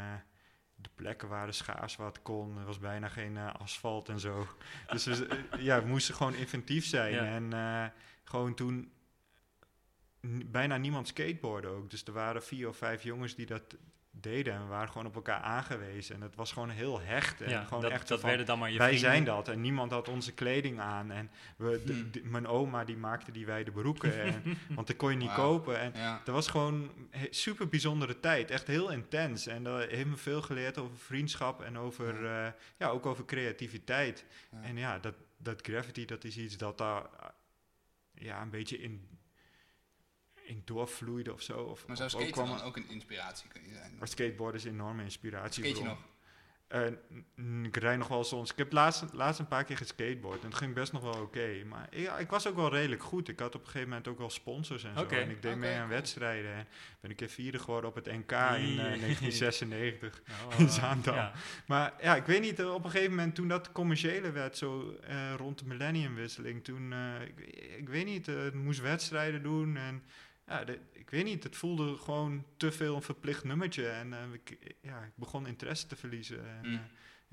de 0.81 0.89
plekken 0.95 1.27
waren 1.27 1.53
schaars 1.53 1.95
wat 1.95 2.21
kon. 2.21 2.57
Er 2.57 2.65
was 2.65 2.79
bijna 2.79 3.07
geen 3.09 3.37
eh, 3.37 3.53
asfalt 3.53 4.09
en 4.09 4.19
zo. 4.19 4.47
Dus 4.89 5.05
we, 5.05 5.25
eh, 5.25 5.61
ja, 5.69 5.81
we 5.81 5.87
moesten 5.87 6.15
gewoon 6.15 6.35
inventief 6.35 6.85
zijn. 6.85 7.13
Ja. 7.13 7.25
En 7.25 7.53
eh, 7.53 7.85
gewoon 8.23 8.53
toen 8.53 8.91
bijna 10.45 10.77
niemand 10.77 11.07
skateboarden 11.07 11.71
ook. 11.71 11.89
Dus 11.89 12.03
er 12.03 12.13
waren 12.13 12.43
vier 12.43 12.67
of 12.67 12.77
vijf 12.77 13.03
jongens 13.03 13.35
die 13.35 13.45
dat 13.45 13.77
deden. 14.21 14.53
En 14.53 14.61
we 14.61 14.67
waren 14.67 14.87
gewoon 14.89 15.07
op 15.07 15.15
elkaar 15.15 15.39
aangewezen. 15.39 16.15
En 16.15 16.21
het 16.21 16.35
was 16.35 16.51
gewoon 16.51 16.69
heel 16.69 16.99
hecht. 17.01 17.41
En 17.41 17.49
Ja, 17.49 17.63
gewoon 17.63 17.81
dat, 17.83 17.91
echt 17.91 18.07
dat 18.07 18.19
van, 18.19 18.29
werden 18.29 18.45
dan 18.47 18.59
maar 18.59 18.71
je 18.71 18.77
wij 18.77 18.87
vrienden. 18.87 19.09
zijn 19.11 19.23
dat. 19.23 19.47
En 19.47 19.61
niemand 19.61 19.91
had 19.91 20.07
onze 20.09 20.33
kleding 20.33 20.79
aan. 20.79 21.11
En 21.11 21.29
we, 21.57 21.81
de- 21.85 21.93
Hmm. 21.93 22.11
de- 22.11 22.23
mijn 22.23 22.47
oma 22.47 22.83
die 22.85 22.97
maakte 22.97 23.31
die 23.31 23.45
wijde 23.45 23.71
broeken. 23.71 24.21
en, 24.23 24.43
want 24.69 24.87
dat 24.87 24.95
kon 24.95 25.11
je 25.11 25.17
niet 25.17 25.33
kopen. 25.33 25.79
En 25.79 25.91
Ja. 25.95 26.21
dat 26.23 26.35
was 26.35 26.47
gewoon 26.47 26.91
een 27.11 27.27
super 27.29 27.67
bijzondere 27.67 28.19
tijd. 28.19 28.51
Echt 28.51 28.67
heel 28.67 28.91
intens. 28.91 29.47
En 29.47 29.63
dat 29.63 29.87
heeft 29.89 30.05
me 30.09 30.17
veel 30.17 30.41
geleerd 30.41 30.77
over 30.77 30.97
vriendschap 30.97 31.61
en 31.61 31.77
over, 31.77 32.23
ja. 32.23 32.55
ja, 32.77 32.87
ook 32.87 33.05
over 33.05 33.25
creativiteit. 33.25 34.25
Ja. 34.51 34.61
En 34.61 34.77
ja, 34.77 34.99
dat, 34.99 35.13
dat 35.37 35.61
graffiti, 35.61 36.05
dat 36.05 36.23
is 36.23 36.37
iets 36.37 36.57
dat 36.57 36.77
daar 36.77 37.01
eh, 37.01 37.27
ja, 38.13 38.41
een 38.41 38.49
beetje 38.49 38.77
in, 38.79 39.07
in 40.47 40.61
doorvloeide 40.65 41.33
of 41.33 41.41
zo. 41.41 41.59
Of, 41.59 41.87
Maar 41.87 41.95
zou 41.97 42.09
ook 42.11 42.15
skaten 42.15 42.31
kwam- 42.33 42.57
dan 42.57 42.61
ook 42.65 42.75
een 42.77 42.89
inspiratie 42.89 43.49
kunnen 43.49 43.73
zijn? 43.73 43.95
maar 43.99 44.07
skateboard 44.07 44.55
is 44.55 44.63
een 44.63 44.71
enorme 44.73 45.03
inspiratie. 45.03 45.63
Skate 45.63 45.79
je 45.79 45.87
nog? 45.87 45.97
Eh, 46.67 46.85
ik 47.63 47.77
rijd 47.77 47.97
nog 47.97 48.07
wel 48.07 48.23
soms. 48.23 48.51
Ik 48.51 48.57
heb 48.57 48.71
laatst, 48.71 49.03
laatst 49.13 49.39
een 49.39 49.47
paar 49.47 49.63
keer 49.63 49.77
geskateboard 49.77 50.41
en 50.41 50.47
het 50.47 50.57
ging 50.57 50.73
best 50.73 50.91
nog 50.91 51.01
wel 51.01 51.21
oké. 51.21 51.63
Maar 51.69 51.87
ja, 51.91 52.17
ik 52.17 52.29
was 52.29 52.47
ook 52.47 52.55
wel 52.55 52.69
redelijk 52.69 53.03
goed. 53.03 53.27
Ik 53.27 53.39
had 53.39 53.55
op 53.55 53.61
een 53.61 53.65
gegeven 53.67 53.87
moment 53.87 54.07
ook 54.07 54.17
wel 54.17 54.29
sponsors 54.29 54.83
en 54.83 54.97
zo. 54.97 55.05
En 55.05 55.29
ik 55.29 55.41
deed 55.41 55.55
mee 55.55 55.71
aan 55.73 55.77
cool. 55.79 55.89
wedstrijden. 55.89 56.51
En 56.53 56.67
ben 56.99 57.09
een 57.09 57.15
keer 57.15 57.29
vierde 57.29 57.59
geworden 57.59 57.89
op 57.89 57.95
het 57.95 58.05
NK 58.05 58.31
in 58.31 58.37
eh, 58.37 58.65
Jee. 58.65 58.75
1996. 58.77 60.21
Oh, 60.53 60.59
in 60.59 60.69
Zaandam. 60.69 61.15
ja. 61.15 61.31
Maar 61.67 61.93
ja, 62.01 62.15
ik 62.15 62.25
weet 62.25 62.41
niet, 62.41 62.59
eh, 62.59 62.73
op 62.73 62.83
een 62.83 62.91
gegeven 62.91 63.15
moment 63.15 63.35
toen 63.35 63.47
dat 63.47 63.71
commerciële 63.71 64.31
werd, 64.31 64.57
zo 64.57 64.95
eh, 65.03 65.33
rond 65.37 65.59
de 65.59 65.65
millenniumwisseling, 65.65 66.63
toen, 66.63 66.93
eh, 66.93 67.21
ik, 67.21 67.39
ik 67.77 67.89
weet 67.89 68.05
niet, 68.05 68.27
eh, 68.27 68.35
het 68.35 68.53
moest 68.53 68.79
wedstrijden 68.81 69.43
doen 69.43 69.77
en 69.77 70.03
ja, 70.47 70.63
de- 70.63 70.79
ik 70.91 71.09
weet 71.09 71.23
niet, 71.23 71.43
het 71.43 71.55
voelde 71.55 71.97
gewoon 71.97 72.45
te 72.57 72.71
veel 72.71 72.95
een 72.95 73.01
verplicht 73.01 73.43
nummertje 73.43 73.89
en 73.89 74.13
eh, 74.13 74.19
ik, 74.33 74.75
ja, 74.81 75.01
ik 75.01 75.11
begon 75.15 75.47
interesse 75.47 75.87
te 75.87 75.95
verliezen. 75.95 76.47
En, 76.47 76.69
Mm. 76.69 76.73
eh, 76.73 76.79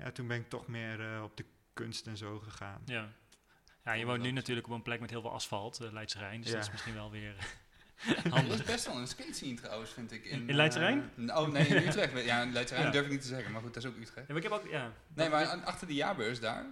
ja, 0.05 0.11
toen 0.11 0.27
ben 0.27 0.37
ik 0.37 0.49
toch 0.49 0.67
meer 0.67 1.13
eh, 1.13 1.23
op 1.23 1.37
de 1.37 1.45
kunst 1.73 2.07
en 2.07 2.17
zo 2.17 2.39
gegaan. 2.39 2.81
Ja. 2.85 3.09
ja, 3.85 3.93
je 3.93 4.05
woont 4.05 4.21
nu 4.21 4.31
natuurlijk 4.31 4.67
op 4.67 4.73
een 4.73 4.81
plek 4.81 4.99
met 4.99 5.09
heel 5.09 5.21
veel 5.21 5.31
asfalt, 5.33 5.81
uh, 5.81 5.91
Leidse 5.91 6.17
Rijn, 6.17 6.41
dus 6.41 6.49
Ja. 6.49 6.55
dat 6.55 6.65
is 6.65 6.71
misschien 6.71 6.93
wel 6.93 7.11
weer 7.11 7.35
Er 8.05 8.29
handig. 8.35 8.53
is 8.53 8.63
best 8.63 8.85
wel 8.85 8.97
een 8.97 9.07
skate 9.07 9.33
scene 9.33 9.53
trouwens, 9.55 9.91
vind 9.91 10.11
ik. 10.11 10.25
In, 10.25 10.49
In 10.49 10.55
Leidse 10.55 10.79
Rijn? 10.79 11.11
oh 11.35 11.47
nee, 11.47 11.67
in 11.67 11.87
Utrecht. 11.87 12.23
Ja, 12.25 12.41
in 12.41 12.51
Leidse 12.53 12.73
Rijn 12.73 12.85
Ja. 12.87 12.91
durf 12.93 13.05
ik 13.05 13.11
niet 13.11 13.21
te 13.21 13.27
zeggen, 13.27 13.51
maar 13.51 13.61
goed, 13.61 13.73
dat 13.73 13.83
is 13.83 13.89
ook 13.89 13.95
Utrecht. 13.97 14.15
Ja, 14.27 14.33
maar 14.33 14.43
ik 14.43 14.43
heb 14.43 14.51
ook, 14.51 14.67
ja. 14.69 14.91
Nee, 15.13 15.29
maar 15.29 15.45
achter 15.45 15.87
de 15.87 15.93
jaarbeurs 15.93 16.39
daar, 16.39 16.65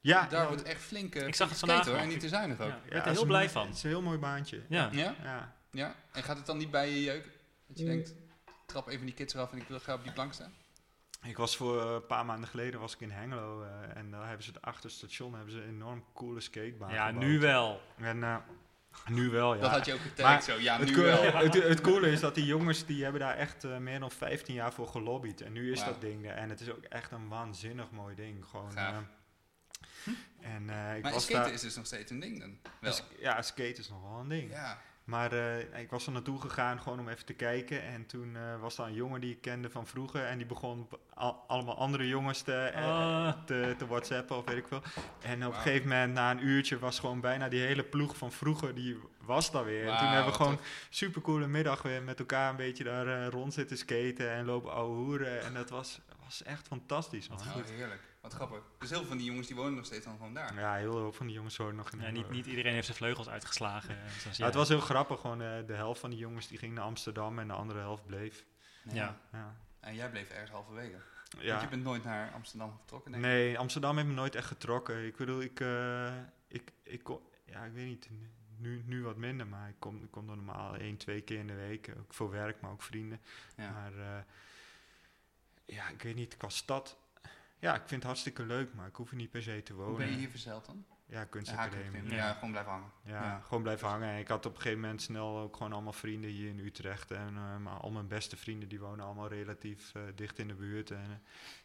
Ja, 0.00 0.26
daar 0.26 0.42
ja, 0.42 0.48
wordt 0.48 0.62
echt 0.62 0.80
flink 0.82 1.14
eh, 1.14 1.26
Ik 1.26 1.34
zag 1.34 1.48
het 1.48 1.58
vandaag 1.58 1.86
hoor, 1.86 1.96
en 1.96 2.08
niet 2.08 2.20
te 2.20 2.28
zuinig 2.28 2.60
ook. 2.60 2.68
Ja, 2.68 2.76
ik 2.76 2.82
ja, 2.84 2.90
werd 2.90 3.04
er 3.06 3.12
heel 3.12 3.20
een- 3.20 3.26
blij 3.26 3.50
van. 3.50 3.66
Het 3.66 3.76
is 3.76 3.82
een 3.82 3.88
heel 3.88 4.02
mooi 4.02 4.18
baantje. 4.18 4.62
Ja. 4.68 4.88
Ja? 4.92 5.14
Ja. 5.74 5.94
En 6.12 6.22
gaat 6.22 6.36
het 6.36 6.46
dan 6.46 6.56
niet 6.58 6.70
bij 6.70 6.90
je 6.90 7.02
jeuken? 7.02 7.30
Dat 7.66 7.78
je 7.78 7.84
Mm. 7.84 7.90
denkt, 7.90 8.14
trap 8.66 8.88
even 8.88 9.06
die 9.06 9.14
kids 9.14 9.34
eraf 9.34 9.52
en 9.52 9.58
ik 9.58 9.68
wil 9.68 9.78
graag 9.78 9.96
op 9.96 10.02
die 10.02 10.12
plank 10.12 10.32
staan? 10.32 10.52
Ik 11.22 11.36
was 11.36 11.56
voor 11.56 11.80
eh, 11.82 11.92
een 11.92 12.06
paar 12.06 12.24
maanden 12.24 12.48
geleden 12.48 12.80
was 12.80 12.94
ik 12.94 13.00
in 13.00 13.10
Hengelo 13.10 13.62
eh, 13.62 13.96
en 13.96 14.10
daar 14.10 14.26
hebben 14.26 14.44
ze 14.44 14.50
het 14.50 14.62
achterstation 14.62 15.34
hebben 15.34 15.52
ze 15.52 15.58
een 15.62 15.68
enorm 15.68 16.04
coole 16.14 16.40
skatebaan 16.40 16.92
Ja, 16.92 17.06
gebouwd. 17.06 17.24
nu 17.24 17.38
wel. 17.38 17.80
En 17.96 18.22
eh, 18.22 18.36
nu 19.08 19.30
wel, 19.30 19.54
ja. 19.54 19.60
Dat 19.60 19.70
had 19.70 19.84
je 19.84 19.92
ook 19.92 20.00
Maar 20.22 20.42
zo, 20.42 20.56
ja, 20.58 20.78
het, 20.78 20.88
nu 20.88 20.96
wel. 21.02 21.22
het, 21.44 21.54
het 21.54 21.80
coole 21.80 22.10
is 22.10 22.20
dat 22.20 22.34
die 22.34 22.44
jongens 22.46 22.86
die 22.86 23.02
hebben 23.02 23.20
daar 23.20 23.36
echt 23.36 23.62
meer 23.64 24.00
dan 24.00 24.10
15 24.10 24.54
jaar 24.54 24.72
voor 24.72 24.88
gelobbyd. 24.88 25.40
En 25.40 25.52
nu 25.52 25.72
is 25.72 25.84
dat 25.84 26.00
ding 26.00 26.26
er. 26.26 26.34
En 26.36 26.50
het 26.50 26.60
is 26.60 26.70
ook 26.70 26.84
echt 26.84 27.10
een 27.12 27.28
waanzinnig 27.28 27.90
mooi 27.90 28.14
ding. 28.14 28.44
Gewoon, 28.46 28.72
Gaaf. 28.72 28.94
eh, 28.94 30.12
en 30.54 30.70
eh, 30.70 30.96
ik 30.96 31.02
Maar 31.02 31.12
was 31.12 31.24
skaten 31.24 31.42
daar, 31.42 31.52
is 31.52 31.60
dus 31.60 31.76
nog 31.76 31.86
steeds 31.86 32.10
een 32.10 32.20
ding 32.20 32.40
dan? 32.40 32.58
Wel. 32.80 32.94
ja, 33.18 33.42
skate 33.42 33.80
is 33.80 33.88
nog 33.88 34.02
wel 34.02 34.18
een 34.20 34.28
ding. 34.28 34.50
Ja. 34.50 34.80
Maar 35.04 35.32
eh, 35.32 35.80
ik 35.80 35.90
was 35.90 36.06
er 36.06 36.12
naartoe 36.12 36.40
gegaan 36.40 36.80
gewoon 36.80 37.00
om 37.00 37.08
even 37.08 37.24
te 37.24 37.32
kijken. 37.32 37.82
En 37.82 38.06
toen 38.06 38.36
eh, 38.36 38.60
was 38.60 38.76
daar 38.76 38.86
een 38.86 38.94
jongen 38.94 39.20
die 39.20 39.30
ik 39.32 39.40
kende 39.40 39.70
van 39.70 39.86
vroeger. 39.86 40.24
En 40.24 40.36
die 40.38 40.46
begon 40.46 40.88
al- 41.14 41.44
allemaal 41.46 41.76
andere 41.78 42.08
jongens 42.08 42.42
te, 42.42 42.54
eh, 42.54 42.84
Ah. 42.84 43.32
te, 43.44 43.74
te 43.78 43.86
whatsappen 43.86 44.36
of 44.36 44.44
weet 44.44 44.56
ik 44.56 44.66
veel. 44.68 44.82
En 45.22 45.46
op 45.46 45.52
een 45.54 45.60
gegeven 45.60 45.88
moment, 45.88 46.12
na 46.14 46.30
een 46.30 46.46
uurtje, 46.46 46.78
was 46.78 46.98
gewoon 46.98 47.20
bijna 47.20 47.48
die 47.48 47.60
hele 47.60 47.84
ploeg 47.84 48.16
van 48.16 48.32
vroeger, 48.32 48.74
die 48.74 48.98
was 49.20 49.50
daar 49.50 49.64
weer. 49.64 49.88
en 49.88 49.96
toen 49.98 50.06
hebben 50.06 50.32
we 50.32 50.38
wat 50.38 50.40
gewoon 50.46 50.58
super 50.90 51.20
coole 51.22 51.46
middag 51.46 51.82
weer 51.82 52.02
met 52.02 52.18
elkaar 52.18 52.50
een 52.50 52.56
beetje 52.56 52.84
daar 52.84 53.26
rond 53.26 53.54
zitten 53.54 53.76
skaten 53.78 54.30
en 54.30 54.44
lopen 54.44 54.72
ouwe 54.72 54.96
hoeren. 54.96 55.40
En 55.44 55.54
dat 55.54 55.70
was, 55.70 56.00
was 56.24 56.42
echt 56.42 56.66
fantastisch. 56.66 57.28
Man. 57.28 57.38
Oh, 57.38 57.54
heerlijk. 57.76 58.02
Wat 58.24 58.32
grappig. 58.32 58.62
Dus 58.78 58.88
heel 58.90 58.98
veel 58.98 59.08
van 59.08 59.16
die 59.16 59.26
jongens 59.26 59.46
die 59.46 59.56
wonen 59.56 59.74
nog 59.74 59.84
steeds 59.84 60.04
dan 60.04 60.16
gewoon 60.16 60.34
daar. 60.34 60.54
Ja, 60.58 60.74
heel 60.74 60.92
veel 60.92 61.12
van 61.12 61.26
die 61.26 61.34
jongens 61.34 61.56
horen 61.56 61.74
nog 61.76 61.90
in 61.90 62.00
Ja, 62.00 62.10
niet, 62.10 62.30
niet 62.30 62.46
iedereen 62.46 62.72
heeft 62.72 62.86
zijn 62.86 62.96
vleugels 62.98 63.28
uitgeslagen. 63.28 63.96
zoals 64.22 64.36
Ja, 64.36 64.44
het 64.46 64.54
was 64.54 64.68
heel 64.68 64.80
grappig, 64.80 65.20
gewoon 65.20 65.42
eh, 65.42 65.66
de 65.66 65.72
helft 65.74 66.00
van 66.00 66.10
die 66.10 66.18
jongens 66.18 66.48
die 66.48 66.58
ging 66.58 66.74
naar 66.74 66.84
Amsterdam 66.84 67.38
en 67.38 67.46
de 67.48 67.54
andere 67.54 67.78
helft 67.78 68.06
bleef. 68.06 68.44
Ja. 68.92 69.20
Ja. 69.32 69.56
En 69.80 69.94
jij 69.94 70.10
bleef 70.10 70.30
ergens 70.30 70.50
halverwege. 70.50 70.96
Ja. 71.38 71.48
Want 71.50 71.62
je 71.62 71.68
bent 71.68 71.82
nooit 71.82 72.04
naar 72.04 72.32
Amsterdam 72.32 72.76
vertrokken, 72.76 73.12
denk 73.12 73.24
ik. 73.24 73.30
Nee, 73.30 73.58
Amsterdam 73.58 73.96
heeft 73.96 74.08
me 74.08 74.14
nooit 74.14 74.34
echt 74.34 74.46
getrokken. 74.46 75.06
Ik 75.06 75.16
bedoel, 75.16 75.40
ik, 75.40 75.60
eh, 75.60 76.12
ik, 76.48 76.72
ik, 76.82 77.02
kon- 77.02 77.22
ja, 77.46 77.64
ik 77.64 77.72
weet 77.72 77.86
niet, 77.86 78.08
nu, 78.58 78.82
nu 78.86 79.02
wat 79.02 79.16
minder, 79.16 79.46
maar 79.46 79.68
ik 79.68 79.74
kom, 79.78 80.02
ik 80.02 80.10
kom 80.10 80.30
er 80.30 80.36
normaal 80.36 80.76
één, 80.76 80.96
twee 80.96 81.20
keer 81.20 81.38
in 81.38 81.46
de 81.46 81.54
week. 81.54 81.90
Ook 81.98 82.14
voor 82.14 82.30
werk, 82.30 82.60
maar 82.60 82.70
ook 82.70 82.82
vrienden. 82.82 83.20
Ja. 83.56 83.70
Maar 83.70 83.92
eh, 83.98 84.22
ja, 85.64 85.88
ik 85.88 86.02
weet 86.02 86.14
niet, 86.14 86.36
qua 86.36 86.48
stad, 86.48 86.96
ja, 87.64 87.74
ik 87.74 87.80
vind 87.80 87.90
het 87.90 88.04
hartstikke 88.04 88.42
leuk, 88.42 88.74
maar 88.74 88.86
ik 88.86 88.96
hoef 88.96 89.10
er 89.10 89.16
niet 89.16 89.30
per 89.30 89.42
se 89.42 89.62
te 89.62 89.74
wonen. 89.74 89.88
Hoe 89.88 89.98
ben 89.98 90.10
je 90.10 90.16
hier 90.16 90.30
verzeild 90.30 90.66
dan? 90.66 90.84
Ja, 91.06 91.24
kunstacademie. 91.24 92.02
Ja, 92.08 92.14
ja, 92.14 92.32
gewoon 92.32 92.50
blijven 92.50 92.72
hangen. 92.72 92.90
Ja. 93.04 93.40
gewoon 93.40 93.62
blijven 93.62 93.88
hangen. 93.88 94.08
En 94.08 94.18
ik 94.18 94.28
had 94.28 94.46
op 94.46 94.54
een 94.54 94.60
gegeven 94.60 94.80
moment 94.80 95.02
snel 95.02 95.38
ook 95.38 95.56
gewoon 95.56 95.72
allemaal 95.72 95.92
vrienden 95.92 96.30
hier 96.30 96.48
in 96.48 96.58
Utrecht. 96.58 97.10
En 97.10 97.36
eh, 97.36 97.56
maar 97.56 97.76
al 97.76 97.90
mijn 97.90 98.08
beste 98.08 98.36
vrienden, 98.36 98.68
die 98.68 98.80
wonen 98.80 99.04
allemaal 99.04 99.28
relatief 99.28 99.94
eh, 99.94 100.02
dicht 100.14 100.38
in 100.38 100.48
de 100.48 100.54
buurt. 100.54 100.90
En 100.90 101.10
eh, 101.10 101.16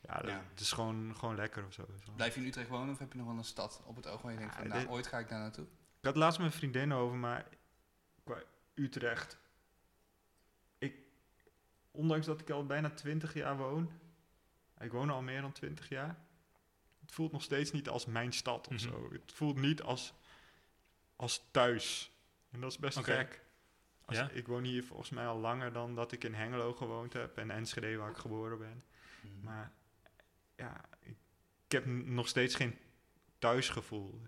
ja, 0.01 0.13
dat, 0.21 0.29
Ja. 0.29 0.41
het 0.49 0.59
is 0.59 0.71
gewoon, 0.71 1.15
gewoon 1.15 1.35
lekker 1.35 1.65
of 1.65 1.73
zo. 1.73 1.85
Blijf 2.15 2.35
je 2.35 2.41
in 2.41 2.47
Utrecht 2.47 2.69
wonen 2.69 2.93
of 2.93 2.99
heb 2.99 3.11
je 3.11 3.17
nog 3.17 3.27
wel 3.27 3.37
een 3.37 3.43
stad 3.43 3.81
op 3.85 3.95
het 3.95 4.07
oog 4.07 4.21
waar 4.21 4.31
je 4.31 4.37
denkt 4.37 4.55
van, 4.55 4.67
nou, 4.67 4.87
ooit 4.87 5.07
ga 5.07 5.19
ik 5.19 5.29
daar 5.29 5.39
naartoe? 5.39 5.65
Ik 5.99 6.05
had 6.05 6.15
laatst 6.15 6.39
met 6.39 6.47
een 6.51 6.57
vriendin 6.57 6.93
over, 6.93 7.17
maar 7.17 7.45
qua 8.23 8.43
Utrecht. 8.73 9.37
Ik, 10.77 10.95
ondanks 11.91 12.25
dat 12.25 12.41
ik 12.41 12.49
al 12.49 12.65
bijna 12.65 12.89
20 12.89 13.33
jaar 13.33 13.57
woon, 13.57 13.91
ik 14.79 14.91
woon 14.91 15.09
al 15.09 15.21
meer 15.21 15.41
dan 15.41 15.51
20 15.51 15.89
jaar, 15.89 16.17
het 17.01 17.11
voelt 17.11 17.31
nog 17.31 17.43
steeds 17.43 17.71
niet 17.71 17.89
als 17.89 18.05
mijn 18.05 18.33
stad 18.33 18.67
of 18.67 18.73
Mhm. 18.73 18.81
zo. 18.81 19.09
Het 19.11 19.31
voelt 19.31 19.57
niet 19.57 19.81
als, 19.81 20.13
als 21.15 21.47
thuis. 21.51 22.11
En 22.51 22.59
dat 22.61 22.71
is 22.71 22.77
best 22.77 22.97
gek. 22.99 23.41
Als, 24.05 24.17
Ja? 24.17 24.29
Ik 24.29 24.47
woon 24.47 24.63
hier 24.63 24.83
volgens 24.83 25.09
mij 25.09 25.27
al 25.27 25.37
langer 25.39 25.73
dan 25.73 25.95
dat 25.95 26.11
ik 26.11 26.23
in 26.23 26.33
Hengelo 26.33 26.73
gewoond 26.73 27.13
heb 27.13 27.37
en 27.37 27.51
Enschede 27.51 27.95
waar 27.97 28.09
ik 28.09 28.17
geboren 28.17 28.57
ben. 28.57 28.83
Mhm. 29.21 29.43
Maar 29.45 29.71
ja, 30.55 30.81
ik, 30.99 31.17
ik 31.65 31.71
heb 31.71 31.85
nog 31.85 32.27
steeds 32.27 32.55
geen 32.55 32.77
thuisgevoel. 33.39 34.21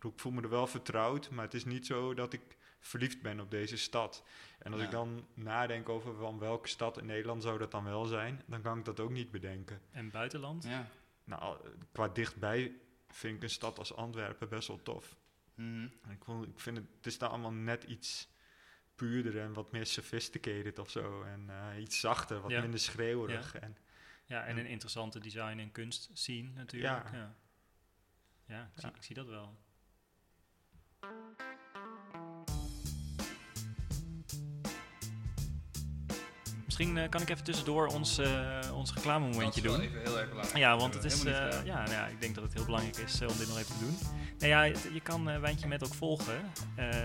Ik 0.00 0.12
voel 0.20 0.32
me 0.32 0.42
er 0.42 0.48
wel 0.48 0.66
vertrouwd, 0.66 1.30
maar 1.30 1.44
het 1.44 1.54
is 1.54 1.64
niet 1.64 1.86
zo 1.86 2.14
dat 2.14 2.32
ik 2.32 2.56
verliefd 2.86 3.22
ben 3.22 3.40
op 3.40 3.50
deze 3.50 3.76
stad. 3.76 4.24
En 4.58 4.70
als 4.72 4.80
Ja. 4.80 4.86
ik 4.86 4.92
dan 4.92 5.26
nadenk 5.34 5.88
over 5.88 6.14
van 6.14 6.38
welke 6.38 6.68
stad 6.68 6.98
in 6.98 7.06
Nederland 7.06 7.42
zou 7.42 7.58
dat 7.58 7.70
dan 7.70 7.84
wel 7.84 8.04
zijn, 8.04 8.42
dan 8.46 8.62
kan 8.62 8.78
ik 8.78 8.84
dat 8.84 9.00
ook 9.00 9.10
niet 9.10 9.30
bedenken. 9.30 9.80
En 9.90 10.10
buitenland? 10.10 10.64
Ja. 10.64 10.88
nou, 11.24 11.58
qua 11.92 12.08
dichtbij 12.08 12.72
vind 13.08 13.36
ik 13.36 13.42
een 13.42 13.50
stad 13.50 13.78
als 13.78 13.94
Antwerpen 13.94 14.48
best 14.48 14.68
wel 14.68 14.82
tof. 14.82 15.16
Mhm. 15.54 15.88
En 16.02 16.10
Ik, 16.10 16.24
vond, 16.24 16.48
ik 16.48 16.60
vind 16.60 16.76
het, 16.76 16.86
het 16.96 17.06
is 17.06 17.18
daar 17.18 17.28
allemaal 17.28 17.52
net 17.52 17.84
iets 17.84 18.28
puurder 18.94 19.38
en 19.40 19.52
wat 19.52 19.72
meer 19.72 19.86
sophisticated 19.86 20.78
of 20.78 20.90
zo. 20.90 21.22
En 21.22 21.50
eh, 21.50 21.80
iets 21.80 22.00
zachter, 22.00 22.40
wat 22.40 22.50
Ja. 22.50 22.60
minder 22.60 22.80
schreeuwerig. 22.80 23.54
En, 23.54 23.76
Ja, 24.26 24.44
en 24.44 24.58
een 24.58 24.66
interessante 24.66 25.18
design- 25.20 25.58
en 25.58 25.72
kunst 25.72 26.10
scene 26.12 26.48
natuurlijk. 26.54 27.10
Ja. 27.12 27.18
Ja, 27.18 27.34
ja. 28.46 28.62
ik, 28.74 28.80
zie, 28.80 28.88
Ja. 28.90 28.94
ik 28.96 29.02
zie 29.02 29.14
dat 29.14 29.26
wel. 29.26 29.56
Misschien 36.76 36.98
eh, 36.98 37.08
kan 37.08 37.20
ik 37.22 37.28
even 37.30 37.44
tussendoor 37.44 37.86
ons, 37.86 38.18
eh, 38.18 38.58
ons 38.74 38.94
reclamemomentje 38.94 39.62
doen. 39.62 39.80
even 39.80 40.00
heel 40.00 40.18
erg 40.18 40.28
belangrijk. 40.28 40.58
Ja, 40.58 40.76
want 40.76 40.94
het 40.94 41.04
is, 41.04 41.24
eh, 41.24 41.32
ja, 41.64 41.76
nou 41.76 41.90
ja, 41.90 42.06
ik 42.06 42.20
denk 42.20 42.34
dat 42.34 42.44
het 42.44 42.52
heel 42.52 42.64
belangrijk 42.64 42.96
is 42.96 43.20
om 43.20 43.36
dit 43.38 43.48
nog 43.48 43.58
even 43.58 43.74
te 43.78 43.84
doen. 43.84 43.98
Nou 44.38 44.50
ja, 44.50 44.62
het- 44.64 44.88
je 44.92 45.00
kan 45.00 45.40
Wijntje 45.40 45.66
Met 45.68 45.84
ook 45.84 45.94
volgen. 45.94 46.40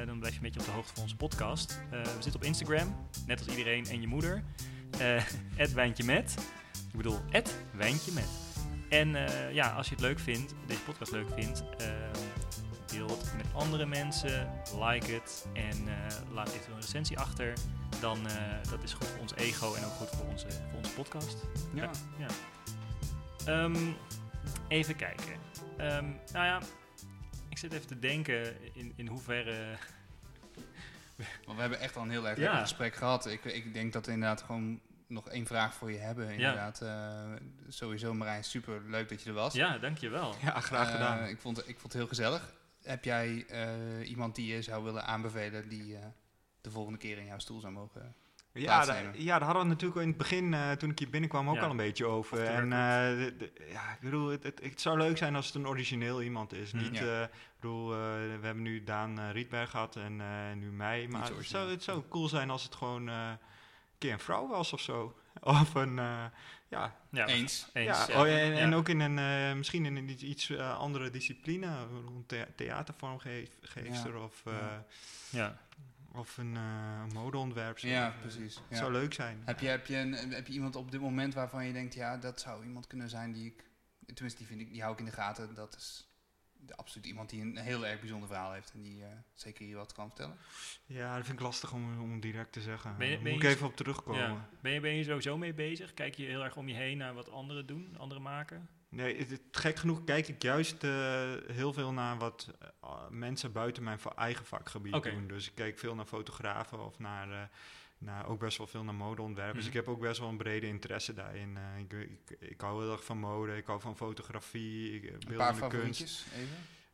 Dan 0.05 0.19
blijf 0.19 0.33
je 0.33 0.39
een 0.39 0.45
beetje 0.45 0.59
op 0.59 0.65
de 0.65 0.71
hoogte 0.71 0.93
van 0.93 1.03
onze 1.03 1.15
podcast. 1.15 1.79
We 1.89 2.01
zitten 2.19 2.35
op 2.35 2.43
Instagram, 2.43 2.95
net 3.27 3.39
als 3.39 3.47
iedereen 3.47 3.85
en 3.85 4.01
je 4.01 4.07
moeder. 4.07 4.43
Het 5.55 5.73
Wijntje 5.73 6.03
Met. 6.03 6.35
Ik 6.91 6.97
bedoel, 6.97 7.19
het 7.29 7.55
Wijntje 7.73 8.11
Met. 8.11 8.29
En 8.89 9.15
ja, 9.53 9.69
als 9.69 9.87
je 9.87 9.93
het 9.95 10.03
leuk 10.03 10.19
vindt, 10.19 10.53
deze 10.67 10.81
podcast 10.81 11.11
leuk 11.11 11.27
vindt, 11.35 11.63
deel 12.91 13.07
het 13.07 13.33
met 13.37 13.45
andere 13.53 13.85
mensen, 13.85 14.51
like 14.79 15.11
het 15.11 15.47
en 15.53 15.87
eh, 15.87 16.15
laat 16.33 16.47
eventueel 16.49 16.75
een 16.75 16.81
recensie 16.81 17.19
achter. 17.19 17.53
Dan 17.99 18.27
eh, 18.27 18.33
dat 18.69 18.83
is 18.83 18.93
goed 18.93 19.07
voor 19.07 19.19
ons 19.19 19.33
ego 19.35 19.73
en 19.73 19.85
ook 19.85 19.91
goed 19.91 20.09
voor 20.09 20.25
onze, 20.25 20.47
voor 20.51 20.77
onze 20.77 20.93
podcast. 20.93 21.37
Ja. 21.73 21.89
Ja. 22.17 22.27
Ehm, 23.45 23.91
even 24.67 24.95
kijken. 24.95 25.33
Ehm, 25.77 26.05
nou 26.31 26.45
ja, 26.45 26.59
ik 27.49 27.57
zit 27.57 27.73
even 27.73 27.87
te 27.87 27.99
denken 27.99 28.55
in, 28.75 28.93
in 28.95 29.07
hoeverre. 29.07 29.65
Want 31.45 31.55
we 31.55 31.61
hebben 31.61 31.79
echt 31.79 31.95
al 31.95 32.03
een 32.03 32.09
heel 32.09 32.27
erg 32.27 32.37
Ja. 32.39 32.59
gesprek 32.61 32.95
gehad. 32.95 33.25
Ik, 33.27 33.43
ik 33.45 33.73
denk 33.73 33.93
dat 33.93 34.05
we 34.05 34.11
inderdaad 34.11 34.41
gewoon 34.41 34.79
nog 35.07 35.29
één 35.29 35.45
vraag 35.45 35.73
voor 35.73 35.91
je 35.91 35.97
hebben. 35.97 36.29
Inderdaad, 36.29 36.81
Eh, 36.81 37.23
sowieso 37.67 38.13
Marijn, 38.13 38.43
super 38.43 38.81
leuk 38.87 39.09
dat 39.09 39.21
je 39.21 39.29
er 39.29 39.35
was. 39.35 39.53
Ja, 39.53 39.77
dankjewel. 39.77 40.35
ja, 40.41 40.59
graag 40.59 40.91
gedaan. 40.91 41.27
ik, 41.27 41.39
vond, 41.39 41.57
ik 41.57 41.79
vond 41.79 41.83
het 41.83 41.93
heel 41.93 42.07
gezellig. 42.07 42.53
Heb 42.89 43.03
jij 43.03 43.45
eh, 43.47 44.09
iemand 44.09 44.35
die 44.35 44.53
je 44.53 44.61
zou 44.61 44.83
willen 44.83 45.05
aanbevelen 45.05 45.69
die 45.69 45.95
eh, 45.95 46.01
de 46.61 46.71
volgende 46.71 46.99
keer 46.99 47.17
in 47.17 47.25
jouw 47.25 47.39
stoel 47.39 47.59
zou 47.59 47.73
mogen? 47.73 48.15
Ja, 48.53 49.11
ja, 49.13 49.37
daar 49.37 49.43
hadden 49.47 49.63
we 49.63 49.69
natuurlijk 49.69 49.95
al 49.95 50.01
in 50.01 50.07
het 50.07 50.17
begin, 50.17 50.53
eh, 50.53 50.71
toen 50.71 50.89
ik 50.89 50.99
hier 50.99 51.09
binnenkwam, 51.09 51.49
ook 51.49 51.55
Ja. 51.55 51.61
al 51.63 51.69
een 51.69 51.77
beetje 51.77 52.05
over. 52.05 52.43
En 52.43 52.69
de- 52.69 53.35
de- 53.37 53.51
ja, 53.71 53.91
ik 53.93 53.99
bedoel, 54.01 54.27
het, 54.29 54.43
het, 54.43 54.59
het 54.63 54.81
zou 54.81 54.97
leuk 54.97 55.17
zijn 55.17 55.35
als 55.35 55.45
het 55.45 55.55
een 55.55 55.67
origineel 55.67 56.21
iemand 56.21 56.53
is. 56.53 56.71
Mhm. 56.71 56.83
Niet, 56.83 56.97
Ja. 56.97 57.29
bedoel, 57.59 57.89
we 57.89 58.37
hebben 58.41 58.63
nu 58.63 58.83
Daan 58.83 59.29
Rietberg 59.31 59.69
gehad 59.69 59.95
en 59.95 60.15
nu 60.59 60.71
mij. 60.71 61.07
Maar 61.07 61.29
het 61.29 61.45
zou, 61.45 61.69
het 61.69 61.83
zou 61.83 62.03
cool 62.09 62.27
zijn 62.27 62.49
als 62.49 62.63
het 62.63 62.75
gewoon 62.75 63.07
een 63.07 63.37
keer 63.97 64.13
een 64.13 64.19
vrouw 64.19 64.47
was 64.47 64.73
of 64.73 64.79
zo. 64.79 65.17
Of 65.61 65.73
een, 65.73 65.99
eh, 65.99 66.25
ja, 66.67 66.95
Ja, 67.11 67.27
Eens. 67.27 67.69
eens, 67.73 67.87
ja, 67.87 68.05
ja. 68.07 68.21
Oh, 68.21 68.27
en, 68.27 68.53
en 68.57 68.69
Ja. 68.69 68.75
ook 68.75 68.89
in 68.89 68.99
een, 68.99 69.19
eh, 69.19 69.57
misschien 69.57 69.85
in 69.85 69.95
een 69.95 70.29
iets, 70.29 70.49
eh, 70.49 70.77
andere 70.77 71.09
discipline, 71.09 71.65
een 71.67 72.23
thea 72.27 72.45
theatervormgeefster 72.55 74.17
of, 74.17 74.41
eh, 74.45 74.53
Ja. 74.53 74.85
Ja. 75.29 75.57
of 76.11 76.37
een 76.37 76.55
uh, 76.55 77.05
modeontwerpster. 77.13 77.89
Ja, 77.89 78.13
precies. 78.21 78.55
Het 78.55 78.63
Ja. 78.69 78.75
zou 78.77 78.91
leuk 78.91 79.13
zijn. 79.13 79.41
Heb 79.45 79.59
je, 79.59 79.67
heb, 79.67 79.85
je 79.85 79.97
een, 79.97 80.13
heb 80.13 80.47
je 80.47 80.53
iemand 80.53 80.75
op 80.75 80.91
dit 80.91 81.01
moment 81.01 81.33
waarvan 81.33 81.65
je 81.65 81.73
denkt, 81.73 81.93
ja, 81.93 82.17
dat 82.17 82.39
zou 82.39 82.63
iemand 82.65 82.87
kunnen 82.87 83.09
zijn 83.09 83.31
die 83.31 83.45
ik... 83.45 83.63
Tenminste, 84.05 84.37
die, 84.39 84.47
vind 84.47 84.61
ik, 84.61 84.71
die 84.71 84.81
hou 84.81 84.93
ik 84.93 84.99
in 84.99 85.05
de 85.05 85.11
gaten. 85.11 85.53
Dat 85.55 85.75
is 85.75 86.07
absoluut 86.75 87.05
iemand 87.07 87.29
die 87.29 87.41
een 87.41 87.57
heel 87.57 87.85
erg 87.87 87.99
bijzonder 87.99 88.27
verhaal 88.27 88.51
heeft. 88.51 88.71
En 88.73 88.81
die 88.81 89.03
eh, 89.03 89.09
zeker 89.33 89.65
hier 89.65 89.75
wat 89.75 89.93
kan 89.93 90.07
vertellen. 90.07 90.37
Ja, 90.85 91.15
dat 91.15 91.25
vind 91.25 91.39
ik 91.39 91.45
lastig 91.45 91.73
om, 91.73 92.01
om 92.01 92.19
direct 92.19 92.51
te 92.51 92.61
zeggen. 92.61 92.97
Ben 92.97 93.07
je- 93.07 93.13
Daar 93.13 93.23
ben 93.23 93.33
moet 93.33 93.41
je 93.41 93.47
ik 93.47 93.53
even 93.55 93.67
op 93.67 93.75
terugkomen. 93.75 94.21
Ja. 94.21 94.49
Ben, 94.61 94.71
je, 94.71 94.79
ben 94.79 94.95
je 94.95 95.03
sowieso 95.03 95.37
mee 95.37 95.53
bezig? 95.53 95.93
Kijk 95.93 96.15
je 96.15 96.25
heel 96.25 96.43
erg 96.43 96.55
om 96.55 96.67
je 96.67 96.75
heen 96.75 96.97
naar 96.97 97.13
wat 97.13 97.31
anderen 97.31 97.65
doen, 97.65 97.95
anderen 97.97 98.23
maken? 98.23 98.69
Nee, 98.89 99.17
het, 99.17 99.29
het- 99.29 99.41
gek 99.51 99.77
genoeg 99.77 100.03
kijk 100.03 100.27
ik 100.27 100.41
juist 100.41 100.83
eh, 100.83 101.31
heel 101.47 101.73
veel 101.73 101.91
naar 101.93 102.17
wat 102.17 102.53
eh, 102.81 103.07
mensen 103.09 103.51
buiten 103.51 103.83
mijn 103.83 103.99
eigen 104.15 104.45
vakgebied 104.45 105.03
doen. 105.03 105.27
Dus 105.27 105.47
ik 105.47 105.55
kijk 105.55 105.79
veel 105.79 105.95
naar 105.95 106.05
fotografen 106.05 106.85
of 106.85 106.99
naar, 106.99 107.49
naar 107.99 108.27
ook 108.27 108.39
best 108.39 108.57
wel 108.57 108.67
veel 108.67 108.83
naar 108.83 108.93
modeontwerpers. 108.95 109.47
Mhm. 109.55 109.57
Dus 109.57 109.67
ik 109.67 109.73
heb 109.85 109.87
ook 109.87 109.99
best 109.99 110.19
wel 110.19 110.29
een 110.29 110.37
brede 110.37 110.67
interesse 110.67 111.13
daarin. 111.13 111.57
Eh, 111.57 111.79
ik, 111.79 111.93
ik, 111.93 112.37
ik 112.49 112.61
hou 112.61 112.81
heel 112.83 112.91
erg 112.91 113.03
van 113.03 113.17
mode, 113.17 113.57
ik 113.57 113.65
hou 113.65 113.81
van 113.81 113.97
fotografie, 113.97 114.95
ik, 114.95 115.03
eh, 115.03 115.11
Een 115.11 115.35
paar 115.37 115.53
beeldende 115.53 115.83
kunst. 115.83 116.25
even. 116.35 116.47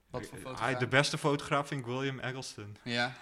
Wat 0.09 0.25
voor 0.25 0.37
Eh, 0.37 0.43
fotograaf? 0.43 0.73
ah, 0.73 0.79
de 0.79 0.87
beste 0.87 1.17
fotograaf 1.17 1.67
vind 1.67 1.79
ik 1.79 1.85
William 1.85 2.19
Eggleston. 2.19 2.77
Ja, 2.83 3.17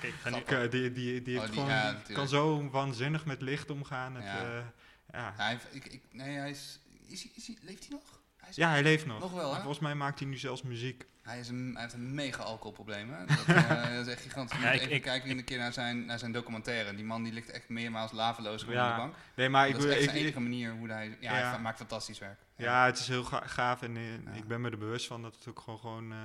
Kijk, 0.00 0.14
ga 0.14 0.30
nu- 0.30 0.36
Ik, 0.36 0.70
die, 0.70 0.92
die, 0.92 1.22
die, 1.22 1.38
Oh, 1.38 1.44
die- 1.44 1.52
gewoon, 1.52 1.68
ja, 1.68 2.02
kan 2.12 2.28
zo 2.28 2.70
waanzinnig 2.70 3.24
met 3.24 3.42
licht 3.42 3.70
omgaan. 3.70 4.14
Het, 4.14 4.24
Ja. 4.24 4.42
ja. 4.42 4.72
ja. 5.12 5.32
hij, 5.36 5.58
ik, 5.70 5.84
ik, 5.86 6.02
nee, 6.12 6.36
hij 6.36 6.50
is, 6.50 6.80
is, 7.06 7.28
is 7.34 7.50
Leeft 7.60 7.86
hij 7.88 7.96
nog? 7.96 8.20
Hij 8.36 8.48
is, 8.48 8.56
ja, 8.56 8.68
hij 8.68 8.82
leeft 8.82 9.06
nog. 9.06 9.20
Nog 9.20 9.32
wel, 9.32 9.54
Volgens 9.54 9.78
mij 9.78 9.94
maakt 9.94 10.18
hij 10.18 10.28
nu 10.28 10.36
zelfs 10.36 10.62
muziek. 10.62 11.06
Hij, 11.24 11.38
is 11.40 11.48
een, 11.48 11.70
hij 11.72 11.82
heeft 11.82 11.94
een 11.94 12.14
mega 12.14 12.42
alcoholprobleem, 12.42 13.10
hè? 13.12 13.24
Dat, 13.26 13.44
eh, 13.46 13.68
dat 13.96 14.06
is 14.06 14.12
echt 14.12 14.22
gigantisch. 14.22 14.56
Je 14.58 14.62
Ja, 14.64 14.70
moet 14.70 14.76
ik- 14.80 14.82
even 14.82 14.94
ik- 14.96 15.02
kijken 15.02 15.30
een 15.30 15.44
keer 15.44 15.58
naar 15.58 15.72
zijn, 15.72 16.04
naar 16.04 16.18
zijn 16.18 16.32
documentaire. 16.32 16.94
Die 16.94 17.04
man 17.04 17.22
die 17.22 17.32
ligt 17.32 17.50
echt 17.50 17.68
meermaals 17.68 18.12
laveloos 18.12 18.60
gewoon 18.62 18.76
Ja, 18.76 18.88
op 18.90 18.94
de 18.94 19.00
bank. 19.00 19.14
Nee, 19.36 19.48
maar 19.48 19.66
ik, 19.68 19.72
dat 19.72 19.82
is 19.82 19.88
wil- 19.88 19.96
echt 19.96 20.08
ik, 20.08 20.14
ik, 20.14 20.20
enige 20.22 20.40
manier 20.40 20.72
hoe 20.72 20.88
hij... 20.88 21.16
Ja, 21.20 21.38
Ja. 21.38 21.50
hij 21.50 21.58
maakt 21.60 21.76
fantastisch 21.78 22.18
werk. 22.18 22.38
Ja, 22.56 22.84
het 22.86 22.98
is 22.98 23.08
heel 23.08 23.24
ga- 23.24 23.46
gaaf 23.46 23.82
en 23.82 23.96
eh, 23.96 24.36
ik 24.36 24.46
ben 24.48 24.60
me 24.60 24.70
er 24.70 24.78
bewust 24.78 25.06
van 25.06 25.22
dat 25.22 25.34
het 25.34 25.48
ook 25.48 25.60
gewoon, 25.60 25.78
gewoon 25.78 26.12
eh, 26.12 26.18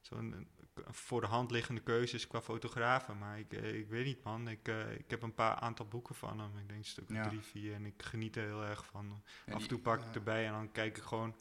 zo'n 0.00 0.48
voor 0.90 1.20
de 1.20 1.26
hand 1.26 1.50
liggende 1.50 1.80
keuze 1.80 2.14
is 2.14 2.26
qua 2.26 2.40
fotografen. 2.40 3.18
Maar 3.18 3.38
ik, 3.38 3.52
ik 3.52 3.88
weet 3.88 4.04
niet 4.04 4.22
man, 4.24 4.48
ik, 4.48 4.68
ik 4.98 5.10
heb 5.10 5.22
een 5.22 5.34
paar 5.34 5.54
aantal 5.54 5.86
boeken 5.86 6.14
van 6.14 6.38
hem. 6.40 6.50
Ik 6.58 6.68
denk 6.68 6.78
een 6.78 6.84
stuk 6.84 7.04
Ja. 7.08 7.28
drie, 7.28 7.40
vier 7.40 7.74
en 7.74 7.86
ik 7.86 8.02
geniet 8.02 8.36
er 8.36 8.44
heel 8.44 8.64
erg 8.64 8.84
van. 8.86 9.22
Ja, 9.46 9.52
Af 9.54 9.62
en 9.62 9.68
toe 9.68 9.78
pak 9.78 10.00
ik 10.04 10.14
erbij 10.14 10.46
en 10.46 10.52
dan 10.52 10.72
kijk 10.72 10.96
ik 10.96 11.02
gewoon 11.02 11.34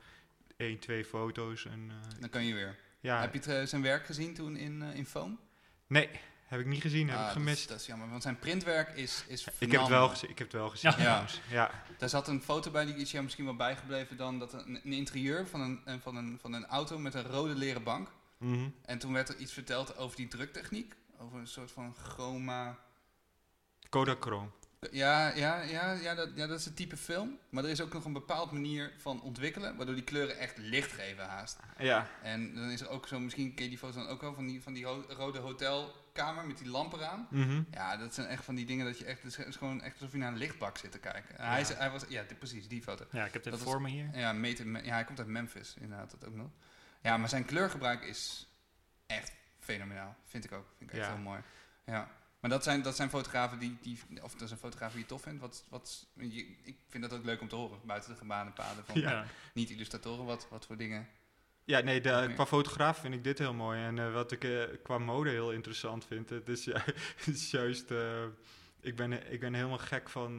één, 0.58 0.80
twee 0.80 1.06
foto's. 1.06 1.66
En, 1.66 1.90
eh, 1.92 2.20
Dan 2.20 2.30
kan 2.30 2.44
je 2.46 2.54
weer. 2.54 2.78
ja, 3.00 3.22
Heb 3.22 3.34
je 3.34 3.40
het, 3.40 3.48
eh, 3.48 3.64
zijn 3.64 3.82
werk 3.82 4.06
gezien 4.06 4.34
toen 4.34 4.56
in, 4.56 4.82
eh, 4.82 4.96
in 4.96 5.06
Foam? 5.06 5.40
nee, 5.88 6.10
heb 6.46 6.60
ik 6.60 6.66
niet 6.66 6.82
gezien, 6.82 7.08
heb 7.10 7.16
Ah, 7.18 7.22
ik 7.22 7.28
dat 7.28 7.38
gemist. 7.38 7.60
is- 7.60 7.68
Dat 7.68 7.80
is, 7.80 7.86
jammer, 7.86 8.10
want 8.10 8.24
zijn 8.24 8.40
printwerk 8.40 8.90
is, 8.96 9.24
is 9.28 9.48
ik, 9.60 9.72
heb 9.72 9.80
het 9.82 9.90
wel 9.90 10.10
gezien, 10.10 10.30
ik 10.30 10.38
heb 10.38 10.48
het 10.52 10.56
wel 10.60 10.70
gezien 10.70 10.92
Ja. 10.92 10.98
trouwens. 10.98 11.42
Ja. 11.50 11.72
Daar 11.98 12.10
zat 12.10 12.28
een 12.28 12.42
foto 12.42 12.72
bij, 12.72 12.86
die 12.86 12.96
is 12.96 13.12
jou 13.12 13.24
misschien 13.24 13.46
wel 13.46 13.56
bijgebleven 13.56 14.18
dan. 14.18 14.40
Dat 14.40 14.54
een, 14.54 14.76
een 14.84 14.94
interieur 14.94 15.48
van 15.48 15.62
een, 15.62 15.82
een- 15.86 16.02
van, 16.02 16.16
een, 16.16 16.38
van 16.42 16.54
een 16.54 16.66
auto 16.66 16.98
met 17.00 17.14
een 17.14 17.24
rode 17.24 17.56
leren 17.56 17.84
bank. 17.84 18.12
Mhm. 18.38 18.70
En 18.86 18.98
toen 19.00 19.14
werd 19.14 19.30
er 19.30 19.38
iets 19.38 19.54
verteld 19.54 19.98
over 19.98 20.16
die 20.16 20.28
druktechniek. 20.28 20.94
Over 21.20 21.40
een 21.40 21.48
soort 21.48 21.72
van 21.72 21.96
chroma... 21.96 22.78
Kodachrome. 23.90 24.50
Ja, 24.92 25.28
ja, 25.36 25.62
ja, 25.62 25.92
ja, 25.92 26.16
dat, 26.16 26.30
ja, 26.36 26.48
dat 26.48 26.60
is 26.60 26.66
het 26.66 26.76
type 26.76 26.98
film. 26.98 27.38
Maar 27.50 27.64
er 27.64 27.70
is 27.70 27.82
ook 27.82 27.94
nog 27.94 28.06
een 28.06 28.14
bepaald 28.14 28.52
manier 28.52 28.92
van 28.98 29.22
ontwikkelen, 29.22 29.76
waardoor 29.76 29.96
die 29.96 30.04
kleuren 30.04 30.38
echt 30.38 30.58
licht 30.58 30.92
geven 30.92 31.26
haast. 31.26 31.58
Ja, 31.78 32.08
En 32.22 32.56
dan 32.56 32.70
is 32.70 32.82
er 32.82 32.90
ook 32.90 33.08
zo, 33.08 33.20
misschien 33.20 33.54
ken 33.54 33.64
je 33.64 33.70
die 33.70 33.78
foto 33.80 34.00
dan 34.00 34.08
ook 34.08 34.22
wel, 34.22 34.34
van 34.34 34.46
die, 34.46 34.62
van 34.62 34.74
die 34.74 34.86
ho- 34.86 35.06
rode 35.08 35.40
hotelkamer 35.40 36.46
met 36.48 36.58
die 36.58 36.68
lampen 36.70 37.00
eraan. 37.00 37.28
mhm. 37.32 37.62
Ja, 37.72 37.98
dat 37.98 38.14
zijn 38.14 38.28
echt 38.28 38.44
van 38.46 38.56
die 38.56 38.66
dingen 38.66 38.86
dat 38.86 39.00
je 39.00 39.06
echt, 39.06 39.24
het 39.24 39.38
is- 39.48 39.56
gewoon 39.56 39.82
echt 39.82 39.94
alsof 39.94 40.12
je 40.12 40.18
naar 40.18 40.32
een 40.32 40.38
lichtbak 40.38 40.78
zit 40.78 40.92
te 40.92 41.00
kijken. 41.00 41.38
En 41.38 41.48
Hij, 41.50 41.62
is, 41.62 41.70
hij 41.74 41.90
was, 41.90 42.04
ja, 42.10 42.24
dit- 42.24 42.40
precies, 42.40 42.68
die 42.68 42.82
foto. 42.82 43.06
Ja, 43.12 43.26
ik 43.26 43.34
heb 43.34 43.44
Dat 43.44 43.54
is- 43.54 43.62
voor 43.62 43.82
me 43.82 43.90
hier. 43.90 44.10
Ja, 44.14 44.34
meten, 44.34 44.86
ja, 44.86 44.94
hij 44.94 45.04
komt 45.04 45.20
uit 45.20 45.28
Memphis, 45.28 45.76
inderdaad, 45.80 46.12
dat 46.12 46.26
ook 46.30 46.36
nog. 46.36 46.50
Ja, 47.02 47.18
maar 47.18 47.30
zijn 47.30 47.46
kleurgebruik 47.46 48.04
is 48.04 48.48
echt 49.06 49.32
fenomenaal, 49.60 50.16
vind 50.26 50.44
ik 50.46 50.52
ook. 50.52 50.66
Vind 50.78 50.90
ik 50.90 50.96
echt 50.98 51.06
Ja. 51.08 51.14
heel 51.14 51.24
mooi. 51.24 51.42
Ja. 51.86 52.10
Maar 52.40 52.50
dat 52.50 52.64
zijn, 52.64 52.82
dat 52.82 52.96
zijn 52.96 53.10
fotografen 53.10 53.60
die, 53.60 53.78
die, 53.82 54.00
of 54.22 54.32
dat 54.34 54.42
is 54.42 54.52
een 54.52 54.58
fotograaf 54.58 54.92
die 54.92 55.02
je 55.02 55.06
tof 55.08 55.22
vindt. 55.22 55.42
Wat, 55.42 55.66
wat, 55.70 56.08
je, 56.14 56.46
ik 56.64 56.78
vind 56.90 57.04
dat 57.10 57.14
ook 57.20 57.26
leuk 57.26 57.42
om 57.42 57.48
te 57.48 57.56
horen, 57.56 57.80
buiten 57.86 58.12
de 58.12 58.18
gebaande 58.18 58.52
paden 58.52 58.84
van 58.86 59.00
Ja. 59.02 59.26
Niet-illustratoren. 59.54 60.26
Wat, 60.26 60.48
wat 60.50 60.66
voor 60.66 60.78
dingen. 60.78 61.08
Ja, 61.64 61.80
nee, 61.80 62.02
de, 62.02 62.32
qua 62.34 62.46
fotograaf 62.46 62.98
vind 62.98 63.14
ik 63.14 63.24
dit 63.24 63.38
heel 63.38 63.54
mooi. 63.54 63.80
En 63.84 64.00
eh, 64.00 64.14
wat 64.14 64.32
ik 64.32 64.44
eh, 64.44 64.64
qua 64.84 64.98
mode 64.98 65.30
heel 65.30 65.52
interessant 65.52 66.06
vind, 66.06 66.30
het 66.30 66.50
is, 66.50 66.64
ju- 66.72 66.74
het 67.16 67.28
is 67.28 67.52
juist... 67.52 67.92
eh, 67.92 68.24
ik, 68.80 68.96
ben, 68.96 69.32
ik 69.32 69.40
ben 69.40 69.54
helemaal 69.54 69.78
gek 69.78 70.10
van 70.10 70.38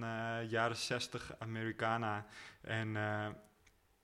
jaren 0.49 0.77
60 0.77 1.33
Americana. 1.39 2.27
En, 2.61 2.97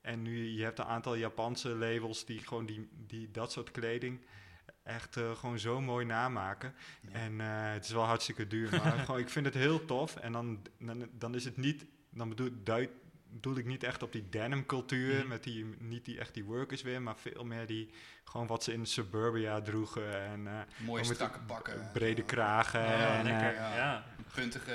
en 0.01 0.21
nu, 0.21 0.49
je 0.49 0.63
hebt 0.63 0.79
een 0.79 0.85
aantal 0.85 1.15
Japanse 1.15 1.69
labels 1.69 2.25
die 2.25 2.39
gewoon 2.39 2.65
die, 2.65 2.89
die, 2.91 3.31
dat 3.31 3.51
soort 3.51 3.71
kleding 3.71 4.19
echt 4.85 5.17
eh, 5.17 5.31
gewoon 5.35 5.59
zo 5.59 5.81
mooi 5.81 6.05
namaken. 6.05 6.73
Ja. 7.01 7.09
En 7.19 7.41
eh, 7.41 7.47
het 7.73 7.85
is 7.85 7.91
wel 7.91 8.03
hartstikke 8.05 8.47
duur, 8.47 8.69
maar 8.71 8.91
gewoon, 9.05 9.19
ik 9.19 9.29
vind 9.29 9.45
het 9.45 9.55
heel 9.55 9.85
tof. 9.85 10.15
En 10.15 10.31
dan, 10.31 10.59
dan, 10.79 11.07
dan 11.11 11.35
is 11.35 11.45
het 11.45 11.57
niet, 11.57 11.85
dan 12.09 12.29
bedoel, 12.29 12.49
duid, 12.63 12.89
ik 13.55 13.65
niet 13.65 13.83
echt 13.83 14.03
op 14.03 14.11
die 14.11 14.29
denim 14.29 14.65
cultuur, 14.65 15.17
Mhm. 15.19 15.27
met 15.27 15.43
die, 15.43 15.75
niet 15.79 16.05
die 16.05 16.19
echt 16.19 16.33
die 16.33 16.43
workers 16.43 16.81
weer, 16.81 17.01
maar 17.01 17.17
veel 17.17 17.43
meer 17.45 17.65
die, 17.67 17.89
gewoon 18.23 18.47
wat 18.47 18.63
ze 18.63 18.73
in 18.73 18.85
suburbia 18.85 19.61
droegen. 19.61 20.21
En 20.25 20.47
eh, 20.47 20.53
Mooie 20.85 21.03
strakke 21.03 21.39
pakken. 21.39 21.89
brede 21.93 22.23
kragen. 22.23 22.79
Ja, 22.81 23.17
en, 23.17 23.23
lekker. 23.23 23.47
eh, 23.49 23.55
ja. 23.55 23.75
ja. 23.75 24.03
Puntige 24.33 24.73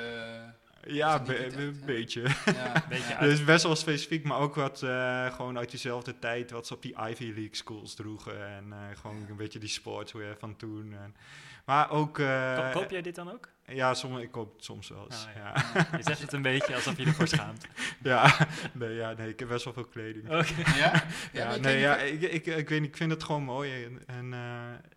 Ja, 0.86 1.18
be- 1.18 1.24
be- 1.24 1.36
tijd? 1.38 1.56
een 1.56 1.82
beetje. 1.86 2.22
Ja. 2.54 2.84
Beetje. 2.88 3.16
Dus 3.20 3.44
best 3.44 3.62
wel 3.64 3.76
specifiek, 3.76 4.24
maar 4.24 4.38
ook 4.38 4.54
wat 4.54 4.82
eh, 4.82 5.34
gewoon 5.34 5.58
uit 5.58 5.70
diezelfde 5.70 6.18
tijd, 6.18 6.50
wat 6.50 6.66
ze 6.66 6.74
op 6.74 6.82
die 6.82 6.96
Ivy 7.08 7.24
League 7.24 7.48
schools 7.56 7.94
droegen. 7.94 8.46
En 8.48 8.72
eh, 8.72 8.78
gewoon 9.00 9.26
een 9.28 9.36
beetje 9.36 9.58
die 9.58 9.68
sportswear 9.68 10.36
van 10.38 10.56
toen. 10.56 10.92
En, 10.92 11.16
maar 11.64 11.90
ook... 11.90 12.18
eh, 12.18 12.54
Ko- 12.72 12.80
koop 12.80 12.90
jij 12.90 13.02
dit 13.02 13.14
dan 13.14 13.32
ook? 13.32 13.48
Ja, 13.66 13.94
soms, 13.94 14.20
ik 14.22 14.30
koop 14.30 14.54
het 14.54 14.64
soms 14.64 14.88
wel 14.88 15.04
eens. 15.04 15.26
Ah, 15.26 15.34
ja. 15.34 15.64
ja. 15.74 15.86
Je 15.98 16.02
zegt 16.02 16.20
het 16.20 16.32
een 16.32 16.42
beetje 16.42 16.74
alsof 16.74 16.96
je 16.96 17.04
ervoor 17.04 17.28
schaamt. 17.28 17.66
Ja. 18.02 18.36
nee, 18.72 18.94
ja, 18.94 19.12
nee, 19.12 19.28
ik 19.28 19.38
heb 19.38 19.48
best 19.48 19.64
wel 19.64 19.74
veel 19.74 19.84
kleding. 19.84 20.24
Oké. 20.24 20.76
Ja? 20.76 21.04
Ja, 21.32 21.56
nee, 21.56 21.78
ja, 21.78 21.96
ik, 21.96 22.22
ik, 22.22 22.46
ik 22.46 22.68
weet 22.68 22.80
niet, 22.80 22.88
ik 22.90 22.96
vind 22.96 23.10
het 23.10 23.24
gewoon 23.24 23.42
mooi. 23.42 23.84
En, 23.84 24.02
en 24.06 24.32
eh, 24.32 24.90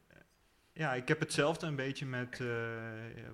ja, 0.73 0.93
ik 0.93 1.07
heb 1.07 1.19
hetzelfde 1.19 1.67
een 1.67 1.75
beetje 1.75 2.05
met, 2.05 2.39
eh, 2.39 2.47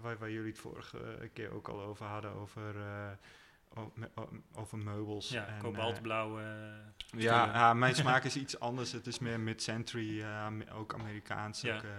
waar, 0.01 0.17
waar 0.17 0.31
jullie 0.31 0.51
het 0.51 0.59
vorige 0.59 1.29
keer 1.33 1.51
ook 1.51 1.67
al 1.67 1.81
over 1.81 2.05
hadden, 2.05 2.31
over, 2.33 2.75
eh, 2.75 3.11
over 4.53 4.77
meubels. 4.77 5.29
Ja, 5.29 5.47
en, 5.47 5.61
kobaltblauw. 5.61 6.39
eh, 6.39 6.45
ja, 7.17 7.73
mijn 7.73 7.95
smaak 8.03 8.23
is 8.23 8.35
iets 8.35 8.59
anders. 8.59 8.91
Het 8.91 9.07
is 9.07 9.19
meer 9.19 9.39
mid-century, 9.39 10.21
eh, 10.21 10.47
ook 10.73 10.93
Amerikaans. 10.93 11.61
Ja. 11.61 11.75
Ook, 11.75 11.83
eh, 11.83 11.89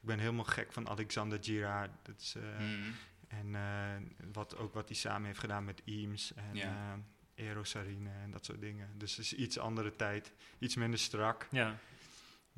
ik 0.00 0.06
ben 0.06 0.18
helemaal 0.18 0.44
gek 0.44 0.72
van 0.72 0.88
Alexander 0.88 1.38
Girard. 1.40 1.90
Dat 2.02 2.20
is, 2.20 2.34
eh, 2.34 2.42
Hmm. 2.56 2.94
En 3.28 3.54
eh, 3.54 4.26
wat, 4.32 4.56
ook 4.56 4.74
wat 4.74 4.88
hij 4.88 4.96
samen 4.96 5.26
heeft 5.26 5.38
gedaan 5.38 5.64
met 5.64 5.82
Eames 5.84 6.32
en 6.34 6.54
Ja. 6.54 6.98
Aerosarine 7.36 8.10
en 8.22 8.30
dat 8.30 8.44
soort 8.44 8.60
dingen. 8.60 8.88
Dus 8.96 9.16
het 9.16 9.24
is 9.24 9.34
iets 9.34 9.58
andere 9.58 9.96
tijd, 9.96 10.32
iets 10.58 10.76
minder 10.76 10.98
strak. 10.98 11.46
ja. 11.50 11.76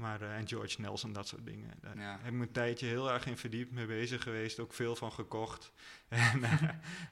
Maar, 0.02 0.22
eh, 0.22 0.36
en 0.36 0.48
George 0.48 0.80
Nelson, 0.80 1.12
dat 1.12 1.28
soort 1.28 1.46
dingen. 1.46 1.70
Daar 1.80 1.98
Ja. 1.98 2.16
heb 2.18 2.26
ik 2.26 2.32
me 2.32 2.42
een 2.46 2.52
tijdje 2.52 2.86
heel 2.86 3.10
erg 3.12 3.26
in 3.26 3.36
verdiept, 3.36 3.72
mee 3.72 3.86
bezig 3.86 4.22
geweest. 4.22 4.58
Ook 4.60 4.72
veel 4.72 4.96
van 4.96 5.12
gekocht. 5.12 5.72
en, 6.08 6.42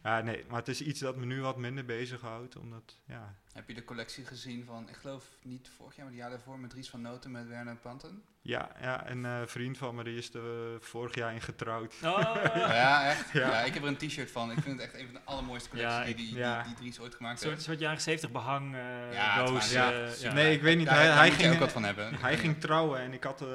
eh, 0.02 0.18
nee, 0.18 0.44
maar 0.48 0.58
het 0.58 0.68
is 0.68 0.80
iets 0.82 1.00
dat 1.00 1.16
me 1.16 1.24
nu 1.26 1.40
wat 1.40 1.56
minder 1.56 1.84
bezighoudt. 1.84 2.56
Omdat, 2.56 2.98
ja, 3.04 3.34
Heb 3.52 3.68
je 3.68 3.74
de 3.74 3.84
collectie 3.84 4.24
gezien 4.24 4.64
van, 4.64 4.88
ik 4.88 4.96
geloof 4.96 5.24
niet 5.42 5.68
vorig 5.76 5.96
jaar, 5.96 6.04
maar 6.04 6.14
het 6.14 6.22
jaar 6.22 6.30
daarvoor 6.30 6.58
met 6.58 6.70
Dries 6.70 6.90
van 6.90 7.00
Noten 7.00 7.30
met 7.30 7.46
Werner 7.46 7.76
Panten? 7.76 8.22
Ja, 8.42 8.70
ja 8.80 9.10
een 9.10 9.24
eh, 9.24 9.40
vriend 9.46 9.78
van 9.78 9.94
me 9.94 10.04
die 10.04 10.16
is 10.16 10.34
er 10.34 10.40
eh, 10.42 10.80
vorig 10.80 11.14
jaar 11.14 11.34
in 11.34 11.40
getrouwd. 11.40 11.94
Oh, 12.04 12.34
Ja, 12.54 13.08
echt? 13.10 13.30
Ja. 13.32 13.40
Ja. 13.48 13.60
ik 13.60 13.74
heb 13.74 13.82
er 13.82 13.88
een 13.88 13.96
t-shirt 13.96 14.30
van. 14.30 14.50
Ik 14.50 14.58
vind 14.62 14.80
het 14.80 14.90
echt 14.90 15.00
een 15.00 15.04
van 15.06 15.14
de 15.14 15.20
allermooiste 15.24 15.68
collecties 15.70 15.96
Ja, 15.98 16.04
die, 16.04 16.10
ik- 16.14 16.16
die, 16.16 16.34
ja. 16.38 16.56
die, 16.62 16.66
die 16.66 16.74
Dries 16.74 17.00
ooit 17.00 17.10
Een 17.12 17.16
gemaakt 17.16 17.44
heeft. 17.44 17.62
soort 17.62 17.78
jaren 17.78 18.00
70 18.00 18.30
behang, 18.30 18.74
eh 18.74 19.12
Ja, 19.12 19.36
het 19.38 19.46
doos. 19.46 20.32
Nee, 20.32 20.52
ik 20.54 20.62
weet 20.62 20.76
niet, 20.76 20.86
Daar, 20.86 21.16
hij- 21.16 21.30
ging- 21.30 21.52
ook 21.52 21.58
wat 21.58 21.72
van 21.72 21.82
hebben. 21.84 22.14
Hij 22.14 22.36
ging 22.38 22.60
trouwen 22.60 23.00
en 23.00 23.12
ik 23.12 23.24
had 23.24 23.42
eh, 23.42 23.48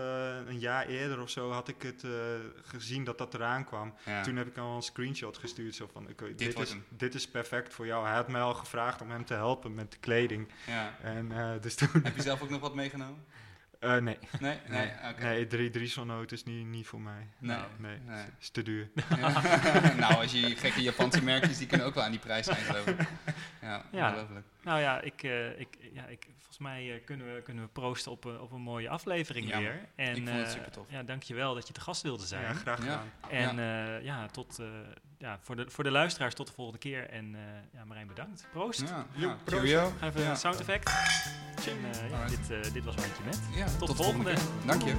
een 0.47 0.59
jaar 0.59 0.85
eerder 0.87 1.21
of 1.21 1.29
zo 1.29 1.51
had 1.51 1.67
ik 1.67 1.81
het 1.81 2.03
eh, 2.03 2.11
gezien 2.63 3.03
dat 3.03 3.17
dat 3.17 3.33
eraan 3.33 3.65
kwam. 3.65 3.93
Ja. 4.05 4.21
Toen 4.23 4.35
heb 4.35 4.47
ik 4.47 4.57
al 4.57 4.75
een 4.75 4.81
screenshot 4.81 5.37
gestuurd. 5.37 5.75
Zo 5.75 5.89
van, 5.93 6.07
oké, 6.09 6.35
dit, 6.35 6.59
is, 6.59 6.69
hem. 6.69 6.85
dit 6.89 7.13
is 7.13 7.27
perfect 7.29 7.73
voor 7.73 7.85
jou. 7.85 8.05
Hij 8.05 8.15
had 8.15 8.27
mij 8.27 8.41
al 8.41 8.53
gevraagd 8.53 9.01
om 9.01 9.09
hem 9.11 9.25
te 9.25 9.33
helpen 9.33 9.73
met 9.75 9.91
de 9.91 9.97
kleding. 9.97 10.47
Ja. 10.67 10.93
En 11.01 11.31
eh, 11.31 11.49
dus 11.61 11.75
toen... 11.75 11.89
Heb 12.03 12.15
je 12.15 12.21
zelf 12.21 12.41
ook 12.41 12.49
nog 12.49 12.59
wat 12.61 12.75
meegenomen? 12.75 13.25
Eh, 13.85 14.01
nee, 14.01 14.01
Nee? 14.01 14.17
Nee? 14.39 14.57
nee, 14.67 14.91
Oké. 15.11 15.23
nee 15.23 15.47
drie, 15.47 15.69
drie 15.69 15.87
zo'n 15.87 16.07
noot 16.07 16.31
is 16.31 16.43
niet, 16.43 16.65
niet 16.65 16.87
voor 16.87 17.01
mij. 17.01 17.27
Nee. 17.39 17.57
Nee, 17.77 17.97
Nee. 18.05 18.25
is 18.39 18.49
te 18.49 18.63
duur. 18.63 18.89
Ja. 19.19 19.93
nou, 19.97 20.13
als 20.15 20.31
je 20.31 20.55
gekke 20.55 20.81
Japanse 20.81 21.23
merkjes, 21.23 21.57
die 21.57 21.67
kunnen 21.67 21.87
ook 21.87 21.93
wel 21.95 22.03
aan 22.03 22.11
die 22.11 22.19
prijs 22.19 22.45
zijn, 22.45 22.57
geloof 22.57 22.85
ik. 22.87 22.99
Ja, 23.61 23.83
Ja. 23.91 24.09
ongelooflijk. 24.09 24.45
Nou 24.63 24.79
ja, 24.79 25.01
ik, 25.01 25.23
eh, 25.23 25.59
ik, 25.59 25.67
ja 25.93 26.05
ik, 26.05 26.25
volgens 26.55 26.75
mij 26.75 26.93
eh, 26.95 27.05
kunnen, 27.05 27.33
we, 27.35 27.41
kunnen 27.41 27.63
we 27.63 27.69
proosten 27.69 28.11
op, 28.11 28.23
een- 28.25 28.39
op 28.39 28.51
een 28.51 28.61
mooie 28.61 28.89
aflevering 28.89 29.47
Ja, 29.47 29.59
weer. 29.59 29.79
En, 29.95 30.15
ik 30.15 30.15
vond 30.27 30.37
het 30.37 30.45
eh, 30.47 30.51
supertof. 30.53 30.85
Ja, 30.89 31.03
dankjewel 31.03 31.53
dat 31.53 31.67
je 31.67 31.73
te 31.73 31.81
gast 31.81 32.01
wilde 32.01 32.25
zijn. 32.25 32.41
Ja, 32.43 32.53
graag 32.53 32.77
Ja. 32.77 32.83
gedaan. 32.83 33.31
En 33.31 33.55
ja, 33.57 33.97
ja 33.97 34.25
tot, 34.27 34.59
eh, 34.59 34.65
ja, 35.17 35.39
voor, 35.41 35.55
de, 35.55 35.65
voor 35.69 35.83
de 35.83 35.91
luisteraars 35.91 36.33
tot 36.33 36.47
de 36.47 36.53
volgende 36.53 36.79
keer. 36.79 37.09
En 37.09 37.35
eh 37.35 37.41
ja, 37.73 37.85
Marijn 37.85 38.07
bedankt. 38.07 38.47
Proost. 38.51 38.81
Ja, 38.81 39.05
ja. 39.15 39.37
proost. 39.43 39.73
Ga 39.73 40.07
even 40.07 40.21
Ja. 40.21 40.29
een 40.29 40.37
sound 40.37 40.59
effect. 40.59 40.89
En, 41.67 42.11
eh, 42.11 42.27
dit, 42.27 42.51
eh, 42.51 42.73
dit 42.73 42.83
was 42.83 42.95
Wijntje 42.95 43.23
Met. 43.25 43.39
Ja, 43.55 43.65
Tot 43.77 43.87
de 43.87 43.95
volgende. 43.95 44.33
keer. 44.33 44.43
Dank 44.65 44.81
je. 44.81 44.93